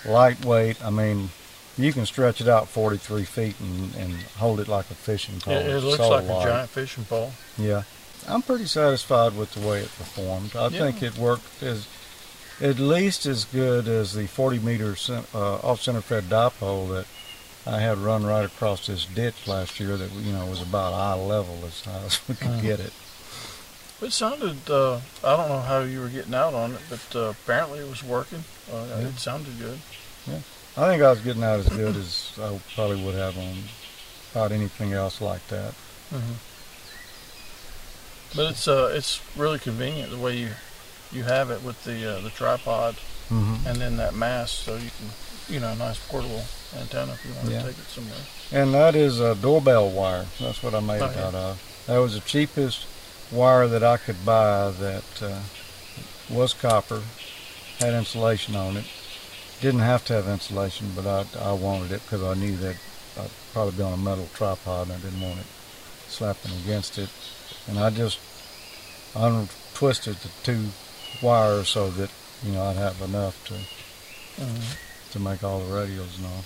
lightweight. 0.06 0.84
I 0.84 0.90
mean, 0.90 1.30
you 1.78 1.94
can 1.94 2.06
stretch 2.06 2.42
it 2.42 2.48
out 2.48 2.68
43 2.68 3.24
feet 3.24 3.56
and, 3.60 3.96
and 3.96 4.14
hold 4.38 4.60
it 4.60 4.68
like 4.68 4.90
a 4.92 4.96
fishing 4.96 5.40
pole. 5.40 5.54
It, 5.54 5.68
it 5.68 5.80
looks 5.84 5.98
so 5.98 6.10
like 6.10 6.28
light. 6.28 6.42
a 6.42 6.50
giant 6.50 6.70
fishing 6.70 7.06
pole. 7.06 7.32
Yeah, 7.58 7.84
I'm 8.28 8.42
pretty 8.42 8.66
satisfied 8.66 9.36
with 9.38 9.54
the 9.54 9.66
way 9.68 9.80
it 9.80 9.90
performed. 9.98 10.56
I 10.56 10.68
Yeah. 10.68 10.80
think 10.80 11.02
it 11.02 11.18
worked 11.18 11.64
as 11.64 11.88
at 12.62 12.78
least 12.80 13.26
as 13.26 13.46
good 13.46 13.88
as 13.88 14.14
the 14.14 14.28
40 14.28 14.60
meter 14.60 14.96
uh, 15.34 15.56
off 15.64 15.82
center 15.82 16.02
fed 16.02 16.26
dipole 16.26 16.90
that 16.90 17.06
I 17.66 17.80
had 17.80 17.98
run 17.98 18.26
right 18.26 18.46
across 18.46 18.86
this 18.88 19.06
ditch 19.06 19.48
last 19.48 19.80
year. 19.80 19.96
That 19.98 20.12
you 20.12 20.34
know 20.34 20.46
was 20.46 20.62
about 20.62 20.94
eye 20.94 21.16
level 21.20 21.58
as 21.66 21.82
high 21.86 22.04
as 22.06 22.20
we 22.28 22.36
could 22.36 22.50
Mhm. 22.50 22.62
get 22.62 22.80
it. 22.82 22.92
It 24.04 24.12
sounded, 24.12 24.70
uh, 24.70 25.00
I 25.24 25.38
don't 25.38 25.48
know 25.50 25.62
how 25.62 25.80
you 25.80 26.02
were 26.02 26.10
getting 26.10 26.34
out 26.34 26.54
on 26.54 26.74
it, 26.74 26.82
but 26.90 27.16
uh, 27.16 27.30
apparently 27.30 27.80
it 27.80 27.90
was 27.90 28.04
working. 28.04 28.44
Uh, 28.72 28.86
Yeah. 28.90 29.08
It 29.08 29.18
sounded 29.18 29.58
good. 29.58 29.80
Yeah, 30.28 30.40
I 30.78 30.88
think 30.90 31.02
I 31.02 31.10
was 31.10 31.22
getting 31.22 31.44
out 31.44 31.60
as 31.60 31.70
good 31.70 31.96
as 31.96 32.32
I 32.42 32.60
probably 32.76 33.04
would 33.04 33.16
have 33.16 33.38
on 33.38 33.56
about 34.32 34.52
anything 34.52 34.92
else 34.94 35.22
like 35.22 35.46
that. 35.48 35.74
hmm 36.10 36.34
But 38.36 38.52
it's 38.52 38.68
uh, 38.68 38.92
it's 38.94 39.22
really 39.38 39.60
convenient 39.60 40.12
the 40.12 40.18
way 40.18 40.36
you 40.38 40.50
you 41.12 41.24
have 41.24 41.50
it 41.52 41.62
with 41.64 41.82
the 41.84 42.18
uh, 42.18 42.22
the 42.22 42.30
tripod 42.30 42.96
Mm-hmm. 43.32 43.66
and 43.68 43.78
then 43.78 43.96
that 43.98 44.14
mast, 44.14 44.60
so 44.66 44.76
you 44.76 44.90
can, 44.98 45.08
you 45.48 45.60
know, 45.62 45.70
a 45.72 45.76
nice 45.78 45.98
portable 46.10 46.44
antenna 46.78 47.14
if 47.14 47.26
you 47.26 47.34
want 47.34 47.50
Yeah. 47.50 47.60
to 47.62 47.68
take 47.70 47.78
it 47.80 47.86
somewhere. 47.88 48.20
And 48.52 48.74
that 48.74 48.96
is 48.96 49.22
a 49.22 49.34
doorbell 49.34 49.90
wire. 49.90 50.26
That's 50.42 50.62
what 50.62 50.76
I 50.76 50.82
made 50.82 50.98
it 51.02 51.18
out 51.18 51.34
of. 51.34 51.84
That 51.88 51.98
was 52.00 52.14
the 52.16 52.20
cheapest 52.20 52.86
wire 53.32 53.68
that 53.68 53.84
I 53.84 53.98
could 53.98 54.26
buy 54.26 54.72
that 54.72 55.22
uh, 55.22 55.42
was 56.30 56.54
copper, 56.54 57.02
had 57.80 57.94
insulation 57.94 58.56
on 58.56 58.78
it. 58.78 58.86
Didn't 59.62 59.82
have 59.82 60.04
to 60.06 60.14
have 60.14 60.28
insulation, 60.28 60.92
but 60.96 61.06
I, 61.08 61.26
I 61.40 61.54
wanted 61.54 61.92
it 61.92 62.02
because 62.04 62.24
I 62.24 62.34
knew 62.34 62.56
that 62.58 62.76
I'd 63.20 63.30
probably 63.54 63.78
be 63.78 63.84
on 63.84 63.94
a 63.94 63.98
metal 63.98 64.28
tripod 64.34 64.88
and 64.88 64.98
I 64.98 65.00
didn't 65.00 65.22
want 65.22 65.40
it 65.40 65.46
slapping 66.08 66.52
against 66.64 66.98
it. 66.98 67.10
And 67.68 67.80
I 67.80 67.90
just 67.90 68.20
untwisted 69.16 70.16
the 70.18 70.30
two 70.44 70.66
wires 71.22 71.70
so 71.70 71.90
that, 71.92 72.10
you 72.44 72.52
know, 72.52 72.64
I'd 72.64 72.76
have 72.76 73.02
enough 73.02 73.44
to 73.48 73.54
Mhm. 74.42 74.78
to 75.12 75.20
make 75.20 75.44
all 75.44 75.60
the 75.60 75.74
radios 75.74 76.18
and 76.18 76.26
all. 76.26 76.44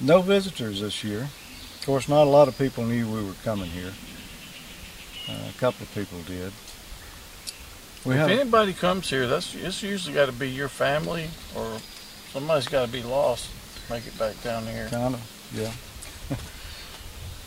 No 0.00 0.22
visitors 0.22 0.80
this 0.80 1.04
year. 1.04 1.28
Of 1.78 1.82
course, 1.84 2.08
not 2.08 2.22
a 2.26 2.30
lot 2.30 2.48
of 2.48 2.56
people 2.56 2.84
knew 2.84 3.06
we 3.06 3.22
were 3.22 3.34
coming 3.44 3.70
here. 3.70 3.92
Uh, 5.28 5.50
a 5.50 5.58
couple 5.58 5.84
of 5.84 5.94
people 5.94 6.18
did. 6.26 6.52
We 8.04 8.14
if 8.14 8.20
have 8.20 8.30
anybody 8.30 8.72
comes 8.72 9.10
here, 9.10 9.26
that's 9.26 9.54
it's 9.54 9.82
usually 9.82 10.14
got 10.14 10.26
to 10.26 10.32
be 10.32 10.48
your 10.48 10.68
family 10.68 11.28
or 11.56 11.78
somebody's 12.32 12.68
got 12.68 12.86
to 12.86 12.92
be 12.92 13.02
lost 13.02 13.50
to 13.86 13.92
make 13.92 14.06
it 14.06 14.18
back 14.18 14.40
down 14.42 14.66
here. 14.66 14.88
kind 14.88 15.14
of, 15.14 15.48
yeah. 15.52 15.72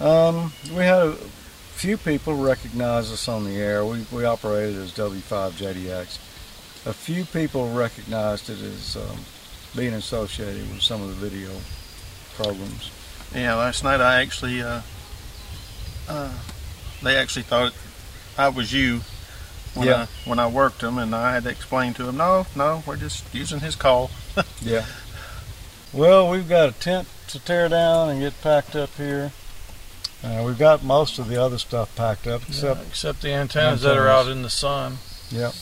um, 0.08 0.54
we 0.70 0.84
had 0.84 1.08
a 1.08 1.14
few 1.14 1.98
people 1.98 2.36
recognize 2.36 3.12
us 3.12 3.28
on 3.28 3.46
the 3.46 3.58
air. 3.58 3.86
We 3.86 4.06
we 4.12 4.26
operated 4.26 4.78
as 4.78 4.92
W5JDX. 4.94 6.20
A 6.86 6.94
few 6.94 7.26
people 7.26 7.70
recognized 7.72 8.50
it 8.50 8.62
as 8.62 8.98
um, 8.98 9.18
being 9.76 9.94
associated 9.94 10.70
with 10.70 10.82
some 10.82 11.02
of 11.02 11.08
the 11.10 11.30
video 11.30 11.50
programs. 12.36 12.92
Yeah, 13.34 13.56
last 13.56 13.84
night 13.84 14.02
I 14.02 14.22
actually, 14.22 14.62
uh, 14.62 14.82
uh, 16.10 16.34
they 17.02 17.16
actually 17.18 17.44
thought 17.44 17.74
I 18.38 18.50
was 18.50 18.72
you 18.74 19.02
when 19.74 19.88
Yeah. 19.88 20.08
I 20.26 20.30
when 20.30 20.40
I 20.40 20.48
worked 20.48 20.82
them, 20.82 20.98
and 20.98 21.16
I 21.16 21.34
had 21.34 21.44
to 21.44 21.50
explain 21.50 21.94
to 21.96 22.04
them, 22.04 22.18
no, 22.18 22.46
no, 22.56 22.84
we're 22.86 22.98
just 22.98 23.24
using 23.34 23.60
his 23.60 23.76
call. 23.76 24.12
Yeah. 24.62 24.86
Well, 25.94 26.30
we've 26.30 26.48
got 26.48 26.70
a 26.70 26.72
tent 26.72 27.08
to 27.30 27.40
tear 27.40 27.68
down 27.68 28.10
and 28.10 28.20
get 28.22 28.40
packed 28.42 28.76
up 28.76 28.94
here. 28.96 29.32
Uh, 30.24 30.44
we've 30.46 30.58
got 30.60 30.84
most 30.84 31.20
of 31.20 31.28
the 31.28 31.42
other 31.42 31.58
stuff 31.58 31.94
packed 31.96 32.28
up, 32.28 32.44
except 32.48 32.80
Yeah, 32.80 32.88
except 32.88 33.22
the 33.24 33.34
antennas, 33.34 33.82
that 33.82 33.98
are 33.98 34.08
out 34.08 34.28
in 34.28 34.42
the 34.44 34.50
sun. 34.50 35.00
Yep. 35.32 35.54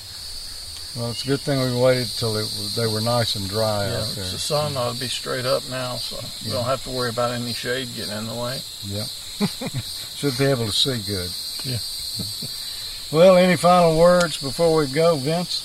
Well, 0.98 1.12
it's 1.12 1.24
a 1.24 1.28
good 1.28 1.40
thing 1.40 1.60
we 1.62 1.82
waited 1.82 2.08
till 2.10 2.36
it 2.36 2.42
was, 2.44 2.76
they 2.76 2.86
were 2.88 3.00
nice 3.02 3.36
and 3.36 3.48
dry 3.50 3.88
Yeah, 3.88 3.94
out 3.98 4.00
it's 4.02 4.16
there. 4.16 4.26
the 4.26 4.38
sun 4.40 4.76
ought 4.76 4.94
to 4.96 5.00
be 5.00 5.08
straight 5.08 5.46
up 5.46 5.64
now, 5.70 5.96
so 5.96 6.18
you 6.42 6.52
Yeah. 6.52 6.58
don't 6.58 6.66
have 6.66 6.84
to 6.84 6.90
worry 6.90 7.10
about 7.10 7.32
any 7.32 7.54
shade 7.54 7.90
getting 7.96 8.14
in 8.18 8.28
the 8.28 8.34
way. 8.34 8.62
Yep. 8.84 9.08
Should 10.16 10.38
be 10.38 10.46
able 10.46 10.66
to 10.66 10.72
see 10.74 11.02
good. 11.06 11.30
Yeah. 11.64 11.78
Well, 13.12 13.38
any 13.38 13.56
final 13.56 13.98
words 13.98 14.38
before 14.38 14.76
we 14.78 14.86
go, 14.86 15.16
Vince? 15.16 15.64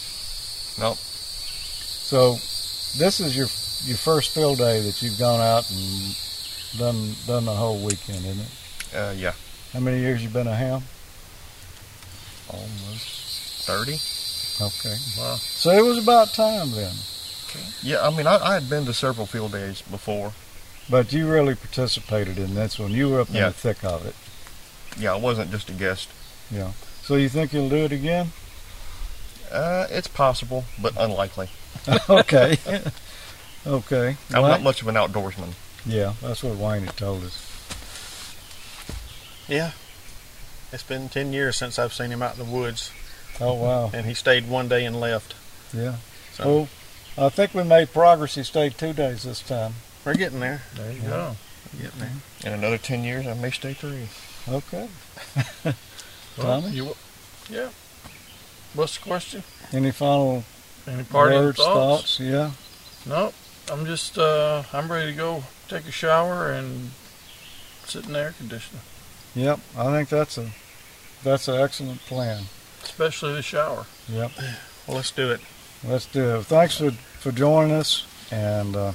Nope. 0.81 0.97
So, 0.97 2.37
this 2.97 3.21
is 3.21 3.37
your 3.37 3.49
your 3.85 3.99
first 3.99 4.31
field 4.31 4.57
day 4.57 4.81
that 4.81 5.03
you've 5.03 5.19
gone 5.19 5.41
out 5.41 5.71
and 5.71 6.17
done 6.79 7.13
done 7.27 7.45
the 7.45 7.53
whole 7.53 7.85
weekend, 7.85 8.25
isn't 8.25 8.41
it? 8.41 8.95
Uh, 8.97 9.13
yeah, 9.15 9.35
How 9.75 9.81
many 9.81 9.99
years 10.01 10.23
you 10.23 10.31
been 10.31 10.47
a 10.47 10.55
ham? 10.57 10.85
almost 12.49 13.67
thirty. 13.67 13.99
Okay. 14.65 14.97
Wow. 15.19 15.37
So 15.37 15.71
it 15.71 15.85
was 15.85 15.99
about 16.03 16.29
time 16.33 16.71
then. 16.71 16.95
Yeah, 17.83 18.07
I 18.07 18.11
mean, 18.17 18.27
I, 18.27 18.37
I 18.39 18.55
had 18.55 18.71
been 18.71 18.87
to 18.87 18.95
several 18.95 19.27
field 19.27 19.53
days 19.53 19.83
before. 19.83 20.33
But 20.91 21.13
you 21.13 21.31
really 21.31 21.55
participated 21.55 22.39
in 22.39 22.55
this 22.55 22.79
one. 22.79 22.91
You 22.93 23.09
were 23.11 23.21
up 23.21 23.29
in 23.29 23.35
the 23.35 23.53
thick 23.53 23.83
of 23.85 24.05
it. 24.07 24.15
Yeah, 25.01 25.15
I 25.15 25.17
wasn't 25.17 25.51
just 25.51 25.71
a 25.71 25.73
guest. 25.73 26.09
Yeah. 26.51 26.73
So 27.03 27.17
you 27.17 27.29
think 27.29 27.53
you'll 27.53 27.69
do 27.71 27.77
it 27.85 27.93
again? 27.93 28.33
Uh, 29.51 29.87
it's 29.91 30.09
possible, 30.09 30.65
but 30.81 30.95
unlikely. 30.99 31.49
okay. 32.09 32.59
okay. 33.67 34.17
I'm 34.33 34.43
Well, 34.43 34.51
not 34.51 34.63
much 34.63 34.83
of 34.83 34.89
an 34.89 34.95
outdoorsman. 34.95 35.55
Yeah, 35.87 36.15
that's 36.23 36.43
what 36.43 36.57
Wayne 36.57 36.85
had 36.85 36.97
told 36.97 37.25
us. 37.25 37.51
Yeah, 39.49 39.73
it's 40.73 40.83
been 40.83 41.09
ten 41.09 41.33
years 41.33 41.57
since 41.57 41.79
I've 41.79 41.93
seen 41.93 42.11
him 42.11 42.23
out 42.23 42.39
in 42.39 42.45
the 42.47 42.51
woods, 42.51 42.91
Oh 43.41 43.55
wow. 43.55 43.91
and 43.93 44.07
he 44.07 44.15
stayed 44.15 44.49
one 44.49 44.69
day 44.69 44.85
and 44.87 44.99
left. 44.99 45.35
Yeah. 45.75 45.97
So 46.33 46.69
Well, 47.17 47.27
I 47.27 47.29
think 47.29 47.53
we 47.55 47.63
made 47.63 47.93
progress. 47.93 48.35
He 48.37 48.43
stayed 48.43 48.79
two 48.79 48.93
days 48.95 49.25
this 49.25 49.41
time. 49.41 49.75
We're 50.05 50.15
getting 50.15 50.41
there. 50.41 50.63
There 50.75 50.93
you 50.93 51.01
go. 51.03 51.37
We're 51.75 51.83
getting 51.83 52.01
there. 52.01 52.13
In 52.47 52.53
another 52.53 52.79
ten 52.79 53.05
years, 53.05 53.27
I 53.27 53.35
may 53.35 53.51
stay 53.51 53.75
three. 53.75 54.09
Okay. 54.49 54.89
Well, 56.37 56.61
Tommy? 56.61 56.75
you, 56.75 56.97
yeah. 57.49 57.69
What's 58.75 58.99
the 58.99 59.05
question? 59.05 59.45
Any 59.73 59.93
final 59.93 60.43
Any 60.85 61.05
parting 61.05 61.39
words, 61.39 61.59
thoughts? 61.59 62.19
thoughts? 62.19 62.21
Yeah. 62.21 62.51
Nope. 63.07 63.35
I'm 63.71 63.87
just 63.87 64.19
uh, 64.19 64.65
I'm 64.73 64.91
ready 64.91 65.13
to 65.13 65.17
go 65.17 65.45
take 65.69 65.87
a 65.87 65.93
shower 65.93 66.51
and 66.51 66.91
sit 67.85 68.07
in 68.07 68.15
the 68.15 68.19
air 68.19 68.35
conditioner, 68.37 68.81
Yep. 69.37 69.61
I 69.79 69.85
think 69.93 70.09
that's 70.09 70.37
a 70.39 70.51
that's 71.23 71.47
an 71.47 71.61
excellent 71.61 72.01
plan. 72.01 72.43
especially 72.83 73.35
the 73.35 73.43
shower. 73.43 73.87
Yep. 74.09 74.33
Well, 74.89 74.97
let's 74.97 75.13
do 75.13 75.31
it. 75.31 75.41
Let's 75.85 76.07
do 76.07 76.39
it. 76.39 76.47
Thanks 76.47 76.79
for 76.79 76.91
for 76.91 77.31
joining 77.31 77.73
us, 77.77 78.07
and 78.33 78.75
uh, 78.75 78.93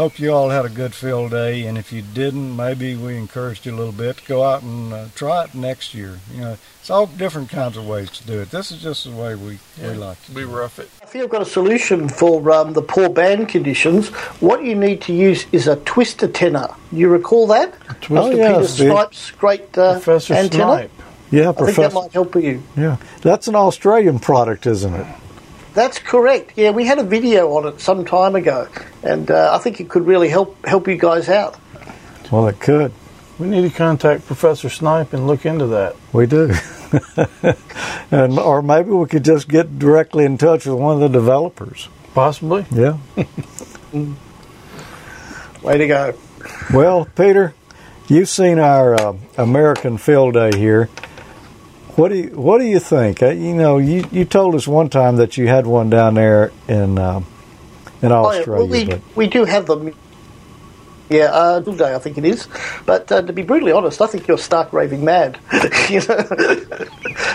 hope 0.00 0.18
you 0.18 0.32
all 0.32 0.48
had 0.48 0.64
a 0.64 0.68
good 0.70 0.94
field 0.94 1.30
day. 1.30 1.66
And 1.66 1.76
if 1.76 1.92
you 1.92 2.00
didn't, 2.00 2.56
maybe 2.56 2.96
we 2.96 3.16
encouraged 3.18 3.66
you 3.66 3.74
a 3.74 3.76
little 3.76 3.92
bit 3.92 4.16
to 4.16 4.24
go 4.26 4.42
out 4.42 4.62
and 4.62 4.92
uh, 4.94 5.04
try 5.14 5.44
it 5.44 5.54
next 5.54 5.92
year. 5.94 6.20
You 6.34 6.40
know, 6.40 6.56
it's 6.80 6.88
all 6.88 7.06
different 7.06 7.50
kinds 7.50 7.76
of 7.76 7.86
ways 7.86 8.10
to 8.12 8.26
do 8.26 8.40
it. 8.40 8.50
This 8.50 8.70
is 8.72 8.82
just 8.82 9.04
the 9.04 9.10
way 9.10 9.34
we 9.34 9.58
Yeah. 9.78 9.90
we 9.92 9.96
like 9.98 10.24
to 10.24 10.32
We 10.32 10.42
do 10.42 10.50
it. 10.50 10.54
rough 10.54 10.78
it. 10.78 10.88
I 11.02 11.06
feel 11.06 11.24
I've 11.24 11.30
got 11.30 11.42
a 11.42 11.44
solution 11.44 12.08
for 12.08 12.50
um, 12.50 12.72
the 12.72 12.80
poor 12.80 13.10
band 13.10 13.50
conditions. 13.50 14.08
What 14.40 14.64
you 14.64 14.74
need 14.74 15.02
to 15.02 15.12
use 15.12 15.44
is 15.52 15.68
a 15.68 15.76
twister 15.76 16.28
tenor. 16.28 16.68
You 16.92 17.10
recall 17.10 17.46
that? 17.48 17.74
Oh, 17.90 17.94
Mr. 17.94 18.36
yeah, 18.38 18.52
Peter 18.54 18.66
Steve. 18.68 18.90
Snipe's 18.92 19.30
great 19.32 19.76
uh, 19.78 19.92
Professor 20.00 20.32
antenna. 20.34 20.64
Snipe. 20.64 20.90
Yeah, 21.30 21.50
I 21.50 21.52
think 21.52 21.76
that 21.76 21.92
might 21.92 22.12
help 22.12 22.34
you. 22.36 22.62
Yeah, 22.76 22.96
that's 23.20 23.48
an 23.48 23.54
Australian 23.54 24.18
product, 24.18 24.66
isn't 24.66 24.94
it? 24.94 25.06
That's 25.74 25.98
correct. 25.98 26.52
Yeah, 26.56 26.70
we 26.70 26.84
had 26.84 26.98
a 26.98 27.04
video 27.04 27.52
on 27.52 27.66
it 27.66 27.80
some 27.80 28.04
time 28.04 28.34
ago, 28.34 28.68
and 29.02 29.30
uh, 29.30 29.50
I 29.52 29.58
think 29.58 29.80
it 29.80 29.88
could 29.88 30.06
really 30.06 30.28
help 30.28 30.64
help 30.66 30.88
you 30.88 30.96
guys 30.96 31.28
out. 31.28 31.56
Well, 32.30 32.46
it 32.48 32.60
could. 32.60 32.92
We 33.38 33.48
need 33.48 33.62
to 33.62 33.70
contact 33.70 34.26
Professor 34.26 34.68
Snipe 34.68 35.12
and 35.12 35.26
look 35.26 35.46
into 35.46 35.66
that. 35.68 35.96
We 36.12 36.26
do. 36.26 36.52
and 38.10 38.38
or 38.38 38.62
maybe 38.62 38.90
we 38.90 39.06
could 39.06 39.24
just 39.24 39.48
get 39.48 39.78
directly 39.78 40.24
in 40.24 40.36
touch 40.36 40.66
with 40.66 40.74
one 40.74 40.94
of 40.94 41.00
the 41.00 41.08
developers. 41.08 41.88
Possibly. 42.14 42.66
Yeah. 42.70 42.98
Way 45.62 45.78
to 45.78 45.86
go. 45.86 46.14
Well, 46.72 47.06
Peter, 47.16 47.54
you've 48.08 48.28
seen 48.28 48.58
our 48.58 48.94
uh, 48.94 49.16
American 49.38 49.98
Field 49.98 50.34
Day 50.34 50.50
here. 50.56 50.88
What 52.00 52.08
do 52.08 52.16
you 52.16 52.28
What 52.30 52.58
do 52.58 52.64
you 52.64 52.80
think? 52.80 53.22
Uh, 53.22 53.28
you 53.28 53.52
know, 53.52 53.76
you, 53.76 54.06
you 54.10 54.24
told 54.24 54.54
us 54.54 54.66
one 54.66 54.88
time 54.88 55.16
that 55.16 55.36
you 55.36 55.48
had 55.48 55.66
one 55.66 55.90
down 55.90 56.14
there 56.14 56.50
in 56.66 56.98
uh, 56.98 57.20
in 58.00 58.10
Oh, 58.10 58.32
yeah, 58.32 58.38
Australia, 58.38 58.64
well, 58.64 58.68
we, 58.68 58.84
but 58.86 59.00
we 59.14 59.26
do 59.26 59.44
have 59.44 59.66
them. 59.66 59.94
Yeah, 61.10 61.24
uh, 61.24 61.62
I 61.96 61.98
think 61.98 62.18
it 62.18 62.24
is. 62.24 62.46
But 62.86 63.10
uh, 63.10 63.22
to 63.22 63.32
be 63.32 63.42
brutally 63.42 63.72
honest, 63.72 64.00
I 64.00 64.06
think 64.06 64.28
you're 64.28 64.38
stark 64.38 64.72
raving 64.72 65.04
mad. 65.04 65.40
you 65.90 66.00
know, 66.06 66.16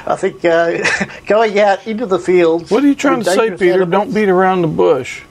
I 0.07 0.15
think 0.15 0.45
uh, 0.45 0.77
going 1.27 1.59
out 1.59 1.85
into 1.85 2.05
the 2.05 2.17
fields. 2.17 2.71
What 2.71 2.85
are 2.85 2.87
you 2.87 2.95
trying 2.95 3.23
to 3.23 3.29
say, 3.29 3.51
Peter? 3.51 3.73
animals, 3.73 3.91
Don't 3.91 4.13
beat 4.13 4.29
around 4.29 4.61
the 4.61 4.67
bush. 4.69 5.23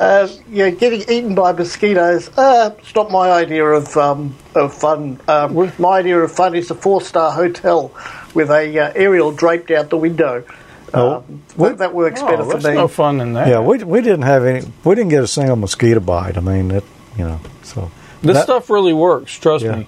Uh, 0.00 0.28
yeah, 0.50 0.70
getting 0.70 1.00
eaten 1.02 1.34
by 1.34 1.52
mosquitoes. 1.52 2.30
Uh, 2.36 2.74
it's 2.78 2.94
not 2.94 3.10
my 3.10 3.30
idea 3.30 3.64
of 3.64 3.96
um, 3.96 4.34
of 4.54 4.72
fun. 4.72 5.20
Um, 5.26 5.72
my 5.78 5.98
idea 5.98 6.18
of 6.18 6.30
fun 6.30 6.54
is 6.54 6.70
a 6.70 6.74
four 6.74 7.00
star 7.00 7.32
hotel 7.32 7.92
with 8.34 8.50
a 8.50 8.78
uh, 8.78 8.92
aerial 8.94 9.32
draped 9.32 9.70
out 9.70 9.90
the 9.90 9.96
window. 9.96 10.44
Oh, 10.94 11.16
Um, 11.16 11.42
that, 11.58 11.78
that 11.78 11.94
works 11.94 12.22
better 12.22 12.42
Oh, 12.42 12.44
for 12.46 12.52
that's 12.54 12.64
me. 12.66 12.74
no 12.74 12.88
fun 12.88 13.20
in 13.20 13.34
that. 13.34 13.48
yeah, 13.48 13.60
we 13.60 13.78
we 13.84 14.00
didn't 14.00 14.22
have 14.22 14.44
any. 14.44 14.66
We 14.84 14.94
didn't 14.94 15.10
get 15.10 15.22
a 15.22 15.26
single 15.28 15.56
mosquito 15.56 16.00
bite. 16.00 16.36
I 16.36 16.40
mean, 16.40 16.70
it 16.70 16.84
you 17.16 17.24
know, 17.24 17.40
so 17.62 17.90
This 18.22 18.36
that- 18.36 18.44
stuff 18.44 18.70
really 18.70 18.92
works. 18.94 19.36
Trust 19.38 19.64
Yeah. 19.64 19.76
me. 19.76 19.86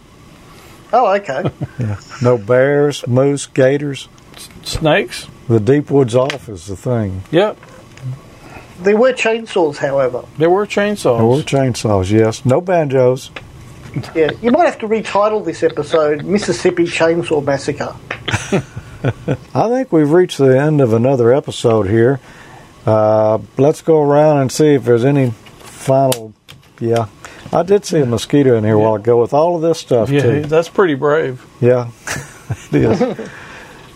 Oh, 0.93 1.15
okay. 1.15 1.51
yeah. 1.79 1.97
no 2.21 2.37
bears, 2.37 3.07
moose, 3.07 3.47
gators. 3.47 4.09
Snakes. 4.65 5.29
The 5.49 5.61
deep 5.61 5.91
woods 5.91 6.15
off 6.15 6.49
is 6.49 6.67
the 6.67 6.77
thing. 6.77 7.23
Yep. 7.31 7.57
there 8.83 8.97
were 8.97 9.13
chainsaws, 9.13 9.77
however. 9.77 10.25
There 10.39 10.51
were 10.51 10.67
chainsaws. 10.67 11.19
There 11.19 11.27
were 11.27 11.43
chainsaws, 11.43 12.11
yes. 12.11 12.45
No 12.45 12.61
banjos. 12.61 13.31
Yeah, 14.15 14.31
you 14.41 14.51
might 14.53 14.67
have 14.67 14.79
to 14.79 14.89
retitle 14.89 15.45
this 15.45 15.63
episode 15.65 16.25
"Mississippi 16.25 16.85
Chainsaw 16.85 17.43
Massacre." 17.45 17.95
I 19.03 19.69
think 19.69 19.93
we've 19.93 20.11
reached 20.11 20.39
the 20.39 20.59
end 20.61 20.81
of 20.81 20.93
another 20.93 21.33
episode 21.33 21.89
here. 21.89 22.21
Uh, 22.87 23.39
let's 23.57 23.83
go 23.83 24.01
around 24.03 24.39
and 24.39 24.53
see 24.53 24.75
if 24.75 24.85
there's 24.85 25.05
any 25.05 25.31
final. 25.59 26.33
Yeah, 26.81 27.07
I 27.53 27.63
did 27.63 27.85
see 27.85 28.01
a 28.01 28.07
mosquito 28.07 28.57
in 28.57 28.65
here 28.65 28.75
a 28.75 28.79
while 28.79 28.95
ago 28.97 29.21
with 29.21 29.33
all 29.35 29.57
of 29.57 29.63
this 29.63 29.79
stuff 29.79 30.09
Yeah, 30.11 30.23
too. 30.23 30.43
that's 30.43 30.69
pretty 30.69 30.95
brave. 30.95 31.45
Yeah, 31.61 31.91
it 32.73 32.75
is. 32.75 33.01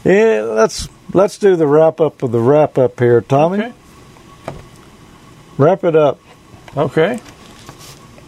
yeah, 0.04 0.42
let's 0.42 0.88
let's 1.12 1.38
do 1.38 1.56
the 1.56 1.66
wrap 1.66 2.00
up 2.00 2.22
of 2.22 2.30
the 2.32 2.40
wrap 2.40 2.76
up 2.78 2.98
here, 3.00 3.20
Tommy. 3.20 3.58
Okay. 3.58 3.72
Wrap 5.56 5.84
it 5.84 5.96
up. 5.96 6.18
Okay. 6.76 7.20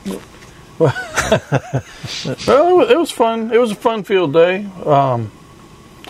well, 0.78 0.92
it 2.46 2.46
was, 2.46 2.90
it 2.90 2.98
was 2.98 3.10
fun. 3.10 3.52
It 3.52 3.58
was 3.58 3.72
a 3.72 3.74
fun 3.76 4.04
field 4.04 4.32
day. 4.32 4.66
Um, 4.84 5.32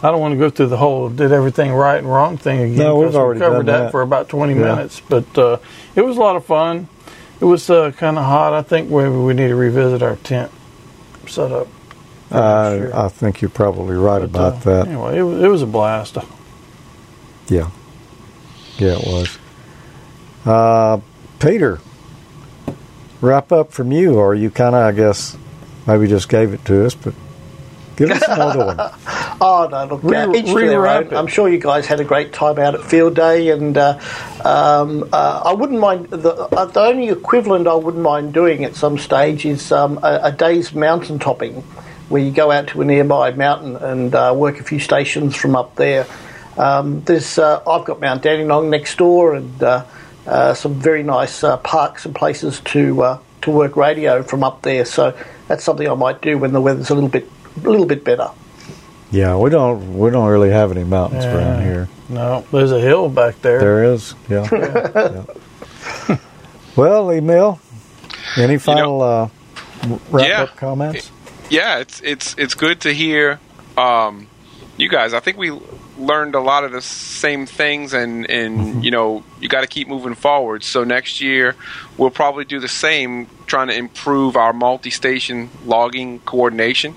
I 0.02 0.10
don't 0.10 0.20
want 0.20 0.32
to 0.32 0.38
go 0.38 0.50
through 0.50 0.66
the 0.66 0.76
whole 0.76 1.08
did 1.08 1.32
everything 1.32 1.72
right 1.72 1.96
and 1.98 2.06
wrong 2.08 2.36
thing 2.36 2.60
again. 2.60 2.76
No, 2.76 2.98
we've 2.98 3.14
already 3.16 3.40
we 3.40 3.46
covered 3.46 3.66
that, 3.66 3.78
that. 3.84 3.90
for 3.92 4.02
about 4.02 4.28
20 4.28 4.54
Yeah. 4.54 4.60
minutes. 4.60 5.00
But 5.00 5.38
uh, 5.38 5.58
it 5.94 6.02
was 6.02 6.16
a 6.16 6.20
lot 6.20 6.36
of 6.36 6.44
fun. 6.44 6.88
It 7.40 7.44
was 7.46 7.68
uh, 7.70 7.92
kind 7.92 8.18
of 8.18 8.24
hot. 8.24 8.52
I 8.52 8.62
think 8.62 8.90
maybe 8.90 9.08
we 9.10 9.32
need 9.34 9.48
to 9.48 9.56
revisit 9.56 10.02
our 10.02 10.16
tent 10.16 10.50
setup. 11.26 11.68
Uh, 12.30 12.76
sure. 12.76 12.96
I 12.96 13.08
think 13.08 13.40
you're 13.40 13.48
probably 13.50 13.96
right 13.96 14.18
But, 14.20 14.24
about 14.30 14.54
uh, 14.54 14.58
that. 14.84 14.88
Anyway, 14.88 15.18
it 15.18 15.22
was, 15.22 15.42
it 15.42 15.48
was 15.48 15.62
a 15.62 15.66
blast. 15.66 16.16
Yeah. 17.48 17.70
Yeah, 18.78 18.98
it 18.98 19.06
was. 19.06 19.38
Uh, 20.44 21.00
Peter, 21.38 21.80
wrap 23.20 23.50
up 23.52 23.72
from 23.72 23.92
you, 23.92 24.14
or 24.16 24.34
you 24.34 24.50
kind 24.50 24.74
of, 24.74 24.82
I 24.82 24.92
guess, 24.92 25.36
maybe 25.86 26.06
just 26.06 26.28
gave 26.28 26.52
it 26.52 26.64
to 26.66 26.84
us, 26.86 26.94
but 26.94 27.14
give 27.96 28.10
us 28.10 28.22
another 28.28 28.66
one. 28.66 28.76
Oh 29.38 29.68
no! 29.70 29.84
Look, 29.84 30.02
Re- 30.02 30.16
uh, 30.16 30.32
each 30.32 30.46
to 30.46 30.54
their 30.54 30.86
own. 30.86 31.14
I'm 31.14 31.26
sure 31.26 31.48
you 31.48 31.58
guys 31.58 31.86
had 31.86 32.00
a 32.00 32.04
great 32.04 32.32
time 32.32 32.58
out 32.58 32.74
at 32.74 32.82
Field 32.82 33.14
Day, 33.14 33.50
and 33.50 33.76
uh, 33.76 33.98
um, 34.44 35.08
uh, 35.12 35.42
I 35.44 35.52
wouldn't 35.52 35.78
mind. 35.78 36.08
The, 36.08 36.32
uh, 36.32 36.64
the 36.64 36.80
only 36.80 37.08
equivalent 37.08 37.66
I 37.68 37.74
wouldn't 37.74 38.02
mind 38.02 38.32
doing 38.32 38.64
at 38.64 38.76
some 38.76 38.96
stage 38.96 39.44
is 39.44 39.70
um, 39.72 39.98
a, 40.02 40.20
a 40.24 40.32
day's 40.32 40.74
mountain 40.74 41.18
topping, 41.18 41.62
where 42.08 42.22
you 42.22 42.30
go 42.30 42.50
out 42.50 42.68
to 42.68 42.80
a 42.80 42.84
nearby 42.84 43.32
mountain 43.32 43.76
and 43.76 44.14
uh, 44.14 44.32
work 44.34 44.58
a 44.58 44.64
few 44.64 44.78
stations 44.78 45.36
from 45.36 45.54
up 45.54 45.74
there. 45.76 46.06
Um, 46.56 47.02
there's 47.02 47.38
uh, 47.38 47.62
I've 47.66 47.84
got 47.84 48.00
Mount 48.00 48.22
Dandenong 48.22 48.70
next 48.70 48.96
door, 48.96 49.34
and 49.34 49.62
uh, 49.62 49.84
uh, 50.26 50.54
some 50.54 50.74
very 50.74 51.02
nice 51.02 51.44
uh, 51.44 51.58
parks 51.58 52.06
and 52.06 52.14
places 52.14 52.60
to 52.60 53.02
uh, 53.02 53.18
to 53.42 53.50
work 53.50 53.76
radio 53.76 54.22
from 54.22 54.42
up 54.42 54.62
there. 54.62 54.86
So 54.86 55.14
that's 55.46 55.62
something 55.62 55.86
I 55.86 55.94
might 55.94 56.22
do 56.22 56.38
when 56.38 56.52
the 56.52 56.60
weather's 56.60 56.88
a 56.88 56.94
little 56.94 57.10
bit 57.10 57.28
a 57.62 57.68
little 57.68 57.86
bit 57.86 58.02
better. 58.02 58.30
Yeah, 59.10 59.36
we 59.36 59.50
don't 59.50 59.98
we 59.98 60.10
don't 60.10 60.28
really 60.28 60.50
have 60.50 60.70
any 60.72 60.84
mountains 60.84 61.24
around 61.24 61.62
here. 61.62 61.88
No, 62.08 62.44
there's 62.52 62.72
a 62.72 62.80
hill 62.80 63.08
back 63.08 63.40
there. 63.42 63.60
There 63.60 63.84
is, 63.92 64.14
yeah. 64.28 64.46
Yeah. 66.08 66.18
Well, 66.76 67.10
Emil, 67.10 67.58
any 68.36 68.58
final 68.58 69.00
uh, 69.02 69.28
wrap 70.10 70.28
Yeah. 70.28 70.42
up 70.42 70.56
comments? 70.56 71.10
yeah, 71.50 71.78
it's 71.78 72.00
it's 72.02 72.34
it's 72.36 72.54
good 72.54 72.80
to 72.82 72.92
hear 72.92 73.38
um, 73.78 74.26
you 74.76 74.88
guys. 74.88 75.14
I 75.14 75.20
think 75.20 75.38
we 75.38 75.52
learned 75.98 76.34
a 76.34 76.40
lot 76.40 76.64
of 76.64 76.72
the 76.72 76.82
same 76.82 77.46
things, 77.46 77.94
and 77.94 78.28
and 78.28 78.84
you 78.84 78.90
know 78.90 79.24
you 79.40 79.48
got 79.48 79.62
to 79.62 79.66
keep 79.66 79.88
moving 79.88 80.14
forward. 80.14 80.64
So 80.64 80.84
next 80.84 81.20
year 81.20 81.54
we'll 81.96 82.10
probably 82.10 82.44
do 82.44 82.60
the 82.60 82.68
same, 82.68 83.26
trying 83.46 83.68
to 83.68 83.74
improve 83.76 84.36
our 84.36 84.52
multi-station 84.52 85.48
logging 85.64 86.18
coordination 86.20 86.94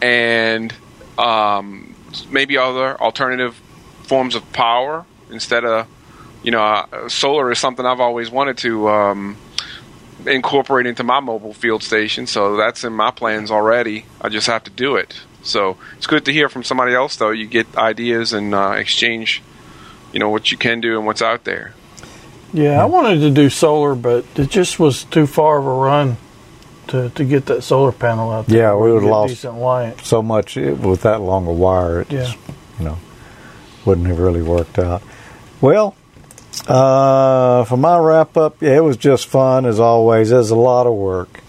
and 0.00 0.72
um, 1.18 1.94
maybe 2.30 2.56
other 2.56 3.00
alternative 3.00 3.60
forms 4.02 4.34
of 4.34 4.52
power 4.52 5.04
instead 5.30 5.64
of 5.64 5.86
you 6.42 6.50
know 6.50 6.62
uh, 6.62 7.08
solar 7.08 7.50
is 7.50 7.58
something 7.58 7.84
I've 7.84 8.00
always 8.00 8.30
wanted 8.30 8.58
to. 8.58 8.88
Um, 8.88 9.36
incorporate 10.26 10.86
into 10.86 11.04
my 11.04 11.20
mobile 11.20 11.54
field 11.54 11.82
station. 11.82 12.26
So 12.26 12.56
that's 12.56 12.84
in 12.84 12.92
my 12.92 13.10
plans 13.10 13.50
already. 13.50 14.04
I 14.20 14.28
just 14.28 14.46
have 14.46 14.64
to 14.64 14.70
do 14.70 14.96
it. 14.96 15.20
So 15.42 15.76
it's 15.96 16.06
good 16.06 16.24
to 16.26 16.32
hear 16.32 16.48
from 16.48 16.64
somebody 16.64 16.94
else, 16.94 17.16
though. 17.16 17.30
You 17.30 17.46
get 17.46 17.76
ideas 17.76 18.32
and 18.32 18.54
uh, 18.54 18.72
exchange, 18.72 19.42
you 20.12 20.18
know, 20.18 20.28
what 20.28 20.50
you 20.50 20.58
can 20.58 20.80
do 20.80 20.96
and 20.98 21.06
what's 21.06 21.22
out 21.22 21.44
there. 21.44 21.74
Yeah, 22.52 22.82
I 22.82 22.86
wanted 22.86 23.20
to 23.20 23.30
do 23.30 23.50
solar, 23.50 23.94
but 23.94 24.24
it 24.36 24.50
just 24.50 24.78
was 24.78 25.04
too 25.04 25.26
far 25.26 25.58
of 25.58 25.66
a 25.66 25.72
run 25.72 26.16
to, 26.88 27.10
to 27.10 27.24
get 27.24 27.46
that 27.46 27.62
solar 27.62 27.92
panel 27.92 28.30
out 28.30 28.46
there. 28.46 28.58
Yeah, 28.58 28.74
we 28.74 28.88
would've 28.92 29.04
get 29.04 29.52
lost-. 29.52 30.06
So 30.06 30.22
much 30.22 30.56
it, 30.56 30.78
with 30.78 31.02
that 31.02 31.20
long 31.20 31.46
a 31.46 31.52
wire, 31.52 32.00
it 32.02 32.10
Yeah. 32.12 32.18
just, 32.24 32.36
you 32.78 32.84
know, 32.86 32.98
wouldn't 33.84 34.06
have 34.06 34.18
really 34.18 34.42
worked 34.42 34.78
out. 34.78 35.02
Well, 35.60 35.94
uh, 36.66 37.64
for 37.64 37.76
my 37.76 37.98
wrap 37.98 38.36
up, 38.36 38.60
yeah, 38.62 38.76
it 38.76 38.84
was 38.84 38.96
just 38.96 39.26
fun 39.26 39.66
as 39.66 39.80
always. 39.80 40.30
There's 40.30 40.50
a 40.50 40.56
lot 40.56 40.86
of 40.86 40.94
work. 40.94 41.40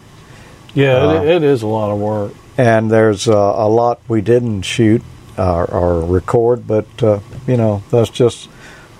Yeah, 0.73 0.97
Uh, 0.97 1.21
it, 1.23 1.27
it 1.27 1.43
is 1.43 1.61
a 1.63 1.67
lot 1.67 1.91
of 1.91 1.99
work. 1.99 2.33
and 2.57 2.91
there's 2.91 3.27
uh, 3.27 3.33
a 3.33 3.67
lot 3.67 3.99
we 4.07 4.21
didn't 4.21 4.61
shoot 4.63 5.01
uh, 5.37 5.63
or 5.63 6.01
record, 6.01 6.67
but 6.67 6.85
uh, 7.01 7.19
you 7.47 7.57
know 7.57 7.81
that's 7.89 8.09
just 8.09 8.49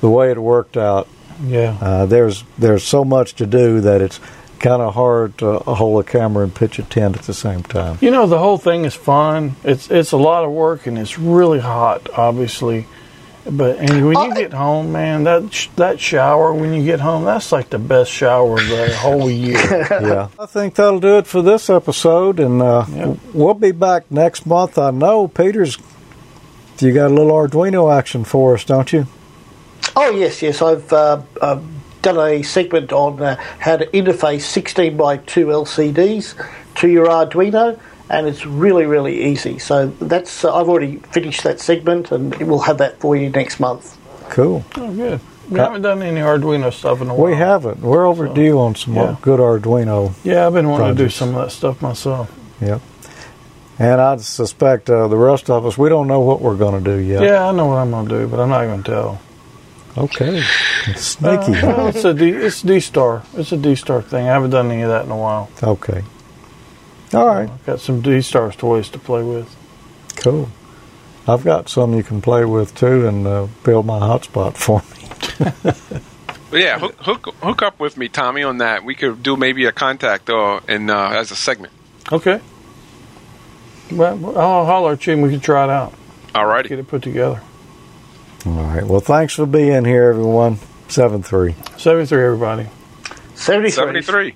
the 0.01 0.09
way 0.09 0.31
it 0.31 0.37
worked 0.37 0.77
out. 0.77 1.07
Yeah. 1.45 1.77
Uh, 1.81 2.05
there's 2.05 2.43
there's 2.57 2.83
so 2.83 3.03
much 3.05 3.35
to 3.35 3.45
do 3.45 3.81
that 3.81 4.01
it's 4.01 4.19
kind 4.59 4.81
of 4.81 4.93
hard 4.93 5.37
to 5.39 5.59
hold 5.59 6.05
a 6.05 6.09
camera 6.09 6.43
and 6.43 6.53
pitch 6.53 6.79
a 6.79 6.83
tent 6.83 7.17
at 7.17 7.23
the 7.23 7.33
same 7.33 7.63
time. 7.63 7.97
You 8.01 8.11
know, 8.11 8.27
the 8.27 8.39
whole 8.39 8.57
thing 8.57 8.85
is 8.85 8.93
fun. 8.93 9.55
It's 9.63 9.89
it's 9.89 10.11
a 10.11 10.17
lot 10.17 10.45
of 10.45 10.51
work 10.51 10.87
and 10.87 10.97
it's 10.97 11.17
really 11.17 11.59
hot, 11.59 12.09
obviously. 12.17 12.85
But 13.45 13.77
and 13.77 14.05
when 14.05 14.29
you 14.29 14.35
get 14.35 14.53
home, 14.53 14.91
man, 14.91 15.23
that 15.23 15.53
sh- 15.53 15.69
that 15.77 15.99
shower 15.99 16.53
when 16.53 16.73
you 16.73 16.83
get 16.83 16.99
home, 16.99 17.23
that's 17.23 17.51
like 17.51 17.69
the 17.69 17.79
best 17.79 18.11
shower 18.11 18.59
of 18.59 18.67
the 18.67 18.95
whole 18.95 19.29
year. 19.29 19.57
yeah, 19.89 20.27
I 20.37 20.45
think 20.45 20.75
that'll 20.75 20.99
do 20.99 21.17
it 21.17 21.25
for 21.25 21.41
this 21.41 21.69
episode, 21.69 22.39
and 22.39 22.61
uh, 22.61 23.15
we'll 23.33 23.53
be 23.53 23.71
back 23.71 24.11
next 24.11 24.45
month. 24.45 24.77
I 24.77 24.91
know 24.91 25.27
Peter's. 25.27 25.77
You 26.79 26.93
got 26.93 27.11
a 27.11 27.13
little 27.13 27.31
Arduino 27.31 27.93
action 27.93 28.23
for 28.23 28.53
us, 28.53 28.63
don't 28.63 28.91
you? 28.93 29.07
Oh 29.95 30.11
yes, 30.11 30.41
yes. 30.41 30.61
I've 30.61 30.91
uh, 30.93 31.21
uh, 31.41 31.59
done 32.01 32.17
a 32.17 32.43
segment 32.43 32.91
on 32.91 33.21
uh, 33.21 33.35
how 33.59 33.77
to 33.77 33.85
interface 33.87 34.41
16 34.41 34.97
by 34.97 35.17
2 35.17 35.47
LCDs 35.47 36.47
to 36.75 36.87
your 36.87 37.07
Arduino, 37.07 37.79
and 38.09 38.27
it's 38.27 38.45
really, 38.45 38.85
really 38.85 39.25
easy. 39.25 39.59
So 39.59 39.87
that's 39.87 40.43
uh, 40.43 40.55
I've 40.55 40.69
already 40.69 40.97
finished 40.97 41.43
that 41.43 41.59
segment, 41.59 42.11
and 42.11 42.35
we'll 42.37 42.59
have 42.59 42.77
that 42.79 42.99
for 42.99 43.15
you 43.15 43.29
next 43.29 43.59
month. 43.59 43.97
Cool. 44.29 44.63
oh, 44.77 44.93
good. 44.93 45.19
We 45.49 45.59
haven't 45.59 45.81
done 45.81 46.03
any 46.03 46.21
Arduino 46.21 46.71
stuff 46.71 47.01
in 47.01 47.09
a 47.09 47.15
while. 47.15 47.31
We 47.31 47.35
haven't. 47.35 47.81
We're 47.81 48.05
overdue 48.05 48.59
on 48.59 48.75
some 48.75 48.95
yeah. 48.95 49.15
good 49.21 49.39
Arduino. 49.39 50.13
Yeah, 50.23 50.45
I've 50.45 50.53
been 50.53 50.69
wanting 50.69 50.95
to 50.95 51.03
do 51.03 51.09
some 51.09 51.29
of 51.29 51.35
that 51.35 51.51
stuff 51.51 51.81
myself. 51.81 52.31
Yep. 52.61 52.81
And 53.79 54.01
I 54.01 54.17
suspect 54.17 54.89
uh, 54.89 55.07
the 55.07 55.17
rest 55.17 55.49
of 55.49 55.65
us, 55.65 55.77
we 55.77 55.89
don't 55.89 56.07
know 56.07 56.19
what 56.19 56.41
we're 56.41 56.57
going 56.57 56.83
to 56.83 56.97
do 56.97 56.97
yet. 56.97 57.23
Yeah, 57.23 57.47
I 57.47 57.51
know 57.51 57.65
what 57.65 57.77
I'm 57.77 57.89
going 57.89 58.07
to 58.09 58.19
do, 58.19 58.27
but 58.27 58.39
I'm 58.39 58.49
not 58.49 58.65
going 58.65 58.83
to 58.83 58.91
tell. 58.91 59.21
Okay. 59.97 60.43
It's 60.87 61.01
sneaky. 61.01 61.55
Uh, 61.55 61.67
well, 61.67 61.87
it's 61.87 62.05
a 62.05 62.13
D, 62.13 62.29
it's 62.29 62.61
D 62.61 62.79
star. 62.79 63.23
It's 63.33 63.51
a 63.51 63.57
D 63.57 63.75
star 63.75 64.01
thing. 64.01 64.27
I 64.27 64.33
haven't 64.33 64.51
done 64.51 64.71
any 64.71 64.81
of 64.83 64.89
that 64.89 65.05
in 65.05 65.11
a 65.11 65.17
while. 65.17 65.49
okay. 65.61 66.03
All 67.13 67.25
right. 67.25 67.49
I've 67.49 67.65
got 67.65 67.79
some 67.79 68.01
D 68.01 68.21
stars 68.21 68.55
toys 68.55 68.89
to 68.89 68.99
play 68.99 69.23
with. 69.23 69.55
Cool. 70.17 70.49
I've 71.27 71.43
got 71.43 71.69
some 71.69 71.93
you 71.95 72.03
can 72.03 72.21
play 72.21 72.45
with 72.45 72.75
too 72.75 73.07
and 73.07 73.25
uh, 73.27 73.47
build 73.63 73.85
my 73.85 73.99
hotspot 73.99 74.55
for 74.57 74.81
me. 74.81 75.95
But 76.51 76.61
yeah, 76.61 76.79
hook, 76.79 76.95
hook 76.99 77.35
hook 77.43 77.61
up 77.61 77.79
with 77.79 77.95
me, 77.97 78.07
Tommy, 78.09 78.41
on 78.43 78.57
that. 78.57 78.83
We 78.83 78.95
could 78.95 79.21
do 79.21 79.37
maybe 79.37 79.65
a 79.65 79.71
contact 79.71 80.29
or 80.29 80.61
in 80.67 80.89
uh, 80.89 81.09
as 81.09 81.29
a 81.31 81.35
segment. 81.35 81.73
Okay. 82.11 82.41
Well, 83.91 84.37
I'll 84.37 84.65
holler 84.65 84.93
at 84.93 85.05
you 85.05 85.13
and 85.13 85.23
we 85.23 85.29
can 85.29 85.39
try 85.39 85.63
it 85.63 85.69
out. 85.69 85.93
Alrighty. 86.33 86.69
Get 86.69 86.79
it 86.79 86.87
put 86.87 87.01
together. 87.03 87.41
All 88.45 88.53
right. 88.53 88.83
Well, 88.85 89.01
thanks 89.01 89.33
for 89.35 89.45
being 89.45 89.85
here, 89.85 90.09
everyone. 90.09 90.59
7 90.87 91.21
3. 91.21 91.55
73, 91.77 92.23
everybody. 92.23 92.67
73. 93.35 93.71
73. 93.71 94.35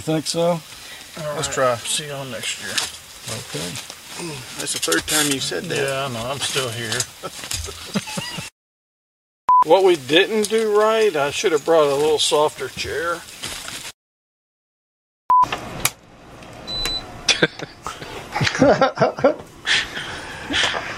You 0.00 0.04
think 0.14 0.26
so? 0.26 0.58
Let's 1.36 1.48
try. 1.48 1.76
See 1.76 2.08
y'all 2.08 2.24
next 2.24 2.62
year. 2.62 2.72
Okay. 3.36 3.68
Hmm, 4.16 4.30
that's 4.58 4.72
the 4.72 4.78
third 4.78 5.06
time 5.06 5.30
you 5.30 5.40
said 5.40 5.64
that. 5.64 5.76
Yeah, 5.76 6.06
I 6.06 6.08
know. 6.08 6.26
I'm 6.26 6.38
still 6.38 6.70
here. 6.70 6.98
what 9.66 9.84
we 9.84 9.96
didn't 9.96 10.48
do 10.48 10.74
right, 10.74 11.14
I 11.14 11.30
should 11.30 11.52
have 11.52 11.66
brought 11.66 11.86
a 11.86 11.94
little 11.94 12.18
softer 12.18 12.68
chair. 12.68 13.20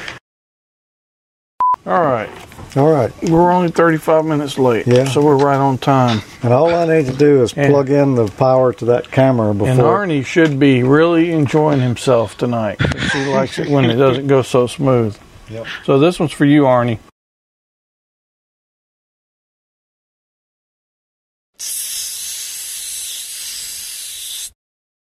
All 1.85 2.01
right. 2.03 2.29
All 2.77 2.91
right. 2.91 3.13
We're 3.25 3.51
only 3.51 3.71
35 3.71 4.25
minutes 4.25 4.57
late, 4.59 4.87
Yeah. 4.87 5.05
so 5.05 5.21
we're 5.21 5.37
right 5.37 5.57
on 5.59 5.79
time. 5.79 6.23
And 6.43 6.53
all 6.53 6.73
I 6.73 6.87
need 6.87 7.07
to 7.07 7.13
do 7.13 7.43
is 7.43 7.53
And- 7.57 7.73
plug 7.73 7.91
in 7.91 8.15
the 8.15 8.29
power 8.29 8.73
to 8.75 8.85
that 8.87 9.11
camera 9.11 9.53
before. 9.53 9.69
And 9.69 9.81
Arnie 9.81 10.25
should 10.25 10.59
be 10.59 10.83
really 10.83 11.33
enjoying 11.33 11.81
himself 11.81 12.37
tonight. 12.39 12.81
He 13.13 13.25
likes 13.27 13.59
it 13.59 13.69
when 13.69 13.85
it 13.87 13.97
doesn't 13.97 14.27
go 14.29 14.43
so 14.43 14.67
smooth. 14.67 15.17
Yep. 15.51 15.67
So 15.85 15.99
this 15.99 16.19
one's 16.21 16.33
for 16.33 16.45
you, 16.45 16.63
Arnie. 16.63 16.99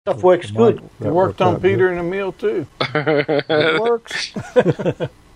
Stuff 0.03 0.23
works 0.23 0.51
good. 0.51 0.81
It 1.01 1.07
worked 1.11 1.41
on 1.41 1.59
Peter 1.59 1.89
and 1.89 1.99
Emil 1.99 2.31
too. 2.33 2.65
It 2.95 3.81
works. 3.81 4.33